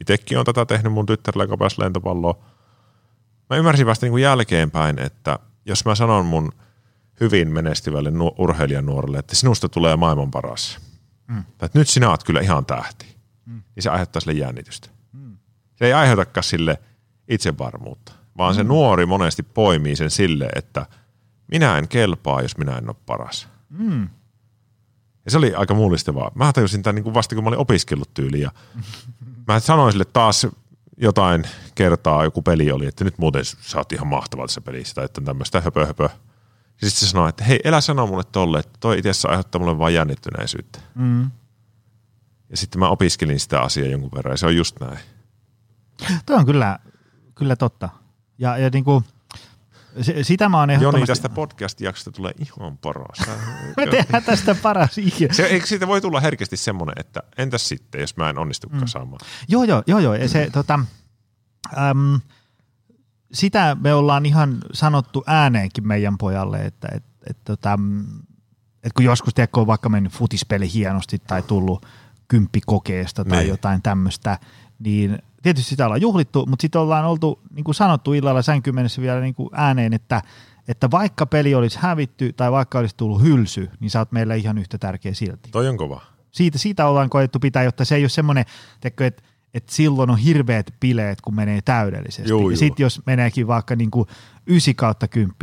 Itsekin 0.00 0.38
on 0.38 0.44
tätä 0.44 0.66
tehnyt 0.66 0.92
mun 0.92 1.06
tyttärellä, 1.06 1.44
joka 1.44 1.56
pääsi 1.56 1.80
lentopalloon. 1.80 2.34
Mä 3.50 3.56
ymmärsin 3.56 3.86
vasta 3.86 4.06
niin 4.06 4.12
kuin 4.12 4.22
jälkeenpäin, 4.22 4.98
että 4.98 5.38
jos 5.66 5.84
mä 5.84 5.94
sanon 5.94 6.26
mun– 6.26 6.52
hyvin 7.20 7.52
menestyvälle 7.52 8.10
nu- 8.10 8.34
urheilijan 8.38 8.86
nuorelle, 8.86 9.18
että 9.18 9.36
sinusta 9.36 9.68
tulee 9.68 9.96
maailman 9.96 10.30
paras. 10.30 10.78
Mm. 11.26 11.44
Tai 11.58 11.66
että 11.66 11.78
nyt 11.78 11.88
sinä 11.88 12.10
olet 12.10 12.24
kyllä 12.24 12.40
ihan 12.40 12.66
tähti. 12.66 13.13
Mm. 13.46 13.62
Niin 13.74 13.82
se 13.82 13.90
aiheuttaa 13.90 14.20
sille 14.20 14.38
jännitystä. 14.38 14.88
Mm. 15.12 15.36
Se 15.74 15.86
ei 15.86 15.92
aiheutakaan 15.92 16.44
sille 16.44 16.78
itsevarmuutta, 17.28 18.12
vaan 18.38 18.54
mm. 18.54 18.56
se 18.56 18.64
nuori 18.64 19.06
monesti 19.06 19.42
poimii 19.42 19.96
sen 19.96 20.10
sille, 20.10 20.48
että 20.54 20.86
minä 21.46 21.78
en 21.78 21.88
kelpaa, 21.88 22.42
jos 22.42 22.56
minä 22.58 22.78
en 22.78 22.88
ole 22.88 22.96
paras. 23.06 23.48
Mm. 23.68 24.08
Ja 25.24 25.30
se 25.30 25.38
oli 25.38 25.54
aika 25.54 25.74
mullistavaa. 25.74 26.30
Mä 26.34 26.52
tajusin 26.52 26.82
tämän 26.82 26.94
niin 26.94 27.04
kuin 27.04 27.14
vasta, 27.14 27.34
kun 27.34 27.44
mä 27.44 27.48
olin 27.48 27.60
opiskellut 27.60 28.14
tyyliin. 28.14 28.42
Ja 28.42 28.50
mä 29.48 29.60
sanoin 29.60 29.92
sille 29.92 30.04
taas 30.04 30.46
jotain 30.96 31.44
kertaa, 31.74 32.24
joku 32.24 32.42
peli 32.42 32.72
oli, 32.72 32.86
että 32.86 33.04
nyt 33.04 33.18
muuten 33.18 33.44
sä 33.44 33.78
oot 33.78 33.92
ihan 33.92 34.06
mahtava 34.06 34.42
tässä 34.42 34.60
pelissä, 34.60 34.94
tai 34.94 35.04
että 35.04 35.20
on 35.20 35.24
tämmöistä 35.24 35.60
höpö, 35.60 35.86
höpö. 35.86 36.08
Ja 36.82 36.88
sitten 36.88 37.08
se 37.08 37.10
sanoi, 37.10 37.28
että 37.28 37.44
hei, 37.44 37.60
elä 37.64 37.80
sano 37.80 38.06
mulle 38.06 38.24
tolle, 38.32 38.58
että 38.58 38.78
toi 38.80 38.98
itse 38.98 39.10
asiassa 39.10 39.28
aiheuttaa 39.28 39.58
mulle 39.58 39.78
vain 39.78 39.94
jännittynäisyyttä. 39.94 40.80
Mm. 40.94 41.30
Ja 42.54 42.58
sitten 42.58 42.78
mä 42.78 42.88
opiskelin 42.88 43.40
sitä 43.40 43.60
asiaa 43.60 43.88
jonkun 43.88 44.10
verran 44.14 44.32
ja 44.32 44.36
se 44.36 44.46
on 44.46 44.56
just 44.56 44.80
näin. 44.80 44.98
Toi 46.26 46.36
on 46.36 46.46
kyllä, 46.46 46.78
kyllä 47.34 47.56
totta. 47.56 47.88
Ja, 48.38 48.58
ja 48.58 48.70
niin 48.72 48.84
kuin, 48.84 49.04
sitä 50.22 50.48
mä 50.48 50.60
oon 50.60 50.70
ehdottomasti... 50.70 50.96
Joni, 50.96 51.06
tästä 51.06 51.28
podcast-jaksosta 51.28 52.12
tulee 52.12 52.32
ihan 52.38 52.78
paras. 52.78 53.18
me 53.76 53.86
tehdään 53.86 54.22
tästä 54.22 54.54
paras 54.54 54.98
ikinä. 54.98 55.34
Se, 55.34 55.44
eikö 55.44 55.66
siitä 55.66 55.86
voi 55.86 56.00
tulla 56.00 56.20
herkästi 56.20 56.56
semmoinen, 56.56 56.94
että 56.98 57.22
entäs 57.38 57.68
sitten, 57.68 58.00
jos 58.00 58.16
mä 58.16 58.30
en 58.30 58.38
onnistukaan 58.38 58.82
mm. 58.82 58.86
saamaan? 58.86 59.20
Joo, 59.48 59.64
joo, 59.64 59.82
joo, 59.86 59.98
joo. 59.98 60.28
Se, 60.28 60.46
mm. 60.46 60.52
tota, 60.52 60.80
äm, 61.78 62.20
sitä 63.32 63.76
me 63.80 63.94
ollaan 63.94 64.26
ihan 64.26 64.58
sanottu 64.72 65.24
ääneenkin 65.26 65.86
meidän 65.86 66.18
pojalle, 66.18 66.58
että 66.58 66.88
et, 66.92 67.04
et, 67.30 67.38
tota, 67.44 67.78
et 68.84 68.92
kun 68.92 69.04
joskus 69.04 69.34
tiedätkö, 69.34 69.60
on 69.60 69.66
vaikka 69.66 69.88
mennyt 69.88 70.12
futispeli 70.12 70.72
hienosti 70.72 71.18
tai 71.18 71.42
tullut 71.42 71.86
kymppikokeesta 72.28 73.24
tai 73.24 73.38
niin. 73.38 73.48
jotain 73.48 73.82
tämmöistä, 73.82 74.38
niin 74.78 75.18
tietysti 75.42 75.70
sitä 75.70 75.84
ollaan 75.84 76.00
juhlittu, 76.00 76.46
mutta 76.46 76.62
sitten 76.62 76.80
ollaan 76.80 77.04
oltu, 77.04 77.40
niin 77.50 77.64
kuin 77.64 77.74
sanottu 77.74 78.12
illalla 78.12 78.42
sänkymennessä 78.42 79.02
vielä 79.02 79.20
niin 79.20 79.34
kuin 79.34 79.48
ääneen, 79.52 79.92
että, 79.92 80.22
että 80.68 80.90
vaikka 80.90 81.26
peli 81.26 81.54
olisi 81.54 81.78
hävitty 81.80 82.32
tai 82.32 82.52
vaikka 82.52 82.78
olisi 82.78 82.96
tullut 82.96 83.22
hylsy, 83.22 83.70
niin 83.80 83.90
sä 83.90 83.98
oot 83.98 84.12
meillä 84.12 84.34
ihan 84.34 84.58
yhtä 84.58 84.78
tärkeä 84.78 85.14
silti. 85.14 85.50
Toi 85.50 85.68
on 85.68 85.76
kova. 85.76 86.00
Siitä, 86.30 86.58
siitä 86.58 86.86
ollaan 86.86 87.10
koettu 87.10 87.38
pitää, 87.38 87.62
jotta 87.62 87.84
se 87.84 87.94
ei 87.94 88.02
ole 88.02 88.08
semmoinen, 88.08 88.44
että 88.84 89.24
että 89.54 89.74
silloin 89.74 90.10
on 90.10 90.18
hirveät 90.18 90.74
bileet, 90.80 91.20
kun 91.20 91.34
menee 91.34 91.60
täydellisesti. 91.62 92.30
Joo, 92.30 92.50
ja 92.50 92.56
sitten 92.56 92.84
jos 92.84 93.02
meneekin 93.06 93.46
vaikka 93.46 93.76
niin 93.76 93.90
kuin 93.90 94.08
9 94.46 94.74
kautta 94.74 95.08
10, 95.08 95.34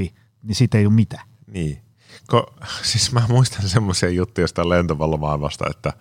niin 0.43 0.55
siitä 0.55 0.77
ei 0.77 0.86
ole 0.86 0.93
mitään. 0.93 1.27
Niin. 1.47 1.82
Ko, 2.27 2.53
siis 2.91 3.11
mä 3.11 3.21
muistan 3.29 3.69
semmoisia 3.69 4.09
juttuja 4.09 4.43
jostain 4.43 4.69
lentovallomaailmasta, 4.69 5.65
että, 5.69 5.93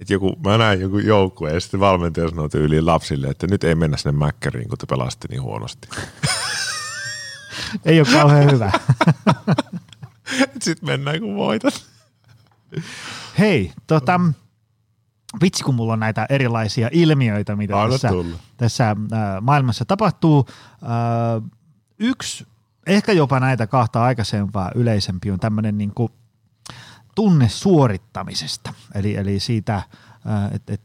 että 0.00 0.12
joku, 0.12 0.36
mä 0.44 0.58
näin 0.58 0.80
joku 0.80 0.98
joukkue 0.98 1.52
ja 1.52 1.60
sitten 1.60 1.80
valmentaja 1.80 2.28
sanoi 2.28 2.48
yli 2.54 2.80
lapsille, 2.80 3.26
että 3.26 3.46
nyt 3.46 3.64
ei 3.64 3.74
mennä 3.74 3.96
sinne 3.96 4.18
mäkkäriin, 4.18 4.68
kun 4.68 4.78
te 4.78 4.86
pelastitte 4.86 5.28
niin 5.28 5.42
huonosti. 5.42 5.88
Ei 7.84 8.00
ole 8.00 8.08
kauhean 8.12 8.50
hyvä. 8.50 8.72
Sitten 10.62 10.88
mennään 10.88 11.20
kun 11.20 11.36
voitat. 11.36 11.84
Hei, 13.38 13.72
tota, 13.86 14.20
vitsi 15.42 15.64
kun 15.64 15.74
mulla 15.74 15.92
on 15.92 16.00
näitä 16.00 16.26
erilaisia 16.28 16.88
ilmiöitä, 16.92 17.56
mitä 17.56 17.82
Anna 17.82 17.92
tässä, 17.92 18.08
tulla. 18.08 18.36
tässä 18.56 18.90
äh, 18.90 18.96
maailmassa 19.40 19.84
tapahtuu. 19.84 20.46
Äh, 20.82 21.50
yksi, 21.98 22.46
ehkä 22.86 23.12
jopa 23.12 23.40
näitä 23.40 23.66
kahta 23.66 24.04
aikaisempaa 24.04 24.70
yleisempi 24.74 25.30
on 25.30 25.40
tämmöinen 25.40 25.78
niin 25.78 25.94
kuin 25.94 26.12
tunne 27.14 27.48
suorittamisesta. 27.48 28.74
Eli, 28.94 29.16
eli 29.16 29.40
siitä, 29.40 29.82
että 30.52 30.74
et 30.74 30.80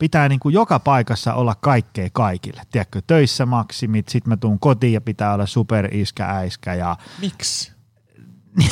pitää 0.00 0.28
niin 0.28 0.40
kuin 0.40 0.52
joka 0.52 0.78
paikassa 0.78 1.34
olla 1.34 1.54
kaikkea 1.54 2.08
kaikille. 2.12 2.62
Tiedätkö, 2.72 3.02
töissä 3.06 3.46
maksimit, 3.46 4.08
sit 4.08 4.26
mä 4.26 4.36
tuun 4.36 4.58
kotiin 4.58 4.92
ja 4.92 5.00
pitää 5.00 5.34
olla 5.34 5.46
super 5.46 5.94
iskä, 5.94 6.26
äiskä 6.26 6.74
ja 6.74 6.96
Miksi? 7.20 7.72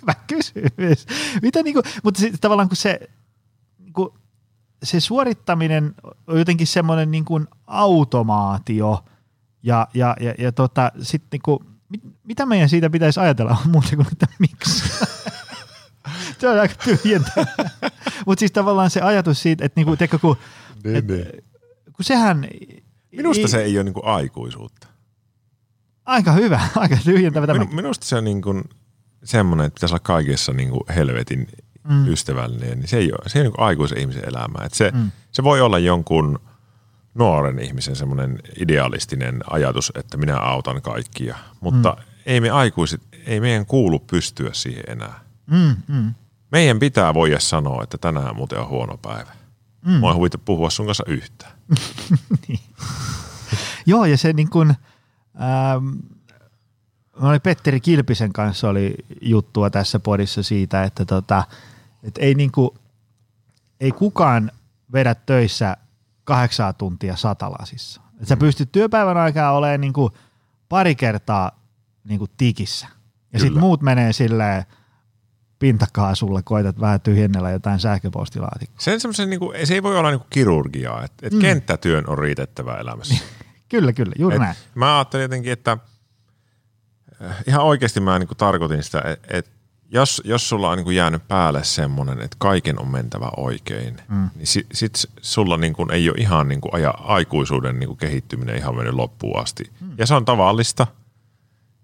Hyvä 0.00 0.14
kysymys. 0.26 1.06
Mitä 1.42 1.62
niinku, 1.62 1.82
mutta 2.04 2.20
se, 2.20 2.30
tavallaan 2.40 2.68
kun 2.68 2.76
se, 2.76 3.00
niinku, 3.78 4.14
se 4.82 5.00
suorittaminen 5.00 5.94
on 6.26 6.38
jotenkin 6.38 6.66
semmoinen 6.66 7.10
niinku 7.10 7.40
automaatio 7.66 9.04
ja, 9.62 9.88
ja, 9.94 10.16
ja, 10.20 10.34
ja 10.38 10.52
tota, 10.52 10.92
sit 11.02 11.22
niinku, 11.32 11.64
mit, 11.88 12.00
mitä 12.24 12.46
meidän 12.46 12.68
siitä 12.68 12.90
pitäisi 12.90 13.20
ajatella 13.20 13.58
muuta 13.64 13.96
kuin 13.96 14.08
että 14.12 14.26
miksi? 14.38 14.82
se 16.40 16.48
on 16.48 16.60
aika 16.60 16.74
tyhjentävää. 16.84 17.70
mutta 18.26 18.40
siis 18.40 18.52
tavallaan 18.52 18.90
se 18.90 19.00
ajatus 19.00 19.42
siitä, 19.42 19.64
että 19.64 19.80
niinku, 19.80 19.96
tiedätkö, 19.96 20.18
kun, 20.18 20.36
Niin, 20.84 20.96
et, 20.96 21.06
niin. 21.06 21.26
kun 21.92 22.04
sehän... 22.04 22.48
Minusta 23.16 23.48
se 23.48 23.62
ei 23.62 23.76
ole 23.76 23.84
niinku 23.84 24.02
aikuisuutta. 24.04 24.86
Aika 26.04 26.32
hyvä, 26.32 26.60
aika 26.76 26.96
tyhjentävä 27.04 27.46
tämä. 27.46 27.58
Minu, 27.58 27.72
minusta 27.72 28.06
se 28.06 28.16
on 28.16 28.24
niinku 28.24 28.62
semmoinen, 29.24 29.66
että 29.66 29.74
pitäisi 29.74 29.94
olla 29.94 30.02
kaikessa 30.02 30.52
niinku 30.52 30.84
helvetin 30.94 31.48
mm. 31.88 32.08
ystävällinen, 32.08 32.78
niin 32.78 32.88
se 32.88 32.96
ei 32.96 33.12
ole, 33.12 33.28
se 33.28 33.38
ei 33.38 33.40
ole 33.40 33.48
niinku 33.48 33.62
aikuisen 33.62 33.98
ihmisen 33.98 34.28
elämää. 34.28 34.64
Et 34.64 34.74
se, 34.74 34.90
mm. 34.94 35.10
se 35.32 35.44
voi 35.44 35.60
olla 35.60 35.78
jonkun 35.78 36.38
nuoren 37.14 37.58
ihmisen 37.58 37.96
semmoinen 37.96 38.38
idealistinen 38.60 39.40
ajatus, 39.50 39.92
että 39.94 40.16
minä 40.16 40.36
autan 40.38 40.82
kaikkia, 40.82 41.36
mutta 41.60 41.96
mm. 41.98 42.04
ei 42.26 42.40
me 42.40 42.50
aikuiset, 42.50 43.00
ei 43.26 43.40
meidän 43.40 43.66
kuulu 43.66 43.98
pystyä 43.98 44.50
siihen 44.52 44.84
enää. 44.88 45.20
Mm, 45.46 45.76
mm. 45.88 46.14
Meidän 46.52 46.78
pitää 46.78 47.14
voida 47.14 47.40
sanoa, 47.40 47.82
että 47.82 47.98
tänään 47.98 48.36
muuten 48.36 48.58
on 48.58 48.68
huono 48.68 48.96
päivä. 48.96 49.32
Mm. 49.84 49.92
Mä 49.92 50.06
oon 50.06 50.16
huvita 50.16 50.38
puhua 50.38 50.70
sun 50.70 50.86
kanssa 50.86 51.04
yhtään. 51.06 51.52
Joo, 53.86 54.04
ja 54.04 54.18
se 54.18 54.32
niin 54.32 54.50
kuin, 54.50 54.70
ähm, 54.70 55.86
mä 57.20 57.28
olin 57.28 57.40
Petteri 57.40 57.80
Kilpisen 57.80 58.32
kanssa 58.32 58.68
oli 58.68 58.94
juttua 59.20 59.70
tässä 59.70 60.00
podissa 60.00 60.42
siitä, 60.42 60.84
että 60.84 61.04
tota, 61.04 61.44
et 62.02 62.18
ei, 62.18 62.34
niin 62.34 62.52
kuin, 62.52 62.70
ei 63.80 63.92
kukaan 63.92 64.50
vedä 64.92 65.14
töissä 65.14 65.76
kahdeksaa 66.24 66.72
tuntia 66.72 67.16
satalasissa. 67.16 68.00
Et 68.20 68.28
sä 68.28 68.36
pystyt 68.36 68.72
työpäivän 68.72 69.16
aikaa 69.16 69.52
olemaan 69.52 69.80
niin 69.80 69.92
kuin 69.92 70.12
pari 70.68 70.94
kertaa 70.94 71.50
niin 72.04 72.18
kuin 72.18 72.30
tikissä. 72.36 72.86
Ja 73.32 73.40
sitten 73.40 73.60
muut 73.60 73.82
menee 73.82 74.12
silleen 74.12 74.64
pintakaasulla, 75.60 76.42
koetat 76.42 76.80
vähän 76.80 77.00
tyhjennellä 77.00 77.50
jotain 77.50 77.80
sähköpostilaatikkoa. 77.80 78.80
Se, 78.80 78.98
semmoisen, 78.98 79.30
niinku, 79.30 79.52
se 79.64 79.74
ei 79.74 79.82
voi 79.82 79.98
olla 79.98 80.10
niinku 80.10 80.26
kirurgiaa, 80.30 81.04
että 81.04 81.26
et 81.26 81.32
mm. 81.32 81.38
kenttätyön 81.38 82.04
on 82.08 82.18
riitettävä 82.18 82.76
elämässä. 82.76 83.14
Kyllä, 83.68 83.92
kyllä, 83.92 84.12
juuri 84.18 84.36
Et 84.36 84.42
näin. 84.42 84.56
mä 84.74 84.96
ajattelin 84.96 85.22
jotenkin, 85.22 85.52
että 85.52 85.78
äh, 87.22 87.36
ihan 87.46 87.64
oikeasti 87.64 88.00
mä 88.00 88.18
niinku 88.18 88.34
tarkoitin 88.34 88.82
sitä, 88.82 89.02
että 89.06 89.38
et 89.38 89.50
jos, 89.92 90.22
jos 90.24 90.48
sulla 90.48 90.70
on 90.70 90.76
niinku 90.76 90.90
jäänyt 90.90 91.28
päälle 91.28 91.64
semmoinen, 91.64 92.20
että 92.20 92.36
kaiken 92.38 92.80
on 92.80 92.88
mentävä 92.88 93.30
oikein, 93.36 93.96
mm. 94.08 94.30
niin 94.34 94.46
sit, 94.46 94.66
sit 94.72 94.98
sulla 95.20 95.56
niinku 95.56 95.86
ei 95.92 96.10
ole 96.10 96.16
ihan 96.18 96.48
niinku 96.48 96.68
aja, 96.72 96.90
aikuisuuden 96.90 97.78
niinku 97.78 97.96
kehittyminen 97.96 98.56
ihan 98.56 98.76
mennyt 98.76 98.94
loppuun 98.94 99.42
asti. 99.42 99.70
Mm. 99.80 99.92
Ja 99.98 100.06
se 100.06 100.14
on 100.14 100.24
tavallista, 100.24 100.86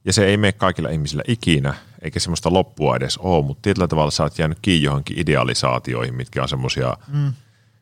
ja 0.07 0.13
se 0.13 0.27
ei 0.27 0.37
mene 0.37 0.53
kaikilla 0.53 0.89
ihmisillä 0.89 1.23
ikinä, 1.29 1.75
eikä 2.03 2.21
semmoista 2.21 2.53
loppua 2.53 2.97
edes 2.97 3.19
ole, 3.19 3.45
mutta 3.45 3.63
tietyllä 3.63 3.89
tavalla 3.89 4.11
sä 4.11 4.23
oot 4.23 4.39
jäänyt 4.39 4.59
kiinni 4.63 4.85
johonkin 4.85 5.19
idealisaatioihin, 5.19 6.15
mitkä 6.15 6.43
on 6.43 6.49
semmoisia, 6.49 6.97
mm. 7.09 7.33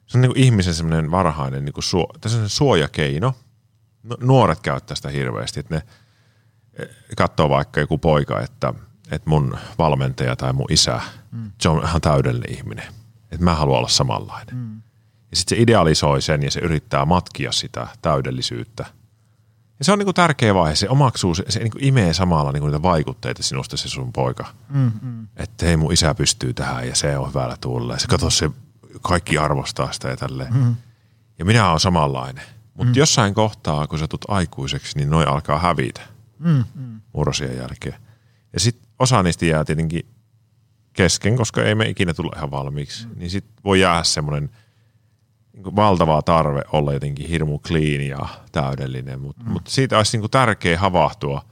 se 0.07 0.19
on 0.19 0.23
niinku 0.23 0.39
ihmisen 0.39 0.75
semmoinen 0.75 1.11
varhainen 1.11 1.65
niinku 1.65 1.83
suo, 1.83 2.07
tässä 2.21 2.39
on 2.39 2.49
suojakeino. 2.49 3.35
Nu- 4.03 4.17
Nuoret 4.21 4.61
käyttää 4.61 4.95
sitä 4.95 5.09
hirveästi, 5.09 5.61
että 5.61 5.75
ne 5.75 5.83
katsoo 7.17 7.49
vaikka 7.49 7.81
joku 7.81 7.99
poika, 7.99 8.41
että, 8.41 8.75
että 9.11 9.31
mun 9.31 9.59
valmentaja 9.79 10.37
tai 10.37 10.53
mun 10.53 10.67
isä, 10.71 11.01
mm. 11.31 11.53
se 11.61 11.69
on 11.69 11.85
ihan 11.85 12.01
täydellinen 12.01 12.53
ihminen. 12.53 12.87
Että 13.33 13.45
mä 13.45 13.55
haluan 13.55 13.79
olla 13.79 13.89
samanlainen. 13.89 14.57
Mm. 14.57 14.83
Ja 15.31 15.37
sitten 15.37 15.57
se 15.57 15.63
idealisoi 15.63 16.23
sen 16.23 16.43
ja 16.43 16.51
se 16.51 16.61
yrittää 16.61 17.05
matkia 17.05 17.53
sitä 17.53 17.87
täydellisyyttä. 18.03 18.87
Ja 19.79 19.85
se 19.85 19.93
on 19.93 19.99
niinku 19.99 20.13
tärkeä 20.13 20.55
vaihe. 20.55 20.75
Se 20.75 20.89
omaksuu, 20.89 21.35
se, 21.35 21.45
se 21.49 21.59
niinku 21.59 21.79
imee 21.81 22.15
samalla 22.15 22.53
niinku 22.53 22.67
niitä 22.67 22.83
vaikutteita 22.83 23.43
sinusta 23.43 23.77
se 23.77 23.89
sun 23.89 24.13
poika. 24.13 24.47
Mm, 24.69 24.93
mm. 25.03 25.29
Että 25.37 25.67
hei 25.67 25.77
mun 25.77 25.93
isä 25.93 26.15
pystyy 26.15 26.55
tähän 26.55 26.89
ja 26.89 26.95
se 26.95 27.19
on 27.19 27.29
hyvällä 27.29 27.57
tuulla. 27.61 27.93
Ja 27.93 27.99
se 27.99 28.07
kato 28.07 28.31
se, 28.31 28.51
kaikki 29.03 29.39
arvostaa 29.39 29.93
sitä 29.93 30.09
ja 30.09 30.17
tälleen. 30.17 30.55
Mm. 30.55 30.77
Ja 31.39 31.45
minä 31.45 31.69
olen 31.69 31.81
samanlainen. 31.81 32.45
Mutta 32.75 32.93
mm. 32.93 32.99
jossain 32.99 33.35
kohtaa, 33.35 33.87
kun 33.87 33.99
sä 33.99 34.09
tulet 34.09 34.25
aikuiseksi, 34.29 34.99
niin 34.99 35.11
noi 35.11 35.25
alkaa 35.25 35.59
hävitä 35.59 36.01
Mm, 36.39 36.65
mm. 36.75 37.01
murrosien 37.13 37.57
jälkeen. 37.57 37.95
Ja 38.53 38.61
sitten 38.61 38.89
osa 38.99 39.23
niistä 39.23 39.47
jää 39.47 39.65
tietenkin 39.65 40.07
kesken, 40.93 41.37
koska 41.37 41.63
ei 41.65 41.75
me 41.75 41.89
ikinä 41.89 42.15
tulla 42.15 42.37
ihan 42.37 42.51
valmiiksi. 42.51 43.07
Mm. 43.07 43.19
Niin 43.19 43.31
sitten 43.31 43.55
voi 43.65 43.81
jäädä 43.81 44.05
semmoinen 44.05 44.51
niin 45.55 45.77
valtava 45.77 46.23
tarve 46.23 46.63
olla 46.73 46.93
jotenkin 46.93 47.29
hirmu 47.29 47.59
clean 47.59 48.01
ja 48.01 48.29
täydellinen. 48.53 49.21
Mutta 49.21 49.45
mm. 49.45 49.53
mut 49.53 49.67
siitä 49.67 49.97
olisi 49.97 50.19
niin 50.19 50.31
tärkeä 50.31 50.79
havahtua. 50.79 51.43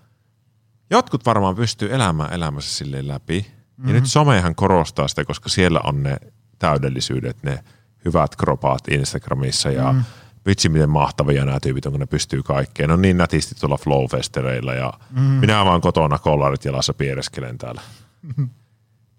Jotkut 0.91 1.27
varmaan 1.27 1.55
pystyy 1.55 1.95
elämään 1.95 2.33
elämässä 2.33 2.77
silleen 2.77 3.09
läpi. 3.09 3.47
Mm-hmm. 3.49 3.89
Ja 3.89 3.95
nyt 3.95 4.07
somehan 4.07 4.55
korostaa 4.55 5.09
sitä, 5.09 5.25
koska 5.25 5.49
siellä 5.49 5.81
on 5.85 6.03
ne 6.03 6.17
täydellisyydet, 6.59 7.43
ne 7.43 7.65
hyvät 8.05 8.37
kropaat 8.37 8.89
Instagramissa 8.89 9.71
ja 9.71 9.93
mm. 9.93 10.05
vitsi 10.47 10.69
miten 10.69 10.91
mahtavia 10.91 11.45
nämä 11.45 11.61
tyypit 11.61 11.87
on, 11.87 11.93
kun 11.93 12.01
ne 12.01 12.07
pystyy 12.07 12.43
kaikkeen. 12.43 12.89
Ne 12.89 12.93
on 12.93 13.03
niin 13.03 13.17
nätisti 13.17 13.55
tuolla 13.55 13.77
flowfestereillä 13.77 14.75
ja 14.75 14.93
mm. 15.11 15.21
minä 15.21 15.65
vaan 15.65 15.81
kotona 15.81 16.19
kollarit 16.19 16.65
jalassa 16.65 16.95
piereskelen 16.95 17.59
täällä. 17.59 17.81
Mm. 18.37 18.49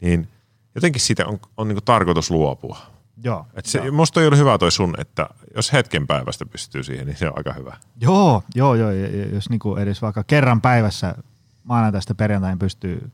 Niin 0.02 0.28
jotenkin 0.76 1.02
siitä 1.02 1.26
on, 1.26 1.40
on 1.58 1.68
niinku 1.68 1.82
tarkoitus 1.82 2.32
luopua. 2.32 2.93
Joo. 3.24 3.48
Et 3.54 3.66
se, 3.66 3.92
musta 3.92 4.22
ei 4.22 4.28
ollut 4.28 4.40
hyvä 4.40 4.58
toi 4.58 4.72
sun, 4.72 4.96
että 4.98 5.30
jos 5.56 5.74
hetken 5.74 6.08
päivästä 6.08 6.46
pystyy 6.46 6.84
siihen, 6.84 7.08
niin 7.08 7.18
se 7.18 7.28
on 7.28 7.34
aika 7.36 7.54
hyvä. 7.54 7.78
Joo, 8.02 8.44
joo, 8.56 8.76
joo. 8.76 8.92
Jos 9.34 9.50
niinku 9.50 9.76
edes 9.76 10.02
vaikka 10.02 10.24
kerran 10.24 10.62
päivässä 10.62 11.16
maanantaista 11.64 12.16
perjantain 12.16 12.60
pystyy 12.60 13.12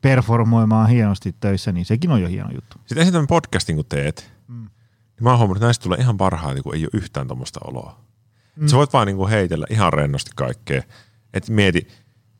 performoimaan 0.00 0.88
hienosti 0.88 1.34
töissä, 1.40 1.72
niin 1.72 1.86
sekin 1.86 2.10
on 2.10 2.22
jo 2.22 2.28
hieno 2.28 2.50
juttu. 2.50 2.78
Sitten 2.78 2.98
ensin 2.98 3.12
tämän 3.12 3.26
podcastin 3.26 3.76
kun 3.76 3.84
teet, 3.88 4.32
mm. 4.48 4.54
niin 4.56 4.70
mä 5.20 5.30
oon 5.30 5.38
huomannut, 5.38 5.56
että 5.56 5.66
näistä 5.66 5.82
tulee 5.82 5.98
ihan 5.98 6.16
parhaita, 6.16 6.62
kun 6.62 6.74
ei 6.74 6.84
ole 6.84 6.90
yhtään 6.92 7.26
tuommoista 7.26 7.60
oloa. 7.64 8.00
Mm. 8.56 8.68
Sä 8.68 8.76
voit 8.76 8.92
vaan 8.92 9.06
niinku 9.06 9.26
heitellä 9.26 9.66
ihan 9.70 9.92
rennosti 9.92 10.30
kaikkea. 10.36 10.82
Et 11.34 11.48
mieti, 11.48 11.88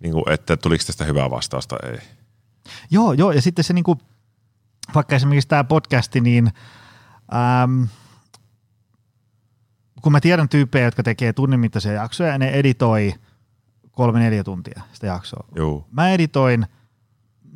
niinku, 0.01 0.25
että 0.31 0.57
tuliko 0.57 0.85
tästä 0.87 1.05
hyvää 1.05 1.31
vastausta, 1.31 1.77
ei. 1.83 1.99
Joo, 2.91 3.13
joo, 3.13 3.33
ja 3.33 3.43
sitten 3.43 3.65
se 3.65 3.73
niinku, 3.73 3.99
vaikka 4.95 5.17
esimerkiksi 5.17 5.49
tämä 5.49 5.65
podcasti, 5.65 6.21
niin 6.21 6.51
äm, 7.33 7.89
kun 10.03 10.13
mä 10.13 10.21
tiedän 10.21 10.49
tyyppejä, 10.49 10.85
jotka 10.85 11.03
tekee 11.03 11.33
tunnin 11.33 11.61
mittaisia 11.61 11.93
jaksoja 11.93 12.33
ja 12.33 12.39
ne 12.39 12.49
editoi 12.51 13.15
kolme-neljä 13.91 14.45
tuntia 14.45 14.83
sitä 14.93 15.07
jaksoa. 15.07 15.45
Joo. 15.55 15.89
Mä 15.91 16.11
editoin 16.11 16.67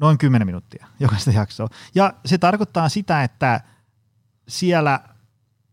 noin 0.00 0.18
10 0.18 0.46
minuuttia 0.46 0.86
jokaista 1.00 1.30
jaksoa. 1.30 1.68
Ja 1.94 2.14
se 2.24 2.38
tarkoittaa 2.38 2.88
sitä, 2.88 3.24
että 3.24 3.60
siellä 4.48 5.00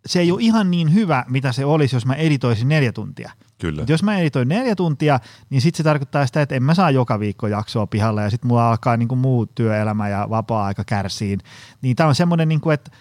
se 0.06 0.20
ei 0.20 0.32
ole 0.32 0.42
ihan 0.42 0.72
niin 0.72 0.94
hyvä, 0.94 1.26
mitä 1.30 1.52
se 1.52 1.66
olisi, 1.66 1.96
jos 1.96 2.06
mä 2.06 2.14
editoisin 2.14 2.68
neljä 2.68 2.92
tuntia. 2.92 3.32
Kyllä. 3.58 3.82
Et 3.82 3.90
jos 3.90 4.04
mä 4.04 4.18
editoin 4.18 4.48
neljä 4.48 4.76
tuntia, 4.76 5.20
niin 5.50 5.62
sitten 5.62 5.78
se 5.78 5.84
tarkoittaa 5.84 6.26
sitä, 6.26 6.42
että 6.42 6.56
en 6.56 6.64
mä 6.64 6.74
saa 6.74 6.92
joka 6.92 7.20
viikko 7.20 7.48
jaksoa 7.48 7.88
pihalle 7.88 8.24
ja 8.24 8.30
sitten 8.30 8.48
mulla 8.48 8.70
alkaa 8.70 8.98
niinku 8.98 9.16
muu 9.16 9.46
työelämä 9.46 10.10
ja 10.10 10.28
vapaa-aika 10.30 10.84
kärsiin. 10.84 11.40
Niin 11.82 11.96
tämä 11.96 12.10
on 12.10 12.16
semmoinen, 12.16 12.48
niinku, 12.48 12.70
että 12.70 12.92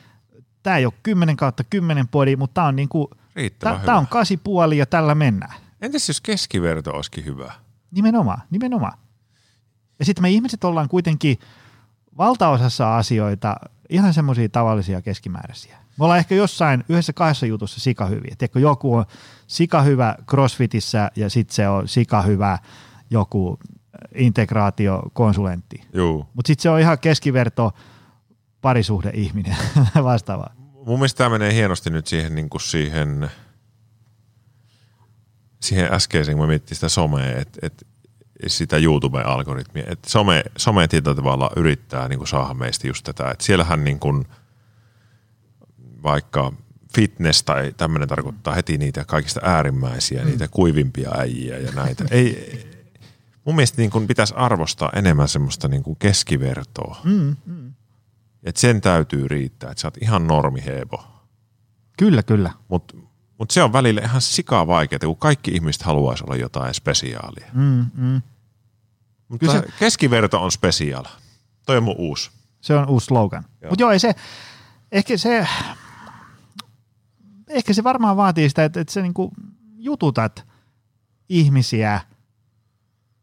tämä 0.62 0.76
ei 0.76 0.86
ole 0.86 0.92
10 1.02 1.36
kautta 1.36 1.64
10 1.64 2.08
podi, 2.08 2.36
mutta 2.36 2.54
tämä 2.54 2.66
on, 2.66 2.76
niinku, 2.76 3.11
tää, 3.58 3.98
on 3.98 4.06
kasi 4.06 4.36
puoli 4.36 4.78
ja 4.78 4.86
tällä 4.86 5.14
mennään. 5.14 5.54
Entäs 5.82 6.08
jos 6.08 6.20
keskiverto 6.20 6.90
olisikin 6.90 7.24
hyvä? 7.24 7.52
Nimenomaan, 7.90 8.42
nimenomaan. 8.50 8.98
Ja 9.98 10.04
sitten 10.04 10.22
me 10.22 10.30
ihmiset 10.30 10.64
ollaan 10.64 10.88
kuitenkin 10.88 11.38
valtaosassa 12.18 12.96
asioita 12.96 13.56
ihan 13.88 14.14
semmoisia 14.14 14.48
tavallisia 14.48 15.02
keskimääräisiä. 15.02 15.76
Me 15.98 16.04
ollaan 16.04 16.18
ehkä 16.18 16.34
jossain 16.34 16.84
yhdessä 16.88 17.12
kahdessa 17.12 17.46
jutussa 17.46 17.80
sikahyviä. 17.80 18.34
Tiedätkö, 18.38 18.61
joku 18.61 18.94
on 18.94 19.04
sikahyvä 19.46 20.14
crossfitissä 20.28 21.11
ja 21.16 21.30
sitten 21.30 21.54
se 21.54 21.68
on 21.68 21.88
sikahyvä 21.88 22.58
joku 23.11 23.58
integraatiokonsulentti. 24.14 25.80
Mutta 26.34 26.46
sitten 26.46 26.62
se 26.62 26.70
on 26.70 26.80
ihan 26.80 26.98
keskiverto 26.98 27.72
parisuhdeihminen 28.61 29.56
vastaava. 30.04 30.46
Mun 30.86 30.98
mielestä 30.98 31.18
tämä 31.18 31.30
menee 31.30 31.54
hienosti 31.54 31.90
nyt 31.90 32.06
siihen, 32.06 32.34
niin 32.34 32.50
kuin 32.50 32.61
siihen, 32.61 33.30
siihen 35.61 35.92
äskeiseen, 35.92 36.36
kun 36.36 36.46
mä 36.46 36.48
miettii 36.48 36.74
sitä 36.74 36.88
somea, 36.88 37.38
että 37.38 37.58
et, 37.62 37.86
sitä 38.46 38.76
YouTube-algoritmia. 38.78 39.84
Että 39.86 40.11
some, 40.11 40.44
some 40.56 40.88
tietyllä 40.88 41.14
tavalla 41.14 41.50
yrittää 41.56 42.08
niin 42.08 42.18
kuin 42.18 42.28
saada 42.28 42.54
meistä 42.54 42.86
just 42.86 43.04
tätä. 43.04 43.30
Että 43.30 43.44
siellähän 43.44 43.84
niin 43.84 43.98
kuin, 43.98 44.24
vaikka 46.02 46.52
fitness 46.94 47.42
tai 47.42 47.72
tämmöinen 47.76 48.08
tarkoittaa 48.08 48.54
heti 48.54 48.78
niitä 48.78 49.04
kaikista 49.04 49.40
äärimmäisiä, 49.44 50.22
mm. 50.22 50.26
niitä 50.26 50.48
kuivimpia 50.48 51.11
äijiä 51.18 51.58
ja 51.58 51.72
näitä. 51.72 52.04
Ei, 52.11 52.61
mun 53.44 53.56
mielestä 53.56 53.82
niin 53.82 53.90
kuin 53.90 54.06
pitäisi 54.06 54.34
arvostaa 54.36 54.92
enemmän 54.94 55.28
semmoista 55.28 55.68
niin 55.68 55.82
kuin 55.82 55.96
keskivertoa. 55.98 57.00
Mm, 57.04 57.36
mm. 57.46 57.72
Et 58.43 58.57
sen 58.57 58.80
täytyy 58.80 59.28
riittää, 59.28 59.70
että 59.70 59.80
sä 59.80 59.86
oot 59.86 59.97
ihan 60.03 60.26
normihebo. 60.26 61.05
Kyllä, 61.99 62.22
kyllä. 62.22 62.51
Mutta 62.68 62.97
mut 63.38 63.51
se 63.51 63.62
on 63.62 63.72
välillä 63.72 64.01
ihan 64.01 64.20
sikaa 64.20 64.66
vaikeaa, 64.66 65.01
kun 65.01 65.16
kaikki 65.16 65.51
ihmiset 65.51 65.82
haluaisi 65.82 66.24
olla 66.24 66.36
jotain 66.36 66.74
spesiaalia. 66.74 67.47
Mm, 67.53 67.86
mm. 67.95 68.22
Mutta 69.28 69.47
Kyllä 69.47 69.61
se... 69.61 69.68
keskiverto 69.78 70.43
on 70.43 70.53
spesiaal. 70.53 71.05
Toi 71.66 71.76
on 71.76 71.82
mun 71.82 71.95
uusi. 71.99 72.30
Se 72.61 72.74
on 72.74 72.88
uusi 72.88 73.07
slogan. 73.07 73.45
Mutta 73.68 73.82
joo, 73.82 73.91
ei 73.91 73.99
se, 73.99 74.14
ehkä 74.93 75.16
se, 75.16 75.47
ehkä 77.49 77.74
se 77.74 77.84
varmaan 77.84 78.16
vaatii 78.16 78.49
sitä, 78.49 78.64
että, 78.64 78.80
että 78.80 78.93
sä 78.93 79.03
niinku 79.03 79.32
jututat 79.78 80.47
ihmisiä 81.28 82.01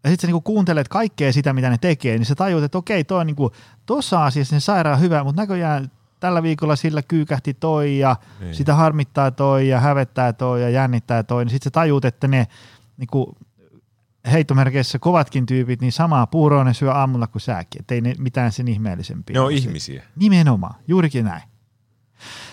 ja 0.04 0.10
sitten 0.10 0.22
sä 0.22 0.28
niinku 0.28 0.41
kuuntelet 0.41 0.88
kaikkea 0.88 1.34
sitä, 1.34 1.54
mitä 1.54 1.70
ne 1.70 1.78
tekee, 1.78 2.18
niin 2.18 2.26
sä 2.26 2.36
tajuut, 2.36 2.64
että 2.64 2.78
okei, 2.78 3.04
toi 3.04 3.20
on 3.20 3.28
niinku, 3.28 3.52
tossa 3.86 4.26
asiassa 4.26 4.56
ne 4.56 4.60
sairaan 4.60 5.00
hyvä, 5.00 5.24
mutta 5.24 5.41
näköjään 5.41 5.91
tällä 6.20 6.43
viikolla 6.43 6.76
sillä 6.76 7.02
kyykähti 7.02 7.54
toi 7.54 8.00
ja 8.00 8.16
niin. 8.39 8.56
sitä 8.56 8.76
harmittaa 8.76 9.32
toi 9.32 9.68
ja 9.68 9.80
hävettää 9.80 10.34
toi 10.34 10.62
ja 10.62 10.70
jännittää 10.70 11.24
toi, 11.24 11.45
niin 11.45 11.52
sitten 11.52 11.70
sä 11.70 11.72
tajuut, 11.72 12.06
että 12.06 12.28
ne 12.28 12.48
niinku, 12.98 13.38
heittomerkeissä 14.32 15.00
kovatkin 15.00 15.45
tyypit, 15.45 15.82
niin 15.82 15.91
samaa 15.91 16.28
puuroa 16.28 16.64
ne 16.64 16.74
syö 16.74 16.93
aamulla 16.93 17.28
kuin 17.28 17.41
säkin, 17.41 17.82
ettei 17.82 18.02
ne 18.02 18.16
mitään 18.18 18.52
sen 18.52 18.68
ihmeellisempiä. 18.68 19.34
Ne 19.34 19.39
on 19.39 19.52
ihmisiä. 19.52 20.04
Nimenomaan, 20.16 20.76
juurikin 20.88 21.26
näin. 21.26 21.43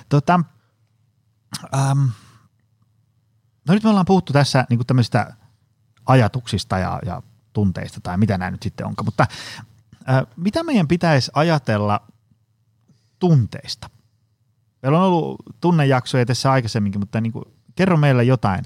Tota, 0.09 0.41
ähm, 1.75 2.05
no 3.69 3.75
nyt 3.75 3.83
me 3.83 3.91
ollaan 3.91 4.07
puhuttu 4.07 4.33
tässä 4.33 4.67
niin 4.71 4.87
tämmöistä 4.87 5.35
ajatuksista 6.07 6.79
ja, 6.79 7.01
ja 7.07 7.23
tunteista 7.55 8.01
tai 8.03 8.19
mitä 8.19 8.39
nämä 8.39 8.51
nyt 8.51 8.63
sitten 8.63 8.87
onkaan, 8.87 9.05
mutta 9.05 9.27
äh, 10.09 10.27
mitä 10.37 10.63
meidän 10.63 10.89
pitäisi 10.89 11.31
ajatella 11.35 12.01
tunteista? 13.19 13.91
Meillä 14.83 14.99
on 14.99 15.05
ollut 15.05 15.43
tunnejaksoja 15.61 16.27
tässä 16.27 16.51
aikaisemminkin, 16.53 17.01
mutta 17.01 17.21
niin 17.21 17.33
kuin, 17.33 17.45
kerro 17.75 17.97
meille 17.97 18.25
jotain 18.25 18.65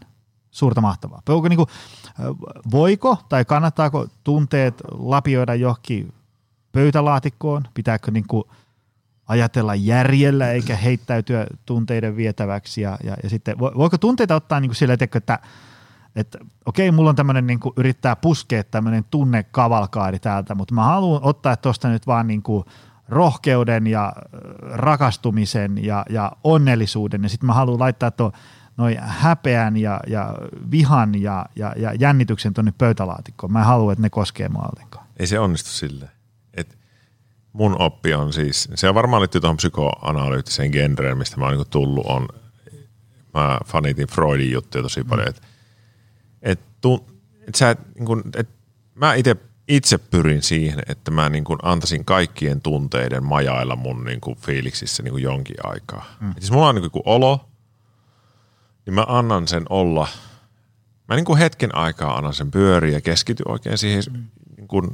suurta 0.50 0.80
mahtavaa. 0.80 1.22
Onko, 1.28 1.48
niin 1.48 1.56
kuin, 1.56 1.68
voiko 2.70 3.18
tai 3.28 3.44
kannattaako 3.44 4.06
tunteet 4.24 4.74
lapioida 4.92 5.54
johonkin 5.54 6.12
pöytälaatikkoon? 6.72 7.64
Pitääkö 7.74 8.10
niin 8.10 8.26
kuin, 8.28 8.44
ajatella 9.26 9.74
järjellä 9.74 10.50
eikä 10.50 10.76
heittäytyä 10.76 11.46
tunteiden 11.66 12.16
vietäväksi? 12.16 12.80
Ja, 12.80 12.98
ja, 13.04 13.16
ja 13.22 13.30
sitten, 13.30 13.58
voiko 13.58 13.98
tunteita 13.98 14.34
ottaa 14.34 14.60
niin 14.60 14.68
kuin 14.68 14.76
sillä, 14.76 14.96
että, 15.00 15.38
että 16.20 16.38
okei, 16.66 16.90
mulla 16.90 17.10
on 17.10 17.16
tämmöinen 17.16 17.46
niin 17.46 17.60
yrittää 17.76 18.16
puskea 18.16 18.64
tämmöinen 18.64 19.04
tunnekavalkaadi 19.10 20.18
täältä, 20.18 20.54
mutta 20.54 20.74
mä 20.74 20.82
haluan 20.82 21.20
ottaa 21.22 21.56
tuosta 21.56 21.88
nyt 21.88 22.06
vaan 22.06 22.26
niin 22.26 22.42
kuin, 22.42 22.64
rohkeuden 23.08 23.86
ja 23.86 24.12
rakastumisen 24.62 25.84
ja, 25.84 26.04
ja 26.10 26.32
onnellisuuden, 26.44 27.22
ja 27.22 27.28
sitten 27.28 27.46
mä 27.46 27.52
haluan 27.52 27.80
laittaa 27.80 28.10
tuon 28.10 28.32
noin 28.76 28.98
häpeän 29.00 29.76
ja, 29.76 30.00
ja 30.06 30.34
vihan 30.70 31.22
ja, 31.22 31.46
ja, 31.56 31.72
ja 31.76 31.94
jännityksen 31.94 32.54
tuonne 32.54 32.72
pöytälaatikkoon. 32.78 33.52
Mä 33.52 33.58
en 33.58 33.66
halua, 33.66 33.92
että 33.92 34.02
ne 34.02 34.10
koskee 34.10 34.48
mua 34.48 34.70
ollenkaan. 34.74 35.06
Ei 35.16 35.26
se 35.26 35.38
onnistu 35.38 35.70
silleen. 35.70 36.10
Et 36.54 36.78
mun 37.52 37.76
oppi 37.80 38.14
on 38.14 38.32
siis, 38.32 38.68
se 38.74 38.88
on 38.88 38.94
varmaan 38.94 39.22
liittyy 39.22 39.40
tuohon 39.40 39.56
psykoanalyyttiseen 39.56 40.70
genreen, 40.70 41.18
mistä 41.18 41.36
mä 41.36 41.44
oon 41.44 41.54
niin 41.54 41.70
tullut, 41.70 42.06
on, 42.06 42.28
mä 43.34 43.58
fanitin 43.66 44.08
Freudin 44.08 44.52
juttuja 44.52 44.82
tosi 44.82 45.04
paljon, 45.04 45.26
mm. 45.26 45.30
että 45.30 45.42
et, 46.84 47.14
et 47.48 47.54
sä, 47.54 47.76
niin 47.94 48.06
kun, 48.06 48.22
et, 48.36 48.48
mä 48.94 49.14
itse 49.14 49.36
itse 49.68 49.98
pyrin 49.98 50.42
siihen, 50.42 50.82
että 50.88 51.10
mä 51.10 51.28
niin 51.28 51.44
kuin 51.44 51.58
antaisin 51.62 52.04
kaikkien 52.04 52.60
tunteiden 52.60 53.24
majailla 53.24 53.76
mun 53.76 54.04
niin 54.04 54.20
kuin 54.20 54.36
fiiliksissä 54.36 55.02
niin 55.02 55.12
kuin 55.12 55.22
jonkin 55.22 55.56
aikaa. 55.62 56.04
Mm. 56.20 56.30
Et 56.30 56.38
siis 56.38 56.50
mulla 56.50 56.68
on 56.68 56.74
niin 56.74 56.90
kuin 56.90 57.02
olo, 57.04 57.48
niin 58.86 58.94
mä 58.94 59.04
annan 59.08 59.48
sen 59.48 59.64
olla. 59.70 60.08
Mä 61.08 61.14
niin 61.14 61.24
kuin 61.24 61.38
hetken 61.38 61.74
aikaa 61.74 62.16
annan 62.16 62.34
sen 62.34 62.50
pyöriä 62.50 62.92
ja 62.92 63.00
keskity 63.00 63.42
oikein 63.48 63.78
siihen, 63.78 64.02
mm. 64.10 64.24
niin 64.56 64.68
kuin, 64.68 64.86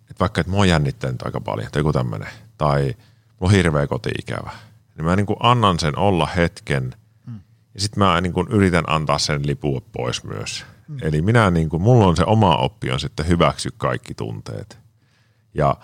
että 0.00 0.20
vaikka 0.20 0.40
että 0.40 0.50
mua 0.50 0.66
jännittää 0.66 1.12
nyt 1.12 1.22
aika 1.22 1.40
paljon 1.40 1.68
tai 1.72 1.80
joku 1.80 1.92
tämmöinen, 1.92 2.28
tai 2.58 2.82
mulla 2.82 2.96
on 3.40 3.50
hirveä 3.50 3.86
koti-ikävä, 3.86 4.50
niin 4.96 5.04
mä 5.04 5.16
niin 5.16 5.26
kuin 5.26 5.36
annan 5.40 5.78
sen 5.78 5.98
olla 5.98 6.26
hetken 6.26 6.94
mm. 7.26 7.40
ja 7.74 7.80
sitten 7.80 7.98
mä 7.98 8.20
niin 8.20 8.32
kuin 8.32 8.46
yritän 8.50 8.84
antaa 8.86 9.18
sen 9.18 9.46
lipua 9.46 9.80
pois 9.92 10.24
myös. 10.24 10.64
Mm. 10.88 10.98
Eli 11.02 11.22
minä 11.22 11.50
niin 11.50 11.68
kuin, 11.68 11.82
mulla 11.82 12.06
on 12.06 12.16
se 12.16 12.24
oma 12.26 12.56
oppi 12.56 12.90
on 12.90 13.00
sitten 13.00 13.28
hyväksy 13.28 13.70
kaikki 13.76 14.14
tunteet. 14.14 14.78
Ja 15.54 15.76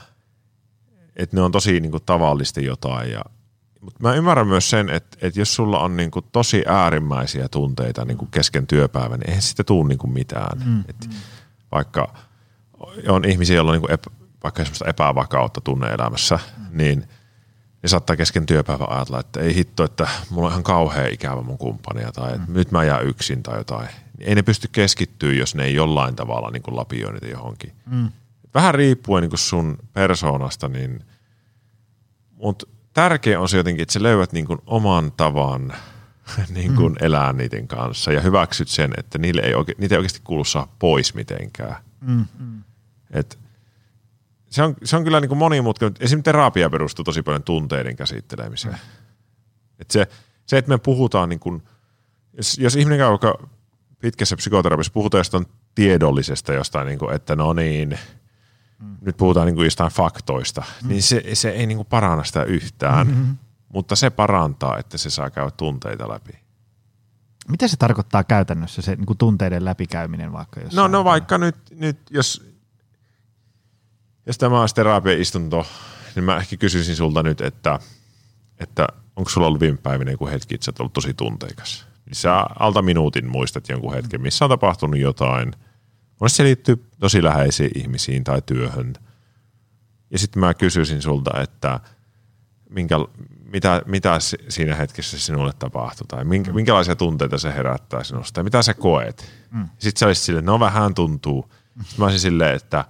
että 1.16 1.36
ne 1.36 1.42
on 1.42 1.52
tosi 1.52 1.80
niin 1.80 1.90
kuin, 1.90 2.02
tavallisesti 2.06 2.64
jotain 2.64 3.10
ja 3.10 3.24
mutta 3.82 4.02
mä 4.02 4.14
ymmärrän 4.14 4.46
myös 4.46 4.70
sen, 4.70 4.90
että, 4.90 5.18
että 5.22 5.40
jos 5.40 5.54
sulla 5.54 5.78
on 5.78 5.96
niin 5.96 6.10
kuin 6.10 6.24
tosi 6.32 6.64
äärimmäisiä 6.66 7.48
tunteita 7.48 8.04
niin 8.04 8.18
kuin 8.18 8.30
kesken 8.30 8.66
työpäivän, 8.66 9.20
niin 9.20 9.28
eihän 9.28 9.42
sitten 9.42 9.66
tule 9.66 9.88
niin 9.88 9.98
kuin 9.98 10.12
mitään. 10.12 10.58
Mm, 10.64 10.84
Et. 10.88 11.10
Vaikka 11.72 12.14
on 13.08 13.24
ihmisiä, 13.24 13.56
joilla 13.56 13.70
on 13.70 13.74
niin 13.74 13.80
kuin 13.80 13.92
epä, 13.92 14.10
vaikka 14.42 14.64
semmoista 14.64 14.88
epävakautta 14.88 15.60
tunneelämässä, 15.60 16.38
mm. 16.58 16.78
niin 16.78 17.08
ne 17.82 17.88
saattaa 17.88 18.16
kesken 18.16 18.46
työpäivän 18.46 18.90
ajatella, 18.90 19.20
että 19.20 19.40
ei 19.40 19.54
hitto, 19.54 19.84
että 19.84 20.08
mulla 20.30 20.46
on 20.46 20.52
ihan 20.52 20.62
kauhean 20.62 21.12
ikävä 21.12 21.42
mun 21.42 21.58
kumppania 21.58 22.12
tai 22.12 22.34
että 22.34 22.46
mm. 22.48 22.54
nyt 22.54 22.70
mä 22.70 22.84
jään 22.84 23.06
yksin 23.06 23.42
tai 23.42 23.58
jotain. 23.58 23.88
Ei 24.22 24.34
ne 24.34 24.42
pysty 24.42 24.68
keskittyä, 24.72 25.32
jos 25.32 25.54
ne 25.54 25.64
ei 25.64 25.74
jollain 25.74 26.16
tavalla 26.16 26.50
niin 26.50 26.62
kuin 26.62 26.76
lapioi 26.76 27.12
niitä 27.12 27.26
johonkin. 27.26 27.72
Mm. 27.86 28.08
Vähän 28.54 28.74
riippuen 28.74 29.22
niin 29.22 29.30
kuin 29.30 29.38
sun 29.38 29.78
persoonasta, 29.92 30.68
niin 30.68 31.04
mutta 32.30 32.66
tärkeä 32.94 33.40
on 33.40 33.48
se 33.48 33.56
jotenkin, 33.56 33.82
että 33.82 33.92
sä 33.92 34.02
löydät 34.02 34.32
niin 34.32 34.46
kuin 34.46 34.58
oman 34.66 35.12
tavan 35.12 35.72
niin 36.54 36.74
kuin 36.74 36.92
mm. 36.92 36.98
elää 37.00 37.32
niiden 37.32 37.68
kanssa 37.68 38.12
ja 38.12 38.20
hyväksyt 38.20 38.68
sen, 38.68 38.90
että 38.96 39.18
niille 39.18 39.40
ei 39.40 39.54
oike, 39.54 39.74
niitä 39.78 39.94
ei 39.94 39.98
oikeasti 39.98 40.20
kuulu 40.24 40.44
saa 40.44 40.76
pois 40.78 41.14
mitenkään. 41.14 41.76
Mm, 42.00 42.24
mm. 42.38 42.62
Et 43.10 43.38
se, 44.50 44.62
on, 44.62 44.76
se 44.84 44.96
on 44.96 45.04
kyllä 45.04 45.20
niin 45.20 45.28
kuin 45.28 45.38
monimutkainen. 45.38 45.96
Esimerkiksi 46.00 46.24
terapia 46.24 46.70
perustuu 46.70 47.04
tosi 47.04 47.22
paljon 47.22 47.42
tunteiden 47.42 47.96
käsittelemiseen. 47.96 48.74
Mm. 48.74 48.80
Et 49.78 49.90
se, 49.90 50.06
se, 50.46 50.58
että 50.58 50.68
me 50.68 50.78
puhutaan, 50.78 51.28
niin 51.28 51.40
kuin, 51.40 51.62
jos, 52.32 52.58
jos 52.58 52.76
ihminen 52.76 52.98
käy 52.98 53.10
vaikka 53.10 53.48
pitkässä 54.02 54.36
psykoterapiassa, 54.36 54.92
puhutaan 54.92 55.20
jostain 55.20 55.46
tiedollisesta 55.74 56.52
jostain, 56.52 56.86
niin 56.86 56.98
kuin, 56.98 57.14
että 57.14 57.36
no 57.36 57.52
niin– 57.52 57.98
mm. 58.82 58.96
nyt 59.00 59.16
puhutaan 59.16 59.46
niin 59.46 59.54
kuin 59.54 59.64
jostain 59.64 59.92
faktoista, 59.92 60.62
mm. 60.82 60.88
niin 60.88 61.02
se, 61.02 61.22
se 61.34 61.50
ei 61.50 61.66
niin 61.66 61.78
kuin 61.78 61.86
paranna 61.86 62.24
sitä 62.24 62.44
yhtään, 62.44 63.06
mm-hmm. 63.06 63.36
mutta 63.68 63.96
se 63.96 64.10
parantaa, 64.10 64.78
että 64.78 64.98
se 64.98 65.10
saa 65.10 65.30
käydä 65.30 65.50
tunteita 65.50 66.08
läpi. 66.08 66.32
Mitä 67.48 67.68
se 67.68 67.76
tarkoittaa 67.76 68.24
käytännössä, 68.24 68.82
se 68.82 68.96
niin 68.96 69.06
kuin 69.06 69.18
tunteiden 69.18 69.64
läpikäyminen 69.64 70.32
vaikka? 70.32 70.60
No, 70.74 70.88
no 70.88 71.04
vaikka 71.04 71.38
nyt, 71.38 71.56
nyt 71.70 71.98
jos, 72.10 72.54
jos 74.26 74.38
tämä 74.38 74.60
olisi 74.60 74.74
terapia-istunto, 74.74 75.66
niin 76.14 76.24
mä 76.24 76.36
ehkä 76.36 76.56
kysyisin 76.56 76.96
sulta 76.96 77.22
nyt, 77.22 77.40
että, 77.40 77.78
että 78.58 78.86
onko 79.16 79.30
sulla 79.30 79.46
ollut 79.46 79.60
viime 79.60 79.78
päivinä 79.78 80.10
joku 80.10 80.26
hetki, 80.26 80.54
että 80.54 80.64
sä 80.64 80.70
oot 80.70 80.80
ollut 80.80 80.92
tosi 80.92 81.14
tunteikas? 81.14 81.86
Niin 82.12 82.20
sä 82.20 82.46
alta 82.58 82.82
minuutin 82.82 83.26
muistat 83.26 83.68
jonkun 83.68 83.94
hetken, 83.94 84.20
missä 84.20 84.44
on 84.44 84.48
tapahtunut 84.48 84.98
jotain– 84.98 85.52
Monesti 86.22 86.36
se 86.36 86.44
liittyy 86.44 86.84
tosi 87.00 87.22
läheisiin 87.22 87.70
ihmisiin 87.74 88.24
tai 88.24 88.42
työhön. 88.46 88.94
Ja 90.10 90.18
sitten 90.18 90.40
mä 90.40 90.54
kysyisin 90.54 91.02
sulta, 91.02 91.40
että 91.40 91.80
minkä, 92.70 92.96
mitä, 93.44 93.82
mitä 93.86 94.18
siinä 94.48 94.74
hetkessä 94.74 95.18
sinulle 95.18 95.52
tapahtuu 95.58 96.06
tai 96.06 96.24
minkä, 96.24 96.50
mm. 96.50 96.54
minkälaisia 96.54 96.96
tunteita 96.96 97.38
se 97.38 97.54
herättää 97.54 98.04
sinusta 98.04 98.40
ja 98.40 98.44
mitä 98.44 98.62
sä 98.62 98.74
koet. 98.74 99.32
Mm. 99.50 99.68
Sitten 99.78 100.00
sä 100.00 100.06
olisit 100.06 100.24
silleen, 100.24 100.44
no 100.44 100.60
vähän 100.60 100.94
tuntuu. 100.94 101.52
Sitten 101.74 101.98
mä 101.98 102.04
olisin 102.04 102.20
silleen, 102.20 102.56
että 102.56 102.84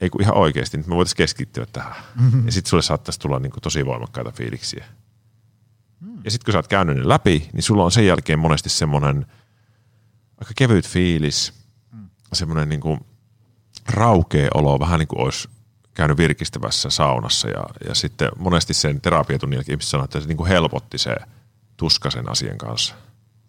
ei 0.00 0.10
kun 0.10 0.22
ihan 0.22 0.36
oikeasti, 0.36 0.76
nyt 0.76 0.86
me 0.86 0.96
voitaisiin 0.96 1.16
keskittyä 1.16 1.66
tähän. 1.72 1.94
Mm-hmm. 2.20 2.46
Ja 2.46 2.52
sitten 2.52 2.70
sulle 2.70 2.82
saattaisi 2.82 3.20
tulla 3.20 3.38
niin 3.38 3.52
kuin 3.52 3.62
tosi 3.62 3.86
voimakkaita 3.86 4.32
fiiliksiä. 4.32 4.84
Mm. 6.00 6.20
Ja 6.24 6.30
sitten 6.30 6.44
kun 6.44 6.52
sä 6.52 6.58
oot 6.58 6.68
käynyt 6.68 6.96
ne 6.96 7.08
läpi, 7.08 7.48
niin 7.52 7.62
sulla 7.62 7.84
on 7.84 7.92
sen 7.92 8.06
jälkeen 8.06 8.38
monesti 8.38 8.68
semmoinen 8.68 9.26
aika 10.38 10.52
kevyt 10.56 10.88
fiilis– 10.88 11.52
semmoinen 12.32 12.68
niin 12.68 12.80
kuin 12.80 13.00
raukea 13.88 14.48
olo, 14.54 14.80
vähän 14.80 14.98
niin 14.98 15.08
kuin 15.08 15.20
olisi 15.20 15.48
käynyt 15.94 16.16
virkistävässä 16.16 16.90
saunassa 16.90 17.48
ja, 17.48 17.64
ja 17.88 17.94
sitten 17.94 18.28
monesti 18.38 18.74
sen 18.74 19.00
terapiatunnin 19.00 19.56
jälkeen 19.56 19.74
ihmiset 19.74 19.90
sanoo, 19.90 20.04
että 20.04 20.20
se 20.20 20.28
niin 20.28 20.36
kuin 20.36 20.48
helpotti 20.48 20.98
se 20.98 21.16
tuska 21.76 22.10
sen 22.10 22.30
asian 22.30 22.58
kanssa. 22.58 22.94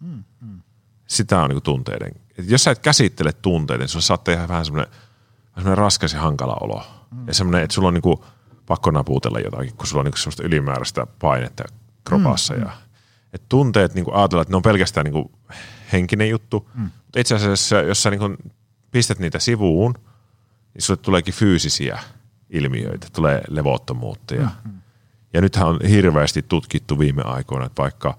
Mm, 0.00 0.24
mm. 0.40 0.62
Sitä 1.06 1.42
on 1.42 1.48
niin 1.48 1.54
kuin 1.54 1.62
tunteiden. 1.62 2.12
Et 2.38 2.50
jos 2.50 2.64
sä 2.64 2.70
et 2.70 2.78
käsittele 2.78 3.32
tunteita, 3.32 3.82
niin 3.82 3.88
sulla 3.88 4.02
saattaa 4.02 4.34
tehdä 4.34 4.48
vähän 4.48 4.64
semmoinen, 4.64 4.94
semmoinen 5.54 5.78
raskas 5.78 6.12
ja 6.12 6.20
hankala 6.20 6.56
olo. 6.60 6.82
Mm. 7.10 7.28
Ja 7.28 7.34
semmoinen, 7.34 7.62
että 7.62 7.74
sulla 7.74 7.88
on 7.88 7.94
niin 7.94 8.02
kuin 8.02 8.18
pakko 8.66 8.90
napuutella 8.90 9.40
jotakin, 9.40 9.76
kun 9.76 9.86
sulla 9.86 10.00
on 10.00 10.04
niin 10.04 10.12
kuin 10.12 10.20
semmoista 10.20 10.42
ylimääräistä 10.42 11.06
painetta 11.18 11.64
kropassa. 12.04 12.54
Mm, 12.54 12.60
ja, 12.60 12.72
että 13.32 13.46
tunteet 13.48 13.94
niin 13.94 14.06
ajatellaan, 14.12 14.42
että 14.42 14.52
ne 14.52 14.56
on 14.56 14.62
pelkästään 14.62 15.06
niin 15.06 15.30
henkinen 15.92 16.30
juttu, 16.30 16.70
mm. 16.74 16.82
mutta 16.82 17.20
itse 17.20 17.34
asiassa 17.34 17.76
jos 17.76 18.02
sä 18.02 18.10
niin 18.10 18.52
pistät 18.90 19.18
niitä 19.18 19.38
sivuun, 19.38 19.94
niin 20.74 20.82
sulle 20.82 21.00
tuleekin 21.02 21.34
fyysisiä 21.34 21.98
ilmiöitä, 22.50 23.06
tulee 23.12 23.42
levottomuutta. 23.48 24.34
Ja, 24.34 24.42
mm-hmm. 24.42 24.80
ja 25.32 25.40
nythän 25.40 25.68
on 25.68 25.78
hirveästi 25.88 26.42
tutkittu 26.42 26.98
viime 26.98 27.22
aikoina, 27.22 27.66
että 27.66 27.82
vaikka 27.82 28.16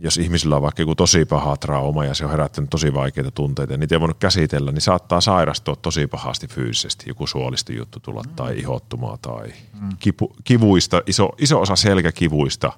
jos 0.00 0.18
ihmisillä 0.18 0.56
on 0.56 0.62
vaikka 0.62 0.82
joku 0.82 0.94
tosi 0.94 1.24
paha 1.24 1.56
trauma 1.56 2.04
ja 2.04 2.14
se 2.14 2.24
on 2.24 2.30
herättänyt 2.30 2.70
tosi 2.70 2.94
vaikeita 2.94 3.30
tunteita 3.30 3.72
ja 3.72 3.76
niitä 3.76 3.94
ei 3.94 4.00
voinut 4.00 4.18
käsitellä, 4.18 4.72
niin 4.72 4.80
saattaa 4.80 5.20
sairastua 5.20 5.76
tosi 5.76 6.06
pahasti 6.06 6.48
fyysisesti. 6.48 7.04
Joku 7.10 7.26
suolistujuttu 7.26 8.00
tulla 8.00 8.22
mm. 8.22 8.34
tai 8.34 8.58
ihottumaa 8.58 9.18
tai 9.22 9.52
mm. 9.80 9.88
kipu, 9.98 10.36
kivuista, 10.44 11.02
iso, 11.06 11.30
iso 11.38 11.60
osa 11.60 11.76
selkäkivuista 11.76 12.72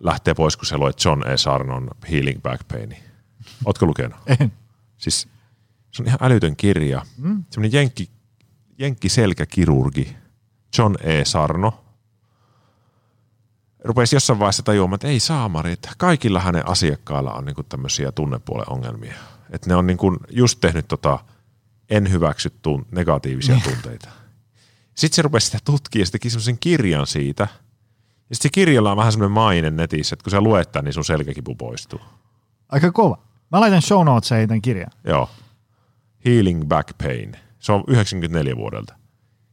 lähtee 0.00 0.34
pois, 0.34 0.56
kun 0.56 0.66
se 0.66 0.78
luet 0.78 1.04
John 1.04 1.28
E. 1.28 1.36
Sarnon 1.36 1.90
Healing 2.10 2.42
Back 2.42 2.68
Pain. 2.68 2.96
Ootko 3.64 3.86
lukenut? 3.86 4.18
En. 4.40 4.52
Siis 4.98 5.28
se 5.90 6.02
on 6.02 6.06
ihan 6.06 6.18
älytön 6.22 6.56
kirja. 6.56 7.02
Mm. 7.18 7.44
Semmoinen 7.50 7.78
jenkki, 7.78 8.10
jenkki 8.78 9.08
selkäkirurgi 9.08 10.16
John 10.78 10.96
E. 11.00 11.24
Sarno 11.24 11.84
rupesi 13.84 14.16
jossain 14.16 14.38
vaiheessa 14.38 14.62
tajuamaan, 14.62 14.94
että 14.94 15.08
ei 15.08 15.20
saamari, 15.20 15.72
että 15.72 15.90
kaikilla 15.98 16.40
hänen 16.40 16.68
asiakkailla 16.68 17.32
on 17.32 17.44
niinku 17.44 17.62
tämmöisiä 17.62 18.12
tunnepuolen 18.12 18.70
ongelmia. 18.70 19.14
Että 19.50 19.68
ne 19.70 19.74
on 19.76 19.86
niinku 19.86 20.16
just 20.30 20.60
tehnyt 20.60 20.88
tota 20.88 21.18
en 21.90 22.10
hyväksy 22.10 22.48
tun- 22.48 22.86
negatiivisia 22.90 23.54
niin. 23.54 23.64
tunteita. 23.64 24.08
Sitten 24.94 25.16
se 25.16 25.22
rupesi 25.22 25.46
sitä 25.46 25.58
tutkia 25.64 26.02
ja 26.02 26.06
se 26.06 26.12
teki 26.12 26.30
semmoisen 26.30 26.58
kirjan 26.58 27.06
siitä. 27.06 27.48
Ja 28.30 28.36
sitten 28.36 28.48
se 28.48 28.52
kirjalla 28.52 28.90
on 28.90 28.96
vähän 28.96 29.12
semmoinen 29.12 29.32
maine 29.32 29.70
netissä, 29.70 30.14
että 30.14 30.24
kun 30.24 30.30
sä 30.30 30.40
luet 30.40 30.72
tämän, 30.72 30.84
niin 30.84 30.92
sun 30.92 31.04
selkäkipu 31.04 31.54
poistuu. 31.54 32.00
Aika 32.68 32.92
kova. 32.92 33.18
Mä 33.52 33.60
laitan 33.60 33.82
show 33.82 34.04
notesiin 34.04 34.48
tämän 34.48 34.62
kirjan. 34.62 34.90
Joo. 35.04 35.30
Healing 36.24 36.64
Back 36.64 36.98
Pain. 36.98 37.36
Se 37.58 37.72
on 37.72 37.84
94 37.86 38.56
vuodelta. 38.56 38.94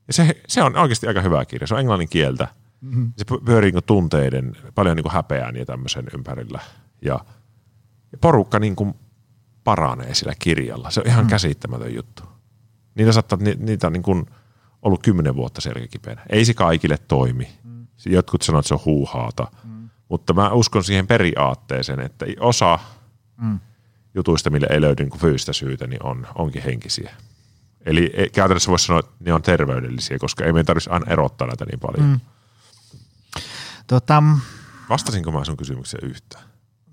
Ja 0.08 0.14
se, 0.14 0.42
se 0.48 0.64
on 0.64 0.78
oikeasti 0.78 1.08
aika 1.08 1.22
hyvä 1.22 1.46
kirja. 1.46 1.68
Se 1.68 1.74
on 1.74 1.80
englannin 1.80 2.10
kieltä. 2.10 2.48
Mm-hmm. 2.82 3.14
Se 3.18 3.26
pyörii 3.46 3.72
niin 3.72 3.84
tunteiden, 3.84 4.56
paljon 4.76 4.96
niin 4.96 5.12
häpeään 5.12 5.56
ja 5.56 5.66
tämmöisen 5.66 6.06
ympärillä. 6.14 6.60
Ja, 7.02 7.20
ja 8.12 8.18
porukka 8.22 8.60
niin 8.60 8.76
kuin 8.76 8.94
paranee 9.64 10.14
sillä 10.14 10.34
kirjalla. 10.40 10.92
Se 10.92 11.00
on 11.00 11.08
ihan 11.08 11.26
mm. 11.26 11.30
käsittämätön 11.30 11.96
juttu. 11.96 12.24
Niitä 12.96 13.12
saattaa, 13.12 13.40
ni, 13.42 13.56
niitä 13.60 13.88
on 13.88 13.94
niin 13.94 14.04
kuin 14.04 14.26
ollut 14.82 15.04
kymmenen 15.04 15.36
vuotta 15.36 15.62
selkäkipeänä. 15.62 16.22
Ei 16.30 16.46
se 16.46 16.54
kaikille 16.54 16.98
toimi. 16.98 17.50
Mm. 17.64 17.88
Jotkut 18.06 18.42
sanoo, 18.42 18.60
että 18.60 18.68
se 18.68 18.74
on 18.74 18.86
huuhaata. 18.86 19.48
Mm. 19.64 19.90
Mutta 20.10 20.34
mä 20.34 20.52
uskon 20.52 20.84
siihen 20.84 21.08
periaatteeseen, 21.08 22.00
että 22.00 22.26
osa 22.40 22.80
mm 23.42 23.60
jutuista, 24.18 24.50
mille 24.50 24.68
ei 24.70 24.82
löydy 24.82 25.04
niin 25.04 25.20
fyysistä 25.20 25.54
syytä, 25.54 25.88
niin 25.88 26.04
on, 26.04 26.28
onkin 26.36 26.64
henkisiä. 26.64 27.14
Eli 27.86 28.14
käytännössä 28.34 28.70
voisi 28.70 28.86
sanoa, 28.86 29.00
että 29.00 29.12
ne 29.20 29.34
on 29.34 29.42
terveydellisiä, 29.42 30.20
koska 30.20 30.46
ei 30.46 30.54
meidän 30.54 30.66
tarvitsisi 30.66 30.90
aina 30.90 31.12
erottaa 31.12 31.48
näitä 31.48 31.66
niin 31.66 31.80
paljon. 31.80 32.10
Mm. 32.10 32.20
Tota, 33.88 34.24
Vastasinko 34.90 35.32
mä 35.32 35.46
sun 35.46 35.58
kysymykseen 35.58 36.10
yhtään? 36.10 36.44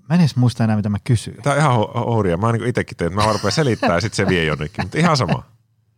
Mä 0.09 0.15
en 0.15 0.21
edes 0.21 0.35
muista 0.35 0.63
enää, 0.63 0.75
mitä 0.75 0.89
mä 0.89 0.97
kysyin. 1.03 1.37
Tämä 1.43 1.53
on 1.53 1.59
ihan 1.59 1.75
houria. 2.05 2.37
Mä 2.37 2.51
niin 2.51 2.67
itsekin 2.67 2.97
teen, 2.97 3.11
että 3.11 3.25
mä 3.25 3.33
rupean 3.33 3.51
selittää 3.51 3.95
ja 3.95 4.01
sitten 4.01 4.15
se 4.15 4.27
vie 4.27 4.45
jonnekin, 4.45 4.85
mutta 4.85 4.97
ihan 4.97 5.17
sama. 5.17 5.43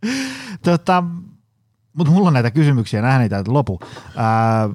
tota, 0.64 1.04
mutta 1.94 2.14
mulla 2.14 2.28
on 2.28 2.34
näitä 2.34 2.52
kysymyksiä, 2.52 3.02
nähdään 3.02 3.22
niitä 3.22 3.44
lopu. 3.48 3.80
Ää, 4.16 4.70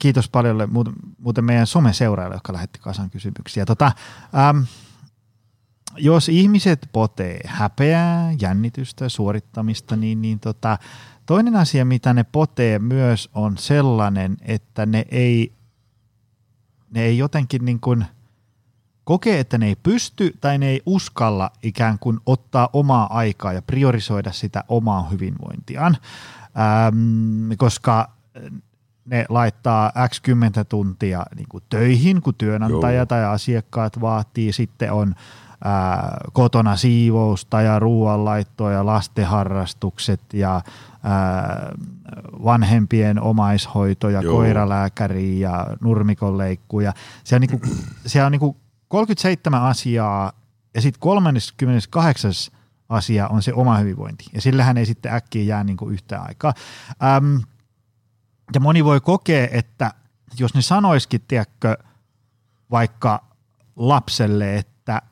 kiitos 0.00 0.28
paljon 0.28 0.68
muuten 1.18 1.44
meidän 1.44 1.66
someseuraajille, 1.66 2.36
jotka 2.36 2.52
lähetti 2.52 2.78
kasan 2.78 3.10
kysymyksiä. 3.10 3.64
Tota, 3.64 3.92
ää, 4.32 4.54
jos 5.96 6.28
ihmiset 6.28 6.88
potee 6.92 7.40
häpeää, 7.46 8.32
jännitystä, 8.40 9.08
suorittamista, 9.08 9.96
niin, 9.96 10.22
niin 10.22 10.40
tota, 10.40 10.78
toinen 11.26 11.56
asia, 11.56 11.84
mitä 11.84 12.14
ne 12.14 12.24
potee 12.24 12.78
myös 12.78 13.30
on 13.34 13.58
sellainen, 13.58 14.36
että 14.42 14.86
ne 14.86 15.04
ei, 15.10 15.52
ne 16.90 17.02
ei 17.02 17.18
jotenkin 17.18 17.64
niin 17.64 17.80
kuin 17.80 18.04
kokee, 19.04 19.40
että 19.40 19.58
ne 19.58 19.66
ei 19.66 19.76
pysty 19.76 20.36
tai 20.40 20.58
ne 20.58 20.68
ei 20.68 20.82
uskalla 20.86 21.50
ikään 21.62 21.98
kuin 21.98 22.20
ottaa 22.26 22.68
omaa 22.72 23.18
aikaa 23.18 23.52
ja 23.52 23.62
priorisoida 23.62 24.32
sitä 24.32 24.64
omaa 24.68 25.08
hyvinvointiaan, 25.08 25.96
ähm, 26.58 27.52
koska 27.58 28.10
ne 29.04 29.26
laittaa 29.28 29.92
x 30.08 30.20
kymmentä 30.20 30.64
tuntia 30.64 31.26
niin 31.36 31.48
kuin 31.48 31.64
töihin, 31.68 32.22
kun 32.22 32.34
työnantaja 32.34 32.96
Joo. 32.96 33.06
tai 33.06 33.24
asiakkaat 33.24 34.00
vaatii, 34.00 34.52
sitten 34.52 34.92
on– 34.92 35.14
ää, 35.64 36.16
kotona 36.32 36.76
siivousta 36.76 37.62
ja 37.62 37.78
ruoanlaittoa 37.78 38.72
ja 38.72 38.86
lastenharrastukset 38.86 40.20
ja 40.32 40.62
ää, 41.04 41.72
vanhempien 42.44 43.20
omaishoito 43.20 44.08
ja 44.08 44.20
Joo. 44.20 44.36
koiralääkäri 44.36 45.40
ja 45.40 45.66
nurmikonleikku. 45.80 46.80
Ja 46.80 46.92
se 47.24 47.34
on, 47.34 47.40
niinku, 47.40 47.60
se 48.06 48.24
on 48.24 48.32
niinku 48.32 48.56
37 48.88 49.62
asiaa 49.62 50.32
ja 50.74 50.80
sitten 50.80 51.00
38 51.00 52.32
asia 52.88 53.28
on 53.28 53.42
se 53.42 53.52
oma 53.54 53.78
hyvinvointi. 53.78 54.24
Ja 54.32 54.40
sillähän 54.40 54.76
ei 54.76 54.86
sitten 54.86 55.12
äkkiä 55.12 55.42
jää 55.42 55.64
niinku 55.64 55.88
yhtä 55.88 56.22
aikaa. 56.22 56.54
Äm, 57.16 57.40
ja 58.54 58.60
moni 58.60 58.84
voi 58.84 59.00
kokea, 59.00 59.48
että 59.50 59.94
jos 60.38 60.54
ne 60.54 60.62
sanoisikin, 60.62 61.20
tiedätkö, 61.28 61.76
vaikka 62.70 63.24
lapselle, 63.76 64.56
että 64.56 65.02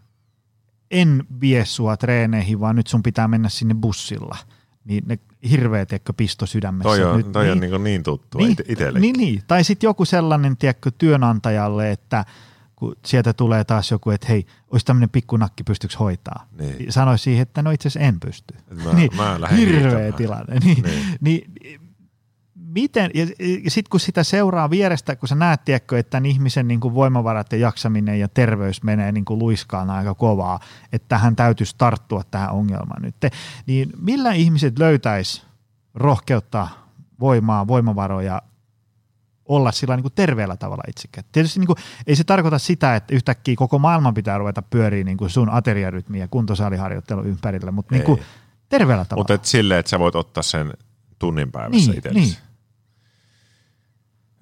en 0.91 1.25
vie 1.41 1.65
sua 1.65 1.97
treeneihin, 1.97 2.61
vaan 2.61 2.77
nyt 2.77 2.87
sun 2.87 3.03
pitää 3.03 3.29
mennä 3.29 3.49
sinne 3.49 3.75
bussilla. 3.75 4.37
Niin 4.85 5.05
ne 5.07 5.19
hirveä, 5.51 5.87
tiedätkö, 5.87 6.13
pisto 6.17 6.47
sydämessä. 6.47 6.89
Toi 6.89 7.05
on, 7.05 7.17
nyt, 7.17 7.33
toi 7.33 7.45
niin, 7.45 7.53
on 7.53 7.61
niin, 7.61 7.85
niin 7.85 8.03
tuttu 8.03 8.39
niin, 8.39 8.57
itsellekin. 8.69 9.03
Niin, 9.03 9.17
niin. 9.17 9.43
Tai 9.47 9.65
sitten 9.65 9.89
joku 9.89 10.05
sellainen, 10.05 10.57
tiedätkö, 10.57 10.91
työnantajalle, 10.99 11.91
että 11.91 12.25
kun 12.77 12.97
sieltä 13.07 13.33
tulee 13.33 13.65
taas 13.65 13.91
joku, 13.91 14.11
että 14.11 14.27
hei, 14.29 14.47
olisi 14.71 14.87
tämmöinen 14.87 15.11
pikkunakki, 15.11 15.65
pystyykö 15.65 15.97
hoitaa? 15.99 16.47
Niin. 16.59 16.93
Sanoisi 16.93 17.25
siihen, 17.25 17.43
että 17.43 17.63
no 17.63 17.71
itse 17.71 17.89
asiassa 17.89 18.09
en 18.09 18.21
pysty. 18.21 18.55
Mä, 18.85 18.93
niin, 18.99 19.11
mä 19.17 19.49
hirveä 19.57 20.13
tilanne. 20.13 20.59
Niin, 20.59 20.83
niin. 20.83 21.05
niin 21.21 21.81
miten, 22.75 23.11
ja, 23.15 23.27
ja 23.65 23.71
sitten 23.71 23.91
kun 23.91 24.01
sitä 24.01 24.23
seuraa 24.23 24.71
vierestä, 24.71 25.17
kun 25.17 25.29
sä 25.29 25.35
näet, 25.35 25.65
tiedätkö, 25.65 25.99
että 25.99 26.11
tämän 26.11 26.27
ihmisen 26.27 26.69
niin 26.69 26.81
kuin 26.81 26.95
voimavarat 26.95 27.53
ja 27.53 27.59
jaksaminen 27.59 28.21
ja 28.21 28.29
terveys 28.29 28.83
menee 28.83 29.13
niin 29.13 29.25
kuin 29.25 29.39
luiskaan 29.39 29.91
aika 29.91 30.15
kovaa, 30.15 30.61
että 30.93 31.19
hän 31.19 31.37
täytyisi 31.37 31.75
tarttua 31.79 32.23
tähän 32.31 32.51
ongelmaan 32.51 33.03
nyt, 33.03 33.17
niin 33.67 33.93
millä 34.01 34.33
ihmiset 34.33 34.79
löytäisi 34.79 35.43
rohkeutta, 35.95 36.69
voimaa, 37.21 37.67
voimavaroja 37.67 38.43
olla 39.45 39.73
sillä 39.73 39.97
niin 39.97 40.03
kuin 40.03 40.13
terveellä 40.15 40.57
tavalla 40.57 40.83
itsekä. 40.89 41.23
Tietysti 41.33 41.61
niin 41.61 41.67
kuin, 41.67 41.77
ei 42.07 42.17
se 42.17 42.25
tarkoita 42.25 42.59
sitä, 42.59 42.97
että 42.97 43.15
yhtäkkiä 43.15 43.55
koko 43.57 43.79
maailman 43.79 44.15
pitää 44.15 44.39
ruveta 44.39 44.63
pyöriä 44.63 45.05
niin 45.05 45.17
kuin 45.17 45.31
sun 45.31 45.51
ateriarytmi 45.51 46.19
ja 46.19 46.29
kuntosaaliharjoittelu 46.29 47.23
ympärillä, 47.23 47.71
mutta 47.71 47.95
niin 47.95 48.05
kuin 48.05 48.21
terveellä 48.69 49.05
tavalla. 49.05 49.21
Mutta 49.21 49.35
et 49.35 49.45
silleen, 49.45 49.81
että 49.81 49.91
sä 49.91 49.99
voit 49.99 50.15
ottaa 50.15 50.43
sen 50.43 50.73
tunnin 51.19 51.53
päivässä 51.53 51.91
niin, 51.91 51.99
itsellesi. 51.99 52.27
Niin. 52.27 52.52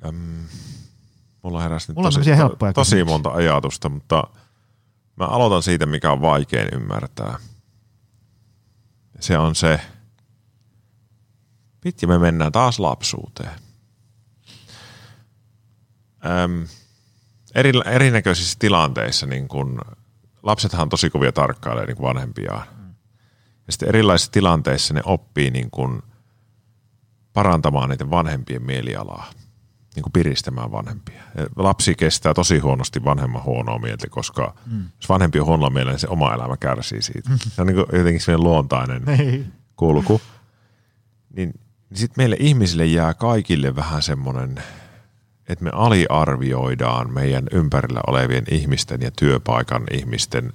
Öm, 0.04 0.46
mulla 1.42 1.62
heräsi 1.62 1.92
mulla 1.92 2.10
tosi, 2.10 2.30
to, 2.58 2.72
tosi 2.72 3.04
monta 3.04 3.30
ajatusta, 3.30 3.88
mutta 3.88 4.24
mä 5.16 5.24
aloitan 5.24 5.62
siitä, 5.62 5.86
mikä 5.86 6.12
on 6.12 6.20
vaikein 6.20 6.68
ymmärtää. 6.72 7.38
Se 9.20 9.38
on 9.38 9.54
se, 9.54 9.80
pitkä 11.80 12.06
me 12.06 12.18
mennään 12.18 12.52
taas 12.52 12.78
lapsuuteen. 12.78 13.60
Öm, 16.26 16.66
eri, 17.54 17.72
erinäköisissä 17.86 18.56
tilanteissa 18.58 19.26
niin 19.26 19.48
kun, 19.48 19.80
lapsethan 20.42 20.82
on 20.82 20.88
tosi 20.88 21.10
kovia 21.10 21.32
tarkkailemaan 21.32 21.88
niin 21.88 22.02
vanhempiaan. 22.02 22.66
Mm. 22.78 22.94
Ja 23.66 23.72
sitten 23.72 23.88
erilaisissa 23.88 24.32
tilanteissa 24.32 24.94
ne 24.94 25.00
oppii 25.04 25.50
niin 25.50 25.70
kun, 25.70 26.02
parantamaan 27.32 27.90
niiden 27.90 28.10
vanhempien 28.10 28.62
mielialaa 28.62 29.32
niin 29.94 30.02
kuin 30.02 30.12
piristämään 30.12 30.72
vanhempia. 30.72 31.22
Lapsi 31.56 31.94
kestää 31.94 32.34
tosi 32.34 32.58
huonosti 32.58 33.04
vanhemman 33.04 33.44
huonoa 33.44 33.78
mieltä, 33.78 34.06
koska 34.10 34.54
mm. 34.66 34.84
jos 34.96 35.08
vanhempi 35.08 35.40
on 35.40 35.46
huonolla 35.46 35.70
mielellä, 35.70 35.92
niin 35.92 36.00
se 36.00 36.08
oma 36.08 36.34
elämä 36.34 36.56
kärsii 36.56 37.02
siitä. 37.02 37.30
Se 37.38 37.60
on 37.60 37.66
niin 37.66 37.74
kuin 37.74 37.86
jotenkin 37.98 38.20
sellainen 38.20 38.44
luontainen 38.44 39.08
Ei. 39.08 39.44
kulku. 39.76 40.20
Niin, 41.36 41.48
niin 41.90 41.98
sitten 41.98 42.22
meille 42.22 42.36
ihmisille 42.40 42.86
jää 42.86 43.14
kaikille 43.14 43.76
vähän 43.76 44.02
semmoinen, 44.02 44.62
että 45.48 45.64
me 45.64 45.70
aliarvioidaan 45.74 47.12
meidän 47.12 47.46
ympärillä 47.52 48.00
olevien 48.06 48.44
ihmisten 48.50 49.00
ja 49.00 49.10
työpaikan 49.10 49.82
ihmisten 49.92 50.52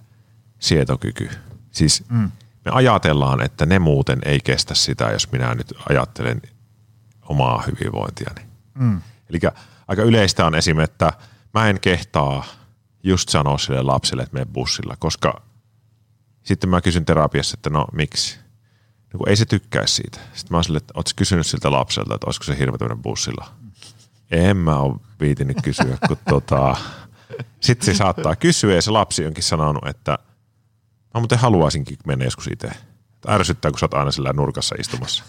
sietokyky. 0.59 1.29
Siis 1.71 2.03
mm. 2.09 2.31
me 2.65 2.71
ajatellaan, 2.71 3.41
että 3.41 3.65
ne 3.65 3.79
muuten 3.79 4.19
ei 4.25 4.39
kestä 4.39 4.75
sitä, 4.75 5.11
jos 5.11 5.31
minä 5.31 5.55
nyt 5.55 5.73
ajattelen 5.89 6.41
omaa 7.21 7.63
hyvinvointiani. 7.67 8.41
Mm. 8.73 9.01
Eli 9.29 9.39
aika 9.87 10.03
yleistä 10.03 10.45
on 10.45 10.55
esim. 10.55 10.79
että 10.79 11.13
mä 11.53 11.69
en 11.69 11.79
kehtaa 11.79 12.45
just 13.03 13.29
sanoa 13.29 13.57
sille 13.57 13.81
lapselle, 13.81 14.23
että 14.23 14.33
mene 14.33 14.45
bussilla, 14.45 14.95
koska 14.99 15.41
sitten 16.43 16.69
mä 16.69 16.81
kysyn 16.81 17.05
terapiassa, 17.05 17.55
että 17.57 17.69
no 17.69 17.85
miksi? 17.91 18.39
No, 19.13 19.19
ei 19.27 19.35
se 19.35 19.45
tykkäisi 19.45 19.93
siitä. 19.93 20.19
Sitten 20.33 20.47
mä 20.49 20.57
oon 20.57 20.63
sille, 20.63 20.77
että 20.77 20.93
ootko 20.95 21.11
kysynyt 21.15 21.47
siltä 21.47 21.71
lapselta, 21.71 22.15
että 22.15 22.27
olisiko 22.27 22.43
se 22.43 22.57
hirveä 22.57 22.95
bussilla? 22.95 23.51
En 24.31 24.57
mä 24.57 24.77
ole 24.77 24.99
viitinyt 25.19 25.57
kysyä, 25.63 25.97
kun 26.07 26.17
tota... 26.29 26.75
Sitten 27.59 27.85
se 27.85 27.93
saattaa 27.93 28.35
kysyä 28.35 28.75
ja 28.75 28.81
se 28.81 28.91
lapsi 28.91 29.25
onkin 29.25 29.43
sanonut, 29.43 29.87
että 29.87 30.19
mä 31.13 31.19
muuten 31.19 31.39
haluaisinkin 31.39 31.97
mennä 32.07 32.25
joskus 32.25 32.47
itse. 32.47 32.69
Ärsyttää, 33.27 33.71
kun 33.71 33.79
sä 33.79 33.85
oot 33.85 33.93
aina 33.93 34.11
sillä 34.11 34.33
nurkassa 34.33 34.75
istumassa. 34.79 35.23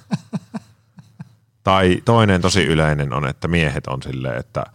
Tai 1.67 2.03
toinen 2.05 2.41
tosi 2.41 2.65
yleinen 2.65 3.13
on, 3.13 3.27
että 3.27 3.49
miehet 3.49 3.87
on 3.87 4.03
silleen, 4.03 4.39
että 4.39 4.67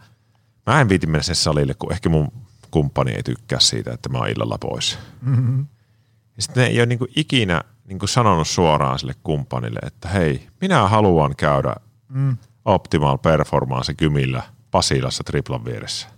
mä 0.66 0.80
en 0.80 0.88
viiti 0.88 1.06
mennä 1.06 1.22
sen 1.22 1.36
salille, 1.36 1.74
kun 1.74 1.92
ehkä 1.92 2.08
mun 2.08 2.32
kumppani 2.70 3.12
ei 3.12 3.22
tykkää 3.22 3.60
siitä, 3.60 3.92
että 3.92 4.08
mä 4.08 4.18
oon 4.18 4.28
illalla 4.28 4.58
pois. 4.58 4.98
Mm-hmm. 5.22 5.66
Ja 6.36 6.42
sitten 6.42 6.62
ne 6.62 6.68
ei 6.68 6.78
ole 6.78 6.86
niinku 6.86 7.06
ikinä 7.16 7.60
niinku 7.84 8.06
sanonut 8.06 8.48
suoraan 8.48 8.98
sille 8.98 9.14
kumppanille, 9.22 9.78
että 9.82 10.08
hei, 10.08 10.48
minä 10.60 10.88
haluan 10.88 11.36
käydä 11.36 11.74
Mm. 12.08 12.36
Optimal 12.64 13.18
Performance 13.18 13.94
kymillä 13.94 14.42
Pasilassa 14.70 15.24
triplan 15.24 15.64
vieressä. 15.64 16.08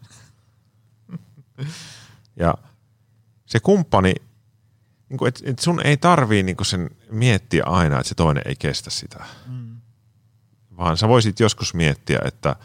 Ja 2.37 2.55
se 3.47 3.61
kumppani, 3.61 4.15
niinku, 5.09 5.27
et, 5.27 5.43
et 5.45 5.59
sun 5.59 5.81
ei 5.87 5.97
tarvii 5.97 6.43
niinku 6.43 6.65
sen 6.65 6.91
miettiä 7.11 7.65
aina, 7.67 7.97
että 7.97 8.09
se 8.09 8.15
toinen 8.15 8.43
ei 8.47 8.57
kestä 8.57 8.91
sitä. 8.91 9.25
Mm. 9.47 9.64
Vaan 10.77 10.97
sä 10.97 11.09
voisit 11.09 11.41
joskus 11.41 11.75
miettiä, 11.75 12.19
että 12.25 12.57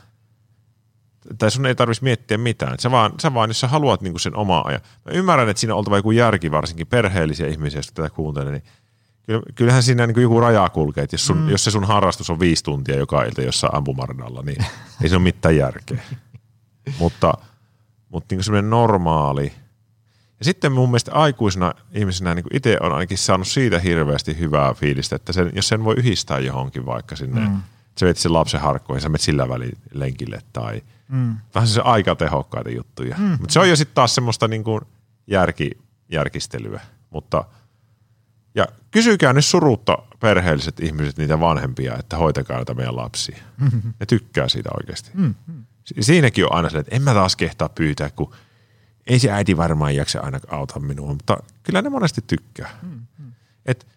tai 1.37 1.51
sun 1.51 1.65
ei 1.65 1.75
tarvitsisi 1.75 2.03
miettiä 2.03 2.37
mitään. 2.37 2.79
Sä 2.79 2.91
vaan, 2.91 3.11
sä 3.21 3.33
vaan 3.33 3.49
jos 3.49 3.59
sä 3.59 3.67
haluat 3.67 4.01
niinku 4.01 4.19
sen 4.19 4.35
omaa 4.35 4.67
ajan. 4.67 4.81
Mä 5.05 5.11
ymmärrän, 5.11 5.49
että 5.49 5.59
siinä 5.59 5.73
on 5.73 5.77
oltava 5.77 5.97
joku 5.97 6.11
järki, 6.11 6.51
varsinkin 6.51 6.87
perheellisiä 6.87 7.47
ihmisiä, 7.47 7.79
jotka 7.79 7.91
tätä 7.93 8.15
kuuntelee, 8.15 8.51
niin 8.51 8.63
kyllä- 9.25 9.43
kyllähän 9.55 9.83
siinä 9.83 10.07
niinku 10.07 10.19
joku 10.19 10.39
raja 10.39 10.69
kulkee. 10.69 11.03
Että 11.03 11.13
jos, 11.13 11.25
sun, 11.25 11.37
mm. 11.37 11.49
jos 11.49 11.63
se 11.63 11.71
sun 11.71 11.83
harrastus 11.83 12.29
on 12.29 12.39
viisi 12.39 12.63
tuntia 12.63 12.95
joka 12.95 13.23
ilta 13.23 13.41
jossain 13.41 13.75
ampumaradalla, 13.75 14.41
niin 14.41 14.65
ei 15.03 15.09
se 15.09 15.15
ole 15.15 15.23
mitään 15.23 15.55
järkeä. 15.55 16.01
mutta 16.99 17.33
mutta 18.09 18.33
niinku 18.33 18.43
semmoinen 18.43 18.69
normaali. 18.69 19.53
Ja 20.39 20.45
sitten 20.45 20.71
mun 20.71 20.89
mielestä 20.89 21.13
aikuisena 21.13 21.73
ihmisenä 21.91 22.35
niin 22.35 22.45
itse 22.53 22.77
on 22.81 22.93
ainakin 22.93 23.17
saanut 23.17 23.47
siitä 23.47 23.79
hirveästi 23.79 24.39
hyvää 24.39 24.73
fiilistä, 24.73 25.15
että 25.15 25.33
sen, 25.33 25.51
jos 25.55 25.67
sen 25.67 25.83
voi 25.83 25.95
yhdistää 25.97 26.39
johonkin 26.39 26.85
vaikka 26.85 27.15
sinne, 27.15 27.41
mm. 27.41 27.61
Sä 27.99 28.05
vet 28.05 28.17
sen 28.17 28.33
lapsen 28.33 28.61
harkkoihin, 28.61 29.01
sä 29.01 29.09
menet 29.09 29.21
sillä 29.21 29.49
välin 29.49 29.71
lenkille 29.93 30.41
tai 30.53 30.81
Mm. 31.09 31.35
vähän 31.55 31.67
se 31.67 31.81
aika 31.81 32.15
tehokkaita 32.15 32.69
juttuja. 32.69 33.15
Mm. 33.17 33.23
Mutta 33.29 33.53
se 33.53 33.59
on 33.59 33.69
jo 33.69 33.75
sitten 33.75 33.95
taas 33.95 34.15
semmoista 34.15 34.47
niin 34.47 34.63
kuin 34.63 34.81
järki, 35.27 35.71
järkistelyä. 36.11 36.81
Mutta, 37.09 37.43
ja 38.55 38.67
kysykää 38.91 39.33
nyt 39.33 39.45
surutta 39.45 39.97
perheelliset 40.19 40.79
ihmiset 40.79 41.17
niitä 41.17 41.39
vanhempia, 41.39 41.95
että 41.99 42.17
hoitakaa 42.17 42.55
näitä 42.57 42.73
meidän 42.73 42.95
lapsia. 42.95 43.37
Mm-hmm. 43.57 43.93
Ne 43.99 44.05
tykkää 44.05 44.47
siitä 44.49 44.69
oikeasti. 44.77 45.11
Mm-hmm. 45.13 45.65
Si- 45.85 45.95
Siinäkin 45.99 46.45
on 46.45 46.53
aina 46.53 46.69
se, 46.69 46.77
että 46.77 46.95
en 46.95 47.01
mä 47.01 47.13
taas 47.13 47.35
kehtaa 47.35 47.69
pyytää, 47.69 48.09
kun 48.09 48.33
ei 49.07 49.19
se 49.19 49.31
äiti 49.31 49.57
varmaan 49.57 49.95
jaksa 49.95 50.19
aina 50.19 50.39
auttaa 50.47 50.79
minua, 50.79 51.07
mutta 51.13 51.37
kyllä 51.63 51.81
ne 51.81 51.89
monesti 51.89 52.21
tykkää. 52.27 52.69
Mm-hmm. 52.81 53.31
Et, 53.65 53.87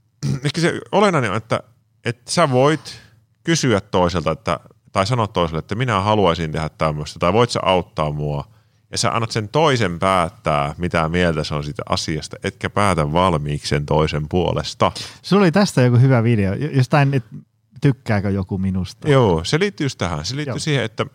ehkä 0.44 0.60
se 0.60 0.80
olennainen 0.92 1.30
on, 1.30 1.36
että, 1.36 1.60
että 2.04 2.30
sä 2.32 2.50
voit 2.50 3.00
kysyä 3.44 3.80
toiselta, 3.80 4.30
että, 4.30 4.60
tai 4.92 5.06
sanoa 5.06 5.26
toiselle, 5.26 5.58
että 5.58 5.74
minä 5.74 6.00
haluaisin 6.00 6.52
tehdä 6.52 6.68
tämmöistä, 6.68 7.18
tai 7.18 7.32
voit 7.32 7.50
sä 7.50 7.60
auttaa 7.62 8.12
mua, 8.12 8.44
ja 8.90 8.98
sä 8.98 9.10
annat 9.10 9.30
sen 9.30 9.48
toisen 9.48 9.98
päättää, 9.98 10.74
mitä 10.78 11.08
mieltä 11.08 11.44
se 11.44 11.54
on 11.54 11.64
siitä 11.64 11.82
asiasta, 11.88 12.36
etkä 12.44 12.70
päätä 12.70 13.12
valmiiksi 13.12 13.68
sen 13.68 13.86
toisen 13.86 14.28
puolesta. 14.28 14.92
Sulla 15.22 15.42
oli 15.42 15.52
tästä 15.52 15.82
joku 15.82 15.96
hyvä 15.96 16.22
video, 16.22 16.54
jostain, 16.54 17.14
että 17.14 17.36
tykkääkö 17.80 18.30
joku 18.30 18.58
minusta. 18.58 19.08
Joo, 19.08 19.44
se 19.44 19.58
liittyy 19.58 19.84
just 19.84 19.98
tähän. 19.98 20.24
Se 20.24 20.36
liittyy 20.36 20.52
Joo. 20.52 20.58
siihen, 20.58 20.84
että 20.84 21.06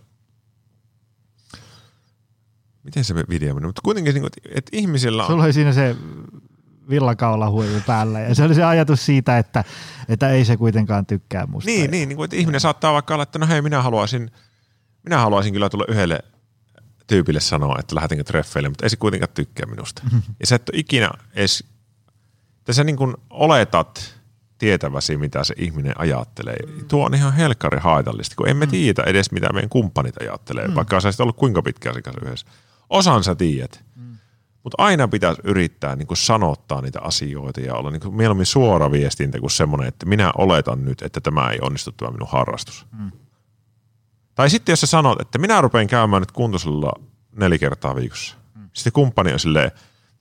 miten 2.84 3.03
se 3.03 3.15
video 3.15 3.53
meni, 3.53 3.65
mutta 3.65 3.82
kuitenkin, 3.84 4.25
että 4.55 4.69
ihmisillä 4.71 5.23
on... 5.23 5.28
Sulla 5.28 5.43
oli 5.43 5.53
siinä 5.53 5.73
se 5.73 5.95
villakaulahuivi 6.89 7.81
päällä 7.88 8.19
ja 8.19 8.35
se 8.35 8.43
oli 8.43 8.55
se 8.55 8.63
ajatus 8.63 9.05
siitä, 9.05 9.38
että, 9.38 9.63
että 10.09 10.29
ei 10.29 10.45
se 10.45 10.57
kuitenkaan 10.57 11.05
tykkää 11.05 11.45
musta. 11.45 11.69
Niin, 11.69 11.91
niin, 11.91 12.09
niin 12.09 12.15
kuin, 12.17 12.25
että 12.25 12.35
ihminen 12.35 12.61
saattaa 12.61 12.93
vaikka 12.93 13.13
olla, 13.13 13.23
että 13.23 13.39
no 13.39 13.47
hei, 13.47 13.61
minä 13.61 13.81
haluaisin, 13.81 14.31
minä 15.03 15.17
haluaisin 15.17 15.53
kyllä 15.53 15.69
tulla 15.69 15.85
yhdelle 15.88 16.19
tyypille 17.07 17.39
sanoa, 17.39 17.75
että 17.79 17.95
lähdetinkö 17.95 18.23
treffeille, 18.23 18.69
mutta 18.69 18.85
ei 18.85 18.89
se 18.89 18.95
kuitenkaan 18.95 19.29
tykkää 19.33 19.65
minusta. 19.65 20.01
Ja 20.39 20.47
sä 20.47 20.55
et 20.55 20.69
ole 20.69 20.79
ikinä 20.79 21.09
edes, 21.33 21.63
että 22.59 22.73
sä 22.73 22.83
niin 22.83 22.97
kuin 22.97 23.15
oletat 23.29 24.17
tietäväsi, 24.57 25.17
mitä 25.17 25.43
se 25.43 25.53
ihminen 25.57 25.93
ajattelee. 25.97 26.57
Tuo 26.88 27.05
on 27.05 27.13
ihan 27.13 27.33
helkkari 27.33 27.79
haitallista, 27.79 28.35
kun 28.35 28.49
emme 28.49 28.67
tiedä 28.67 29.03
edes, 29.05 29.31
mitä 29.31 29.53
meidän 29.53 29.69
kumppanit 29.69 30.21
ajattelee, 30.21 30.75
vaikka 30.75 30.99
sä 30.99 31.23
ollut 31.23 31.38
kuinka 31.38 31.61
pitkään 31.61 32.03
kanssa 32.03 32.25
yhdessä. 32.25 32.47
Osan 32.89 33.23
sä 33.23 33.35
tiedät. 33.35 33.86
Mutta 34.68 34.84
aina 34.84 35.07
pitäisi 35.07 35.41
yrittää 35.43 35.95
niin 35.95 36.07
kuin 36.07 36.18
sanottaa 36.18 36.82
niitä 36.82 37.01
asioita 37.01 37.61
ja 37.61 37.76
olla 37.76 37.91
niin 37.91 38.01
kuin 38.01 38.15
mieluummin 38.15 38.45
suora 38.45 38.91
viestintä 38.91 39.39
kuin 39.39 39.51
semmoinen, 39.51 39.88
että 39.88 40.05
minä 40.05 40.32
oletan 40.38 40.86
nyt, 40.86 41.01
että 41.01 41.22
tämä 41.22 41.49
ei 41.49 41.59
onnistu 41.61 41.91
tämä 41.91 42.11
minun 42.11 42.28
harrastus. 42.32 42.86
Mm. 42.99 43.11
Tai 44.36 44.49
sitten 44.49 44.74
jos 44.74 44.82
sä 44.82 44.88
sanot, 44.88 45.22
että 45.22 45.39
minä 45.39 45.61
rupean 45.61 45.88
käymään 45.88 46.22
nyt 46.22 46.32
kuntosalilla 46.32 46.91
neljä 47.36 47.57
kertaa 47.57 47.95
viikossa. 47.95 48.36
Mm. 48.55 48.70
Sitten 48.74 48.93
kumppani 48.93 49.34
on 49.34 49.39
silleen, 49.39 49.72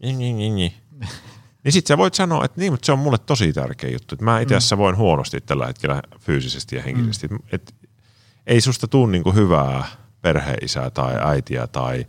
"Nyi, 0.02 0.12
nyi, 0.12 0.32
nyi, 0.32 0.50
nyi." 0.50 0.74
niin 1.64 1.72
sitten 1.72 1.94
sä 1.94 1.98
voit 1.98 2.14
sanoa, 2.14 2.44
että 2.44 2.60
niin, 2.60 2.72
mutta 2.72 2.86
se 2.86 2.92
on 2.92 2.98
mulle 2.98 3.18
tosi 3.18 3.52
tärkeä 3.52 3.90
juttu. 3.90 4.14
Että 4.14 4.24
mä 4.24 4.40
itse 4.40 4.56
asiassa 4.56 4.78
voin 4.78 4.96
huonosti 4.96 5.40
tällä 5.40 5.66
hetkellä 5.66 6.02
fyysisesti 6.20 6.76
ja 6.76 6.82
henkisesti. 6.82 7.28
Mm. 7.28 7.38
Et 7.52 7.74
ei 8.46 8.60
susta 8.60 8.88
tuu 8.88 9.06
niinku 9.06 9.32
hyvää 9.32 9.84
perheisää 10.22 10.90
tai 10.90 11.14
äitiä 11.20 11.66
tai 11.66 12.06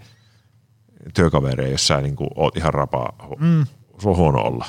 työkaveria, 1.13 1.71
jos 1.71 1.87
sä 1.87 2.01
niinku 2.01 2.27
oot 2.35 2.57
ihan 2.57 2.73
rapaa, 2.73 3.13
mm. 3.39 3.65
sulla 3.97 4.15
on 4.15 4.17
huono 4.17 4.39
olla. 4.39 4.65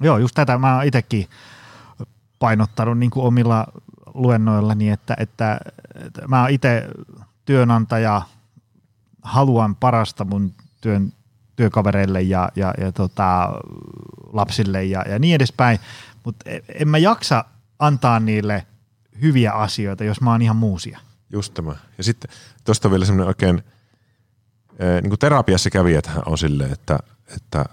Joo, 0.00 0.18
just 0.18 0.34
tätä 0.34 0.58
mä 0.58 0.76
oon 0.76 0.84
itsekin 0.84 1.26
painottanut 2.38 2.98
niin 2.98 3.10
kuin 3.10 3.26
omilla 3.26 3.66
luennoillani, 4.14 4.90
että, 4.90 5.16
että, 5.18 5.60
että 6.06 6.28
mä 6.28 6.40
oon 6.40 6.50
itse 6.50 6.88
työnantaja, 7.44 8.22
haluan 9.22 9.76
parasta 9.76 10.24
mun 10.24 10.52
työn, 10.80 11.12
työkavereille 11.56 12.22
ja, 12.22 12.48
ja, 12.56 12.74
ja 12.80 12.92
tota, 12.92 13.52
lapsille 14.32 14.84
ja, 14.84 15.04
ja 15.08 15.18
niin 15.18 15.34
edespäin, 15.34 15.78
mutta 16.24 16.50
en 16.74 16.88
mä 16.88 16.98
jaksa 16.98 17.44
antaa 17.78 18.20
niille 18.20 18.66
hyviä 19.22 19.52
asioita, 19.52 20.04
jos 20.04 20.20
mä 20.20 20.30
oon 20.30 20.42
ihan 20.42 20.56
muusia. 20.56 21.00
Just 21.30 21.54
tämä. 21.54 21.76
Ja 21.98 22.04
sitten 22.04 22.30
tuosta 22.64 22.90
vielä 22.90 23.04
semmoinen 23.04 23.28
oikein, 23.28 23.62
niin 25.02 25.08
kuin 25.08 25.18
terapiassa 25.18 25.70
kävijäthän 25.70 26.22
on 26.26 26.38
silleen, 26.38 26.72
että, 26.72 26.98
että 27.36 27.64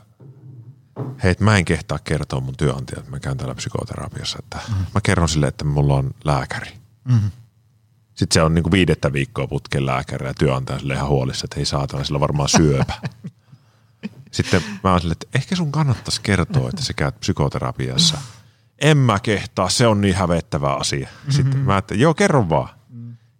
hei, 1.23 1.35
mä 1.39 1.57
en 1.57 1.65
kehtaa 1.65 1.99
kertoa 2.03 2.39
mun 2.39 2.57
työnantajalle, 2.57 2.99
että 2.99 3.11
mä 3.11 3.19
käyn 3.19 3.37
täällä 3.37 3.55
psykoterapiassa, 3.55 4.39
että 4.39 4.57
mm-hmm. 4.67 4.85
mä 4.93 5.01
kerron 5.01 5.29
sille, 5.29 5.47
että 5.47 5.65
mulla 5.65 5.95
on 5.95 6.11
lääkäri. 6.23 6.71
Mm-hmm. 7.03 7.31
Sitten 8.15 8.33
se 8.33 8.41
on 8.41 8.53
niin 8.53 8.63
kuin 8.63 8.71
viidettä 8.71 9.13
viikkoa 9.13 9.47
putken 9.47 9.85
lääkäri 9.85 10.27
ja 10.27 10.33
työnantaja 10.33 10.79
sille 10.79 10.93
ihan 10.93 11.09
huolissa, 11.09 11.45
että 11.45 11.55
hei 11.55 11.65
saatana, 11.65 12.03
sillä 12.03 12.15
on 12.17 12.21
varmaan 12.21 12.49
syöpä. 12.49 12.93
Sitten 14.31 14.63
mä 14.83 14.91
oon 14.91 14.99
silleen, 15.01 15.17
että 15.21 15.37
ehkä 15.39 15.55
sun 15.55 15.71
kannattaisi 15.71 16.21
kertoa, 16.21 16.69
että 16.69 16.81
sä 16.83 16.93
käyt 16.93 17.19
psykoterapiassa. 17.19 18.17
En 18.79 18.97
mä 18.97 19.19
kehtaa, 19.19 19.69
se 19.69 19.87
on 19.87 20.01
niin 20.01 20.15
hävettävä 20.15 20.73
asia. 20.73 21.09
Sitten 21.29 21.59
mä 21.59 21.77
että 21.77 21.95
joo, 21.95 22.13
kerro 22.13 22.49
vaan. 22.49 22.69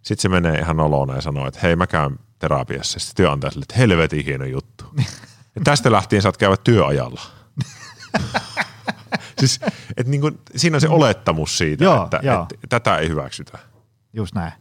Sitten 0.02 0.22
se 0.22 0.28
menee 0.28 0.58
ihan 0.58 0.76
nolona 0.76 1.14
ja 1.14 1.20
sanoo, 1.20 1.46
että 1.46 1.60
hei 1.62 1.76
mä 1.76 1.86
käyn 1.86 2.18
terapiassa. 2.38 2.98
Sitten 2.98 3.16
työnantaja 3.16 3.50
sille, 3.50 3.62
että 3.62 3.76
helvetin 3.76 4.24
hieno 4.24 4.44
juttu. 4.44 4.84
Ja 5.54 5.60
tästä 5.64 5.92
lähtien 5.92 6.22
saat 6.22 6.36
käydä 6.36 6.56
työajalla. 6.56 7.20
siis, 9.40 9.60
että 9.96 10.10
niin 10.10 10.20
kuin, 10.20 10.40
siinä 10.56 10.76
on 10.76 10.80
se 10.80 10.88
olettamus 10.88 11.58
siitä, 11.58 11.84
Joo, 11.84 12.04
että, 12.04 12.20
joo. 12.22 12.42
että 12.42 12.66
tätä 12.68 12.96
ei 12.96 13.08
hyväksytä. 13.08 13.58
Just 14.12 14.34
näin. 14.34 14.52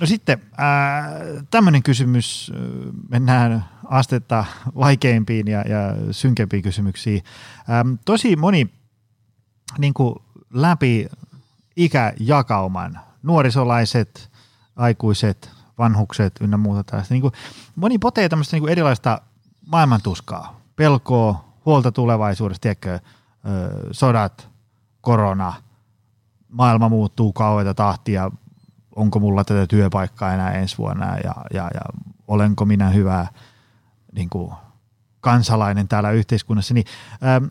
No 0.00 0.06
sitten 0.06 0.42
äh, 0.52 1.44
tämmöinen 1.50 1.82
kysymys, 1.82 2.52
mennään 3.08 3.64
astetta 3.84 4.44
vaikeimpiin 4.74 5.46
ja, 5.46 5.60
ja 5.60 5.94
synkempiin 6.10 6.62
kysymyksiin. 6.62 7.22
Ähm, 7.70 7.94
tosi 8.04 8.36
moni 8.36 8.70
niin 9.78 9.94
kuin 9.94 10.14
läpi 10.52 11.08
ikäjakauman, 11.76 13.00
nuorisolaiset, 13.22 14.30
aikuiset, 14.76 15.50
vanhukset 15.78 16.32
ynnä 16.40 16.56
muuta 16.56 16.84
tällaista. 16.84 17.14
Niin 17.14 17.22
kuin, 17.22 17.32
moni 17.76 17.98
potee 17.98 18.28
tämmöistä 18.28 18.56
niin 18.56 18.62
kuin 18.62 18.72
erilaista 18.72 19.20
maailmantuskaa, 19.66 20.60
pelkoa, 20.76 21.44
huolta 21.66 21.92
tulevaisuudesta, 21.92 22.62
tiedätkö, 22.62 22.98
sodat, 23.92 24.48
korona, 25.00 25.52
maailma 26.48 26.88
muuttuu 26.88 27.32
kauheita 27.32 27.74
tahtia, 27.74 28.30
onko 28.96 29.20
mulla 29.20 29.44
tätä 29.44 29.66
työpaikkaa 29.66 30.34
enää 30.34 30.52
ensi 30.52 30.78
vuonna 30.78 31.06
ja, 31.06 31.34
ja, 31.54 31.70
ja 31.74 31.80
olenko 32.28 32.64
minä 32.64 32.90
hyvä 32.90 33.26
niin 34.12 34.30
kuin, 34.30 34.52
kansalainen 35.20 35.88
täällä 35.88 36.10
yhteiskunnassa, 36.10 36.74
niin 36.74 36.86
ähm, 37.26 37.44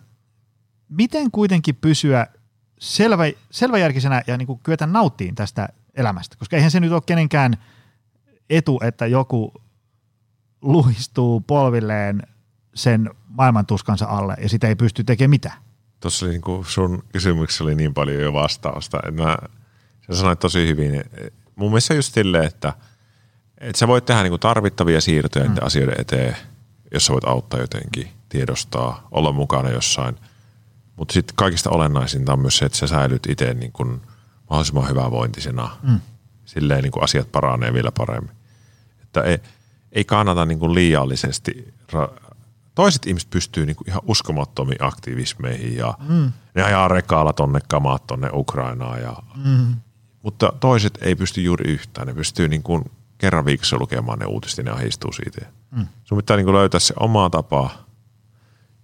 miten 0.89 1.31
kuitenkin 1.31 1.75
pysyä 1.75 2.27
selvä, 2.79 3.23
selväjärkisenä 3.51 4.21
ja 4.27 4.37
niin 4.37 4.47
kuin 4.47 4.59
kyetä 4.63 4.87
nauttiin 4.87 5.35
tästä 5.35 5.69
elämästä, 5.95 6.35
koska 6.39 6.55
eihän 6.55 6.71
se 6.71 6.79
nyt 6.79 6.91
ole 6.91 7.01
kenenkään 7.05 7.57
etu, 8.49 8.79
että 8.83 9.07
joku 9.07 9.53
luistuu 10.61 11.41
polvilleen 11.41 12.23
sen 12.75 13.09
maailmantuskansa 13.27 14.05
alle 14.05 14.35
ja 14.41 14.49
sitä 14.49 14.67
ei 14.67 14.75
pysty 14.75 15.03
tekemään 15.03 15.29
mitään. 15.29 15.57
Tuossa 15.99 16.25
oli 16.25 16.31
niin 16.31 16.41
kuin 16.41 16.65
sun 16.65 17.03
kysymyksessä 17.11 17.63
oli 17.63 17.75
niin 17.75 17.93
paljon 17.93 18.21
jo 18.21 18.33
vastausta. 18.33 18.99
Että 19.07 19.23
mä, 19.23 19.37
sä 20.07 20.19
sanoit 20.19 20.39
tosi 20.39 20.67
hyvin. 20.67 21.03
Mun 21.55 21.71
mielestä 21.71 21.93
just 21.93 22.13
silleen, 22.13 22.43
että, 22.43 22.73
että 23.57 23.79
sä 23.79 23.87
voit 23.87 24.05
tehdä 24.05 24.23
niin 24.23 24.31
kuin 24.31 24.39
tarvittavia 24.39 25.01
siirtoja 25.01 25.49
mm. 25.49 25.55
asioiden 25.61 26.01
eteen, 26.01 26.37
jos 26.93 27.05
sä 27.05 27.13
voit 27.13 27.25
auttaa 27.25 27.59
jotenkin, 27.59 28.07
tiedostaa, 28.29 29.07
olla 29.11 29.31
mukana 29.31 29.69
jossain. 29.69 30.15
Mutta 30.95 31.13
sitten 31.13 31.35
kaikista 31.35 31.69
olennaisinta 31.69 32.33
on 32.33 32.39
myös 32.39 32.57
se, 32.57 32.65
että 32.65 32.77
sä 32.77 32.87
säilyt 32.87 33.25
itse 33.29 33.53
niin 33.53 33.71
kuin 33.71 34.01
mahdollisimman 34.49 34.89
hyvävointisena. 34.89 35.77
Mm. 35.83 35.99
Silleen 36.45 36.83
niin 36.83 36.91
kuin 36.91 37.03
asiat 37.03 37.31
paranee 37.31 37.73
vielä 37.73 37.91
paremmin. 37.97 38.36
Että 39.19 39.29
ei, 39.29 39.39
ei 39.91 40.05
kannata 40.05 40.45
niin 40.45 40.59
kuin 40.59 40.73
liiallisesti 40.73 41.73
ra- 41.93 42.33
toiset 42.75 43.07
ihmiset 43.07 43.29
pystyy 43.29 43.65
niinku 43.65 43.83
ihan 43.87 44.01
uskomattomiin 44.05 44.83
aktivismeihin 44.83 45.77
ja 45.77 45.93
mm. 46.09 46.31
ne 46.55 46.63
ajaa 46.63 46.87
rekaalla 46.87 47.33
tonne 47.33 47.59
kamaat 47.67 48.07
tonne 48.07 48.29
Ukrainaan. 48.33 49.01
Ja, 49.01 49.15
mm. 49.45 49.75
Mutta 50.23 50.53
toiset 50.59 50.97
ei 51.01 51.15
pysty 51.15 51.41
juuri 51.41 51.71
yhtään. 51.71 52.07
Ne 52.07 52.13
pystyy 52.13 52.47
niinku 52.47 52.83
kerran 53.17 53.45
viikossa 53.45 53.77
lukemaan 53.79 54.19
ne 54.19 54.25
uutiset 54.25 54.57
ja 54.57 54.63
ne 54.63 54.71
ahistuu 54.71 55.11
siitä. 55.11 55.45
Mm. 55.71 55.87
Sun 56.03 56.17
pitää 56.17 56.37
niinku 56.37 56.53
löytää 56.53 56.79
se 56.79 56.93
oma 56.99 57.29
tapa 57.29 57.69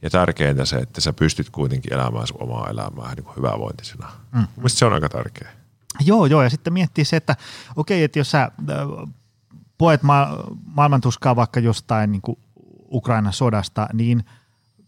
ja 0.01 0.09
tärkeintä 0.09 0.65
se, 0.65 0.75
että 0.75 1.01
sä 1.01 1.13
pystyt 1.13 1.49
kuitenkin 1.49 1.93
elämään 1.93 2.27
sun 2.27 2.43
omaa 2.43 2.69
elämää 2.69 3.15
niin 3.15 3.35
hyvävointisena. 3.37 4.11
Mm. 4.31 4.47
Mielestäni 4.55 4.79
se 4.79 4.85
on 4.85 4.93
aika 4.93 5.09
tärkeä. 5.09 5.49
Joo, 6.05 6.25
joo, 6.25 6.43
ja 6.43 6.49
sitten 6.49 6.73
miettii 6.73 7.05
se, 7.05 7.15
että 7.15 7.35
okei, 7.75 7.97
okay, 7.97 8.03
että 8.03 8.19
jos 8.19 8.31
sä 8.31 8.41
äh, 8.43 8.49
poet 9.77 10.03
ma- 10.03 10.37
maailmantuskaa 10.65 11.35
vaikka 11.35 11.59
jostain 11.59 12.11
niin 12.11 12.21
kuin 12.21 12.37
Ukrainan 12.91 13.33
sodasta, 13.33 13.87
niin 13.93 14.25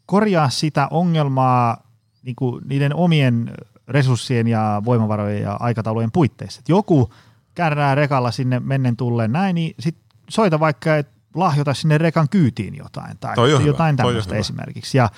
korjaa 0.06 0.50
sitä 0.50 0.88
ongelmaa 0.92 1.84
niin 2.24 2.36
kuin 2.36 2.62
niiden 2.68 2.96
omien 2.96 3.54
resurssien 3.88 4.48
ja 4.48 4.82
voimavarojen 4.86 5.42
ja 5.42 5.58
aikataulujen 5.60 6.12
puitteissa. 6.12 6.60
Et 6.60 6.70
joku 6.70 7.14
kärrää 7.56 7.96
rekalla 7.96 8.32
sinne 8.32 8.60
mennen 8.60 8.98
tulleen 8.98 9.32
näin, 9.32 9.56
niin 9.56 9.76
sit 9.80 9.98
soita 10.30 10.60
vaikka, 10.60 10.96
että 10.96 11.16
lahjota 11.36 11.74
sinne 11.74 11.98
rekan 11.98 12.30
kyytiin 12.30 12.76
jotain 12.76 13.18
tai 13.18 13.36
Toi 13.36 13.66
jotain 13.66 13.96
tämmöistä 13.96 14.36
esimerkiksi. 14.36 14.98
Ja, 14.98 15.10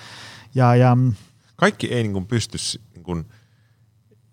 ja, 0.55 0.75
ja, 0.75 0.97
Kaikki 1.55 1.87
ei 1.87 2.03
niin 2.03 2.13
kuin 2.13 2.25
pysty, 2.25 2.57
niin 2.93 3.03
kuin, 3.03 3.25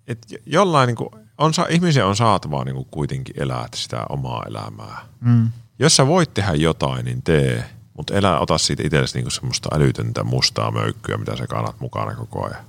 että 0.07 0.37
jollain 0.47 0.87
niin 0.87 0.97
kuin, 0.97 1.09
on, 1.39 1.53
ihmisiä 1.69 2.07
on 2.07 2.17
saatava 2.17 2.65
niin 2.65 2.75
kuin 2.75 2.89
kuitenkin 2.91 3.41
elää 3.43 3.69
sitä 3.75 4.07
omaa 4.09 4.43
elämää. 4.49 4.99
Mm. 5.21 5.51
Jos 5.79 5.97
sä 5.97 6.07
voit 6.07 6.35
tehdä 6.35 6.55
jotain, 6.55 7.05
niin 7.05 7.23
tee. 7.23 7.65
Mutta 7.97 8.15
elä 8.15 8.39
ota 8.39 8.59
siitä 8.59 8.83
itsellesi 8.87 9.19
niinku 9.19 9.31
semmoista 9.31 9.69
älytöntä 9.73 10.25
mustaa 10.25 10.71
möykkyä, 10.71 11.17
mitä 11.17 11.37
sä 11.37 11.47
kannat 11.47 11.81
mukana 11.81 12.15
koko 12.15 12.47
ajan. 12.47 12.65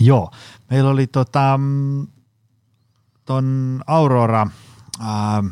Joo. 0.00 0.30
Meillä 0.70 0.90
oli 0.90 1.06
tota, 1.06 1.58
mm, 1.58 2.06
ton 3.24 3.80
Aurora 3.86 4.46
ää, 5.00 5.44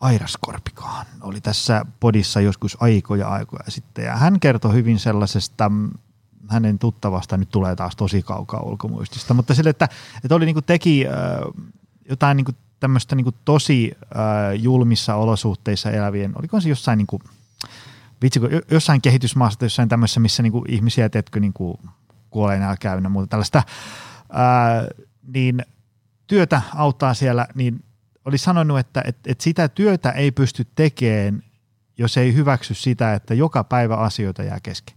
Airaskorpikaan 0.00 1.06
oli 1.20 1.40
tässä 1.40 1.86
podissa 2.00 2.40
joskus 2.40 2.76
aikoja 2.80 3.28
aikoja 3.28 3.64
sitten. 3.68 4.04
Ja 4.04 4.16
hän 4.16 4.40
kertoi 4.40 4.72
hyvin 4.74 4.98
sellaisesta 4.98 5.68
mm, 5.68 5.90
hänen 6.48 6.78
tuttavasta, 6.78 7.36
nyt 7.36 7.50
tulee 7.50 7.76
taas 7.76 7.96
tosi 7.96 8.22
kaukaa 8.22 8.62
ulkomuistista, 8.62 9.34
mutta 9.34 9.54
sille, 9.54 9.70
että, 9.70 9.88
että 10.24 10.34
oli 10.34 10.44
niinku 10.44 10.62
teki 10.62 11.06
äh, 11.06 11.12
jotain 12.10 12.36
niinku 12.36 12.52
tämmöistä 12.80 13.16
niinku 13.16 13.32
tosi 13.44 13.92
äh, 14.02 14.60
julmissa 14.62 15.14
olosuhteissa 15.14 15.90
elävien, 15.90 16.32
oliko 16.38 16.60
se 16.60 16.68
jossain 16.68 16.96
niinku– 16.98 17.20
vitsi, 18.24 18.40
kun 18.40 18.50
jossain 18.70 19.02
kehitysmaassa, 19.02 19.64
jossain 19.64 19.88
tämmöisessä, 19.88 20.20
missä 20.20 20.42
niinku 20.42 20.64
ihmisiä, 20.68 21.08
teetkö, 21.08 21.40
niinku 21.40 21.80
kuolee 22.30 22.58
nälkää 22.58 22.94
ynnä 22.94 23.08
muuta 23.08 23.26
tällaista, 23.26 23.62
ää, 24.32 24.86
niin 25.34 25.62
työtä 26.26 26.62
auttaa 26.74 27.14
siellä, 27.14 27.46
niin 27.54 27.84
oli 28.24 28.38
sanonut, 28.38 28.78
että 28.78 29.02
et, 29.06 29.16
et 29.26 29.40
sitä 29.40 29.68
työtä 29.68 30.10
ei 30.10 30.30
pysty 30.30 30.66
tekemään, 30.74 31.42
jos 31.98 32.16
ei 32.16 32.34
hyväksy 32.34 32.74
sitä, 32.74 33.14
että 33.14 33.34
joka 33.34 33.64
päivä 33.64 33.96
asioita 33.96 34.42
jää 34.42 34.60
kesken. 34.62 34.96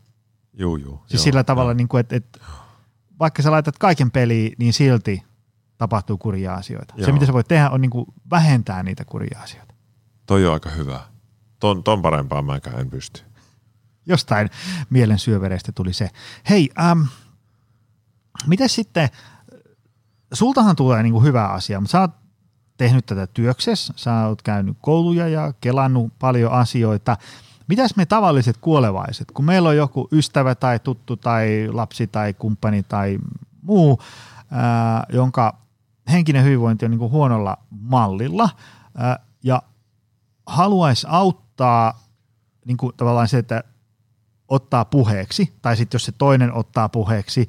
Joo, 0.59 0.77
joo. 0.77 1.03
Siis 1.07 1.13
joo, 1.19 1.23
sillä 1.23 1.43
tavalla, 1.43 1.73
niin 1.73 1.87
kuin, 1.87 1.99
että, 1.99 2.15
että 2.15 2.39
vaikka 3.19 3.41
sä 3.41 3.51
laitat 3.51 3.77
kaiken 3.77 4.11
peliin, 4.11 4.53
niin 4.57 4.73
silti 4.73 5.23
tapahtuu 5.77 6.17
kurjia 6.17 6.53
asioita. 6.53 6.93
Joo. 6.97 7.05
Se, 7.05 7.11
mitä 7.11 7.25
sä 7.25 7.33
voit 7.33 7.47
tehdä, 7.47 7.69
on 7.69 7.81
niin 7.81 7.89
kuin 7.89 8.05
vähentää 8.29 8.83
niitä 8.83 9.05
kurjia 9.05 9.39
asioita. 9.43 9.73
Toi 10.25 10.45
on 10.45 10.53
aika 10.53 10.69
hyvä 10.69 10.99
ton, 11.59 11.83
ton 11.83 12.01
parempaa 12.01 12.41
mäkään 12.41 12.79
en 12.79 12.89
pysty. 12.89 13.21
Jostain 14.05 14.49
mielen 14.89 15.19
syövereistä 15.19 15.71
tuli 15.71 15.93
se. 15.93 16.09
Hei, 16.49 16.69
ähm, 16.79 17.01
miten 18.47 18.69
sitten, 18.69 19.09
sultahan 20.33 20.75
tulee 20.75 21.03
niinku 21.03 21.21
hyvä 21.21 21.47
asia, 21.47 21.79
mutta 21.79 21.91
sä 21.91 22.01
oot 22.01 22.11
tehnyt 22.77 23.05
tätä 23.05 23.27
työksessä, 23.27 23.93
sä 23.95 24.25
oot 24.27 24.41
käynyt 24.41 24.77
kouluja 24.81 25.27
ja 25.27 25.53
kelannut 25.61 26.13
paljon 26.19 26.51
asioita. 26.51 27.17
Mitäs 27.67 27.95
me 27.95 28.05
tavalliset 28.05 28.57
kuolevaiset, 28.57 29.31
kun 29.31 29.45
meillä 29.45 29.69
on 29.69 29.77
joku 29.77 30.07
ystävä 30.11 30.55
tai 30.55 30.79
tuttu 30.79 31.17
tai 31.17 31.67
lapsi 31.71 32.07
tai 32.07 32.33
kumppani 32.33 32.83
tai 32.83 33.17
muu, 33.61 34.01
ää, 34.51 35.05
jonka 35.13 35.57
henkinen 36.11 36.43
hyvinvointi 36.43 36.85
on 36.85 36.91
niinku 36.91 37.09
huonolla 37.09 37.57
mallilla 37.69 38.49
ää, 38.97 39.19
ja 39.43 39.61
haluaisi 40.45 41.07
auttaa 41.09 42.03
niin 42.65 42.77
kuin 42.77 42.93
tavallaan 42.97 43.27
se, 43.27 43.37
että 43.37 43.63
ottaa 44.47 44.85
puheeksi, 44.85 45.53
tai 45.61 45.77
sitten 45.77 45.95
jos 45.95 46.05
se 46.05 46.11
toinen 46.11 46.53
ottaa 46.53 46.89
puheeksi, 46.89 47.47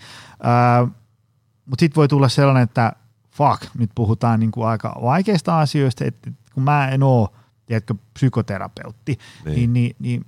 mutta 1.67 1.81
sitten 1.81 1.97
voi 1.97 2.09
tulla 2.09 2.29
sellainen, 2.29 2.63
että 2.63 2.93
fuck, 3.31 3.75
nyt 3.79 3.91
puhutaan 3.95 4.41
niin 4.41 4.51
kuin 4.51 4.67
aika 4.67 4.99
vaikeista 5.03 5.61
asioista, 5.61 6.05
että 6.05 6.31
kun 6.55 6.63
mä 6.63 6.89
en 6.89 7.03
ole, 7.03 7.29
tiedätkö, 7.69 7.95
psykoterapeutti, 8.15 9.19
niin, 9.45 9.55
niin, 9.55 9.73
niin, 9.73 9.97
niin 9.99 10.25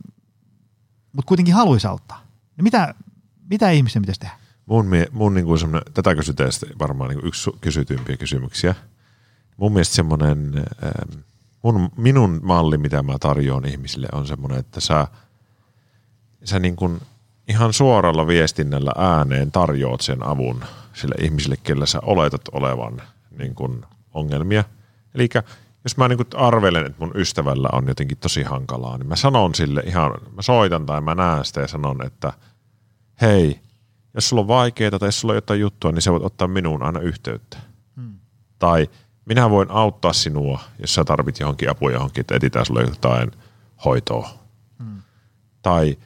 mutta 1.13 1.29
kuitenkin 1.29 1.55
haluaisi 1.55 1.87
auttaa. 1.87 2.23
Niin 2.57 2.65
mitä, 2.65 2.95
mitä 3.51 3.71
ihmisen 3.71 4.03
pitäisi 4.03 4.21
tehdä? 4.21 4.35
Mun, 4.67 4.87
mun 5.13 5.35
niin 5.35 5.47
kuin 5.47 5.59
tätä 5.95 6.15
kysytään 6.15 6.51
varmaan 6.79 7.11
niin 7.11 7.27
yksi 7.27 7.51
kysytympiä 7.61 8.17
kysymyksiä. 8.17 8.75
Mun 9.57 9.73
mielestä 9.73 9.95
semmoinen 9.95 10.53
ähm, 10.85 11.21
mun, 11.63 11.91
minun 11.97 12.41
malli, 12.43 12.79
mitä 12.79 13.03
mä 13.03 13.19
tarjoan 13.21 13.67
ihmisille, 13.67 14.09
on 14.13 14.27
semmoinen, 14.27 14.59
että 14.59 14.81
sä, 14.81 15.09
sä 16.45 16.59
niin 16.59 16.77
kuin 16.77 17.01
ihan 17.49 17.73
suoralla 17.73 18.27
viestinnällä 18.27 18.93
ääneen 18.97 19.53
tarjoat 19.53 20.01
sen 20.01 20.27
avun 20.27 20.65
sille 20.93 21.15
ihmiselle, 21.21 21.57
kellä 21.57 21.87
sä 21.87 21.99
oletat 22.03 22.43
olevan 22.53 23.03
niin 23.39 23.55
kuin 23.55 23.85
ongelmia. 24.15 24.65
Eli 25.15 25.29
jos 25.85 25.97
mä 25.97 26.09
niin 26.09 26.17
kuin 26.17 26.29
arvelen, 26.35 26.87
että 26.87 26.99
mun 26.99 27.13
ystävällä 27.15 27.69
on 27.73 27.89
jotenkin 27.89 28.19
tosi 28.19 28.43
hankalaa, 28.43 28.99
niin 28.99 29.09
mä 29.09 29.17
sanon 29.17 29.55
sille 29.55 29.83
ihan, 29.87 30.11
mä 30.37 30.43
soitan 30.43 30.87
tai 30.87 31.01
mä 31.01 31.15
näen 31.15 31.45
sitä 31.45 31.61
ja 31.61 31.69
sanon, 31.69 32.07
että 32.07 32.33
hei, 33.21 33.61
jos 34.15 34.29
sulla 34.29 34.41
on 34.41 34.49
vaikeaa 34.49 34.99
tai 34.99 35.09
jos 35.09 35.21
sulla 35.21 35.33
on 35.33 35.37
jotain 35.37 35.61
juttua, 35.61 35.93
niin 35.93 36.03
sä 36.03 36.13
voit 36.13 36.25
ottaa 36.25 36.49
minuun 36.49 36.83
aina 36.83 37.01
yhteyttä. 37.01 37.57
Hmm. 37.97 38.19
Tai 38.59 38.89
minä 39.25 39.51
voin 39.51 39.71
auttaa 39.71 40.13
sinua, 40.13 40.61
jos 40.79 40.95
sä 40.95 41.05
tarvit 41.05 41.41
johonkin 41.41 41.71
apua 41.71 41.91
johonkin, 41.91 42.21
että 42.21 42.35
etsitään 42.35 42.67
sulle 42.67 42.83
jotain 42.83 43.31
hoitoa. 43.85 44.31
Hmm. 44.79 45.03
Tai 45.63 45.97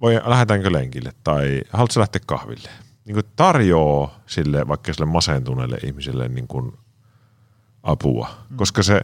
voi, 0.00 0.20
lähdetäänkö 0.24 0.72
lenkille, 0.72 1.12
tai 1.24 1.62
haluatko 1.72 2.00
lähteä 2.00 2.20
kahville. 2.26 2.68
Niin 3.04 3.14
kuin 3.14 3.26
tarjoaa 3.36 4.20
sille, 4.26 4.68
vaikka 4.68 4.92
sille 4.92 5.06
masentuneelle 5.06 5.78
ihmiselle 5.84 6.28
niin 6.28 6.48
kuin 6.48 6.72
apua. 7.84 8.28
Hmm. 8.48 8.56
Koska 8.56 8.82
se, 8.82 9.00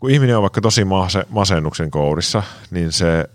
kun 0.00 0.10
ihminen 0.10 0.36
on 0.36 0.42
vaikka 0.42 0.60
tosi 0.60 0.84
mase, 0.84 1.24
masennuksen 1.28 1.90
kourissa, 1.90 2.42
niin 2.70 2.92
se, 2.92 3.28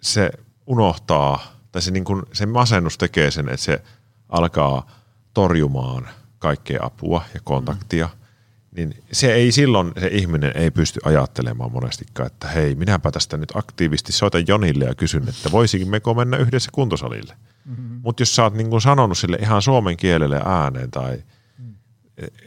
se 0.00 0.30
unohtaa, 0.66 1.56
tai 1.72 1.82
se, 1.82 1.90
niin 1.90 2.04
kuin, 2.04 2.22
se 2.32 2.46
masennus 2.46 2.98
tekee 2.98 3.30
sen, 3.30 3.48
että 3.48 3.64
se 3.64 3.82
alkaa 4.28 4.90
torjumaan 5.34 6.08
kaikkea 6.38 6.80
apua 6.82 7.24
ja 7.34 7.40
kontaktia. 7.44 8.06
Mm. 8.06 8.18
Niin 8.76 9.02
se 9.12 9.32
ei 9.32 9.52
silloin, 9.52 9.92
se 10.00 10.06
ihminen 10.06 10.52
ei 10.54 10.70
pysty 10.70 11.00
ajattelemaan 11.04 11.72
monestikaan, 11.72 12.26
että 12.26 12.48
hei, 12.48 12.74
minäpä 12.74 13.10
tästä 13.10 13.36
nyt 13.36 13.56
aktiivisesti 13.56 14.12
soitan 14.12 14.44
Jonille 14.48 14.84
ja 14.84 14.94
kysyn, 14.94 15.28
että 15.28 15.52
voisimmeko 15.52 16.14
mennä 16.14 16.36
yhdessä 16.36 16.70
kuntosalille. 16.72 17.34
Mm-hmm. 17.64 18.00
Mutta 18.02 18.22
jos 18.22 18.36
sä 18.36 18.42
oot 18.42 18.54
niin 18.54 18.80
sanonut 18.80 19.18
sille 19.18 19.36
ihan 19.40 19.62
suomen 19.62 19.96
kielelle 19.96 20.40
ääneen 20.44 20.90
tai 20.90 21.16
mm. 21.16 21.22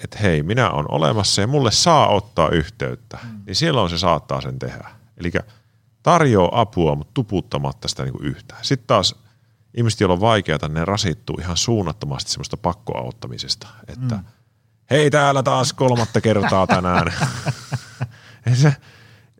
Että 0.03 0.17
hei, 0.21 0.43
minä 0.43 0.69
on 0.69 0.85
olemassa 0.89 1.41
ja 1.41 1.47
mulle 1.47 1.71
saa 1.71 2.07
ottaa 2.07 2.49
yhteyttä, 2.49 3.19
mm. 3.23 3.41
niin 3.45 3.55
silloin 3.55 3.89
se 3.89 3.97
saattaa 3.97 4.41
sen 4.41 4.59
tehdä. 4.59 4.89
Eli 5.17 5.31
tarjoaa 6.03 6.61
apua, 6.61 6.95
mutta 6.95 7.11
tuputtamatta 7.13 7.87
sitä 7.87 8.03
niin 8.03 8.13
kuin 8.13 8.25
yhtään. 8.25 8.65
Sitten 8.65 8.87
taas 8.87 9.15
ihmiset, 9.73 9.99
joilla 9.99 10.13
on 10.13 10.21
vaikeaa, 10.21 10.67
ne 10.69 10.85
rasittuu 10.85 11.37
ihan 11.41 11.57
suunnattomasti 11.57 12.31
semmoista 12.31 12.57
pakkoauttamisesta, 12.57 13.67
että 13.87 14.15
mm. 14.15 14.23
hei 14.91 15.11
täällä 15.11 15.43
taas 15.43 15.73
kolmatta 15.73 16.21
kertaa 16.21 16.67
tänään. 16.67 17.13
se, 18.61 18.75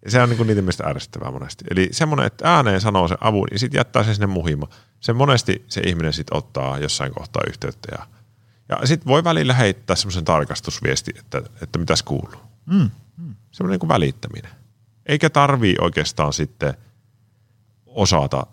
se 0.08 0.22
on 0.22 0.30
niin 0.30 0.48
niiden 0.48 0.64
mielestä 0.64 0.88
ärsyttävää 0.88 1.32
monesti. 1.32 1.66
Eli 1.72 1.90
semmoinen, 1.92 2.26
että 2.26 2.56
ääneen 2.56 2.82
sanoo 2.82 3.08
sen 3.08 3.18
avun 3.22 3.48
ja 3.52 3.60
sitten 3.60 3.80
jättää 3.80 4.04
sen 4.04 4.16
sinne 4.16 4.28
muhima. 4.28 4.68
Se 5.00 5.14
monesti 5.14 5.66
se 5.68 5.82
ihminen 5.86 6.14
sitten 6.14 6.38
ottaa 6.38 6.78
jossain 6.78 7.14
kohtaa 7.14 7.44
yhteyttä 7.48 7.96
ja, 7.98 8.08
ja 8.82 8.88
sitten 8.88 9.08
voi 9.08 9.24
välillä 9.24 9.54
heittää 9.54 9.96
semmoisen 9.96 10.26
tarkastusviesti, 10.26 11.12
että, 11.20 11.42
että 11.62 11.80
mitäs 11.80 12.04
kuuluu. 12.04 12.42
Mm. 12.66 12.90
Mm. 13.18 13.36
Semmoinen 13.52 13.80
niin 13.80 13.90
välittäminen. 13.90 14.52
Eikä 15.06 15.30
tarvii 15.30 15.76
oikeastaan 15.82 16.34
sitten 16.34 16.74
osata 17.86 18.48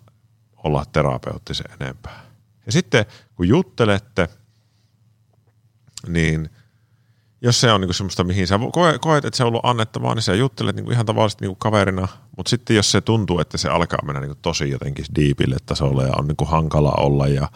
olla 0.56 0.84
terapeuttisen 0.92 1.66
enempää. 1.80 2.20
Ja 2.66 2.72
sitten 2.72 3.06
kun 3.34 3.48
juttelette, 3.48 4.28
niin 6.06 6.50
jos 7.40 7.60
se 7.60 7.72
on 7.72 7.80
niinku 7.80 7.92
semmoista, 7.92 8.24
mihin 8.24 8.46
sä 8.46 8.58
koet, 9.00 9.24
että 9.24 9.36
se 9.36 9.44
on 9.44 9.48
ollut 9.48 9.64
annettavaa, 9.64 10.14
niin 10.14 10.22
sä 10.22 10.34
juttelet 10.34 10.76
niinku 10.76 10.90
ihan 10.90 11.06
tavallisesti 11.06 11.44
niinku 11.44 11.56
kaverina, 11.56 12.08
mutta 12.36 12.50
sitten 12.50 12.76
jos 12.76 12.90
se 12.90 13.00
tuntuu, 13.00 13.40
että 13.40 13.58
se 13.58 13.68
alkaa 13.68 14.04
mennä 14.04 14.20
niinku 14.20 14.38
tosi 14.42 14.70
jotenkin 14.70 15.04
diipille 15.14 15.56
tasolle 15.66 16.04
ja 16.04 16.12
on 16.18 16.26
niinku 16.26 16.44
hankala 16.44 16.92
olla 16.98 17.28
ja 17.28 17.48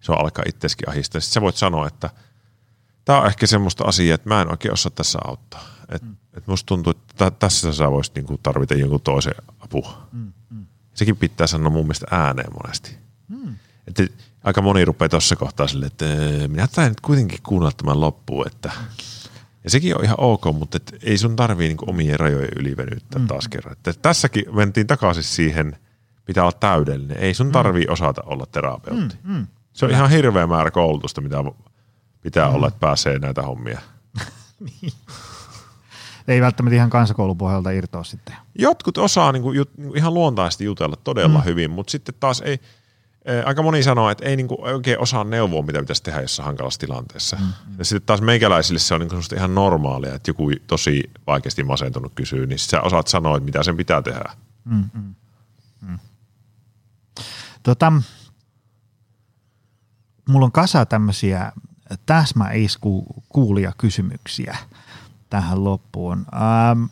se 0.00 0.12
alkaa 0.12 0.44
itseskin 0.48 0.88
ahistaa, 0.88 1.20
sitten 1.20 1.34
sä 1.34 1.40
voit 1.40 1.56
sanoa, 1.56 1.86
että 1.86 2.10
tämä 3.04 3.20
on 3.20 3.26
ehkä 3.26 3.46
semmoista 3.46 3.84
asiaa, 3.84 4.14
että 4.14 4.28
mä 4.28 4.42
en 4.42 4.50
oikein 4.50 4.72
osaa 4.72 4.92
tässä 4.94 5.18
auttaa. 5.24 5.68
Et, 5.88 6.02
mm. 6.02 6.16
et 6.36 6.46
musta 6.46 6.66
tuntuu, 6.66 6.90
että 6.90 7.30
tässä 7.30 7.72
sä 7.72 7.90
voisit 7.90 8.14
niinku 8.14 8.38
tarvita 8.42 8.74
jonkun 8.74 9.00
toisen 9.00 9.34
apua. 9.60 10.08
Mm, 10.12 10.32
mm. 10.50 10.66
Sekin 10.94 11.16
pitää 11.16 11.46
sanoa 11.46 11.70
mun 11.70 11.84
mielestä 11.84 12.06
ääneen 12.10 12.52
monesti. 12.62 12.96
Mm. 13.28 13.54
Että 13.86 14.06
aika 14.44 14.62
moni 14.62 14.84
rupeaa 14.84 15.08
tuossa 15.08 15.36
kohtaa 15.36 15.68
silleen, 15.68 15.86
että 15.92 16.04
minä 16.48 16.68
tain 16.68 16.88
nyt 16.88 17.00
kuitenkin 17.00 17.38
kuunnella 17.42 17.72
tämän 17.76 18.00
loppuun, 18.00 18.46
että 18.46 18.72
ja 19.64 19.70
sekin 19.70 19.98
on 19.98 20.04
ihan 20.04 20.20
ok, 20.20 20.44
mutta 20.52 20.76
et 20.76 20.94
ei 21.02 21.18
sun 21.18 21.36
tarvii 21.36 21.68
niinku 21.68 21.90
omien 21.90 22.20
rajojen 22.20 22.50
ylivenyttää 22.56 23.20
mm. 23.20 23.26
taas 23.26 23.48
kerran. 23.48 23.72
Että 23.72 23.92
tässäkin 24.02 24.44
mentiin 24.56 24.86
takaisin 24.86 25.24
siihen, 25.24 25.76
pitää 26.24 26.42
olla 26.42 26.52
täydellinen. 26.52 27.16
Ei 27.16 27.34
sun 27.34 27.46
mm. 27.46 27.52
tarvii 27.52 27.84
mm. 27.84 27.92
osata 27.92 28.22
olla 28.26 28.46
terapeutti. 28.46 29.16
Mm. 29.22 29.32
Mm. 29.32 29.46
Se 29.78 29.84
on 29.84 29.90
ihan 29.90 30.10
hirveä 30.10 30.46
määrä 30.46 30.70
koulutusta, 30.70 31.20
mitä 31.20 31.36
pitää 32.20 32.48
mm. 32.48 32.54
olla, 32.54 32.68
että 32.68 32.80
pääsee 32.80 33.18
näitä 33.18 33.42
hommia. 33.42 33.80
niin. 34.82 34.92
Ei 36.28 36.40
välttämättä 36.40 36.76
ihan 36.76 36.90
kansakoulupohjalta 36.90 37.70
irtoa 37.70 38.04
sitten. 38.04 38.36
Jotkut 38.58 38.98
osaa 38.98 39.32
niinku, 39.32 39.52
jut, 39.52 39.70
niinku 39.76 39.94
ihan 39.94 40.14
luontaisesti 40.14 40.64
jutella 40.64 40.96
todella 41.04 41.38
mm. 41.38 41.44
hyvin, 41.44 41.70
mutta 41.70 41.90
sitten 41.90 42.14
taas 42.20 42.40
ei– 42.40 42.60
aika 43.44 43.62
moni 43.62 43.82
sanoo, 43.82 44.10
että 44.10 44.24
ei 44.24 44.36
niinku 44.36 44.58
oikein 44.60 44.98
osaa 44.98 45.24
neuvoa, 45.24 45.62
mitä 45.62 45.80
pitäisi 45.80 46.02
tehdä 46.02 46.20
jossain 46.20 46.46
hankalassa 46.46 46.80
tilanteessa. 46.80 47.36
Mm-hmm. 47.36 47.74
Ja 47.78 47.84
sitten 47.84 48.06
taas 48.06 48.20
meikäläisille 48.20 48.78
se 48.78 48.94
on 48.94 49.00
niinku 49.00 49.16
ihan 49.36 49.54
normaalia, 49.54 50.14
että 50.14 50.30
joku 50.30 50.50
tosi 50.66 51.10
vaikeasti 51.26 51.64
masentunut 51.64 52.12
kysyy, 52.14 52.46
niin 52.46 52.58
sä 52.58 52.80
osaat 52.80 53.06
sanoa, 53.06 53.36
että 53.36 53.44
mitä 53.44 53.62
sen 53.62 53.76
pitää 53.76 54.02
tehdä. 54.02 54.32
Mm-hmm. 54.64 55.14
Mm. 55.80 55.98
Tota, 57.62 57.92
mulla 60.28 60.46
on 60.46 60.52
kasa 60.52 60.86
tämmöisiä 60.86 61.52
täsmäisku 62.06 63.04
kuulia 63.28 63.72
kysymyksiä 63.78 64.56
tähän 65.30 65.64
loppuun. 65.64 66.26
Ähm, 66.34 66.84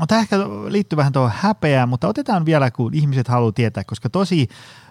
No, 0.00 0.06
tämä 0.06 0.20
ehkä 0.20 0.36
liittyy 0.68 0.96
vähän 0.96 1.12
tuohon 1.12 1.32
häpeään, 1.36 1.88
mutta 1.88 2.08
otetaan 2.08 2.46
vielä, 2.46 2.70
kun 2.70 2.94
ihmiset 2.94 3.28
haluaa 3.28 3.52
tietää, 3.52 3.84
koska 3.84 4.10
tosi 4.10 4.48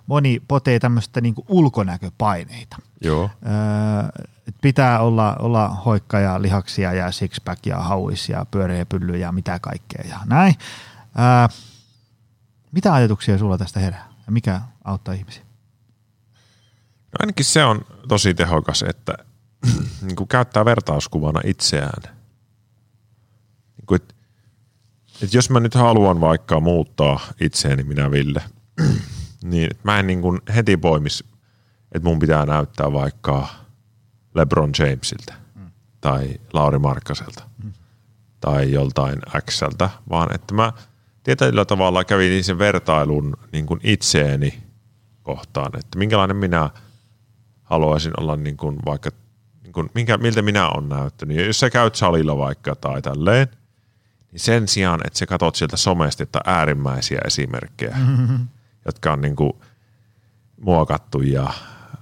moni 0.08 0.42
potee 0.48 0.80
tämmöistä 0.80 1.22
niin 1.22 1.36
ulkonäköpaineita. 1.48 2.78
Joo. 3.02 3.24
Öö, 3.24 4.26
pitää 4.62 5.00
olla, 5.00 5.36
olla 5.40 5.70
hoikka 5.70 6.20
ja 6.20 6.42
lihaksia 6.42 6.94
ja 6.94 7.12
sixpack 7.12 7.66
ja 7.66 7.78
hauis 7.78 8.30
ja 8.30 8.46
pyöreä 8.52 8.86
pylly 8.86 9.18
ja 9.18 9.32
mitä 9.32 9.60
kaikkea 9.60 10.04
ja 10.10 10.20
näin. 10.26 10.56
Öö, 11.20 11.58
mitä 12.72 12.94
ajatuksia 12.94 13.38
sulla 13.38 13.58
tästä 13.58 13.80
herää 13.80 14.08
ja 14.26 14.32
mikä 14.32 14.62
auttaa 14.84 15.14
ihmisiä? 15.14 15.51
No 17.12 17.18
ainakin 17.20 17.46
se 17.46 17.64
on 17.64 17.82
tosi 18.08 18.34
tehokas, 18.34 18.84
että 18.84 19.14
niin 20.02 20.28
käyttää 20.30 20.66
vertauskuvana 20.66 21.42
itseään. 21.44 22.04
Niin 23.78 23.86
kuin, 23.86 24.02
että 24.02 24.16
että 25.24 25.38
jos 25.38 25.50
mä 25.50 25.60
nyt 25.60 25.76
haluan 25.76 26.22
vaikka 26.22 26.60
muuttaa 26.60 27.20
itseäni, 27.40 27.84
minä 27.84 28.12
Ville, 28.12 28.42
niin 29.44 29.70
mä 29.84 30.00
en 30.00 30.08
niin 30.08 30.22
kuin 30.22 30.42
heti 30.56 30.78
poimis, 30.78 31.24
että 31.92 32.10
mun 32.10 32.20
pitää 32.20 32.46
näyttää 32.46 32.94
vaikka 32.94 33.48
LeBron 34.36 34.72
Jamesilta 34.80 35.34
mm. 35.56 35.72
tai 36.02 36.40
Lauri 36.54 36.80
Markkaselta 36.80 37.44
mm. 37.64 37.74
tai 38.40 38.72
joltain 38.72 39.20
Xltä, 39.52 39.90
vaan 40.10 40.36
että 40.36 40.54
mä 40.54 40.74
tietyllä 41.24 41.66
tavalla 41.66 42.04
kävin 42.04 42.44
sen 42.44 42.60
vertailun 42.60 43.38
niin 43.52 43.66
kuin 43.66 43.80
itseeni 43.84 44.64
kohtaan, 45.24 45.72
että 45.80 45.98
minkälainen 45.98 46.38
minä 46.38 46.70
haluaisin 47.72 48.14
olla 48.20 48.36
niin 48.36 48.58
kuin 48.58 48.78
vaikka, 48.86 49.10
niin 49.64 49.74
kuin, 49.74 49.90
minkä, 49.94 50.18
miltä 50.18 50.42
minä 50.42 50.70
olen 50.70 50.90
näyttänyt. 50.90 51.38
Ja 51.38 51.46
jos 51.46 51.60
sä 51.60 51.70
käyt 51.70 51.96
salilla 51.96 52.38
vaikka 52.38 52.76
tai 52.76 53.02
tälleen, 53.02 53.48
niin 54.32 54.40
sen 54.40 54.68
sijaan, 54.68 55.00
että 55.08 55.20
sä 55.20 55.26
katot 55.26 55.56
sieltä 55.56 55.78
somesta, 55.78 56.24
että 56.24 56.40
äärimmäisiä 56.46 57.22
esimerkkejä, 57.26 57.96
mm-hmm. 57.98 58.48
jotka 58.86 59.14
on 59.14 59.22
niin 59.22 59.36
kuin 59.36 59.54
muokattu 60.62 61.22
ja 61.22 61.54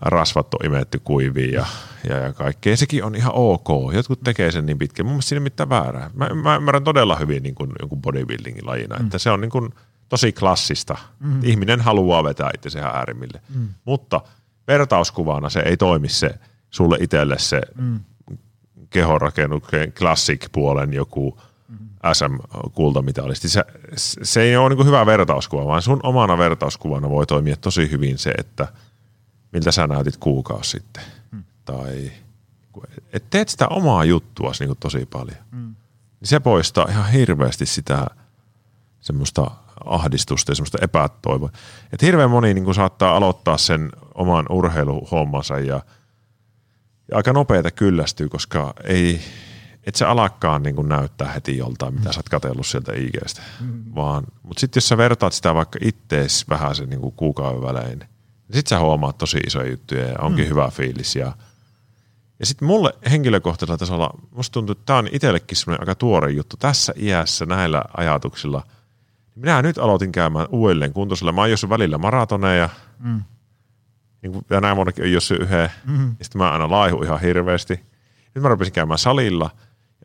rasvattu 0.01 0.57
imetty 0.63 0.99
kuiviin 1.03 1.53
ja, 1.53 1.65
ja, 2.09 2.17
ja 2.17 2.33
kaikkea. 2.33 2.77
Sekin 2.77 3.03
on 3.03 3.15
ihan 3.15 3.31
ok. 3.35 3.67
Jotkut 3.93 4.23
tekee 4.23 4.51
sen 4.51 4.65
niin 4.65 4.77
pitkään. 4.77 5.05
Mun 5.05 5.13
mielestä 5.13 5.29
siinä 5.29 5.39
mitään 5.39 5.69
väärää. 5.69 6.09
Mä, 6.13 6.29
mä 6.43 6.55
ymmärrän 6.55 6.83
todella 6.83 7.15
hyvin 7.15 7.43
niin 7.43 7.55
kuin 7.55 7.71
jonkun 7.79 8.01
bodybuildingin 8.01 8.65
lajina, 8.65 8.95
mm. 8.95 9.05
että 9.05 9.17
se 9.17 9.31
on 9.31 9.41
niin 9.41 9.51
kuin 9.51 9.73
tosi 10.09 10.31
klassista. 10.31 10.97
Mm. 11.19 11.39
Ihminen 11.43 11.81
haluaa 11.81 12.23
vetää 12.23 12.49
itse 12.55 12.79
äärimmille. 12.79 13.41
Mm. 13.55 13.67
Mutta 13.85 14.21
vertauskuvana 14.69 15.49
se 15.49 15.59
ei 15.59 15.77
toimi 15.77 16.09
se 16.09 16.29
sulle 16.69 16.97
itselle 17.01 17.39
se 17.39 17.61
mm. 17.75 17.99
kehonrakennuksen 18.89 19.93
classic-puolen 19.93 20.93
joku– 20.93 21.37
SM-kultamitalisti. 22.13 23.49
Se, 23.49 23.63
se 24.23 24.41
ei 24.41 24.57
ole 24.57 24.75
niin 24.75 24.85
hyvä 24.85 25.05
vertauskuva, 25.05 25.65
vaan 25.65 25.81
sun 25.81 25.99
omana 26.03 26.37
vertauskuvana 26.37 27.09
voi 27.09 27.25
toimia 27.25 27.55
tosi 27.55 27.91
hyvin 27.91 28.17
se, 28.17 28.31
että 28.37 28.67
miltä 29.53 29.71
sä 29.71 29.87
näytit 29.87 30.17
kuukausi 30.17 30.69
sitten. 30.69 31.03
Hmm. 31.31 31.43
Tai 31.65 32.11
et 33.13 33.29
teet 33.29 33.49
sitä 33.49 33.67
omaa 33.67 34.05
juttua 34.05 34.51
niin 34.59 34.77
tosi 34.79 35.05
paljon. 35.05 35.37
Hmm. 35.51 35.75
Niin 36.19 36.27
se 36.27 36.39
poistaa 36.39 36.87
ihan 36.89 37.11
hirveästi 37.11 37.65
sitä 37.65 38.07
semmoista 39.01 39.51
ahdistusta 39.85 40.51
ja 40.51 40.55
semmoista 40.55 40.77
epätoivoa. 40.81 41.49
Että 41.93 42.05
hirveän 42.05 42.29
moni 42.29 42.53
niin 42.53 42.75
saattaa 42.75 43.15
aloittaa 43.15 43.57
sen 43.57 43.91
oman 44.19 44.45
urheiluhommansa 44.49 45.59
ja, 45.59 45.81
ja 47.11 47.17
aika 47.17 47.33
nopeita 47.33 47.71
kyllästyy, 47.71 48.29
koska 48.29 48.73
ei, 48.83 49.21
et 49.83 49.95
se 49.95 50.05
alakkaan 50.05 50.63
niin 50.63 50.89
näyttää 50.89 51.31
heti 51.31 51.57
joltain, 51.57 51.93
mitä 51.93 52.13
sä 52.13 52.19
oot 52.19 52.29
katsellut 52.29 52.67
sieltä 52.67 52.93
IGstä. 52.95 53.41
Mm. 53.61 53.83
Vaan, 53.95 54.23
mutta 54.43 54.59
sitten 54.59 54.77
jos 54.77 54.87
sä 54.89 54.97
vertaat 54.97 55.33
sitä 55.33 55.53
vaikka 55.53 55.79
ittees 55.81 56.49
vähän 56.49 56.75
sen 56.75 56.89
niin 56.89 57.11
kuukauden 57.15 57.61
välein, 57.61 57.99
niin 57.99 58.53
sitten 58.53 58.69
sä 58.69 58.79
huomaat 58.79 59.17
tosi 59.17 59.37
isoja 59.37 59.69
juttuja 59.69 60.05
ja 60.05 60.15
onkin 60.21 60.45
mm. 60.45 60.49
hyvä 60.49 60.69
fiilis. 60.71 61.15
Ja, 61.15 61.33
ja 62.39 62.45
sitten 62.45 62.67
mulle 62.67 62.93
henkilökohtaisella 63.11 63.77
tasolla, 63.77 64.09
musta 64.31 64.53
tuntuu, 64.53 64.71
että 64.71 64.85
tämä 64.85 64.99
on 64.99 65.07
itsellekin 65.11 65.57
semmoinen 65.57 65.81
aika 65.81 65.95
tuore 65.95 66.31
juttu 66.31 66.57
tässä 66.57 66.93
iässä 66.97 67.45
näillä 67.45 67.83
ajatuksilla. 67.97 68.63
Minä 69.35 69.61
nyt 69.61 69.77
aloitin 69.77 70.11
käymään 70.11 70.47
uudelleen 70.49 70.93
kuntoisella. 70.93 71.31
Mä 71.31 71.41
oon 71.41 71.69
välillä 71.69 71.97
maratoneja, 71.97 72.69
mm. 72.99 73.23
Niin 74.21 74.31
kuin, 74.31 74.45
ja 74.49 74.61
näin 74.61 74.77
monakin 74.77 75.03
on 75.03 75.11
jossain 75.11 75.41
yhden. 75.41 75.71
Mm. 75.85 76.15
Ja 76.19 76.25
sitten 76.25 76.39
mä 76.39 76.51
aina 76.51 76.71
laihu 76.71 77.03
ihan 77.03 77.21
hirveästi. 77.21 77.85
Nyt 78.35 78.41
mä 78.41 78.49
rupesin 78.49 78.73
käymään 78.73 78.97
salilla– 78.97 79.49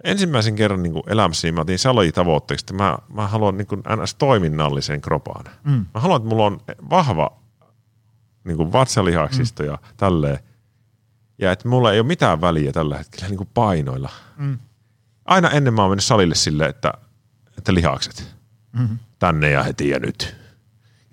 ensimmäisen 0.05 0.57
kerran 0.57 0.83
niin 0.83 0.93
kuin 0.93 1.03
elämässäni 1.07 1.53
mä 1.53 1.61
otin 1.61 1.79
salitavoitteeksi, 1.79 2.65
että 2.65 2.75
mä, 2.75 2.99
mä 3.15 3.29
haluan 3.29 3.57
niin 3.57 3.67
kuin 3.67 3.83
ns. 4.03 4.15
toiminnallisen 4.15 5.01
kropaan. 5.01 5.45
Mm. 5.65 5.87
Mä 5.95 6.01
haluan, 6.01 6.17
että 6.17 6.29
mulla 6.29 6.47
on 6.47 6.61
vahva 6.91 7.37
niin 8.45 8.57
kuin 8.57 8.73
vatsalihaksista 8.73 9.63
mm. 9.63 9.69
ja 9.69 9.79
tälleen. 9.97 10.39
Ja 11.39 11.53
että 11.53 11.69
mulla 11.69 11.93
ei 11.93 12.01
ole 12.01 12.07
mitään 12.07 12.41
väliä 12.41 12.73
tällä 12.73 12.99
hetkellä 12.99 13.29
niin 13.29 13.39
kuin 13.39 13.51
painoilla. 13.55 14.11
Mm. 14.37 14.59
Aina 15.25 15.51
ennen 15.51 15.75
mä 15.75 15.83
oon 15.83 15.91
mennyt 15.91 16.05
salille 16.05 16.35
silleen, 16.35 16.71
että, 16.71 16.93
että 17.59 17.75
lihakset 17.75 18.35
Mm. 18.79 18.99
tänne 19.19 19.51
ja 19.51 19.63
heti 19.63 19.89
ja 19.89 19.99
nyt. 19.99 20.37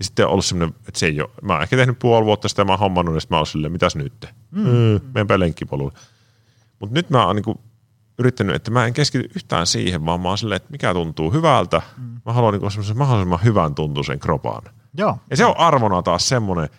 Ja 0.01 0.05
sitten 0.05 0.25
on 0.25 0.31
ollut 0.31 0.45
semmoinen, 0.45 0.75
että 0.87 0.99
se 0.99 1.05
ei 1.05 1.21
ole, 1.21 1.29
mä 1.41 1.53
oon 1.53 1.61
ehkä 1.61 1.77
tehnyt 1.77 1.99
puoli 1.99 2.25
vuotta 2.25 2.47
sitä, 2.47 2.65
mä 2.65 2.71
oon 2.71 2.79
hommannut, 2.79 3.15
ja 3.15 3.19
sitten 3.21 3.35
mä 3.35 3.39
oon 3.39 3.47
silleen, 3.47 3.71
mitäs 3.71 3.95
nyt? 3.95 4.25
Mm. 4.51 4.99
Menenpä 5.13 5.39
lenkkipolulle. 5.39 5.93
Mutta 6.79 6.93
nyt 6.93 7.09
mä 7.09 7.25
oon 7.25 7.35
niinku 7.35 7.61
yrittänyt, 8.17 8.55
että 8.55 8.71
mä 8.71 8.85
en 8.85 8.93
keskity 8.93 9.29
yhtään 9.35 9.67
siihen, 9.67 10.05
vaan 10.05 10.21
mä 10.21 10.27
oon 10.27 10.37
silleen, 10.37 10.55
että 10.55 10.71
mikä 10.71 10.93
tuntuu 10.93 11.33
hyvältä. 11.33 11.81
Mm. 11.97 12.21
Mä 12.25 12.33
haluan 12.33 12.53
niinku 12.53 12.69
semmoisen 12.69 12.97
mahdollisimman 12.97 13.43
hyvän 13.43 13.75
tuntuisen 13.75 14.19
kropaan. 14.19 14.63
Joo. 14.97 15.17
Ja 15.29 15.37
se 15.37 15.45
on 15.45 15.57
arvona 15.57 16.01
taas 16.01 16.29
semmoinen, 16.29 16.69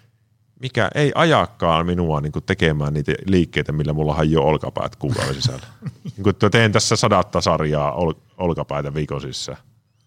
mikä 0.60 0.90
ei 0.94 1.12
ajakaan 1.14 1.86
minua 1.86 2.20
niin 2.20 2.32
kuin 2.32 2.44
tekemään 2.44 2.94
niitä 2.94 3.12
liikkeitä, 3.26 3.72
millä 3.72 3.92
mulla 3.92 4.14
hajoo 4.14 4.46
olkapäät 4.46 4.96
kuukauden 4.96 5.34
sisällä. 5.34 5.66
niin 6.16 6.22
kuin, 6.22 6.50
teen 6.50 6.72
tässä 6.72 6.96
sadatta 6.96 7.40
sarjaa 7.40 7.92
ol, 7.92 8.12
olkapäitä 8.38 8.94
viikon 8.94 9.20
sisään. 9.20 9.58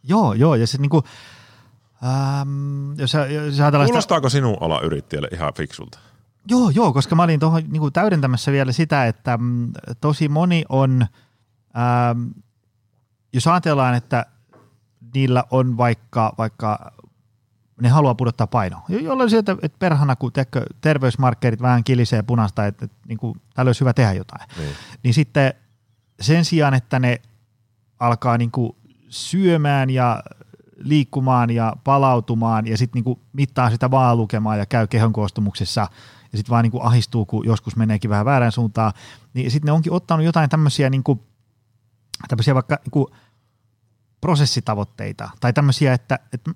Joo, 0.03 0.33
joo, 0.33 0.55
ja 0.55 0.67
se 0.67 0.77
niinku, 0.77 1.03
ähm, 2.03 2.99
jos, 2.99 3.13
jos 3.13 3.59
ajatellaan 3.59 3.87
sitä, 3.87 3.93
Kuulostaako 3.93 4.29
sinun 4.29 4.57
ala 4.59 4.81
yrittäjälle 4.81 5.27
ihan 5.31 5.53
fiksulta? 5.53 5.99
Joo, 6.49 6.69
joo, 6.69 6.93
koska 6.93 7.15
mä 7.15 7.23
olin 7.23 7.39
tuohon 7.39 7.63
niinku 7.71 7.91
täydentämässä 7.91 8.51
vielä 8.51 8.71
sitä, 8.71 9.05
että 9.07 9.37
mm, 9.37 9.71
tosi 10.01 10.27
moni 10.29 10.65
on, 10.69 11.05
ähm, 11.77 12.27
jos 13.33 13.47
ajatellaan, 13.47 13.95
että 13.95 14.25
niillä 15.13 15.43
on 15.51 15.77
vaikka, 15.77 16.33
vaikka 16.37 16.91
ne 17.81 17.89
haluaa 17.89 18.15
pudottaa 18.15 18.47
painoa, 18.47 18.81
jo- 18.89 18.99
jolloin 18.99 19.29
sieltä, 19.29 19.55
että 19.61 19.79
perhana, 19.79 20.15
kun 20.15 20.31
teekö, 20.31 20.65
terveysmarkkerit 20.81 21.61
vähän 21.61 21.83
kilisee 21.83 22.23
punasta, 22.23 22.65
että, 22.65 22.85
että 22.85 22.97
niin 23.07 23.17
kuin, 23.17 23.41
täällä 23.53 23.69
olisi 23.69 23.79
hyvä 23.81 23.93
tehdä 23.93 24.13
jotain, 24.13 24.49
Niin. 24.57 24.75
niin 25.03 25.13
sitten 25.13 25.53
sen 26.21 26.45
sijaan, 26.45 26.73
että 26.73 26.99
ne 26.99 27.21
alkaa 27.99 28.37
niin 28.37 28.51
kuin 28.51 28.75
syömään 29.09 29.89
ja 29.89 30.23
liikkumaan 30.77 31.49
ja 31.49 31.75
palautumaan 31.83 32.67
ja 32.67 32.77
sitten 32.77 33.03
niin 33.03 33.19
mittaa 33.33 33.69
sitä 33.69 33.91
vaan 33.91 34.17
lukemaan 34.17 34.59
ja 34.59 34.65
käy 34.65 34.87
kehon 34.87 35.13
koostumuksessa 35.13 35.87
ja 36.31 36.37
sitten 36.37 36.51
vaan 36.51 36.63
niin 36.63 36.71
kuin 36.71 36.83
ahistuu, 36.83 37.25
kun 37.25 37.45
joskus 37.45 37.75
meneekin 37.75 38.09
vähän 38.09 38.25
väärään 38.25 38.51
suuntaan, 38.51 38.93
niin 39.33 39.51
sitten 39.51 39.65
ne 39.67 39.71
onkin 39.71 39.93
ottanut 39.93 40.25
jotain 40.25 40.49
tämmöisiä, 40.49 40.89
niin 40.89 41.03
kuin, 41.03 41.19
tämmöisiä 42.27 42.55
vaikka 42.55 42.79
niin 42.85 42.91
kuin 42.91 43.07
prosessitavoitteita 44.21 45.29
tai 45.39 45.53
tämmöisiä, 45.53 45.93
että, 45.93 46.19
että 46.33 46.51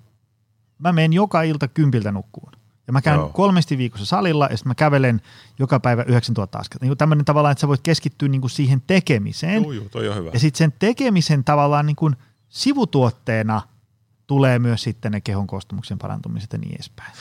mä 0.80 0.92
menen 0.92 1.14
joka 1.14 1.42
ilta 1.42 1.68
kympiltä 1.68 2.12
nukkuun. 2.12 2.52
Ja 2.88 2.94
mä 2.94 3.02
käyn 3.02 3.16
Joo. 3.16 3.26
Joo. 3.26 3.34
kolmesti 3.34 3.78
viikossa 3.78 4.06
salilla 4.06 4.48
ja 4.52 4.58
sitten 4.58 4.70
mä 4.70 4.76
kävelen 4.76 5.22
joka 5.60 5.80
päivä 5.80 6.04
9000 6.04 6.60
askelta. 6.60 6.86
Niin 6.86 6.98
tämmöinen 6.98 7.26
tavallaan, 7.26 7.52
että 7.52 7.60
sä 7.60 7.68
voit 7.68 7.82
keskittyä 7.82 8.30
niin 8.30 8.42
kuin 8.42 8.52
siihen 8.52 8.82
tekemiseen. 8.88 9.64
Joo, 9.64 9.72
joo, 9.72 9.90
toi 9.90 10.10
on 10.10 10.16
hyvä. 10.16 10.30
Ja 10.34 10.40
sitten 10.40 10.58
sen 10.58 10.74
tekemisen 10.80 11.44
tavallaan 11.44 11.86
niin 11.86 11.96
kuin 11.96 12.16
sivutuotteena 12.50 13.62
tulee 14.30 14.60
myös 14.60 14.84
sitten 14.84 15.12
ne 15.12 15.22
kehon 15.22 15.48
koostumuksen 15.48 15.98
parantumiset 15.98 16.54
ja 16.54 16.60
niin 16.60 16.76
edespäin. 16.76 17.12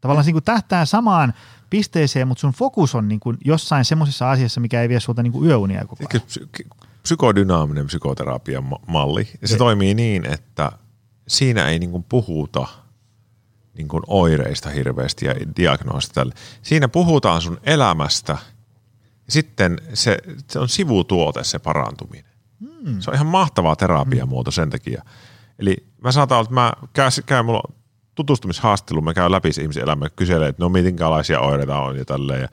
Tavallaan 0.00 0.24
se 0.24 0.28
niin 0.28 0.34
kuin 0.34 0.44
tähtää 0.44 0.84
samaan 0.84 1.34
pisteeseen, 1.70 2.28
mutta 2.28 2.40
sun 2.40 2.52
fokus 2.52 2.94
on 2.94 3.08
niin 3.08 3.20
kuin 3.20 3.36
jossain 3.44 3.84
semmoisessa 3.84 4.30
asiassa, 4.30 4.60
mikä 4.60 4.82
ei 4.82 4.88
vie 4.88 5.00
sulta 5.00 5.22
niin 5.22 5.32
kuin 5.32 5.48
yöunia 5.48 5.84
koko 5.86 6.04
ajan. 6.10 6.22
Psy- 6.26 6.68
psykodynaaminen 7.02 7.86
psykoterapian 7.86 8.64
ma- 8.64 8.80
malli. 8.86 9.24
Se 9.24 9.38
Niin. 9.48 9.58
toimii 9.58 9.94
niin, 9.94 10.26
että 10.26 10.72
siinä 11.28 11.68
ei 11.68 11.78
niin 11.78 11.90
kuin 11.90 12.02
puhuta 12.08 12.66
niin 13.76 13.88
kuin 13.88 14.02
oireista 14.06 14.70
hirveästi 14.70 15.26
ja 15.26 15.34
diagnoosista. 15.56 16.26
Siinä 16.62 16.88
puhutaan 16.88 17.42
sun 17.42 17.60
elämästä 17.62 18.32
ja 19.26 19.32
sitten 19.32 19.78
se, 19.94 20.18
se 20.50 20.58
on 20.58 20.68
sivutuote 20.68 21.44
se 21.44 21.58
parantuminen. 21.58 22.32
Hmm. 22.60 23.00
Se 23.00 23.10
on 23.10 23.14
ihan 23.14 23.26
mahtava 23.26 23.76
terapiamuoto 23.76 24.50
sen 24.50 24.70
takia. 24.70 25.02
Eli 25.58 25.86
mä 26.04 26.10
olla, 26.36 26.40
että 26.40 26.54
mä 26.54 26.72
käyn, 26.92 27.10
käyn 27.26 27.44
mulla 27.44 27.62
on 27.68 27.74
tutustumishaastattelu, 28.14 29.02
mä 29.02 29.14
käyn 29.14 29.32
läpi 29.32 29.52
se 29.52 29.62
ihmisen 29.62 29.82
elämä, 29.82 30.10
kyselen, 30.10 30.48
että 30.48 30.62
no 30.62 30.68
minkälaisia 30.68 31.40
oireita 31.40 31.78
on 31.80 31.96
ja 31.96 32.04
tälleen. 32.04 32.40
Ja 32.40 32.48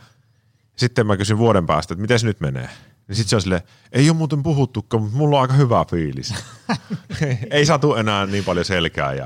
sitten 0.75 1.07
mä 1.07 1.17
kysyn 1.17 1.37
vuoden 1.37 1.65
päästä, 1.65 1.93
että 1.93 2.01
miten 2.01 2.19
se 2.19 2.27
nyt 2.27 2.39
menee. 2.39 2.69
Niin 3.07 3.15
sitten 3.15 3.29
se 3.29 3.35
on 3.35 3.41
silleen, 3.41 3.61
ei 3.91 4.09
ole 4.09 4.17
muuten 4.17 4.43
puhuttukaan, 4.43 5.03
mutta 5.03 5.17
mulla 5.17 5.35
on 5.35 5.41
aika 5.41 5.53
hyvä 5.53 5.85
fiilis. 5.89 6.33
ei 7.51 7.65
satu 7.65 7.95
enää 7.95 8.25
niin 8.25 8.43
paljon 8.43 8.65
selkää. 8.65 9.13
Ja, 9.13 9.23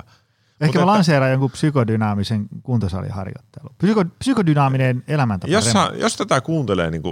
Ehkä 0.62 0.66
Mutta 0.66 0.80
mä 0.80 0.82
että- 0.84 0.86
lanseeraan 0.86 1.32
jonkun 1.32 1.52
psykodynaamisen 1.52 2.48
kuntosaliharjoittelun. 2.64 3.76
Psyko, 3.78 4.06
psykodynaaminen 4.20 5.04
elämäntapa. 5.08 5.54
jos, 5.54 5.72
sä, 5.72 5.92
jos 5.96 6.16
tätä 6.18 6.42
kuuntelee 6.42 6.92
niin 6.92 7.04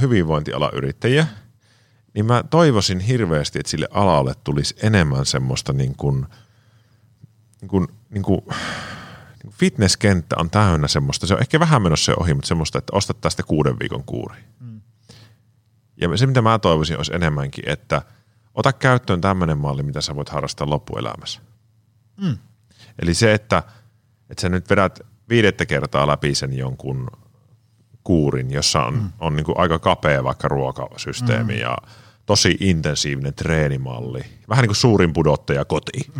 hyvinvointialan 0.00 0.70
yrittäjiä, 0.74 1.26
niin 2.14 2.26
mä 2.26 2.44
toivoisin 2.50 3.00
hirveästi, 3.00 3.58
että 3.58 3.70
sille 3.70 3.88
alalle 3.90 4.34
tulisi 4.44 4.74
enemmän 4.82 5.26
semmoista 5.26 5.72
niin 5.72 5.96
kuin, 5.96 6.26
niin 7.60 7.68
kuin, 7.68 7.88
niin 8.10 8.22
kuin, 8.22 8.42
niin 8.44 9.42
kuin 9.42 9.54
fitnesskenttä 9.54 10.36
on 10.38 10.50
täynnä 10.50 10.88
semmoista, 10.88 11.26
se 11.26 11.34
on 11.34 11.40
ehkä 11.40 11.60
vähän 11.60 11.82
menossa 11.82 12.04
se 12.04 12.14
ohi, 12.20 12.34
mutta 12.34 12.48
semmoista, 12.48 12.78
että 12.78 12.96
ostat 12.96 13.20
tästä 13.20 13.42
kuuden 13.42 13.78
viikon 13.78 14.04
kuuri. 14.04 14.36
Mm. 14.60 14.80
Ja 15.96 16.16
se, 16.16 16.26
mitä 16.26 16.42
mä 16.42 16.58
toivoisin, 16.58 16.96
olisi 16.96 17.14
enemmänkin, 17.14 17.68
että 17.68 18.02
ota 18.54 18.72
käyttöön 18.72 19.20
tämmöinen 19.20 19.58
malli, 19.58 19.82
mitä 19.82 20.00
sä 20.00 20.16
voit 20.16 20.28
harrastaa 20.28 20.70
loppuelämässä. 20.70 21.40
Mm. 22.16 22.38
Eli 23.02 23.14
se, 23.14 23.34
että, 23.34 23.62
että 24.30 24.40
sä 24.40 24.48
nyt 24.48 24.70
vedät 24.70 25.00
viidettä 25.28 25.66
kertaa 25.66 26.06
läpi 26.06 26.34
sen 26.34 26.58
jonkun 26.58 27.10
kuurin, 28.04 28.50
jossa 28.50 28.84
on, 28.84 28.94
mm. 28.94 29.12
on 29.20 29.36
niin 29.36 29.44
kuin 29.44 29.58
aika 29.58 29.78
kapea 29.78 30.24
vaikka 30.24 30.48
ruokasysteemi 30.48 31.52
mm. 31.52 31.60
ja 31.60 31.78
tosi 32.26 32.56
intensiivinen 32.60 33.34
treenimalli. 33.34 34.24
Vähän 34.48 34.62
niin 34.62 34.68
kuin 34.68 34.76
suurin 34.76 35.12
pudottaja 35.12 35.64
koti. 35.64 36.12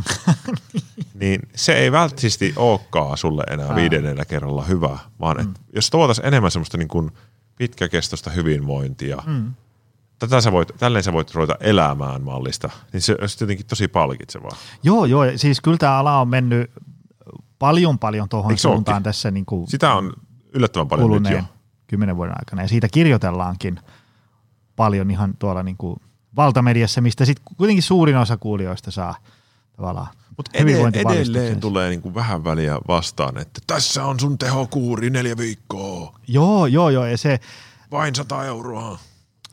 niin 1.20 1.40
se 1.54 1.74
ei 1.74 1.92
välttämättä 1.92 2.44
olekaan 2.56 3.18
sulle 3.18 3.44
enää 3.50 3.66
Ää. 3.66 3.76
viidennellä 3.76 4.24
kerralla 4.24 4.64
hyvä, 4.64 4.98
vaan 5.20 5.36
mm. 5.36 5.42
että 5.42 5.60
jos 5.74 5.90
tuotaisiin 5.90 6.26
enemmän 6.26 6.50
semmoista 6.50 6.78
niin 6.78 6.88
kuin 6.88 7.10
pitkäkestoista 7.56 8.30
hyvinvointia, 8.30 9.22
mm. 9.26 9.54
tätä 10.18 10.40
sä 10.40 10.52
voit, 10.52 10.68
tälleen 10.78 11.04
sä 11.04 11.12
voit 11.12 11.34
ruveta 11.34 11.56
elämään 11.60 12.22
mallista, 12.22 12.70
niin 12.92 13.00
se 13.00 13.16
olisi 13.20 13.44
jotenkin 13.44 13.66
tosi 13.66 13.88
palkitsevaa. 13.88 14.56
Joo, 14.82 15.04
joo. 15.04 15.24
Siis 15.36 15.60
kyllä 15.60 15.78
tämä 15.78 15.98
ala 15.98 16.20
on 16.20 16.28
mennyt 16.28 16.70
paljon 17.58 17.98
paljon 17.98 18.28
tuohon 18.28 18.58
suuntaan 18.58 18.94
ookin? 18.94 19.04
tässä 19.04 19.30
niin 19.30 19.46
kuin 19.46 19.68
Sitä 19.68 19.94
on 19.94 20.12
yllättävän 20.54 20.88
paljon 20.88 21.10
nyt 21.10 21.16
jo. 21.16 21.28
kuluneen 21.28 21.44
kymmenen 21.86 22.16
vuoden 22.16 22.34
aikana. 22.38 22.62
Ja 22.62 22.68
siitä 22.68 22.88
kirjoitellaankin 22.88 23.80
paljon 24.76 25.10
ihan 25.10 25.34
tuolla 25.38 25.62
niin 25.62 25.76
kuin 25.76 26.00
valtamediassa, 26.36 27.00
mistä 27.00 27.24
sitten 27.24 27.44
kuitenkin 27.56 27.82
suurin 27.82 28.16
osa 28.16 28.36
kuulijoista 28.36 28.90
saa 28.90 29.14
tavallaan 29.76 30.08
Mutta 30.36 30.50
edelleen, 30.54 30.94
edelleen 30.94 31.60
tulee 31.60 31.90
niinku 31.90 32.14
vähän 32.14 32.44
väliä 32.44 32.78
vastaan, 32.88 33.38
että 33.38 33.60
tässä 33.66 34.04
on 34.04 34.20
sun 34.20 34.38
tehokuuri 34.38 35.10
neljä 35.10 35.36
viikkoa, 35.36 36.18
Joo, 36.28 36.66
joo, 36.66 36.90
joo. 36.90 37.06
Ja 37.06 37.18
se, 37.18 37.40
vain 37.90 38.14
100 38.14 38.44
euroa. 38.44 38.98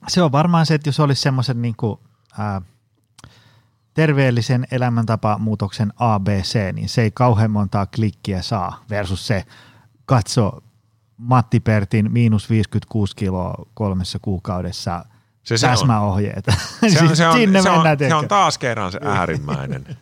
se 0.07 0.21
on 0.21 0.31
varmaan 0.31 0.65
se, 0.65 0.73
että 0.73 0.89
jos 0.89 0.99
olisi 0.99 1.21
semmoisen 1.21 1.61
niin 1.61 1.75
kuin, 1.77 1.99
terveellisen 3.93 4.67
elämäntapamuutoksen 4.71 5.93
ABC, 5.97 6.73
niin 6.73 6.89
se 6.89 7.01
ei 7.01 7.11
kauhean 7.11 7.51
montaa 7.51 7.85
klikkiä 7.85 8.41
saa 8.41 8.83
versus 8.89 9.27
se 9.27 9.45
katso 10.05 10.63
Matti 11.17 11.59
Pertin 11.59 12.11
miinus 12.11 12.49
56 12.49 13.15
kiloa 13.15 13.65
kolmessa 13.73 14.19
kuukaudessa 14.21 15.05
Se, 15.43 15.57
se, 15.57 15.67
on, 15.67 15.71
täsmäohjeet. 15.71 16.45
se, 16.93 17.03
on, 17.03 17.15
se, 17.15 17.27
on, 17.27 17.33
Sinne 17.33 17.61
se, 17.61 17.69
on, 17.69 17.77
mennään, 17.77 18.09
se 18.09 18.15
on 18.15 18.27
taas 18.27 18.57
kerran 18.57 18.91
se 18.91 18.99
äärimmäinen. 19.03 19.97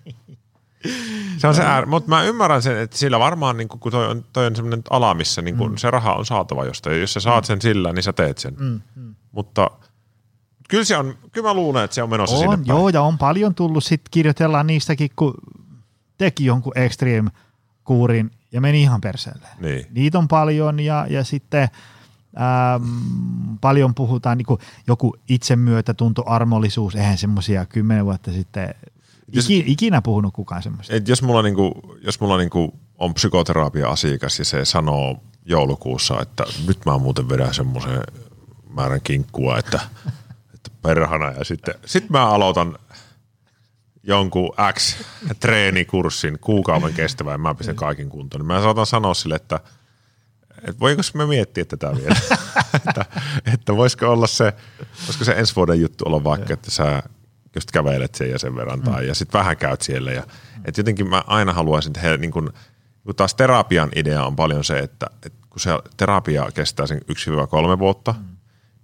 se 1.37 1.47
on 1.47 1.55
se 1.55 1.63
äär, 1.63 1.85
mutta 1.85 2.09
mä 2.09 2.23
ymmärrän 2.23 2.61
sen, 2.61 2.77
että 2.77 2.97
sillä 2.97 3.19
varmaan, 3.19 3.57
niin 3.57 3.67
kun 3.67 3.91
toi 3.91 4.07
on, 4.07 4.25
toi 4.33 4.45
on 4.45 4.55
semmoinen 4.55 4.81
ala, 4.89 5.13
missä 5.13 5.41
niin 5.41 5.57
kun 5.57 5.77
se 5.77 5.91
raha 5.91 6.13
on 6.13 6.25
saatava 6.25 6.65
jostain. 6.65 7.01
Jos 7.01 7.13
sä 7.13 7.19
saat 7.19 7.45
sen 7.45 7.61
sillä, 7.61 7.93
niin 7.93 8.03
sä 8.03 8.13
teet 8.13 8.37
sen. 8.37 8.55
Mm, 8.59 8.81
mm. 8.95 9.15
Mutta 9.31 9.71
kyllä, 10.69 10.83
se 10.83 10.97
on, 10.97 11.17
kyllä 11.31 11.47
mä 11.47 11.53
luulen, 11.53 11.83
että 11.83 11.95
se 11.95 12.03
on 12.03 12.09
menossa 12.09 12.37
sinne 12.37 12.53
On, 12.53 12.59
päin. 12.59 12.67
joo, 12.67 12.89
ja 12.89 13.01
on 13.01 13.17
paljon 13.17 13.55
tullut, 13.55 13.83
sitten 13.83 14.11
kirjoitellaan 14.11 14.67
niistäkin, 14.67 15.09
kun 15.15 15.33
teki 16.17 16.45
jonkun 16.45 16.77
extreme-kuurin 16.77 18.31
ja 18.51 18.61
meni 18.61 18.81
ihan 18.81 19.01
perseelle. 19.01 19.47
Niin. 19.59 19.85
Niitä 19.91 20.17
on 20.17 20.27
paljon 20.27 20.79
ja, 20.79 21.05
ja 21.09 21.23
sitten 21.23 21.69
ähm, 22.37 23.55
paljon 23.61 23.95
puhutaan 23.95 24.37
niin 24.37 24.45
kuin 24.45 24.59
joku 24.87 25.15
itsemyötätunto, 25.29 26.23
armollisuus, 26.25 26.95
eihän 26.95 27.17
semmoisia 27.17 27.65
kymmenen 27.65 28.05
vuotta 28.05 28.31
sitten 28.31 28.75
Jos- 29.27 29.49
iki, 29.49 29.63
ikinä 29.71 30.01
puhunut 30.01 30.33
kukaan 30.33 30.63
semmoista. 30.63 30.95
Et 30.95 31.07
jos 31.07 31.21
mulla, 31.21 31.41
niinku, 31.41 31.95
jos 32.01 32.19
mulla 32.19 32.37
niinku 32.37 32.79
on 32.97 33.13
psykoterapia-asiakas 33.13 34.39
ja 34.39 34.45
se 34.45 34.65
sanoo 34.65 35.23
joulukuussa, 35.45 36.21
että 36.21 36.43
nyt 36.67 36.85
mä 36.85 36.97
muuten 36.97 37.29
vedän 37.29 37.53
semmoisen 37.53 38.01
määrän 38.69 39.01
kinkkua, 39.03 39.57
että, 39.57 39.79
että 40.53 40.71
perhana 40.81 41.31
ja 41.31 41.43
sitten 41.45 41.75
sit 41.85 42.09
mä 42.09 42.27
aloitan 42.27 42.77
jonkun 44.03 44.49
X-treenikurssin 44.73 46.39
kuukauden 46.41 46.93
kestävän 46.93 47.33
ja 47.33 47.37
mä 47.37 47.55
pistän 47.55 47.75
kaiken 47.75 48.09
kuntoon. 48.09 48.39
Niin 48.39 48.47
mä 48.47 48.61
saatan 48.61 48.85
sanoa 48.85 49.13
sille, 49.13 49.35
että, 49.35 49.59
että 50.67 50.79
voinko 50.79 51.01
me 51.13 51.25
miettiä 51.25 51.65
tätä 51.65 51.95
vielä, 51.95 52.15
että, 52.87 53.05
että 53.53 53.77
voisiko 53.77 54.11
olla 54.11 54.27
se, 54.27 54.53
voisiko 55.05 55.23
se 55.25 55.31
ensi 55.31 55.55
vuoden 55.55 55.81
juttu 55.81 56.03
olla 56.07 56.23
vaikka, 56.23 56.53
että 56.53 56.71
sä 56.71 57.03
just 57.55 57.71
kävelet 57.71 58.15
sen 58.15 58.29
ja 58.29 58.39
sen 58.39 58.55
verran 58.55 58.81
tai 58.81 59.07
ja 59.07 59.15
sitten 59.15 59.39
vähän 59.39 59.57
käyt 59.57 59.81
siellä. 59.81 60.11
Ja, 60.11 60.23
että 60.65 60.79
jotenkin 60.79 61.09
mä 61.09 61.23
aina 61.27 61.53
haluaisin 61.53 61.93
tehdä, 61.93 62.17
niin 62.17 62.31
kun, 62.31 62.53
kun 63.03 63.15
taas 63.15 63.35
terapian 63.35 63.89
idea 63.95 64.25
on 64.25 64.35
paljon 64.35 64.63
se, 64.63 64.79
että, 64.79 65.07
että 65.25 65.39
kun 65.49 65.59
se 65.59 65.69
terapia 65.97 66.47
kestää 66.53 66.87
sen 66.87 67.01
1-3 67.75 67.79
vuotta, 67.79 68.15
mm 68.19 68.39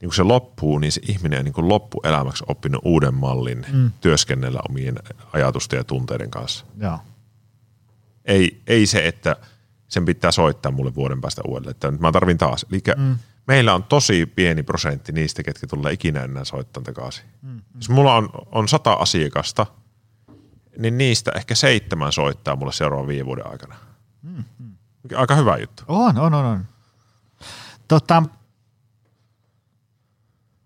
niin 0.05 0.09
kun 0.09 0.15
se 0.15 0.23
loppuu, 0.23 0.79
niin 0.79 0.91
se 0.91 1.01
ihminen 1.07 1.39
on 1.39 1.45
niin 1.45 1.53
kuin 1.53 1.69
loppuelämäksi 1.69 2.43
oppinut 2.47 2.81
uuden 2.85 3.13
mallin 3.13 3.65
mm. 3.73 3.91
työskennellä 4.01 4.59
omien 4.69 4.95
ajatusten 5.33 5.77
ja 5.77 5.83
tunteiden 5.83 6.31
kanssa. 6.31 6.65
Joo. 6.77 6.99
Ei, 8.25 8.61
ei 8.67 8.85
se, 8.85 9.07
että 9.07 9.35
sen 9.95 10.05
pitää 10.05 10.31
soittaa 10.31 10.71
mulle 10.71 10.95
vuoden 10.95 11.21
päästä 11.21 11.41
uudelleen, 11.47 11.71
että 11.71 11.91
mä 11.91 12.11
tarvin 12.11 12.37
taas. 12.37 12.65
Eli 12.71 12.81
mm. 12.97 13.15
meillä 13.47 13.73
on 13.73 13.83
tosi 13.83 14.25
pieni 14.25 14.63
prosentti 14.63 15.11
niistä, 15.11 15.43
ketkä 15.43 15.67
tulee 15.67 15.93
ikinä 15.93 16.23
enää 16.23 16.45
soittaa 16.45 16.83
takaisin. 16.83 17.25
Mm. 17.41 17.61
Jos 17.75 17.89
mulla 17.89 18.15
on, 18.15 18.29
on 18.51 18.67
sata 18.67 18.93
asiakasta, 18.93 19.65
niin 20.77 20.97
niistä 20.97 21.31
ehkä 21.35 21.55
seitsemän 21.55 22.11
soittaa 22.11 22.55
mulle 22.55 22.73
seuraavan 22.73 23.07
viiden 23.07 23.25
vuoden 23.25 23.47
aikana. 23.47 23.75
Mm. 24.21 24.43
Aika 25.15 25.35
hyvä 25.35 25.57
juttu. 25.57 25.83
On, 25.87 26.17
on, 26.17 26.33
on. 26.33 26.45
on. 26.45 26.65
Tota, 27.87 28.23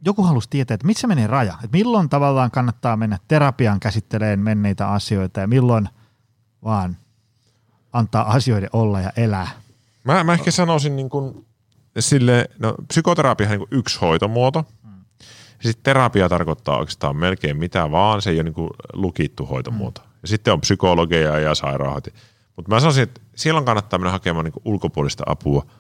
joku 0.06 0.24
halusi 0.24 0.50
tietää, 0.50 0.76
että 0.76 0.88
missä 0.88 1.08
menee 1.08 1.28
raja, 1.28 1.54
että 1.54 1.78
milloin 1.78 2.10
tavallaan 2.10 2.52
kannattaa 2.52 2.98
mennä 2.98 3.18
terapiaan 3.28 3.80
käsitteleen 3.80 4.40
menneitä 4.40 4.88
asioita 4.88 5.40
ja 5.40 5.48
milloin 5.48 5.90
vaan 6.64 6.98
antaa 7.94 8.32
asioiden 8.32 8.70
olla 8.74 9.02
ja 9.02 9.12
elää. 9.18 9.48
Mä, 10.04 10.24
mä 10.24 10.34
ehkä 10.34 10.52
sanoisin 10.52 10.96
niin 10.96 11.10
kuin 11.10 11.46
sille, 12.00 12.50
no 12.60 12.76
psykoterapia 12.88 13.48
on 13.48 13.52
niin 13.52 13.60
kuin 13.60 13.80
yksi 13.80 14.00
hoitomuoto. 14.00 14.66
Hmm. 14.84 15.06
Sitten 15.62 15.84
terapia 15.84 16.30
tarkoittaa 16.30 16.78
oikeastaan 16.78 17.16
melkein 17.16 17.58
mitä 17.58 17.92
vaan, 17.92 18.22
se 18.22 18.30
ei 18.30 18.36
ole 18.36 18.44
niin 18.44 18.54
kuin 18.54 18.70
lukittu 18.94 19.46
hoitomuoto. 19.46 20.02
Hmm. 20.02 20.12
Ja 20.22 20.28
sitten 20.28 20.54
on 20.54 20.62
psykologia 20.62 21.40
ja 21.40 21.56
sairaanhoito. 21.56 22.10
Mutta 22.56 22.72
mä 22.72 22.80
sanoisin, 22.80 23.04
että 23.04 23.22
silloin 23.36 23.66
kannattaa 23.66 24.00
mennä 24.00 24.12
hakemaan 24.12 24.46
niin 24.46 24.54
ulkopuolista 24.66 25.24
apua– 25.28 25.66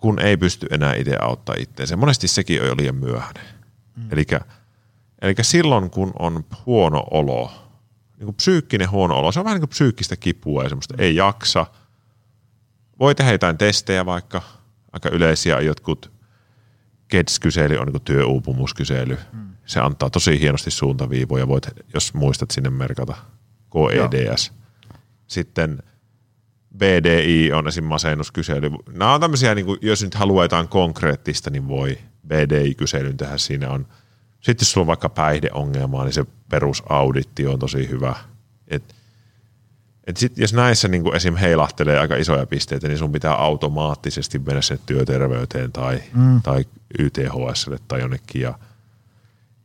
kun 0.00 0.18
ei 0.18 0.36
pysty 0.36 0.66
enää 0.70 0.94
itse 0.94 1.16
auttaa 1.20 1.54
itseensä. 1.58 1.96
Monesti 1.96 2.28
sekin 2.28 2.62
on 2.62 2.68
jo 2.68 2.76
liian 2.76 2.94
myöhäinen. 2.94 3.44
Mm. 3.96 4.08
Eli 5.22 5.34
silloin, 5.42 5.90
kun 5.90 6.12
on 6.18 6.44
huono 6.66 7.04
olo, 7.10 7.50
niin 8.20 8.26
kuin 8.26 8.36
psyykkinen 8.36 8.90
huono 8.90 9.14
olo, 9.14 9.32
se 9.32 9.40
on 9.40 9.44
vähän 9.44 9.56
niin 9.56 9.60
kuin 9.60 9.70
psyykkistä 9.70 10.16
kipua 10.16 10.62
ja 10.62 10.68
semmoista 10.68 10.94
ei 10.98 11.16
jaksa. 11.16 11.66
Voi 12.98 13.14
tehdä 13.14 13.32
jotain 13.32 13.58
testejä 13.58 14.06
vaikka, 14.06 14.42
aika 14.92 15.08
yleisiä 15.08 15.60
jotkut 15.60 16.12
KEDS-kysely 17.08 17.76
on 17.76 17.88
niin 17.88 18.02
työuupumuskysely. 18.02 19.18
Mm. 19.32 19.50
Se 19.66 19.80
antaa 19.80 20.10
tosi 20.10 20.40
hienosti 20.40 20.70
suuntaviivoja, 20.70 21.48
voit, 21.48 21.66
jos 21.94 22.14
muistat 22.14 22.50
sinne 22.50 22.70
merkata 22.70 23.16
KEDS. 23.72 24.52
Joo. 24.52 24.98
Sitten– 25.26 25.78
BDI 26.76 27.52
on 27.52 27.68
esim. 27.68 27.84
masennuskysely. 27.84 28.70
Nämä 28.92 29.14
on 29.14 29.20
tämmöisiä, 29.20 29.54
niin 29.54 29.66
kuin, 29.66 29.78
jos 29.82 30.02
nyt 30.02 30.14
haluaa 30.14 30.44
jotain 30.44 30.68
konkreettista, 30.68 31.50
niin 31.50 31.68
voi 31.68 31.98
BDI-kyselyn 32.26 33.16
tehdä. 33.16 33.38
Siinä 33.38 33.70
on, 33.70 33.86
sitten 34.40 34.64
jos 34.64 34.72
sulla 34.72 34.82
on 34.82 34.86
vaikka 34.86 35.08
päihdeongelmaa, 35.08 36.04
niin 36.04 36.12
se 36.12 36.24
perusauditti 36.50 37.46
on 37.46 37.58
tosi 37.58 37.88
hyvä. 37.88 38.14
Et, 38.68 38.94
et 40.06 40.16
sit, 40.16 40.38
jos 40.38 40.52
näissä 40.52 40.88
niin 40.88 41.02
kuin 41.02 41.16
esim. 41.16 41.36
heilahtelee 41.36 41.98
aika 41.98 42.16
isoja 42.16 42.46
pisteitä, 42.46 42.88
niin 42.88 42.98
sun 42.98 43.12
pitää 43.12 43.34
automaattisesti 43.34 44.38
mennä 44.38 44.62
sen 44.62 44.78
työterveyteen 44.86 45.72
tai, 45.72 46.02
mm. 46.14 46.42
tai 46.42 46.64
YTHSlle 46.98 47.78
tai 47.88 48.00
jonnekin. 48.00 48.42
Ja, 48.42 48.58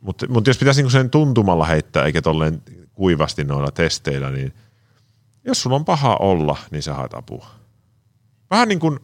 mutta, 0.01 0.27
mutta 0.29 0.49
jos 0.49 0.57
pitäisi 0.57 0.81
niin 0.81 0.91
sen 0.91 1.09
tuntumalla 1.09 1.65
heittää, 1.65 2.03
eikä 2.03 2.21
tolleen 2.21 2.61
kuivasti 2.93 3.43
noilla 3.43 3.71
testeillä, 3.71 4.31
niin– 4.31 4.53
jos 5.45 5.61
sulla 5.61 5.75
on 5.75 5.85
paha 5.85 6.15
olla, 6.15 6.57
niin 6.71 6.83
sä 6.83 6.93
haet 6.93 7.13
apua. 7.13 7.47
Vähän 8.51 8.67
niin 8.67 8.79
kuin, 8.79 8.99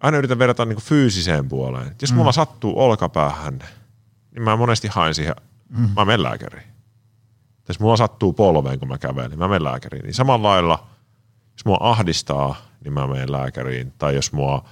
aina 0.00 0.18
yritän 0.18 0.38
verrata 0.38 0.64
niin 0.64 0.76
kuin 0.76 0.84
fyysiseen 0.84 1.48
puoleen. 1.48 1.96
Jos 2.00 2.12
mm. 2.12 2.16
mulla 2.16 2.32
sattuu 2.32 2.80
olkapäähän, 2.80 3.58
niin 4.34 4.42
mä 4.42 4.56
monesti 4.56 4.88
haen 4.88 5.14
siihen, 5.14 5.34
mm. 5.68 5.88
mä 5.96 6.04
menen 6.04 6.22
lääkäriin. 6.22 6.66
Jos 7.68 7.80
mulla 7.80 7.96
sattuu 7.96 8.32
polveen, 8.32 8.78
kun 8.78 8.88
mä 8.88 8.98
kävelen, 8.98 9.30
niin 9.30 9.38
mä 9.38 9.48
menen 9.48 9.64
lääkäriin. 9.64 10.04
Niin 10.04 10.14
samalla 10.14 10.48
lailla, 10.48 10.86
jos 11.52 11.64
mua 11.64 11.78
ahdistaa, 11.80 12.56
niin 12.84 12.92
mä 12.92 13.06
menen 13.06 13.32
lääkäriin. 13.32 13.92
Tai 13.98 14.14
jos 14.14 14.32
mua 14.32 14.64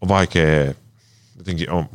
on 0.00 0.08
vaikea, 0.08 0.74
jotenkin 1.36 1.70
on 1.70 1.88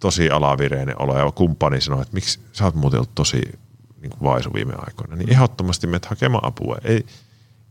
tosi 0.00 0.30
alavireinen 0.30 1.02
olo 1.02 1.18
ja 1.18 1.32
kumppani 1.32 1.80
sanoo, 1.80 2.02
että 2.02 2.14
miksi 2.14 2.40
sä 2.52 2.64
oot 2.64 2.74
muuten 2.74 2.98
ollut 2.98 3.14
tosi 3.14 3.42
niin 4.00 4.10
kuin 4.10 4.22
vaisu 4.22 4.54
viime 4.54 4.74
aikoina, 4.78 5.16
niin 5.16 5.32
ehdottomasti 5.32 5.86
menet 5.86 6.06
hakemaan 6.06 6.44
apua. 6.44 6.76
Ei, 6.84 7.06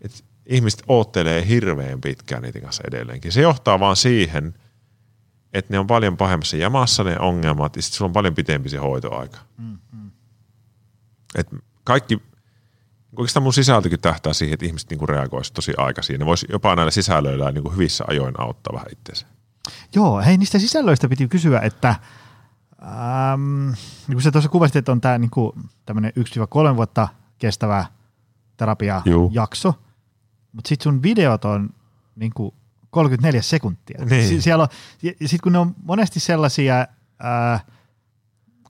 et 0.02 0.24
ihmiset 0.46 0.84
oottelee 0.88 1.48
hirveän 1.48 2.02
pitkään 2.02 2.42
niiden 2.42 2.62
kanssa 2.62 2.84
edelleenkin. 2.88 3.32
Se 3.32 3.42
johtaa 3.42 3.80
vaan 3.80 3.96
siihen, 3.96 4.54
että 5.54 5.74
ne 5.74 5.80
on 5.80 5.88
paljon 5.88 6.18
pahemmassa 6.18 6.58
jamassa 6.58 7.04
ne 7.04 7.20
ongelmat, 7.20 7.76
ja 7.76 7.82
sitten 7.82 7.98
sulla 7.98 8.10
on 8.10 8.14
paljon 8.14 8.36
pitempi 8.36 8.70
se 8.70 8.78
hoitoaika. 8.78 9.38
Mm, 9.58 9.78
mm. 9.92 10.12
Et 11.36 11.48
kaikki, 11.84 12.22
oikeastaan 13.18 13.44
mun 13.44 13.54
sisältökin 13.54 14.00
tähtää 14.00 14.34
siihen, 14.34 14.54
että 14.54 14.66
ihmiset 14.66 14.90
niinku 14.90 15.06
reagoisivat 15.06 15.54
tosi 15.54 15.74
aikaisin. 15.78 16.20
Ne 16.20 16.26
voisi 16.26 16.48
jopa 16.50 16.76
näillä 16.76 16.92
sisällöillä 16.92 17.52
niinku 17.52 17.70
hyvissä 17.70 18.04
ajoin 18.08 18.34
auttaa 18.38 18.74
vähän 18.74 18.88
itseensä. 18.92 19.26
Joo, 19.96 20.22
hei 20.22 20.38
niistä 20.38 20.60
sisällöistä 20.60 21.10
piti 21.10 21.28
kysyä, 21.28 21.60
että– 21.60 21.96
Ähm, 22.84 23.68
niin 24.08 24.14
kuin 24.14 24.22
sä 24.22 24.32
tuossa 24.32 24.50
kuvasit, 24.50 24.76
että 24.76 24.92
on 24.92 25.02
tämä 25.02 25.18
niin 25.18 25.32
tämmöinen 25.86 26.12
1-3 26.74 26.76
vuotta 26.76 27.08
kestävä 27.38 27.86
terapiajakso, 28.58 29.74
mutta 30.52 30.70
sitten 30.70 30.84
sun 30.84 31.04
videot 31.04 31.46
on 31.46 31.70
niin 32.16 32.32
kuin 32.34 32.56
34 32.94 33.42
sekuntia. 33.42 34.06
Niin. 34.06 34.30
Sie- 34.30 34.42
siellä 34.42 34.62
on, 34.62 34.68
ja 35.04 35.12
sitten 35.12 35.40
kun 35.44 35.52
ne 35.52 35.58
on 35.58 35.76
monesti 35.84 36.20
sellaisia, 36.20 36.88
ää, 37.20 37.60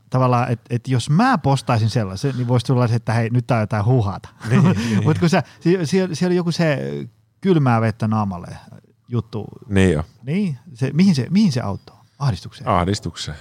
tavallaan, 0.09 0.51
että 0.51 0.75
et 0.75 0.87
jos 0.87 1.09
mä 1.09 1.37
postaisin 1.37 1.89
sellaisen, 1.89 2.37
niin 2.37 2.47
voisi 2.47 2.65
tulla 2.65 2.87
se, 2.87 2.95
että 2.95 3.13
hei, 3.13 3.29
nyt 3.29 3.47
tää 3.47 3.57
on 3.57 3.61
jotain 3.61 3.85
huhata. 3.85 4.29
Niin, 4.49 4.63
niin. 4.63 5.03
Mutta 5.05 5.19
kun 5.19 5.29
sä, 5.29 5.43
siellä, 5.59 5.85
siellä 5.85 6.27
oli 6.27 6.35
joku 6.35 6.51
se 6.51 6.77
kylmää 7.41 7.81
vettä 7.81 8.07
naamalle 8.07 8.57
juttu. 9.07 9.45
Niin 9.67 9.93
jo. 9.93 10.05
Niin, 10.23 10.57
se, 10.73 10.91
mihin, 10.93 11.15
se, 11.15 11.27
mihin 11.29 11.51
se 11.51 11.61
auttoi? 11.61 11.95
Ahdistukseen? 12.19 12.67
Ahdistukseen. 12.67 13.37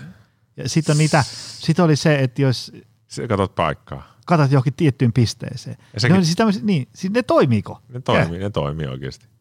Ja 0.57 0.69
sitten 0.69 0.99
niitä, 0.99 1.25
sit 1.59 1.79
oli 1.79 1.97
se, 1.97 2.15
että 2.15 2.43
jos... 2.43 2.73
Sä 3.09 3.29
katsot 3.29 3.55
paikkaa. 3.55 4.17
Katsot 4.27 4.53
johonkin 4.53 4.75
tiettyyn 4.75 5.13
pisteeseen. 5.13 5.77
Ja 5.95 6.01
sekin... 6.01 6.17
ne, 6.17 6.25
siis 6.25 6.63
niin, 6.63 6.89
siis 6.95 7.13
ne 7.13 7.23
toimiiko? 7.23 7.81
Ne 7.89 8.01
toimii, 8.01 8.39
ja. 8.39 8.45
ne 8.45 8.51
toimii 8.51 8.87
oikeasti. 8.87 9.32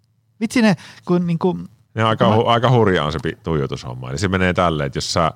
Vitsi 0.41 0.61
ne, 0.61 0.75
kun 1.05 1.27
niinku... 1.27 1.57
Ne 1.93 2.03
aika, 2.03 2.29
mä... 2.29 2.43
aika 2.45 2.71
hurjaa 2.71 3.05
on 3.05 3.11
se 3.11 3.19
tuijotushomma. 3.43 4.09
Eli 4.09 4.17
se 4.17 4.27
menee 4.27 4.53
tälleen, 4.53 4.87
että 4.87 4.97
jos 4.97 5.13
sä, 5.13 5.31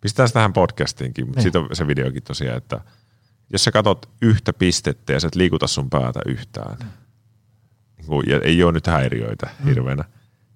pistää 0.00 0.28
tähän 0.28 0.52
podcastiinkin, 0.52 1.26
mutta 1.26 1.38
niin. 1.38 1.42
siitä 1.42 1.58
on 1.58 1.68
se 1.72 1.86
videokin 1.86 2.22
tosiaan, 2.22 2.56
että 2.56 2.80
jos 3.52 3.64
sä 3.64 3.72
katot 3.72 4.10
yhtä 4.22 4.52
pistettä 4.52 5.12
ja 5.12 5.20
sä 5.20 5.26
et 5.26 5.34
liikuta 5.34 5.66
sun 5.66 5.90
päätä 5.90 6.20
yhtään, 6.26 6.76
mm. 6.80 6.88
niin 7.96 8.22
ja 8.26 8.40
ei 8.40 8.62
ole 8.62 8.72
nyt 8.72 8.86
häiriöitä 8.86 9.48
mm. 9.58 9.64
hirveänä, 9.64 10.04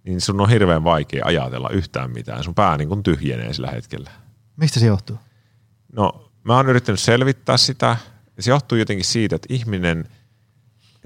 niin 0.05 0.21
sun 0.21 0.41
on 0.41 0.51
hirveän 0.51 0.85
vaikea 0.85 1.25
ajatella 1.27 1.71
yhtään 1.71 2.11
mitään. 2.11 2.45
Sun 2.45 2.55
pää 2.55 2.77
niin 2.77 2.89
kuin 2.89 3.03
tyhjenee 3.03 3.53
sillä 3.53 3.71
hetkellä. 3.71 4.11
Mistä 4.57 4.81
se 4.81 4.87
johtuu? 4.87 5.19
No, 5.93 6.31
mä 6.45 6.57
oon 6.57 6.69
yrittänyt 6.69 7.01
selvittää 7.01 7.57
sitä. 7.57 7.97
Se 8.39 8.51
johtuu 8.51 8.79
jotenkin 8.79 9.05
siitä, 9.05 9.37
että 9.37 9.55
ihminen, 9.55 10.09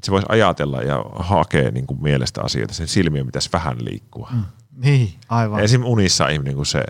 että 0.03 0.07
se 0.07 0.13
voisi 0.13 0.27
ajatella 0.29 0.83
ja 0.83 1.05
hakea 1.15 1.71
niin 1.71 1.87
kuin 1.87 2.03
mielestä 2.03 2.43
asioita, 2.43 2.75
sen 2.75 2.89
silmien 2.89 3.27
pitäisi 3.27 3.49
vähän 3.53 3.77
liikkua. 3.85 4.29
Mm. 4.33 4.45
Niin, 4.77 5.15
aivan. 5.29 5.61
Esimerkiksi 5.61 5.93
unissa 5.93 6.29
ihminen, 6.29 6.55
kun 6.55 6.67
se 6.67 6.85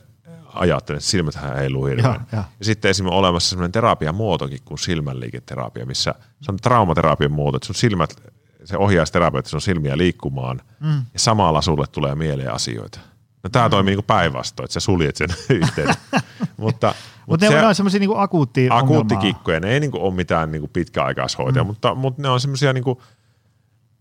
ajattelee, 0.55 0.97
että 0.97 1.10
silmäthän 1.10 1.56
heiluu 1.56 1.86
hirveän. 1.86 2.26
Ja, 2.32 2.39
ja. 2.39 2.44
ja 2.59 2.64
sitten 2.64 2.90
esimerkiksi 2.90 3.14
on 3.14 3.18
olemassa 3.18 3.51
sellainen 3.51 3.72
terapiamuotokin 3.72 4.59
kuin 4.64 4.78
silmänliiketerapia, 4.78 5.86
missä 5.86 6.14
se 6.40 6.52
on 6.52 6.56
traumaterapian 6.56 7.32
muoto, 7.32 7.56
että 7.56 7.66
sun 7.66 7.74
silmät, 7.74 8.22
se 8.64 8.76
ohjaisi 8.76 9.12
terapeutti 9.12 9.51
sun 9.51 9.60
silmiä 9.60 9.98
liikkumaan 9.98 10.60
mm. 10.80 11.02
ja 11.12 11.18
samalla 11.18 11.62
sulle 11.62 11.86
tulee 11.86 12.14
mieleen 12.14 12.52
asioita. 12.52 13.01
No 13.43 13.51
tämä 13.51 13.68
mm. 13.68 13.70
toimii 13.70 13.97
niin 13.97 14.05
päinvastoin, 14.05 14.64
että 14.64 14.72
sä 14.72 14.80
suljet 14.80 15.16
sen 15.16 15.28
yhteen. 15.60 15.94
mutta, 16.56 16.94
mutta 17.27 17.51
ne 17.51 17.66
on 17.66 17.74
semmoisia 17.74 18.01
niin 18.01 18.11
akuuttia 18.16 18.77
Akuuttikikkoja, 18.77 19.61
ne 19.61 19.70
ei 19.70 19.81
niin 19.81 19.90
kuin 19.90 20.03
ole 20.03 20.15
mitään 20.15 20.53
niin 20.53 20.70
pitkäaikaishoitoja, 20.73 21.65
mm. 21.65 21.66
mutta, 21.66 21.94
mutta 21.94 22.23
ne 22.23 22.28
on 22.28 22.40
semmoisia 22.40 22.73
niin 22.73 22.85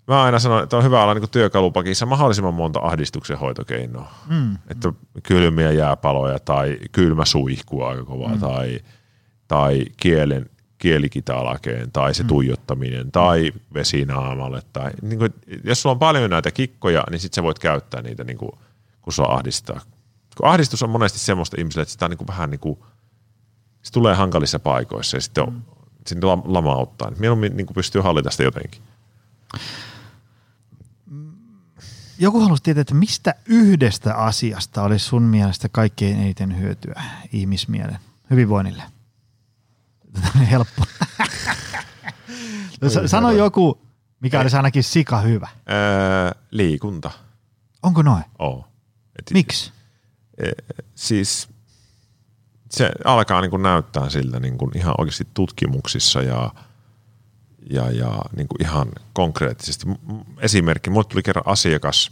mä 0.07 0.23
aina 0.23 0.39
sanon, 0.39 0.63
että 0.63 0.77
on 0.77 0.83
hyvä 0.83 1.03
olla 1.03 1.13
niin 1.13 1.29
työkalupakissa 1.29 2.05
mahdollisimman 2.05 2.53
monta 2.53 2.79
ahdistuksen 2.79 3.37
hoitokeinoa. 3.37 4.11
Mm. 4.29 4.57
Että 4.69 4.93
kylmiä 5.23 5.71
jääpaloja 5.71 6.39
tai 6.39 6.79
kylmä 6.91 7.25
suihku 7.25 7.83
aika 7.83 8.05
kova 8.05 8.27
mm. 8.27 8.39
tai, 8.39 8.79
tai 9.47 9.85
kielen, 9.97 10.49
kielikitalakeen 10.77 11.91
tai 11.91 12.13
se 12.13 12.23
tuijottaminen 12.23 13.11
tai 13.11 13.51
vesinaamalle. 13.73 14.61
Tai, 14.73 14.91
niin 15.01 15.19
kuin, 15.19 15.33
jos 15.63 15.81
sulla 15.81 15.93
on 15.93 15.99
paljon 15.99 16.29
näitä 16.29 16.51
kikkoja, 16.51 17.03
niin 17.09 17.19
sitten 17.19 17.35
sä 17.35 17.43
voit 17.43 17.59
käyttää 17.59 18.01
niitä, 18.01 18.23
niin 18.23 18.37
kuin, 18.37 18.51
kun 19.01 19.13
sua 19.13 19.25
ahdistaa. 19.25 19.81
Kun 20.37 20.47
ahdistus 20.47 20.83
on 20.83 20.89
monesti 20.89 21.19
semmoista 21.19 21.55
ihmisille, 21.59 21.81
että 21.81 21.91
sitä 21.91 22.05
on 22.05 22.11
niin 22.11 22.17
kuin 22.17 22.27
vähän 22.27 22.49
niin 22.49 22.59
kuin, 22.59 22.79
se 23.81 23.91
tulee 23.91 24.15
hankalissa 24.15 24.59
paikoissa 24.59 25.17
ja 25.17 25.21
sitten 25.21 25.43
on, 25.43 25.53
mm. 25.53 25.61
sitten 26.07 26.29
lamauttaa. 26.45 27.11
Mieluummin 27.19 27.57
niin 27.57 27.67
pystyy 27.73 28.01
hallita 28.01 28.31
sitä 28.31 28.43
jotenkin. 28.43 28.81
Joku 32.19 32.39
halusi 32.39 32.63
tietää, 32.63 32.81
että 32.81 32.93
mistä 32.93 33.35
yhdestä 33.45 34.15
asiasta 34.15 34.83
olisi 34.83 35.05
sun 35.05 35.23
mielestä 35.23 35.69
kaikkein 35.69 36.17
eniten 36.19 36.59
hyötyä 36.59 37.03
ihmismielen 37.31 37.99
hyvinvoinnille? 38.29 38.83
Tämä 40.13 40.27
on 40.35 40.41
helppo. 40.41 40.83
Sano 43.05 43.31
joku, 43.31 43.81
mikä 44.19 44.39
olisi 44.39 44.57
ainakin 44.57 44.83
sika 44.83 45.21
hyvä. 45.21 45.47
Öö, 45.69 46.41
liikunta. 46.51 47.11
Onko 47.83 48.01
noin? 48.01 48.23
Oo. 48.39 48.67
Miksi? 49.33 49.71
E, 50.37 50.51
siis 50.95 51.49
se 52.71 52.91
alkaa 53.05 53.41
niin 53.41 53.51
kuin 53.51 53.63
näyttää 53.63 54.09
siltä 54.09 54.39
niin 54.39 54.57
kuin 54.57 54.77
ihan 54.77 54.95
oikeasti 54.97 55.27
tutkimuksissa 55.33 56.21
ja, 56.21 56.51
ja, 57.69 57.91
ja 57.91 58.21
niin 58.35 58.47
kuin 58.47 58.61
ihan 58.61 58.87
konkreettisesti. 59.13 59.87
Esimerkki, 60.39 60.89
mulle 60.89 61.05
tuli 61.09 61.23
kerran 61.23 61.47
asiakas, 61.47 62.11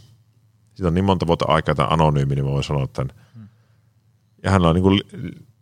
siitä 0.74 0.88
on 0.88 0.94
niin 0.94 1.04
monta 1.04 1.26
vuotta 1.26 1.44
aikaa 1.48 1.74
tämä 1.74 1.88
anonyymi, 1.88 2.34
niin 2.34 2.44
mä 2.44 2.50
voin 2.50 2.64
sanoa 2.64 2.86
tämän. 2.86 3.16
Ja 4.42 4.50
hänellä 4.50 4.68
on 4.68 4.74
niin 4.74 4.82
kuin 4.82 5.00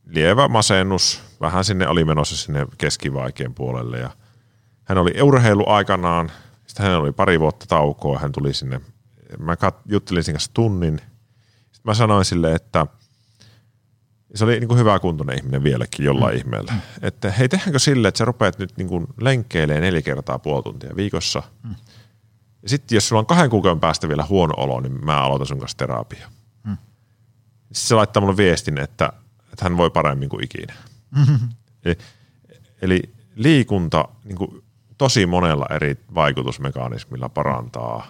lievä 0.07 0.49
masennus, 0.49 1.23
vähän 1.41 1.65
sinne 1.65 1.89
oli 1.89 2.05
menossa 2.05 2.37
sinne 2.37 2.67
keskivaikeen 2.79 3.55
puolelle 3.55 3.99
ja 3.99 4.11
hän 4.85 4.99
oli 4.99 5.23
urheilu 5.23 5.65
aikanaan, 5.69 6.31
sitten 6.67 6.85
hänellä 6.85 7.03
oli 7.03 7.13
pari 7.13 7.41
vuotta 7.41 7.67
taukoa, 7.67 8.19
hän 8.19 8.33
tuli 8.33 8.55
sinne, 8.55 8.81
mä 9.39 9.57
kat, 9.57 9.77
juttelin 9.87 10.25
sen 10.25 10.35
kanssa 10.35 10.51
tunnin, 10.55 10.99
sitten 11.73 11.83
mä 11.85 11.95
sanoin 11.95 12.25
sille, 12.25 12.55
että 12.55 12.87
se 14.35 14.45
oli 14.45 14.61
niin 14.61 14.69
kuin 14.69 14.81
hyvä 14.81 14.99
kuntoinen 14.99 15.39
ihminen 15.39 15.63
vieläkin 15.63 16.05
jollain 16.07 16.35
mm. 16.35 16.39
ihmeellä. 16.39 16.75
Että 17.03 17.31
hei, 17.31 17.49
tehdäänkö 17.49 17.79
sille, 17.79 18.09
että 18.09 18.19
sä 18.19 18.25
rupeat 18.25 18.59
nyt 18.59 18.77
niin 18.77 18.89
kuin 18.89 19.07
lenkkeilee 19.21 19.81
neljä 19.81 20.03
kertaa 20.03 20.39
puoli 20.39 20.63
tuntia 20.63 20.97
viikossa. 20.97 21.43
Mm. 21.63 21.75
Ja 22.63 22.69
sitten 22.69 22.97
jos 22.97 23.09
sulla 23.09 23.21
on 23.21 23.27
kahden 23.27 23.51
kuukauden 23.51 23.81
päästä 23.81 24.09
vielä 24.09 24.25
huono 24.29 24.55
olo, 24.57 24.81
niin 24.81 25.05
mä 25.05 25.23
aloitan 25.23 25.47
sun 25.47 25.59
kanssa 25.59 25.79
terapia. 25.79 26.29
Mm. 26.65 26.77
Sitten 27.57 27.75
se 27.89 27.95
laittaa 27.95 28.21
mulle 28.21 28.37
viestin, 28.37 28.79
että 28.79 29.13
että 29.53 29.65
hän 29.65 29.77
voi 29.77 29.91
paremmin 29.91 30.29
kuin 30.29 30.45
ikinä. 30.45 30.75
Mm-hmm. 31.17 31.49
Eli, 31.85 31.99
eli 32.83 33.03
liikunta 33.35 34.09
niin 34.25 34.37
kuin 34.37 34.65
tosi 34.99 35.27
monella 35.27 35.67
eri 35.71 35.97
vaikutusmekanismilla 36.15 37.29
parantaa 37.29 38.07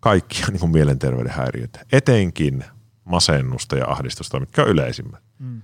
kaikkia 0.00 0.46
niin 0.50 0.60
kuin 0.60 0.72
mielenterveyden 0.72 1.32
häiriöitä, 1.32 1.80
etenkin 1.92 2.64
masennusta 3.08 3.76
ja 3.76 3.86
ahdistusta, 3.88 4.40
mitkä 4.40 4.62
on 4.62 4.68
yleisimmät. 4.68 5.22
Mm. 5.38 5.62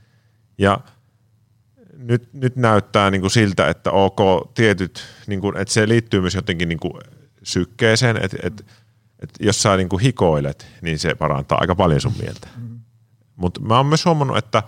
Ja 0.58 0.80
nyt, 1.96 2.32
nyt 2.32 2.56
näyttää 2.56 3.10
niin 3.10 3.20
kuin 3.20 3.30
siltä, 3.30 3.68
että 3.68 3.90
ok, 3.90 4.18
tietyt, 4.54 5.04
niin 5.26 5.40
kuin, 5.40 5.56
että 5.56 5.74
se 5.74 5.88
liittyy 5.88 6.20
myös 6.20 6.34
jotenkin 6.34 6.68
niin 6.68 6.80
kuin 6.80 6.92
sykkeeseen, 7.42 8.16
että, 8.16 8.36
että, 8.42 8.64
että 9.20 9.44
jos 9.44 9.62
sä 9.62 9.76
niin 9.76 9.88
kuin 9.88 10.00
hikoilet, 10.00 10.66
niin 10.82 10.98
se 10.98 11.14
parantaa 11.14 11.58
aika 11.60 11.74
paljon 11.74 12.00
sun 12.00 12.14
mieltä. 12.22 12.48
Mm. 12.56 12.80
Mutta 13.36 13.60
mä 13.60 13.76
oon 13.76 13.86
myös 13.86 14.04
huomannut, 14.04 14.36
että 14.36 14.62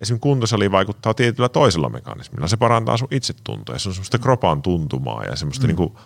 esimerkiksi 0.00 0.22
kuntosali 0.22 0.70
vaikuttaa 0.70 1.14
tietyllä 1.14 1.48
toisella 1.48 1.88
mekanismilla. 1.88 2.48
Se 2.48 2.56
parantaa 2.56 2.96
sun 2.96 3.08
itsetuntoa 3.10 3.74
ja 3.74 3.78
se 3.78 3.88
on 3.88 3.94
semmoista 3.94 4.18
kropan 4.18 4.62
tuntumaa 4.62 5.24
ja 5.24 5.36
semmoista 5.36 5.64
mm. 5.64 5.66
niinku, 5.66 5.98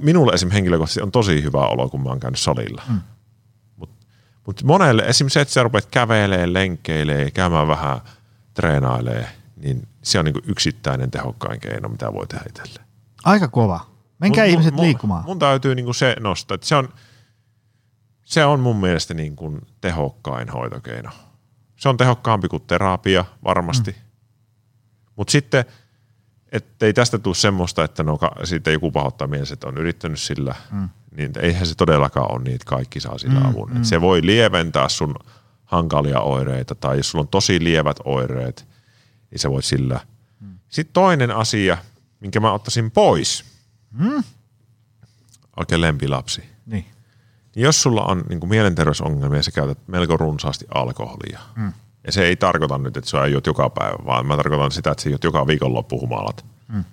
minulle 0.00 0.32
esimerkiksi 0.32 0.56
henkilökohtaisesti 0.56 1.02
on 1.02 1.12
tosi 1.12 1.42
hyvä 1.42 1.66
olo, 1.66 1.88
kun 1.88 2.02
mä 2.02 2.08
oon 2.08 2.20
käynyt 2.20 2.40
salilla. 2.40 2.82
Mm. 2.88 3.00
Mutta 4.48 4.64
mut 4.64 4.68
monelle 4.68 5.02
esimerkiksi 5.02 5.34
se, 5.34 5.40
että 5.40 5.54
sä 5.54 5.62
rupeat 5.62 5.86
kävelee, 5.86 6.52
lenkkeilee, 6.52 7.30
käymään 7.30 7.68
vähän, 7.68 8.00
treenailee, 8.54 9.28
niin 9.56 9.88
se 10.02 10.18
on 10.18 10.24
niinku 10.24 10.40
yksittäinen 10.46 11.10
tehokkain 11.10 11.60
keino, 11.60 11.88
mitä 11.88 12.12
voi 12.12 12.26
tehdä 12.26 12.44
itselle. 12.48 12.80
Aika 13.24 13.48
kova. 13.48 13.80
Menkää 14.18 14.44
mun, 14.44 14.50
ihmiset 14.52 14.74
mun, 14.74 14.84
liikkumaan. 14.84 15.24
Mun 15.24 15.38
täytyy 15.38 15.74
niinku 15.74 15.92
se 15.92 16.16
nostaa, 16.20 16.54
että 16.54 16.66
se 16.66 16.76
on– 16.76 16.88
se 18.28 18.44
on 18.44 18.60
mun 18.60 18.76
mielestä 18.76 19.14
niin 19.14 19.36
kuin 19.36 19.60
tehokkain 19.80 20.48
hoitokeino. 20.48 21.10
Se 21.76 21.88
on 21.88 21.96
tehokkaampi 21.96 22.48
kuin 22.48 22.62
terapia 22.66 23.24
varmasti. 23.44 23.90
Mm. 23.90 23.96
Mutta 25.16 25.30
sitten, 25.30 25.64
ettei 26.52 26.92
tästä 26.92 27.18
tule 27.18 27.34
semmoista, 27.34 27.84
että 27.84 28.02
no, 28.02 28.18
sitten 28.44 28.72
joku 28.72 28.90
pahoittaa 28.90 29.28
mielessä, 29.28 29.54
että 29.54 29.68
on 29.68 29.78
yrittänyt 29.78 30.18
sillä, 30.18 30.54
mm. 30.70 30.88
Niin 31.16 31.32
eihän 31.40 31.66
se 31.66 31.74
todellakaan 31.74 32.32
ole 32.32 32.42
niin, 32.42 32.54
että 32.54 32.64
kaikki 32.64 33.00
saa 33.00 33.18
sillä 33.18 33.40
mm, 33.40 33.46
avun. 33.46 33.70
Mm. 33.72 33.82
se 33.82 34.00
voi 34.00 34.26
lieventää 34.26 34.88
sun 34.88 35.14
hankalia 35.64 36.20
oireita, 36.20 36.74
tai 36.74 36.96
jos 36.96 37.10
sulla 37.10 37.22
on 37.22 37.28
tosi 37.28 37.64
lievät 37.64 37.96
oireet, 38.04 38.68
niin 39.30 39.38
se 39.38 39.50
voit 39.50 39.64
sillä. 39.64 40.00
Mm. 40.40 40.58
Sitten 40.68 40.92
toinen 40.92 41.30
asia, 41.30 41.78
minkä 42.20 42.40
mä 42.40 42.52
ottaisin 42.52 42.90
pois, 42.90 43.44
mm. 43.90 44.22
oikein 45.56 45.80
lempilapsi. 45.80 46.42
Niin 46.66 46.84
niin 47.58 47.64
jos 47.64 47.82
sulla 47.82 48.04
on 48.04 48.24
niin 48.28 48.40
kuin 48.40 48.50
mielenterveysongelmia, 48.50 49.42
sä 49.42 49.50
käytät 49.50 49.78
melko 49.86 50.16
runsaasti 50.16 50.66
alkoholia. 50.74 51.40
Mm. 51.56 51.72
Ja 52.06 52.12
se 52.12 52.24
ei 52.24 52.36
tarkoita 52.36 52.78
nyt, 52.78 52.96
että 52.96 53.10
sä 53.10 53.26
juot 53.26 53.46
joka 53.46 53.70
päivä, 53.70 53.96
vaan 54.06 54.26
mä 54.26 54.36
tarkoitan 54.36 54.72
sitä, 54.72 54.90
että 54.90 55.02
sä 55.02 55.08
juot 55.08 55.24
joka 55.24 55.46
viikonloppu 55.46 56.00
humalat. 56.00 56.44
Mm. 56.68 56.84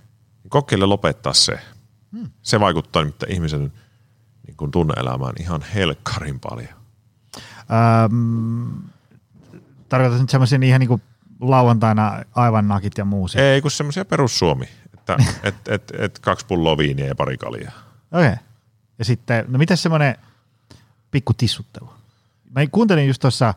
Niin 0.44 0.50
kokeile 0.50 0.86
lopettaa 0.86 1.34
se. 1.34 1.60
Mm. 2.12 2.30
Se 2.42 2.60
vaikuttaa 2.60 3.02
nimittäin 3.02 3.32
ihmisen 3.32 3.74
niin 4.48 4.58
kuin 4.58 4.72
tunne-elämään 4.72 5.34
ihan 5.40 5.62
helkkarin 5.76 6.40
paljon. 6.40 6.74
Ähm, 7.72 8.70
tarkoitat 9.90 10.22
nyt 10.22 10.30
semmoisia 10.30 10.60
ihan 10.64 10.80
niin 10.80 10.88
kuin 10.88 11.02
lauantaina 11.40 12.24
aivan 12.36 12.68
nakit 12.68 12.98
ja 12.98 13.06
muu. 13.06 13.28
Ei, 13.36 13.62
kun 13.62 13.72
semmoisia 13.72 14.06
perussuomi, 14.06 14.70
että 14.94 15.18
et, 15.44 15.56
et, 15.68 15.92
et, 16.00 16.20
kaksi 16.20 16.46
pulloa 16.46 16.78
viiniä 16.78 17.08
ja 17.08 17.16
pari 17.16 17.38
kaljaa. 17.38 17.72
Okei. 18.12 18.28
Okay. 18.28 18.38
Ja 19.00 19.06
sitten, 19.06 19.46
no 19.48 19.58
miten 19.58 19.78
semmoinen– 19.78 20.16
pikku 21.16 21.34
tissuttelu. 21.34 21.90
Mä 22.56 22.68
kuuntelin 22.72 23.08
just 23.08 23.22
tuossa 23.22 23.50
äh, 23.50 23.56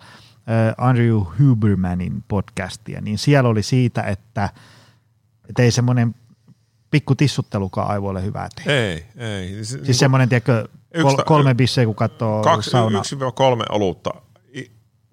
Andrew 0.78 1.23
Hubermanin 1.39 2.24
podcastia, 2.28 3.01
niin 3.01 3.19
siellä 3.19 3.48
oli 3.48 3.62
siitä, 3.62 4.02
että, 4.02 4.48
että 5.48 5.62
ei 5.62 5.70
semmoinen 5.70 6.15
pikku 6.90 7.15
tissuttelukaan 7.15 7.90
aivoille 7.90 8.23
hyvää 8.23 8.48
tee. 8.55 8.93
Ei, 8.93 9.06
ei. 9.16 9.48
Siis, 9.48 9.69
siis 9.69 9.82
niin 9.82 9.94
semmoinen, 9.94 10.28
tiedätkö, 10.28 10.69
kol, 11.02 11.16
kolme 11.27 11.55
bissejä, 11.55 11.86
kun 11.86 11.94
katsoo 11.94 12.43
kaksi, 12.43 12.70
sauna. 12.70 12.98
Yksi 12.98 13.16
kolme 13.35 13.65
olutta. 13.70 14.10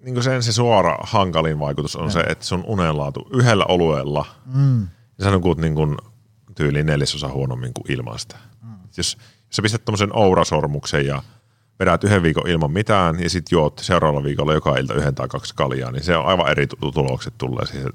Niin 0.00 0.22
sen 0.22 0.42
se 0.42 0.52
suora 0.52 0.98
hankalin 1.02 1.58
vaikutus 1.58 1.96
on 1.96 2.04
ja. 2.04 2.10
se, 2.10 2.20
että 2.20 2.44
sun 2.44 2.64
unenlaatu 2.66 3.28
yhdellä 3.32 3.64
olueella, 3.68 4.26
mm. 4.54 4.82
ja 5.18 5.24
sä 5.24 5.30
nukut 5.30 5.58
niin 5.58 5.74
kuin 5.74 5.96
tyyli 6.54 6.82
neljäsosa 6.82 7.28
huonommin 7.28 7.74
kuin 7.74 7.92
ilman 7.92 8.18
sitä. 8.18 8.36
Mm. 8.62 8.70
Jos, 8.96 8.96
jos 8.96 9.16
sä 9.50 9.62
pistät 9.62 9.84
tuommoisen 9.84 10.16
ourasormuksen 10.16 11.06
ja– 11.06 11.22
vedät 11.80 12.04
yhden 12.04 12.22
viikon 12.22 12.48
ilman 12.48 12.70
mitään 12.70 13.22
ja 13.22 13.30
sitten 13.30 13.56
juot 13.56 13.78
seuraavalla 13.78 14.24
viikolla 14.24 14.54
joka 14.54 14.76
ilta 14.76 14.94
yhden 14.94 15.14
tai 15.14 15.28
kaksi 15.28 15.54
kaljaa, 15.54 15.92
niin 15.92 16.04
se 16.04 16.16
on 16.16 16.26
aivan 16.26 16.50
eri 16.50 16.66
tulokset 16.66 17.34
tulee 17.38 17.66
siihen 17.66 17.92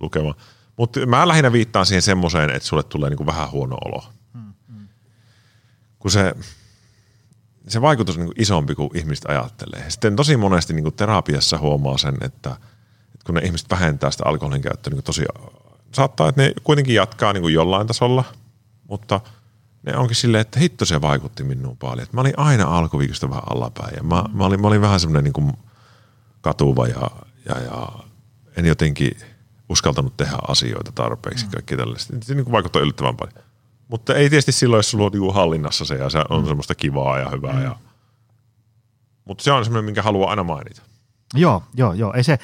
lukemaan. 0.00 0.34
Mutta 0.76 1.06
mä 1.06 1.28
lähinnä 1.28 1.52
viittaan 1.52 1.86
siihen 1.86 2.02
semmoiseen, 2.02 2.50
että 2.50 2.68
sulle 2.68 2.82
tulee 2.82 3.10
niinku 3.10 3.26
vähän 3.26 3.50
huono 3.50 3.76
olo. 3.84 4.04
Hmm, 4.32 4.52
hmm. 4.68 4.88
Kun 5.98 6.10
se, 6.10 6.34
se 7.68 7.80
vaikutus 7.80 8.16
on 8.16 8.20
niinku 8.20 8.34
isompi 8.38 8.74
kuin 8.74 8.90
ihmiset 8.94 9.24
ajattelee. 9.28 9.90
Sitten 9.90 10.16
tosi 10.16 10.36
monesti 10.36 10.72
niinku 10.72 10.90
terapiassa 10.90 11.58
huomaa 11.58 11.98
sen, 11.98 12.14
että, 12.14 12.50
että 13.14 13.24
kun 13.26 13.34
ne 13.34 13.40
ihmiset 13.40 13.70
vähentää 13.70 14.10
sitä 14.10 14.24
alkoholin 14.26 14.62
käyttöä 14.62 14.90
niinku 14.90 15.02
tosi, 15.02 15.24
saattaa, 15.92 16.28
että 16.28 16.42
ne 16.42 16.52
kuitenkin 16.62 16.94
jatkaa 16.94 17.32
niinku 17.32 17.48
jollain 17.48 17.86
tasolla, 17.86 18.24
mutta– 18.88 19.20
ne 19.82 19.96
onkin 19.96 20.16
silleen, 20.16 20.40
että 20.40 20.60
hitto 20.60 20.84
se 20.84 21.00
vaikutti 21.00 21.44
minuun 21.44 21.76
paljon. 21.76 22.06
mä 22.12 22.20
olin 22.20 22.38
aina 22.38 22.78
alkuviikosta 22.78 23.30
vähän 23.30 23.42
allapäin 23.50 23.94
ja 23.96 24.02
mä, 24.02 24.24
mä, 24.32 24.44
olin, 24.44 24.60
mä 24.60 24.66
olin 24.66 24.80
vähän 24.80 25.00
semmoinen 25.00 25.32
niin 25.32 25.52
katuva 26.40 26.86
ja, 26.86 27.10
ja, 27.48 27.60
ja 27.60 27.88
en 28.56 28.66
jotenkin 28.66 29.16
uskaltanut 29.68 30.16
tehdä 30.16 30.36
asioita 30.48 30.92
tarpeeksi. 30.94 31.44
Mm. 31.44 31.50
Kaikki 31.50 31.76
tällaista. 31.76 32.14
Se 32.22 32.34
niin 32.34 32.52
vaikuttaa 32.52 32.82
yllättävän 32.82 33.16
paljon. 33.16 33.44
Mutta 33.92 34.14
ei 34.14 34.30
tietysti 34.30 34.52
silloin, 34.52 34.78
jos 34.78 34.90
sulla 34.90 35.06
on 35.06 35.12
niin 35.12 35.34
hallinnassa 35.34 35.84
se 35.84 35.94
ja 35.94 36.10
se 36.10 36.24
on 36.28 36.42
mm. 36.42 36.46
semmoista 36.46 36.74
kivaa 36.74 37.18
ja 37.18 37.30
hyvää. 37.30 37.52
Mm. 37.52 37.62
Ja... 37.62 37.76
Mutta 39.24 39.44
se 39.44 39.52
on 39.52 39.64
semmoinen, 39.64 39.84
minkä 39.84 40.02
haluaa 40.02 40.30
aina 40.30 40.44
mainita. 40.44 40.82
Joo, 41.34 41.62
joo, 41.74 41.92
joo. 41.92 42.12
Ei 42.12 42.24
se, 42.24 42.38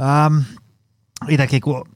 ähm, 0.00 0.38
itsekin 1.28 1.60
kun 1.60 1.88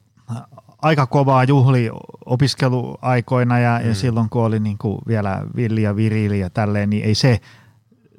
aika 0.83 1.07
kovaa 1.07 1.45
juhli 1.45 1.91
opiskeluaikoina 2.27 3.59
ja, 3.59 3.81
mm. 3.83 3.89
ja 3.89 3.95
silloin 3.95 4.31
kun 4.31 4.45
oli 4.45 4.61
niin 4.61 4.79
kuin 4.79 4.99
vielä 5.09 5.47
villi 5.57 5.83
ja 5.83 5.97
virili 5.97 6.41
ja 6.41 6.51
tälleen, 6.51 6.91
niin 6.91 7.05
ei 7.05 7.15
se, 7.15 7.41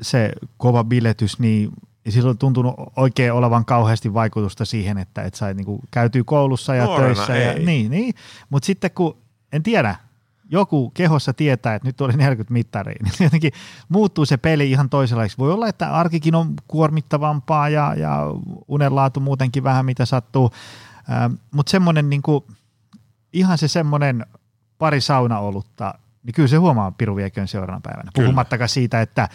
se 0.02 0.32
kova 0.58 0.84
biletys, 0.84 1.40
niin 1.40 1.70
ei 2.06 2.12
silloin 2.12 2.38
tuntunut 2.38 2.76
oikein 2.96 3.34
olevan 3.34 3.66
kauheasti 3.66 4.14
vaikutusta 4.14 4.66
siihen, 4.66 4.98
että 4.98 5.22
et 5.22 5.36
sai 5.36 5.54
niin 5.54 5.66
kuin 5.66 5.80
käytyy 5.92 6.24
koulussa 6.24 6.76
ja 6.76 6.86
Nuorena 6.86 7.16
töissä. 7.16 7.38
Ja, 7.38 7.54
ei. 7.54 7.66
niin, 7.66 7.92
niin. 7.92 8.14
Mutta 8.50 8.66
sitten 8.66 8.92
kun, 8.92 9.18
en 9.54 9.64
tiedä, 9.64 9.96
joku 10.52 10.90
kehossa 10.90 11.34
tietää, 11.34 11.76
että 11.76 11.88
nyt 11.88 12.02
oli 12.02 12.14
40 12.14 12.54
mittariin, 12.54 12.98
niin 13.04 13.14
jotenkin 13.20 13.52
muuttuu 13.90 14.26
se 14.26 14.38
peli 14.38 14.72
ihan 14.72 14.90
toisenlaiseksi. 14.90 15.38
Voi 15.38 15.54
olla, 15.54 15.68
että 15.68 15.94
arkikin 15.94 16.36
on 16.36 16.54
kuormittavampaa 16.68 17.70
ja, 17.70 17.94
ja 17.98 18.24
unenlaatu 18.68 19.20
muutenkin 19.20 19.64
vähän 19.64 19.86
mitä 19.86 20.06
sattuu, 20.06 20.52
ähm, 21.12 21.34
mutta 21.52 21.70
semmoinen 21.70 22.10
niin 22.10 22.22
kuin, 22.22 22.44
ihan 23.34 23.58
se 23.58 23.68
semmoinen 23.68 24.26
pari 24.78 25.02
saunaolutta, 25.02 25.94
niin 26.24 26.34
kyllä 26.34 26.48
se 26.48 26.58
huomaa 26.58 26.92
piru 26.92 27.16
vieköön 27.16 27.48
seuraavana 27.48 27.82
päivänä. 27.82 28.12
Kyllä. 28.14 28.26
Puhumattakaan 28.26 28.70
siitä, 28.70 29.02
että 29.02 29.30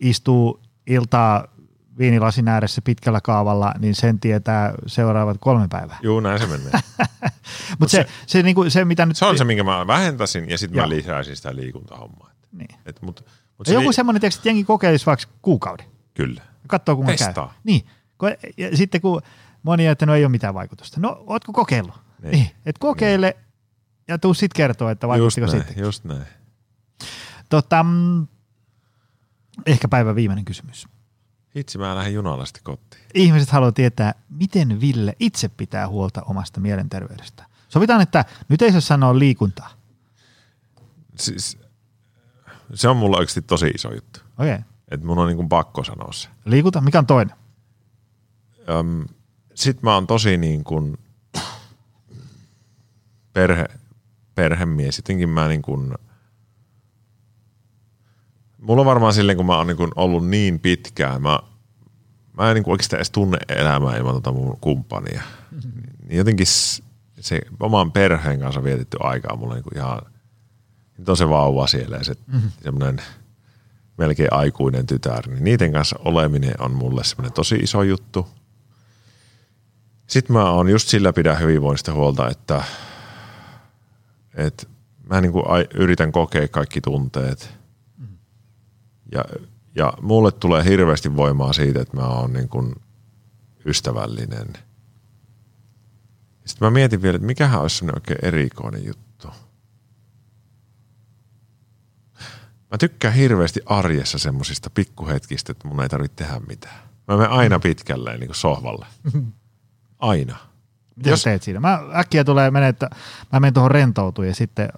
istuu 0.00 0.60
iltaa 0.86 1.44
viinilasin 1.98 2.48
ääressä 2.48 2.82
pitkällä 2.82 3.20
kaavalla, 3.20 3.74
niin 3.78 3.94
sen 3.94 4.20
tietää 4.20 4.72
seuraavat 4.86 5.36
kolme 5.40 5.68
päivää. 5.68 5.98
Juu, 6.02 6.20
näin 6.20 6.38
se 6.40 6.46
menee. 6.46 6.70
Mutta 7.78 7.90
se, 7.90 8.02
se, 8.02 8.08
se, 8.26 8.42
niinku, 8.42 8.70
se, 8.70 8.84
mitä 8.84 9.06
nyt... 9.06 9.16
Se 9.16 9.24
on 9.26 9.38
se, 9.38 9.44
minkä 9.44 9.64
mä 9.64 9.86
vähentäisin 9.86 10.50
ja 10.50 10.58
sitten 10.58 10.80
mä 10.82 10.88
lisäisin 10.88 11.36
sitä 11.36 11.56
liikuntahommaa. 11.56 12.30
Niin. 12.52 12.78
Et, 12.86 13.02
mut, 13.02 13.24
mut 13.58 13.66
se 13.66 13.74
joku 13.74 13.88
li- 13.88 13.92
semmoinen, 13.94 14.24
että 14.24 14.40
jengi 14.48 14.64
kokeilisi 14.64 15.06
vaikka 15.06 15.26
kuukauden. 15.42 15.86
Kyllä. 16.14 16.42
Katsoo, 16.66 16.96
kun 16.96 17.06
käy. 17.06 17.16
Testaa. 17.16 17.54
Niin. 17.64 17.86
Ko- 18.24 18.52
Ja 18.56 18.76
sitten 18.76 19.00
kun 19.00 19.22
moni 19.62 19.86
on, 19.88 19.92
että 19.92 20.06
no 20.06 20.14
ei 20.14 20.24
ole 20.24 20.30
mitään 20.30 20.54
vaikutusta. 20.54 21.00
No, 21.00 21.24
ootko 21.26 21.52
kokeillut? 21.52 21.94
Niin. 22.22 22.30
Niin. 22.32 22.50
Et 22.66 22.78
kokeile 22.78 23.36
ja 24.08 24.18
tuu 24.18 24.34
sitten 24.34 24.56
kertoa, 24.56 24.90
että 24.90 25.06
Just 25.06 25.10
vaikuttiko 25.10 25.46
näin, 25.46 25.58
sitten. 25.66 25.84
just 25.84 26.04
näin. 26.04 26.22
Tota, 27.48 27.82
mm, 27.82 28.26
ehkä 29.66 29.88
päivän 29.88 30.14
viimeinen 30.16 30.44
kysymys. 30.44 30.88
Hitsi, 31.58 31.78
mä 31.78 31.96
lähden 31.96 32.14
junalla 32.14 32.46
sitten 32.46 32.62
kotiin. 32.64 33.02
Ihmiset 33.14 33.50
haluaa 33.50 33.72
tietää, 33.72 34.14
miten 34.28 34.80
Ville 34.80 35.16
itse 35.20 35.48
pitää 35.48 35.88
huolta 35.88 36.22
omasta 36.22 36.60
mielenterveydestä. 36.60 37.44
Sovitaan, 37.68 38.00
että 38.00 38.24
nyt 38.48 38.62
ei 38.62 38.72
saa 38.72 38.80
sanoa 38.80 39.18
liikuntaa. 39.18 39.70
Siis, 41.18 41.58
se 42.74 42.88
on 42.88 42.96
mulla 42.96 43.16
oikeasti 43.16 43.42
tosi 43.42 43.66
iso 43.66 43.94
juttu. 43.94 44.20
Okei. 44.38 44.54
Okay. 44.54 44.64
Että 44.90 45.06
mun 45.06 45.18
on 45.18 45.26
niin 45.26 45.36
kuin 45.36 45.48
pakko 45.48 45.84
sanoa 45.84 46.12
se. 46.12 46.28
Liikunta, 46.44 46.80
mikä 46.80 46.98
on 46.98 47.06
toinen? 47.06 47.36
Öm, 48.68 49.04
sit 49.54 49.82
mä 49.82 49.94
oon 49.94 50.06
tosi 50.06 50.36
niin 50.36 50.64
kuin 50.64 50.98
perhe, 53.32 53.66
perhemies. 54.34 54.98
Jotenkin 54.98 55.28
mä 55.28 55.48
niin 55.48 55.62
kuin, 55.62 55.94
mulla 58.58 58.80
on 58.80 58.86
varmaan 58.86 59.12
silleen, 59.12 59.36
kun 59.36 59.46
mä 59.46 59.56
oon 59.56 59.66
niin 59.66 59.76
ollut 59.96 60.28
niin 60.28 60.60
pitkään, 60.60 61.22
mä, 61.22 61.38
mä 62.32 62.50
en 62.50 62.54
niin 62.54 62.70
oikeastaan 62.70 62.98
edes 62.98 63.10
tunne 63.10 63.38
elämää 63.48 63.96
ilman 63.96 64.14
tota 64.14 64.32
mun 64.32 64.58
kumppania. 64.60 65.22
Niin 66.08 66.18
jotenkin 66.18 66.46
se 67.20 67.40
oman 67.60 67.92
perheen 67.92 68.40
kanssa 68.40 68.64
vietetty 68.64 68.96
aikaa 69.00 69.36
mulla 69.36 69.54
niin 69.54 69.76
ihan, 69.76 69.98
nyt 70.98 71.08
on 71.08 71.16
se 71.16 71.28
vauva 71.28 71.66
siellä 71.66 71.96
ja 71.96 72.04
se 72.04 72.14
mm-hmm. 72.26 72.50
semmoinen 72.62 73.02
melkein 73.98 74.32
aikuinen 74.32 74.86
tytär, 74.86 75.28
niin 75.28 75.44
niiden 75.44 75.72
kanssa 75.72 75.96
oleminen 76.04 76.54
on 76.58 76.72
mulle 76.72 77.04
semmoinen 77.04 77.32
tosi 77.32 77.56
iso 77.56 77.82
juttu. 77.82 78.28
Sitten 80.06 80.36
mä 80.36 80.50
oon 80.50 80.68
just 80.68 80.88
sillä 80.88 81.12
pidän 81.12 81.40
hyvinvoinnista 81.40 81.92
huolta, 81.92 82.28
että, 82.28 82.62
että 84.34 84.66
mä 85.10 85.20
niin 85.20 85.32
kuin 85.32 85.44
yritän 85.74 86.12
kokea 86.12 86.48
kaikki 86.48 86.80
tunteet. 86.80 87.57
Ja, 89.12 89.24
ja 89.74 89.92
mulle 90.02 90.32
tulee 90.32 90.64
hirveästi 90.64 91.16
voimaa 91.16 91.52
siitä, 91.52 91.80
että 91.80 91.96
mä 91.96 92.06
oon 92.06 92.32
niin 92.32 92.48
kuin 92.48 92.74
ystävällinen. 93.66 94.46
Sitten 96.44 96.66
mä 96.66 96.70
mietin 96.70 97.02
vielä, 97.02 97.16
että 97.16 97.26
mikähän 97.26 97.60
olisi 97.60 97.76
semmoinen 97.76 98.02
oikein 98.02 98.24
erikoinen 98.24 98.84
juttu. 98.84 99.28
Mä 102.70 102.78
tykkään 102.78 103.14
hirveästi 103.14 103.60
arjessa 103.66 104.18
semmosista 104.18 104.70
pikkuhetkistä, 104.70 105.52
että 105.52 105.68
mun 105.68 105.82
ei 105.82 105.88
tarvitse 105.88 106.16
tehdä 106.16 106.40
mitään. 106.48 106.80
Mä 107.08 107.16
menen 107.16 107.30
aina 107.30 107.58
pitkälleen 107.58 108.20
niin 108.20 108.28
kuin 108.28 108.36
sohvalle. 108.36 108.86
Aina. 109.98 110.36
Mitä 110.96 111.10
Jos- 111.10 111.18
Jos... 111.18 111.24
teet 111.24 111.42
siinä? 111.42 111.60
Mä 111.60 111.80
äkkiä 111.94 112.24
tulee 112.24 112.50
menee, 112.50 112.68
että 112.68 112.90
mä 113.32 113.40
menen 113.40 113.54
tuohon 113.54 113.70
rentoutuun 113.70 114.26
ja 114.28 114.34
sitten 114.34 114.68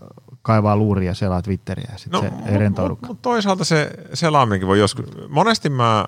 kaivaa 0.43 0.77
luuria 0.77 1.11
ja 1.11 1.15
selaa 1.15 1.43
Twitteriä 1.43 1.89
ja 1.93 1.99
sitten 1.99 2.23
no, 2.23 2.39
se 2.45 2.53
ei 2.53 2.59
rentoudukaan. 2.59 3.11
Mutta 3.11 3.23
toisaalta 3.23 3.65
se 3.65 3.91
selaaminenkin 4.15 4.69
voi 4.69 4.79
joskus, 4.79 5.07
monesti 5.29 5.71
mä 5.71 6.05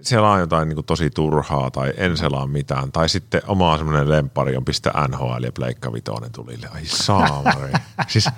selaan 0.00 0.40
jotain 0.40 0.68
niin 0.68 0.84
tosi 0.84 1.10
turhaa 1.10 1.70
tai 1.70 1.92
en 1.96 2.16
selaa 2.16 2.46
mitään. 2.46 2.92
Tai 2.92 3.08
sitten 3.08 3.42
oma 3.46 3.78
semmoinen 3.78 4.08
lempari 4.08 4.56
on 4.56 4.64
pistä 4.64 4.92
NHL 5.08 5.44
ja 5.44 5.52
Pleikka 5.52 5.92
Vitoinen 5.92 6.32
tulille. 6.32 6.68
Ai 6.74 6.84
saamari. 6.84 7.72
siis 8.08 8.28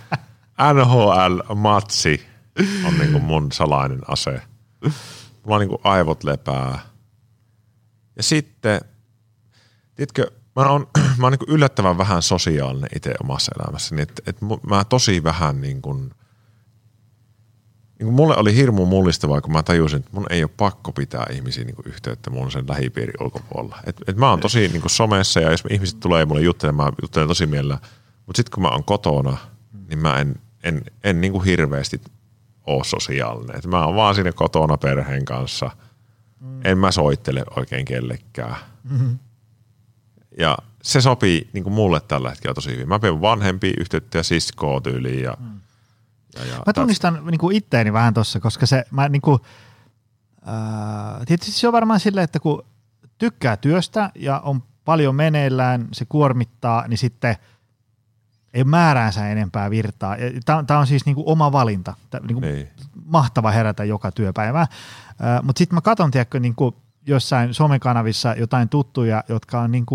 NHL-matsi 0.75 2.27
on 2.87 2.99
niin 2.99 3.13
kuin 3.13 3.25
mun 3.25 3.53
salainen 3.53 4.01
ase. 4.09 4.43
Mulla 5.45 5.57
on 5.57 5.61
niin 5.61 5.69
kuin 5.69 5.81
aivot 5.85 6.25
lepää. 6.25 6.79
Ja 8.17 8.23
sitten, 8.23 8.81
tiedätkö, 9.95 10.31
mä 10.57 10.63
oon, 10.63 10.87
mä 11.21 11.27
oon 11.27 11.33
niin 11.33 11.55
yllättävän 11.55 11.99
vähän 11.99 12.23
sosiaalinen 12.23 12.91
itse 12.97 13.15
omassa 13.23 13.53
elämässäni. 13.59 14.03
Että 14.03 14.23
et 14.27 14.37
mu- 14.37 14.69
mä 14.71 14.85
tosi 14.85 15.25
vähän 15.25 15.61
niin 15.61 15.83
kuin, 15.83 15.99
niin 17.99 18.07
kuin 18.07 18.15
mulle 18.15 18.37
oli 18.37 18.55
hirmu 18.55 18.87
mullistavaa, 18.87 19.41
kun 19.41 19.53
mä 19.53 19.63
tajusin, 19.63 19.99
että 19.99 20.11
mun 20.13 20.27
ei 20.31 20.45
ole 20.45 20.51
pakko 20.57 20.93
pitää 20.93 21.27
ihmisiä 21.33 21.65
niin 21.65 21.77
kuin 21.77 21.89
yhteyttä 21.89 22.31
mun 22.31 22.51
sen 22.51 22.65
lähipiirin 22.69 23.15
ulkopuolella. 23.21 23.77
Et, 23.87 23.97
et 24.07 24.17
mä 24.17 24.31
oon 24.31 24.41
tosi 24.41 24.69
niin 24.69 24.81
kuin 24.81 24.91
somessa 24.91 25.41
ja 25.41 25.51
jos 25.51 25.65
ihmiset 25.71 26.01
tulee 26.01 26.25
mulle 26.25 26.41
juttelemaan, 26.41 26.93
mä 26.93 26.97
juttelen 27.03 27.29
tosi 27.29 27.47
mielellä. 27.47 27.79
Mutta 28.27 28.39
sitten 28.39 28.55
kun 28.55 28.63
mä 28.63 28.69
oon 28.69 28.85
kotona, 28.85 29.37
niin 29.89 29.99
mä 29.99 30.15
en, 30.15 30.41
en, 30.65 30.83
en 31.05 31.21
niin 31.21 31.33
kuin 31.33 31.45
hirveästi 31.45 32.01
ole 32.67 32.85
sosiaalinen. 32.85 33.57
Et 33.57 33.67
mä 33.67 33.87
oon 33.87 33.97
vaan 33.97 34.15
siinä 34.15 34.33
kotona 34.33 34.77
perheen 34.77 35.25
kanssa. 35.25 35.71
En 36.65 36.79
mä 36.79 36.93
soittele 36.93 37.45
oikein 37.57 37.85
kellekään. 37.85 38.57
Ja 40.39 40.59
se 40.83 41.01
sopii 41.01 41.51
niin 41.53 41.65
kuin 41.65 41.75
mulle 41.75 42.01
tällä 42.01 42.31
hetkellä 42.31 42.55
tosi 42.55 42.71
hyvin. 42.71 42.89
Mä 42.89 42.99
pidän 42.99 43.21
vanhempia 43.21 43.75
yhteyttä 43.81 44.19
ja 44.19 44.23
siskoa 44.25 44.81
tyyliin. 44.81 45.23
Ja, 45.23 45.37
ja, 46.39 46.45
ja 46.45 46.63
Mä 46.67 46.73
tunnistan 46.73 47.23
niin 47.31 47.39
kuin 47.39 47.57
itteeni 47.57 47.93
vähän 47.93 48.15
tossa, 48.15 48.41
koska 48.41 48.67
se, 48.67 48.85
mä 48.91 49.09
niin 49.09 49.23
kuin, 49.23 49.39
ää, 50.47 51.23
tietysti 51.27 51.53
se 51.53 51.67
on 51.67 51.73
varmaan 51.73 52.01
silleen, 52.01 52.25
että 52.25 52.41
kun 52.41 52.63
tykkää 53.19 53.57
työstä 53.57 54.11
ja 54.15 54.41
on 54.41 54.63
paljon 54.85 55.15
meneillään, 55.15 55.89
se 55.93 56.05
kuormittaa, 56.09 56.89
niin 56.89 56.99
sitten 56.99 57.37
ei 58.55 58.63
ole 58.63 58.69
määräänsä 58.71 59.29
enempää 59.29 59.71
virtaa. 59.71 60.17
Tämä 60.67 60.81
on 60.81 60.87
siis 60.87 61.07
niin 61.07 61.15
kuin 61.15 61.29
oma 61.29 61.53
valinta. 61.53 61.95
Tää, 62.11 62.21
niin 62.21 62.35
kuin 62.35 62.53
Niin. 62.53 62.69
mahtava 63.05 63.51
herätä 63.51 63.85
joka 63.85 64.13
työpäivä. 64.13 64.67
Mutta 65.43 65.59
sitten 65.59 65.75
mä 65.75 65.81
katson, 65.81 66.11
tiedätkö, 66.11 66.41
niin 66.41 66.55
kuin 66.55 66.75
jossain 67.07 67.55
somekanavissa 67.55 68.35
jotain 68.35 68.69
tuttuja, 68.69 69.25
jotka 69.29 69.61
on 69.61 69.71
niin 69.73 69.87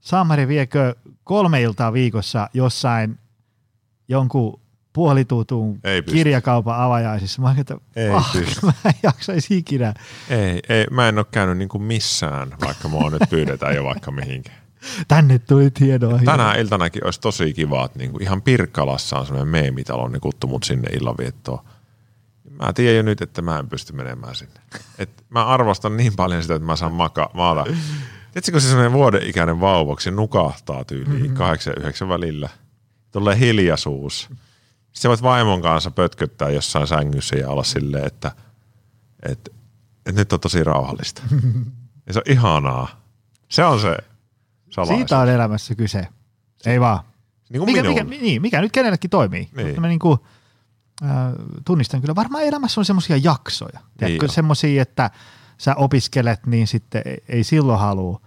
kuin, 0.00 0.08
Saamari 0.08 0.48
viekö 0.48 0.94
kolme 1.24 1.62
iltaa 1.62 1.92
viikossa 1.92 2.50
jossain 2.54 3.18
jonkun 4.08 4.60
pysty. 6.02 6.12
kirjakaupan 6.12 6.80
avajaisissa. 6.80 7.42
Mä 7.42 7.48
oon, 7.48 7.58
että 7.58 7.76
Ei 7.96 8.10
pysty. 8.32 8.60
mä 8.66 8.72
en 8.84 8.94
jaksaisi 9.02 9.56
ikinä. 9.56 9.94
Ei, 10.30 10.60
ei, 10.68 10.86
mä 10.90 11.08
en 11.08 11.18
ole 11.18 11.26
käynyt 11.30 11.58
niin 11.58 11.68
kuin 11.68 11.82
missään, 11.82 12.54
vaikka 12.60 12.88
mua 12.88 13.10
nyt 13.10 13.22
pyydetään 13.30 13.76
jo 13.76 13.84
vaikka 13.84 14.10
mihinkään. 14.10 14.60
Tänne 15.08 15.38
tuli 15.38 15.70
tietoa. 15.70 16.20
Tänä 16.24 16.54
iltanakin 16.54 17.04
olisi 17.04 17.20
tosi 17.20 17.52
kiva, 17.52 17.84
että 17.84 17.98
niin 17.98 18.10
kuin 18.10 18.22
ihan 18.22 18.42
Pirkkalassa 18.42 19.18
on 19.18 19.26
semmoinen 19.26 19.48
meemitalo, 19.48 20.08
niin 20.08 20.20
kuttu 20.20 20.46
mut 20.46 20.62
sinne 20.62 20.88
illanviettoon. 20.88 21.58
Mä 22.50 22.72
tiedän 22.72 22.96
jo 22.96 23.02
nyt, 23.02 23.20
että 23.22 23.42
mä 23.42 23.58
en 23.58 23.68
pysty 23.68 23.92
menemään 23.92 24.34
sinne. 24.34 24.60
Et 24.98 25.24
mä 25.28 25.44
arvostan 25.46 25.96
niin 25.96 26.12
paljon 26.16 26.42
sitä, 26.42 26.54
että 26.54 26.66
mä 26.66 26.76
saan 26.76 26.92
maka, 26.92 27.30
maata. 27.34 27.64
Tiedätkö, 28.32 28.52
kun 28.52 28.60
se 28.60 28.66
semmoinen 28.66 28.92
vuoden 28.92 29.22
ikäinen 29.22 29.60
vauvaksi 29.60 30.10
nukahtaa 30.10 30.84
tyyliin 30.84 31.34
kahdeksan 31.34 31.72
ja 31.76 31.80
yhdeksän 31.80 32.08
välillä. 32.08 32.48
Tulee 33.12 33.38
hiljaisuus. 33.38 34.30
Sitten 34.92 35.08
voit 35.08 35.22
vaimon 35.22 35.62
kanssa 35.62 35.90
pötköttää 35.90 36.50
jossain 36.50 36.86
sängyssä 36.86 37.36
ja 37.36 37.48
olla 37.48 37.62
silleen, 37.62 38.06
että, 38.06 38.32
että, 39.28 39.50
että 40.06 40.20
nyt 40.20 40.32
on 40.32 40.40
tosi 40.40 40.64
rauhallista. 40.64 41.22
Ja 42.06 42.14
se 42.14 42.18
on 42.18 42.32
ihanaa. 42.32 42.88
Se 43.48 43.64
on 43.64 43.80
se 43.80 43.96
salaisuus. 44.70 44.98
Siitä 44.98 45.18
on 45.18 45.28
elämässä 45.28 45.74
kyse. 45.74 46.06
Ei 46.66 46.80
vaan. 46.80 46.98
niin 47.50 47.64
Mikä, 47.64 47.82
mikä, 47.82 48.04
niin, 48.04 48.42
mikä 48.42 48.60
nyt 48.60 48.72
kenellekin 48.72 49.10
toimii. 49.10 49.48
Niin. 49.56 49.66
Mutta 49.66 49.80
mä 49.80 49.88
niin 49.88 49.98
kuin, 49.98 50.18
äh, 51.04 51.10
tunnistan 51.64 52.00
kyllä. 52.00 52.14
Varmaan 52.14 52.44
elämässä 52.44 52.80
on 52.80 52.84
semmoisia 52.84 53.16
jaksoja. 53.16 53.80
Niin 54.00 54.30
semmoisia, 54.30 54.82
että 54.82 55.10
sä 55.60 55.74
opiskelet, 55.74 56.46
niin 56.46 56.66
sitten 56.66 57.02
ei, 57.04 57.24
ei 57.28 57.44
silloin 57.44 57.80
halua 57.80 58.20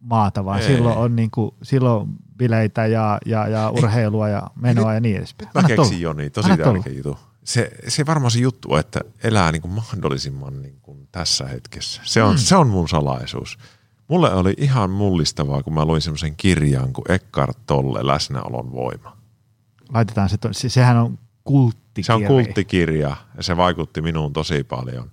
maata, 0.00 0.44
vaan 0.44 0.60
Ei. 0.60 0.66
silloin 0.66 0.98
on, 0.98 1.16
niin 1.16 1.30
kuin, 1.30 1.54
silloin 1.62 2.08
bileitä 2.36 2.86
ja, 2.86 3.18
ja, 3.26 3.48
ja 3.48 3.70
urheilua 3.70 4.28
ja 4.28 4.42
menoa 4.56 4.94
ja 4.94 5.00
niin 5.00 5.16
edespäin. 5.16 5.50
Mä 5.54 5.62
keksin. 5.62 6.00
Joni, 6.00 6.30
tosi 6.30 6.50
Anna 6.50 6.64
tärkeä 6.64 6.92
juttu. 6.92 7.18
Se, 7.44 7.70
se 7.88 8.06
varmaan 8.06 8.30
se 8.30 8.38
juttu 8.38 8.72
on, 8.72 8.80
että 8.80 9.00
elää 9.24 9.52
niin 9.52 9.62
kuin 9.62 9.72
mahdollisimman 9.72 10.62
niin 10.62 10.78
kuin 10.82 11.08
tässä 11.12 11.46
hetkessä. 11.46 12.02
Se 12.04 12.22
on, 12.22 12.34
mm. 12.34 12.38
se 12.38 12.56
on 12.56 12.68
mun 12.68 12.88
salaisuus. 12.88 13.58
Mulle 14.08 14.34
oli 14.34 14.54
ihan 14.56 14.90
mullistavaa, 14.90 15.62
kun 15.62 15.74
mä 15.74 15.84
luin 15.84 16.02
semmoisen 16.02 16.36
kirjan 16.36 16.92
kuin 16.92 17.04
Eckhart 17.08 17.58
Tolle, 17.66 18.06
Läsnäolon 18.06 18.72
voima. 18.72 19.16
Laitetaan 19.94 20.28
se, 20.28 20.36
to- 20.36 20.52
se, 20.52 20.68
sehän 20.68 20.96
on 20.96 21.18
kulttikirja. 21.44 22.04
Se 22.06 22.12
on 22.12 22.24
kulttikirja 22.24 23.16
ja 23.36 23.42
se 23.42 23.56
vaikutti 23.56 24.02
minuun 24.02 24.32
tosi 24.32 24.64
paljon. 24.64 25.11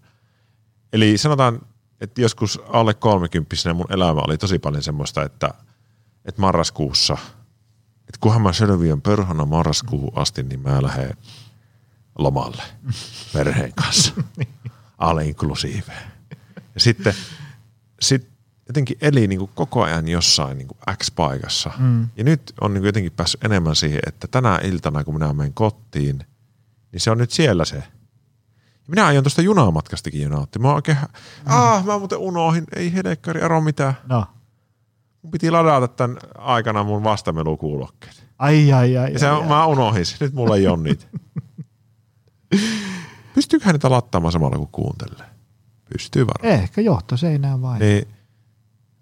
Eli 0.94 1.18
sanotaan, 1.18 1.62
että 2.02 2.22
joskus 2.22 2.62
alle 2.68 2.94
kolmekymppisenä 2.94 3.74
mun 3.74 3.94
elämä 3.94 4.22
oli 4.22 4.38
tosi 4.38 4.60
paljon 4.60 4.84
semmoista, 4.84 5.24
että, 5.24 5.54
että 6.26 6.42
marraskuussa, 6.42 7.18
että 8.00 8.18
kunhan 8.20 8.42
mä 8.42 8.54
selviän 8.54 9.02
perhana 9.02 9.46
marraskuuhun 9.46 10.12
asti, 10.16 10.44
niin 10.44 10.60
mä 10.60 10.82
lähden 10.82 11.18
lomalle 12.18 12.64
perheen 13.34 13.74
kanssa. 13.74 14.14
Alle 14.98 15.26
inklusiive. 15.26 15.94
Ja 16.76 16.80
sitten 16.80 17.14
sit 18.02 18.30
jotenkin 18.68 18.98
eli 19.02 19.28
niin 19.28 19.40
kuin 19.40 19.52
koko 19.56 19.84
ajan 19.84 20.08
jossain 20.08 20.58
niin 20.58 20.68
kuin 20.68 20.78
X-paikassa. 20.98 21.72
Mm. 21.78 22.08
Ja 22.16 22.24
nyt 22.24 22.54
on 22.62 22.74
niin 22.74 22.82
kuin 22.82 22.88
jotenkin 22.88 23.12
päässyt 23.12 23.44
enemmän 23.44 23.76
siihen, 23.76 24.00
että 24.08 24.28
tänä 24.28 24.60
iltana, 24.64 25.04
kun 25.04 25.14
minä 25.14 25.34
menen 25.34 25.54
kotiin, 25.54 26.26
niin 26.92 27.00
se 27.00 27.12
on 27.12 27.18
nyt 27.18 27.32
siellä 27.32 27.66
se. 27.66 27.84
Minä 28.90 29.06
aion 29.06 29.24
tuosta 29.24 29.42
junamatkastakin 29.42 30.22
junautti. 30.22 30.60
Mä 30.60 30.74
oikein, 30.74 30.98
mm. 30.98 31.08
ah, 31.46 31.86
mä 31.86 32.00
muuten 32.00 32.18
unohin, 32.18 32.64
ei 32.76 32.94
helkkari, 32.94 33.42
aro 33.42 33.62
mitään. 33.62 33.94
No, 34.10 34.26
Mun 35.22 35.32
piti 35.32 35.52
ladata 35.52 35.88
tämän 35.88 36.18
aikana 36.38 36.84
mun 36.84 37.04
vastamelukuulokkeet. 37.04 38.28
ai 38.40 38.74
ai 38.74 38.98
ai. 38.98 39.14
Ja 39.14 39.20
se 39.20 39.28
ai, 39.28 39.48
mä 39.48 39.66
unohdin 39.66 40.06
sen. 40.06 40.18
Nyt 40.22 40.34
mulla 40.34 40.56
ei 40.56 40.68
ole 40.68 40.78
niitä. 40.78 41.06
Pystyyköhän 43.36 43.74
niitä 43.74 43.90
lattaamaan 43.90 44.32
samalla 44.32 44.58
kun 44.58 44.68
kuuntelee? 44.72 45.26
Pystyy 45.94 46.28
varmaan. 46.28 46.62
Ehkä 46.62 46.82
johtoseinään 46.82 47.62
vain. 47.62 47.80
Niin, 47.80 48.08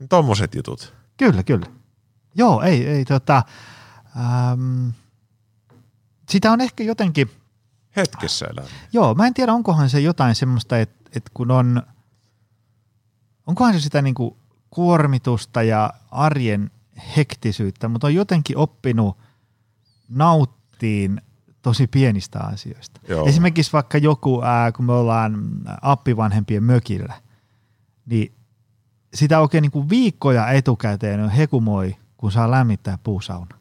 tommoset 0.10 0.56
jutut. 0.56 0.94
Kyllä, 1.18 1.44
kyllä. 1.44 1.66
Joo, 2.36 2.62
ei, 2.62 2.88
ei 2.88 3.06
tota, 3.06 3.44
äm, 4.52 4.94
sitä 6.30 6.52
on 6.52 6.62
ehkä 6.62 6.84
jotenkin, 6.84 7.32
Hetkessä 7.98 8.45
elämä. 8.45 8.68
joo, 8.94 9.15
mä 9.15 9.28
en 9.28 9.34
tiedä 9.34 9.53
onkohan 9.53 9.90
se 9.90 9.99
jotain 9.99 10.36
semmoista, 10.36 10.80
että, 10.80 11.10
että 11.15 11.32
kun 11.34 11.52
on, 11.52 11.84
onkohan 13.48 13.74
se 13.74 13.80
sitä 13.80 14.02
niinku 14.02 14.38
kuormitusta 14.69 15.64
ja 15.64 15.94
arjen 16.11 16.72
hektisyyttä, 17.18 17.88
mutta 17.88 18.07
on 18.07 18.15
jotenkin 18.15 18.57
oppinut 18.57 19.18
nauttiin 20.10 21.22
tosi 21.61 21.88
pienistä 21.88 22.40
asioista. 22.40 23.02
Joo. 23.07 23.26
Esimerkiksi 23.26 23.74
vaikka 23.74 23.98
joku, 23.98 24.41
ää, 24.44 24.72
kun 24.72 24.86
me 24.86 24.94
ollaan 24.94 25.48
appivanhempien 25.82 26.64
mökillä, 26.64 27.14
niin 28.06 28.34
sitä 29.14 29.40
oikein 29.40 29.61
niin 29.61 29.72
kuin 29.72 29.90
viikkoja 29.90 30.49
etukäteen 30.52 31.24
on 31.24 31.30
hekumoi, 31.30 31.95
kun 32.18 32.32
saa 32.32 32.52
lämmittää 32.52 32.98
puusauna. 33.03 33.57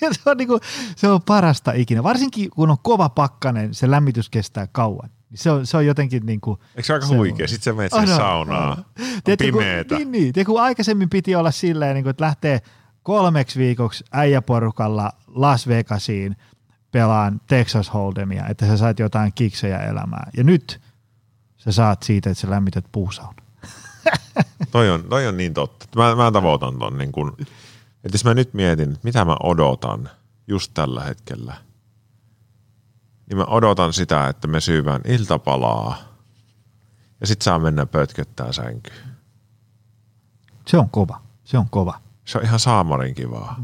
Se 0.12 0.30
on, 0.30 0.36
niin 0.36 0.48
kuin, 0.48 0.60
se 0.96 1.08
on 1.08 1.22
parasta 1.22 1.72
ikinä. 1.72 2.02
Varsinkin 2.02 2.50
kun 2.50 2.70
on 2.70 2.76
kova 2.82 3.08
pakkanen, 3.08 3.74
se 3.74 3.90
lämmitys 3.90 4.28
kestää 4.30 4.66
kauan. 4.72 5.10
Niin 5.30 5.38
Se 5.38 5.50
on, 5.50 5.66
se 5.66 5.76
on 5.76 5.86
jotenkin 5.86 6.26
niin 6.26 6.40
kuin, 6.40 6.58
Eikö 6.76 6.82
se 6.82 6.92
aika 6.92 7.06
Se 7.06 7.12
on- 7.12 7.18
huikea? 7.18 7.48
Sitten 7.48 7.64
sä 7.64 7.72
menet 7.76 7.92
on, 7.92 8.06
saunaan. 8.08 8.84
Tiedätkö, 9.24 9.52
kun, 9.52 9.62
pimeetä. 9.62 9.94
niin, 9.94 10.12
niin. 10.12 10.32
Tiedätkö, 10.32 10.52
kun 10.52 10.62
aikaisemmin 10.62 11.10
piti 11.10 11.34
olla 11.36 11.50
silleen, 11.50 11.94
niin 11.94 12.04
kuin, 12.04 12.10
että 12.10 12.24
lähtee 12.24 12.60
kolmeksi 13.02 13.58
viikoksi 13.58 14.04
äijäporukalla 14.12 15.12
Las 15.26 15.68
Vegasiin 15.68 16.36
pelaan 16.92 17.40
Texas 17.46 17.88
Hold'emia, 17.90 18.50
että 18.50 18.66
sä 18.66 18.76
saat 18.76 18.98
jotain 18.98 19.32
kiksejä 19.34 19.78
elämään. 19.78 20.30
Ja 20.36 20.44
nyt 20.44 20.80
sä 21.56 21.72
saat 21.72 22.02
siitä, 22.02 22.30
että 22.30 22.40
sä 22.40 22.50
lämmität 22.50 22.84
puusauna. 22.92 23.42
Toi 24.70 24.90
on, 24.90 25.04
toi 25.04 25.26
on 25.26 25.36
niin 25.36 25.54
totta. 25.54 25.86
Mä, 25.96 26.14
mä 26.14 26.30
tavoitan 26.32 26.78
ton 26.78 26.98
niin 26.98 27.12
kun, 27.12 27.36
että 28.04 28.14
jos 28.14 28.24
mä 28.24 28.34
nyt 28.34 28.54
mietin, 28.54 28.88
että 28.88 29.00
mitä 29.02 29.24
mä 29.24 29.36
odotan 29.42 30.10
just 30.46 30.74
tällä 30.74 31.04
hetkellä, 31.04 31.54
niin 33.28 33.36
mä 33.36 33.44
odotan 33.44 33.92
sitä, 33.92 34.28
että 34.28 34.48
me 34.48 34.60
syyvään 34.60 35.00
iltapalaa 35.04 35.98
ja 37.20 37.26
sit 37.26 37.42
saa 37.42 37.58
mennä 37.58 37.86
pötköttää 37.86 38.52
sänkyyn. 38.52 39.08
Se 40.66 40.78
on 40.78 40.90
kova. 40.90 41.20
Se 41.44 41.58
on 41.58 41.68
kova. 41.70 42.00
Se 42.24 42.38
on 42.38 42.44
ihan 42.44 42.60
saamarin 42.60 43.14
kivaa. 43.14 43.56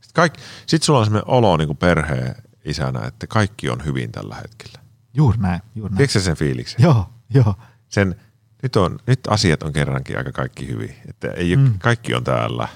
Sitten, 0.00 0.14
kaik, 0.14 0.32
sit 0.66 0.82
sulla 0.82 0.98
on 0.98 1.06
semmoinen 1.06 1.30
olo 1.30 1.56
niin 1.56 1.76
perheen 1.76 2.34
isänä, 2.64 3.06
että 3.06 3.26
kaikki 3.26 3.70
on 3.70 3.84
hyvin 3.84 4.12
tällä 4.12 4.34
hetkellä. 4.34 4.78
Juuri 5.14 5.38
näin. 5.38 5.60
Juuri 5.74 5.90
näin. 5.90 5.96
Tiedätkö 5.96 6.20
sen 6.20 6.36
fiiliksen? 6.36 6.82
Joo, 6.82 7.10
joo. 7.34 7.54
sen, 7.88 8.16
nyt, 8.62 8.76
on, 8.76 8.98
nyt 9.06 9.20
asiat 9.28 9.62
on 9.62 9.72
kerrankin 9.72 10.18
aika 10.18 10.32
kaikki 10.32 10.68
hyvin. 10.68 10.94
Että 11.08 11.28
ei, 11.28 11.56
mm. 11.56 11.78
Kaikki 11.78 12.14
on 12.14 12.24
täällä. 12.24 12.68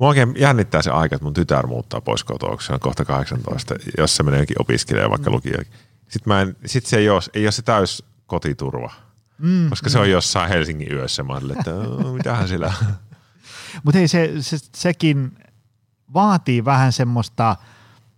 Mua 0.00 0.08
oikein 0.08 0.34
jännittää 0.38 0.82
se 0.82 0.90
aika, 0.90 1.14
että 1.14 1.24
mun 1.24 1.34
tytär 1.34 1.66
muuttaa 1.66 2.00
pois 2.00 2.24
kotoa, 2.24 2.50
kun 2.50 2.62
se 2.62 2.72
on 2.72 2.80
kohta 2.80 3.04
18, 3.04 3.74
jos 3.98 4.16
se 4.16 4.22
menee 4.22 4.44
opiskelemaan 4.58 5.10
vaikka 5.10 5.30
mm. 5.30 5.34
lukioon. 5.34 5.64
Sitten, 6.08 6.32
mä 6.32 6.40
en, 6.40 6.56
sit 6.66 6.86
se 6.86 6.96
ei 6.96 7.08
ole, 7.10 7.20
ei 7.34 7.44
ole 7.44 7.52
se 7.52 7.62
täys 7.62 8.04
kotiturva, 8.26 8.92
mm, 9.38 9.70
koska 9.70 9.88
mm. 9.88 9.92
se 9.92 9.98
on 9.98 10.10
jossain 10.10 10.48
Helsingin 10.48 10.92
yössä. 10.92 11.22
Mä 11.22 11.32
olin, 11.32 11.58
että 11.58 11.74
"Oo, 11.74 12.12
mitähän 12.12 12.48
sillä 12.48 12.72
Mutta 13.84 13.98
hei, 13.98 14.08
se, 14.08 14.32
se, 14.40 14.56
sekin 14.74 15.38
vaatii 16.14 16.64
vähän 16.64 16.92
semmoista 16.92 17.56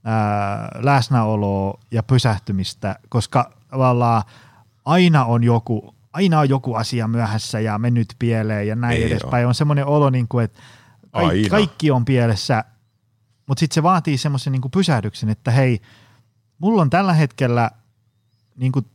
ää, 0.04 0.68
läsnäoloa 0.82 1.80
ja 1.90 2.02
pysähtymistä, 2.02 2.96
koska 3.08 3.52
tavallaan 3.70 4.22
aina 4.84 5.24
on 5.24 5.44
joku, 5.44 5.94
aina 6.12 6.40
on 6.40 6.48
joku 6.48 6.74
asia 6.74 7.08
myöhässä 7.08 7.60
ja 7.60 7.78
mennyt 7.78 8.14
pieleen 8.18 8.68
ja 8.68 8.76
näin 8.76 8.94
Niin 8.94 9.06
edespäin. 9.06 9.46
On 9.46 9.54
semmoinen 9.54 9.86
olo, 9.86 10.10
niin 10.10 10.28
kuin, 10.28 10.44
että 10.44 10.60
kaikki, 11.12 11.36
Aina. 11.36 11.48
kaikki 11.48 11.90
on 11.90 12.04
pielessä, 12.04 12.64
mutta 13.46 13.60
sitten 13.60 13.74
se 13.74 13.82
vaatii 13.82 14.18
semmoisen 14.18 14.52
niin 14.52 14.62
kuin 14.62 14.72
pysähdyksen, 14.72 15.28
että 15.28 15.50
hei, 15.50 15.80
mulla 16.58 16.82
on 16.82 16.90
tällä 16.90 17.12
hetkellä 17.12 17.70
niin 18.56 18.72
kuin 18.72 18.86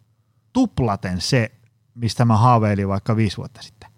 tuplaten 0.54 1.22
se, 1.22 1.52
mistä 1.96 2.26
mä 2.26 2.38
haaveilin 2.38 2.88
vaikka 2.88 3.16
viisi 3.16 3.38
vuotta 3.38 3.62
sitten. 3.62 3.90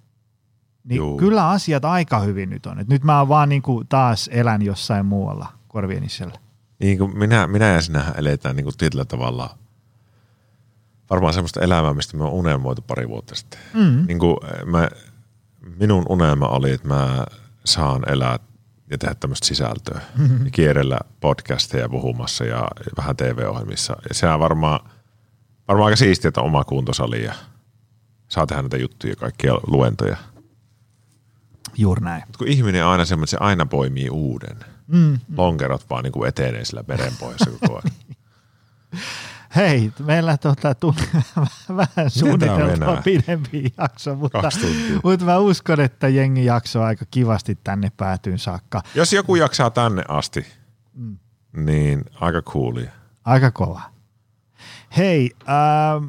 Niin 0.83 0.97
Juu. 0.97 1.17
kyllä 1.17 1.49
asiat 1.49 1.85
aika 1.85 2.19
hyvin 2.19 2.49
nyt 2.49 2.65
on. 2.65 2.79
Et 2.79 2.87
nyt 2.87 3.03
mä 3.03 3.27
vaan 3.27 3.49
niin 3.49 3.61
kuin 3.61 3.87
taas 3.87 4.29
elän 4.33 4.61
jossain 4.61 5.05
muualla 5.05 5.47
korvienisellä. 5.67 6.39
niin 6.79 6.97
kuin 6.97 7.17
minä, 7.17 7.47
minä 7.47 7.65
ja 7.65 7.81
sinähän 7.81 8.13
eletään 8.17 8.55
niin 8.55 8.63
kuin 8.63 8.77
tietyllä 8.77 9.05
tavalla 9.05 9.57
varmaan 11.09 11.33
semmoista 11.33 11.61
elämää, 11.61 11.93
mistä 11.93 12.17
me 12.17 12.23
on 12.23 12.31
unelmoitu 12.31 12.81
pari 12.81 13.09
vuotta 13.09 13.35
sitten. 13.35 13.59
Mm. 13.73 14.05
Niin 14.07 14.19
kuin 14.19 14.37
mä, 14.65 14.89
minun 15.79 16.05
unelma 16.09 16.47
oli, 16.47 16.71
että 16.71 16.87
mä 16.87 17.25
saan 17.69 18.11
elää 18.11 18.39
ja 18.91 18.97
tehdä 18.97 19.15
tämmöistä 19.15 19.47
sisältöä. 19.47 20.01
Mm-hmm. 20.17 20.45
Ja 20.45 20.51
kierrellä 20.51 20.99
podcasteja 21.19 21.89
puhumassa 21.89 22.45
ja 22.45 22.67
vähän 22.97 23.15
TV-ohjelmissa. 23.15 23.95
Ja 24.09 24.15
sehän 24.15 24.33
on 24.33 24.39
varmaan, 24.39 24.89
varmaan 25.67 25.85
aika 25.85 25.95
siistiä, 25.95 26.29
että 26.29 26.41
oma 26.41 26.63
kuntosali 26.63 27.23
ja 27.23 27.33
saa 28.27 28.47
tehdä 28.47 28.61
näitä 28.61 28.77
juttuja, 28.77 29.15
kaikkia 29.15 29.53
luentoja. 29.67 30.17
Juuri 31.77 32.03
näin. 32.03 32.23
Mutta 32.27 32.37
kun 32.37 32.47
ihminen 32.47 32.85
on 32.85 32.91
aina 32.91 33.05
semmoinen, 33.05 33.25
että 33.25 33.45
se 33.45 33.49
aina 33.49 33.65
poimii 33.65 34.09
uuden. 34.09 34.57
Mm. 34.87 35.19
Lonkerot 35.37 35.89
vaan 35.89 36.03
niin 36.03 36.11
kuin 36.11 36.27
etenee 36.27 36.65
sillä 36.65 36.83
verenpohjassa 36.87 37.49
koko 37.51 37.81
ajan. 37.83 37.95
Hei, 39.55 39.91
meillä 39.99 40.37
tota, 40.37 40.75
tunne, 40.75 41.01
vähän 41.77 42.09
suunniteltua 42.09 43.01
pidempi 43.03 43.73
jakso, 43.77 44.15
mutta, 44.15 44.49
mutta 45.03 45.25
mä 45.25 45.37
uskon, 45.37 45.79
että 45.79 46.07
jengi 46.07 46.45
jaksoi 46.45 46.83
aika 46.83 47.05
kivasti 47.11 47.57
tänne 47.63 47.91
päätyyn 47.97 48.39
saakka. 48.39 48.81
Jos 48.95 49.13
joku 49.13 49.35
jaksaa 49.35 49.69
tänne 49.69 50.03
asti, 50.07 50.45
niin 51.55 52.05
aika 52.21 52.41
coolia. 52.41 52.91
Aika 53.25 53.51
kova. 53.51 53.81
Hei, 54.97 55.31
ähm, 55.41 56.07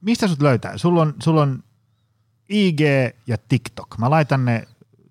mistä 0.00 0.28
sut 0.28 0.42
löytää? 0.42 0.78
Sulla 0.78 1.02
on, 1.02 1.14
sulla 1.22 1.42
on 1.42 1.62
IG 2.48 2.80
ja 3.26 3.36
TikTok. 3.48 3.98
Mä 3.98 4.10
laitan 4.10 4.44
ne, 4.44 4.66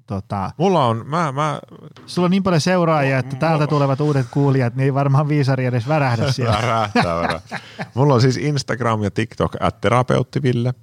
tota, 0.09 0.51
Mulla 0.57 0.85
on, 0.85 1.03
mä, 1.07 1.31
mä 1.31 1.59
sulla 2.05 2.25
on 2.25 2.31
niin 2.31 2.43
paljon 2.43 2.61
seuraajia, 2.61 3.19
että 3.19 3.35
täältä 3.35 3.67
tulevat 3.67 4.01
uudet 4.01 4.27
kuulijat, 4.31 4.75
niin 4.75 4.83
ei 4.83 4.93
varmaan 4.93 5.27
viisari 5.27 5.65
edes 5.65 5.87
värähdä 5.87 6.31
siellä. 6.33 6.57
Värähtää, 6.61 7.15
värähtää. 7.21 7.59
Mulla 7.93 8.13
on 8.13 8.21
siis 8.21 8.37
Instagram 8.37 9.03
ja 9.03 9.11
TikTok 9.11 9.55
at 9.59 9.81
terapeuttiville. 9.81 10.73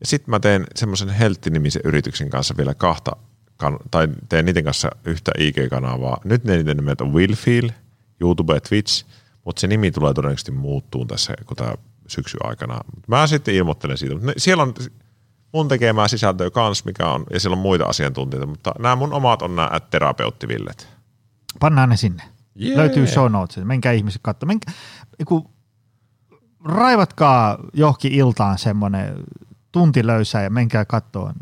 Ja 0.00 0.06
sitten 0.06 0.30
mä 0.30 0.40
teen 0.40 0.64
semmoisen 0.74 1.08
Heltti-nimisen 1.08 1.82
yrityksen 1.84 2.30
kanssa 2.30 2.54
vielä 2.56 2.74
kahta, 2.74 3.16
kan- 3.56 3.78
tai 3.90 4.08
teen 4.28 4.44
niiden 4.44 4.64
kanssa 4.64 4.90
yhtä 5.04 5.32
IG-kanavaa. 5.38 6.20
Nyt 6.24 6.44
ne 6.44 6.56
niiden 6.56 6.76
nimet 6.76 7.00
on 7.00 7.12
Willfeel, 7.12 7.70
YouTube 8.20 8.54
ja 8.54 8.60
Twitch, 8.60 9.04
mutta 9.44 9.60
se 9.60 9.66
nimi 9.66 9.90
tulee 9.90 10.14
todennäköisesti 10.14 10.52
muuttuu 10.52 11.04
tässä, 11.04 11.34
kun 11.46 11.56
tämä 11.56 11.74
syksy 12.06 12.38
aikana. 12.42 12.80
Mä 13.06 13.26
sitten 13.26 13.54
ilmoittelen 13.54 13.98
siitä. 13.98 14.14
Mut 14.14 14.24
ne, 14.24 14.32
siellä 14.36 14.62
on, 14.62 14.74
mun 15.52 15.68
tekemää 15.68 16.08
sisältöä 16.08 16.50
kans, 16.50 16.84
mikä 16.84 17.06
on, 17.06 17.24
ja 17.32 17.40
siellä 17.40 17.54
on 17.54 17.62
muita 17.62 17.84
asiantuntijoita, 17.84 18.46
mutta 18.46 18.72
nämä 18.78 18.96
mun 18.96 19.12
omat 19.12 19.42
on 19.42 19.56
nämä 19.56 19.70
terapeuttivillet. 19.90 20.88
Pannaan 21.60 21.88
ne 21.88 21.96
sinne. 21.96 22.22
Jee. 22.54 22.76
Löytyy 22.76 23.06
show 23.06 23.32
notes. 23.32 23.64
Menkää 23.64 23.92
ihmiset 23.92 24.20
katsomaan. 24.22 24.54
Menkää, 24.54 24.74
kun 25.24 25.50
raivatkaa 26.64 27.58
johonkin 27.72 28.12
iltaan 28.12 28.58
semmoinen 28.58 29.14
tunti 29.72 30.06
löysää 30.06 30.42
ja 30.42 30.50
menkää 30.50 30.84
katsoa 30.84 31.34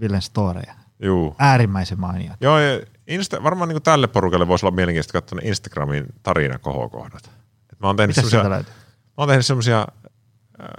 Villen 0.00 0.22
storeja. 0.22 0.74
Juu. 1.02 1.34
Äärimmäisen 1.38 2.00
mainio. 2.00 2.32
Joo, 2.40 2.58
ja 2.58 2.80
Insta, 3.06 3.42
varmaan 3.42 3.68
niin 3.68 3.82
tälle 3.82 4.06
porukalle 4.06 4.48
voisi 4.48 4.66
olla 4.66 4.76
mielenkiintoista 4.76 5.12
katsoa 5.12 5.38
Instagramin 5.42 6.06
tarinakohokohdat. 6.22 7.30
Et 7.72 7.80
mä 7.80 7.86
oon 7.86 7.96
tehnyt 7.96 8.16
semmosia, 8.16 8.44
mä 8.44 8.62
oon 9.16 9.28
tehnyt 9.28 9.46
semmosia 9.46 9.86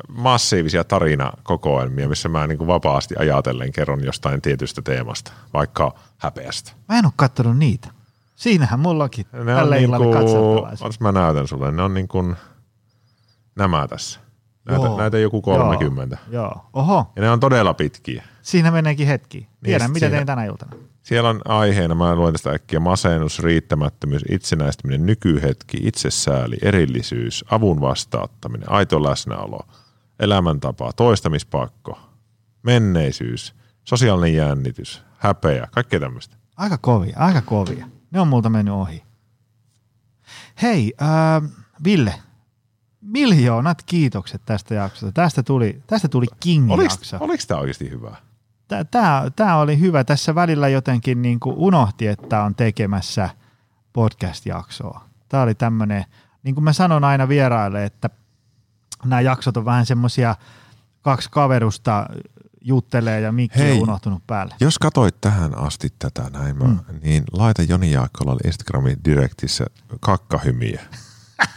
massiivisia 0.07 0.83
tarinakokoelmia, 0.83 2.09
missä 2.09 2.29
mä 2.29 2.47
niin 2.47 2.57
kuin 2.57 2.67
vapaasti 2.67 3.15
ajatellen 3.19 3.71
kerron 3.71 4.03
jostain 4.03 4.41
tietystä 4.41 4.81
teemasta, 4.81 5.31
vaikka 5.53 5.93
häpeästä. 6.17 6.71
Mä 6.89 6.99
en 6.99 7.05
ole 7.05 7.13
kattonut 7.15 7.57
niitä. 7.57 7.87
Siinähän 8.35 8.79
mullakin 8.79 9.25
Ne 9.31 9.53
tälle 9.55 9.75
on 9.75 9.81
niinku, 9.81 10.11
katsottavaa. 10.13 10.71
otas 10.81 10.99
mä 10.99 11.11
näytän 11.11 11.47
sulle, 11.47 11.71
ne 11.71 11.81
on 11.83 11.93
niin 11.93 12.07
kuin 12.07 12.35
nämä 13.55 13.87
tässä. 13.87 14.19
Näitä, 14.65 14.85
Joo. 14.85 14.97
näitä 14.97 15.17
joku 15.17 15.41
30. 15.41 16.17
Joo. 16.29 16.43
Joo. 16.43 16.69
Oho, 16.73 17.11
Ja 17.15 17.21
ne 17.21 17.29
on 17.31 17.39
todella 17.39 17.73
pitkiä. 17.73 18.23
siinä 18.41 18.71
meneekin 18.71 19.07
hetki. 19.07 19.47
Tiedän, 19.63 19.87
sit 19.87 19.93
mitä 19.93 20.05
siinä- 20.05 20.15
tein 20.17 20.27
tänä 20.27 20.45
iltana. 20.45 20.71
Siellä 21.03 21.29
on 21.29 21.41
aiheena, 21.45 21.95
mä 21.95 22.15
luen 22.15 22.33
tästä 22.33 22.51
äkkiä, 22.51 22.79
masennus, 22.79 23.39
riittämättömyys, 23.39 24.21
itsenäistyminen, 24.29 25.05
nykyhetki, 25.05 25.77
itsesääli, 25.83 26.57
erillisyys, 26.61 27.45
avun 27.51 27.81
vastaattaminen, 27.81 28.71
aito 28.71 29.03
läsnäolo, 29.03 29.59
elämäntapa, 30.19 30.93
toistamispakko, 30.93 31.99
menneisyys, 32.63 33.55
sosiaalinen 33.83 34.33
jännitys, 34.33 35.03
häpeä, 35.17 35.67
kaikkea 35.71 35.99
tämmöistä. 35.99 36.35
Aika 36.57 36.77
kovia, 36.77 37.17
aika 37.19 37.41
kovia. 37.41 37.87
Ne 38.11 38.19
on 38.19 38.27
multa 38.27 38.49
mennyt 38.49 38.73
ohi. 38.73 39.03
Hei, 40.61 40.93
äh, 41.01 41.51
Ville, 41.83 42.13
miljoonat 43.01 43.83
kiitokset 43.85 44.41
tästä 44.45 44.73
jaksosta. 44.73 45.11
Tästä 45.11 45.43
tuli, 45.43 45.81
tästä 45.87 46.07
tuli 46.07 46.25
Oliko, 46.25 46.35
King-jakso. 46.39 47.17
oliko 47.19 47.43
tämä 47.47 47.59
oikeasti 47.59 47.89
hyvä? 47.89 48.15
Tämä, 48.91 49.23
tämä 49.35 49.57
oli 49.57 49.79
hyvä. 49.79 50.03
Tässä 50.03 50.35
välillä 50.35 50.67
jotenkin 50.67 51.21
niin 51.21 51.39
kuin 51.39 51.55
unohti, 51.57 52.07
että 52.07 52.43
on 52.43 52.55
tekemässä 52.55 53.29
podcast-jaksoa. 53.93 55.01
Tämä 55.29 55.43
oli 55.43 55.55
tämmöinen, 55.55 56.05
niin 56.43 56.55
kuin 56.55 56.63
mä 56.63 56.73
sanon 56.73 57.03
aina 57.03 57.27
vieraille, 57.27 57.85
että 57.85 58.09
nämä 59.05 59.21
jaksot 59.21 59.57
on 59.57 59.65
vähän 59.65 59.85
semmoisia 59.85 60.35
kaksi 61.01 61.29
kaverusta 61.31 62.05
juttelee 62.61 63.21
ja 63.21 63.31
mikki 63.31 63.59
Hei. 63.59 63.71
on 63.71 63.81
unohtunut 63.81 64.27
päälle. 64.27 64.55
Jos 64.59 64.79
katoit 64.79 65.21
tähän 65.21 65.57
asti 65.57 65.87
tätä 65.99 66.29
näin, 66.33 66.57
mä, 66.57 66.65
mm. 66.65 66.79
niin 67.03 67.23
laita 67.31 67.63
Joni 67.63 67.91
Jaakkolalle 67.91 68.41
Instagramin 68.45 68.97
direktissä 69.05 69.65
kakkahymiä. 69.99 70.81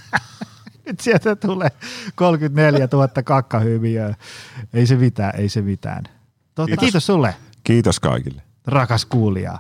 Nyt 0.86 1.00
sieltä 1.00 1.36
tulee 1.36 1.70
34 2.14 2.88
000 2.92 3.08
kakkahymiöä. 3.24 4.14
Ei 4.72 4.86
se 4.86 4.96
mitään, 4.96 5.32
ei 5.36 5.48
se 5.48 5.62
mitään. 5.62 6.04
Totta, 6.54 6.66
kiitos. 6.66 6.80
Kiitos. 6.80 6.80
kiitos 6.80 7.06
sulle, 7.06 7.34
Kiitos 7.64 8.00
kaikille. 8.00 8.42
rakas 8.66 9.04
kuulija. 9.04 9.58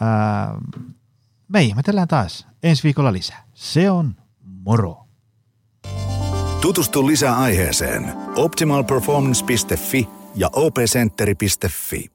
Ää, 0.00 0.54
me 1.48 1.62
ihmetellään 1.62 2.08
taas 2.08 2.46
ensi 2.62 2.82
viikolla 2.84 3.12
lisää. 3.12 3.44
Se 3.54 3.90
on 3.90 4.14
moro. 4.42 4.96
Tutustu 6.60 7.06
lisää 7.06 7.36
aiheeseen 7.38 8.12
optimalperformance.fi 8.36 10.08
ja 10.34 10.50
opcenteri.fi. 10.52 12.10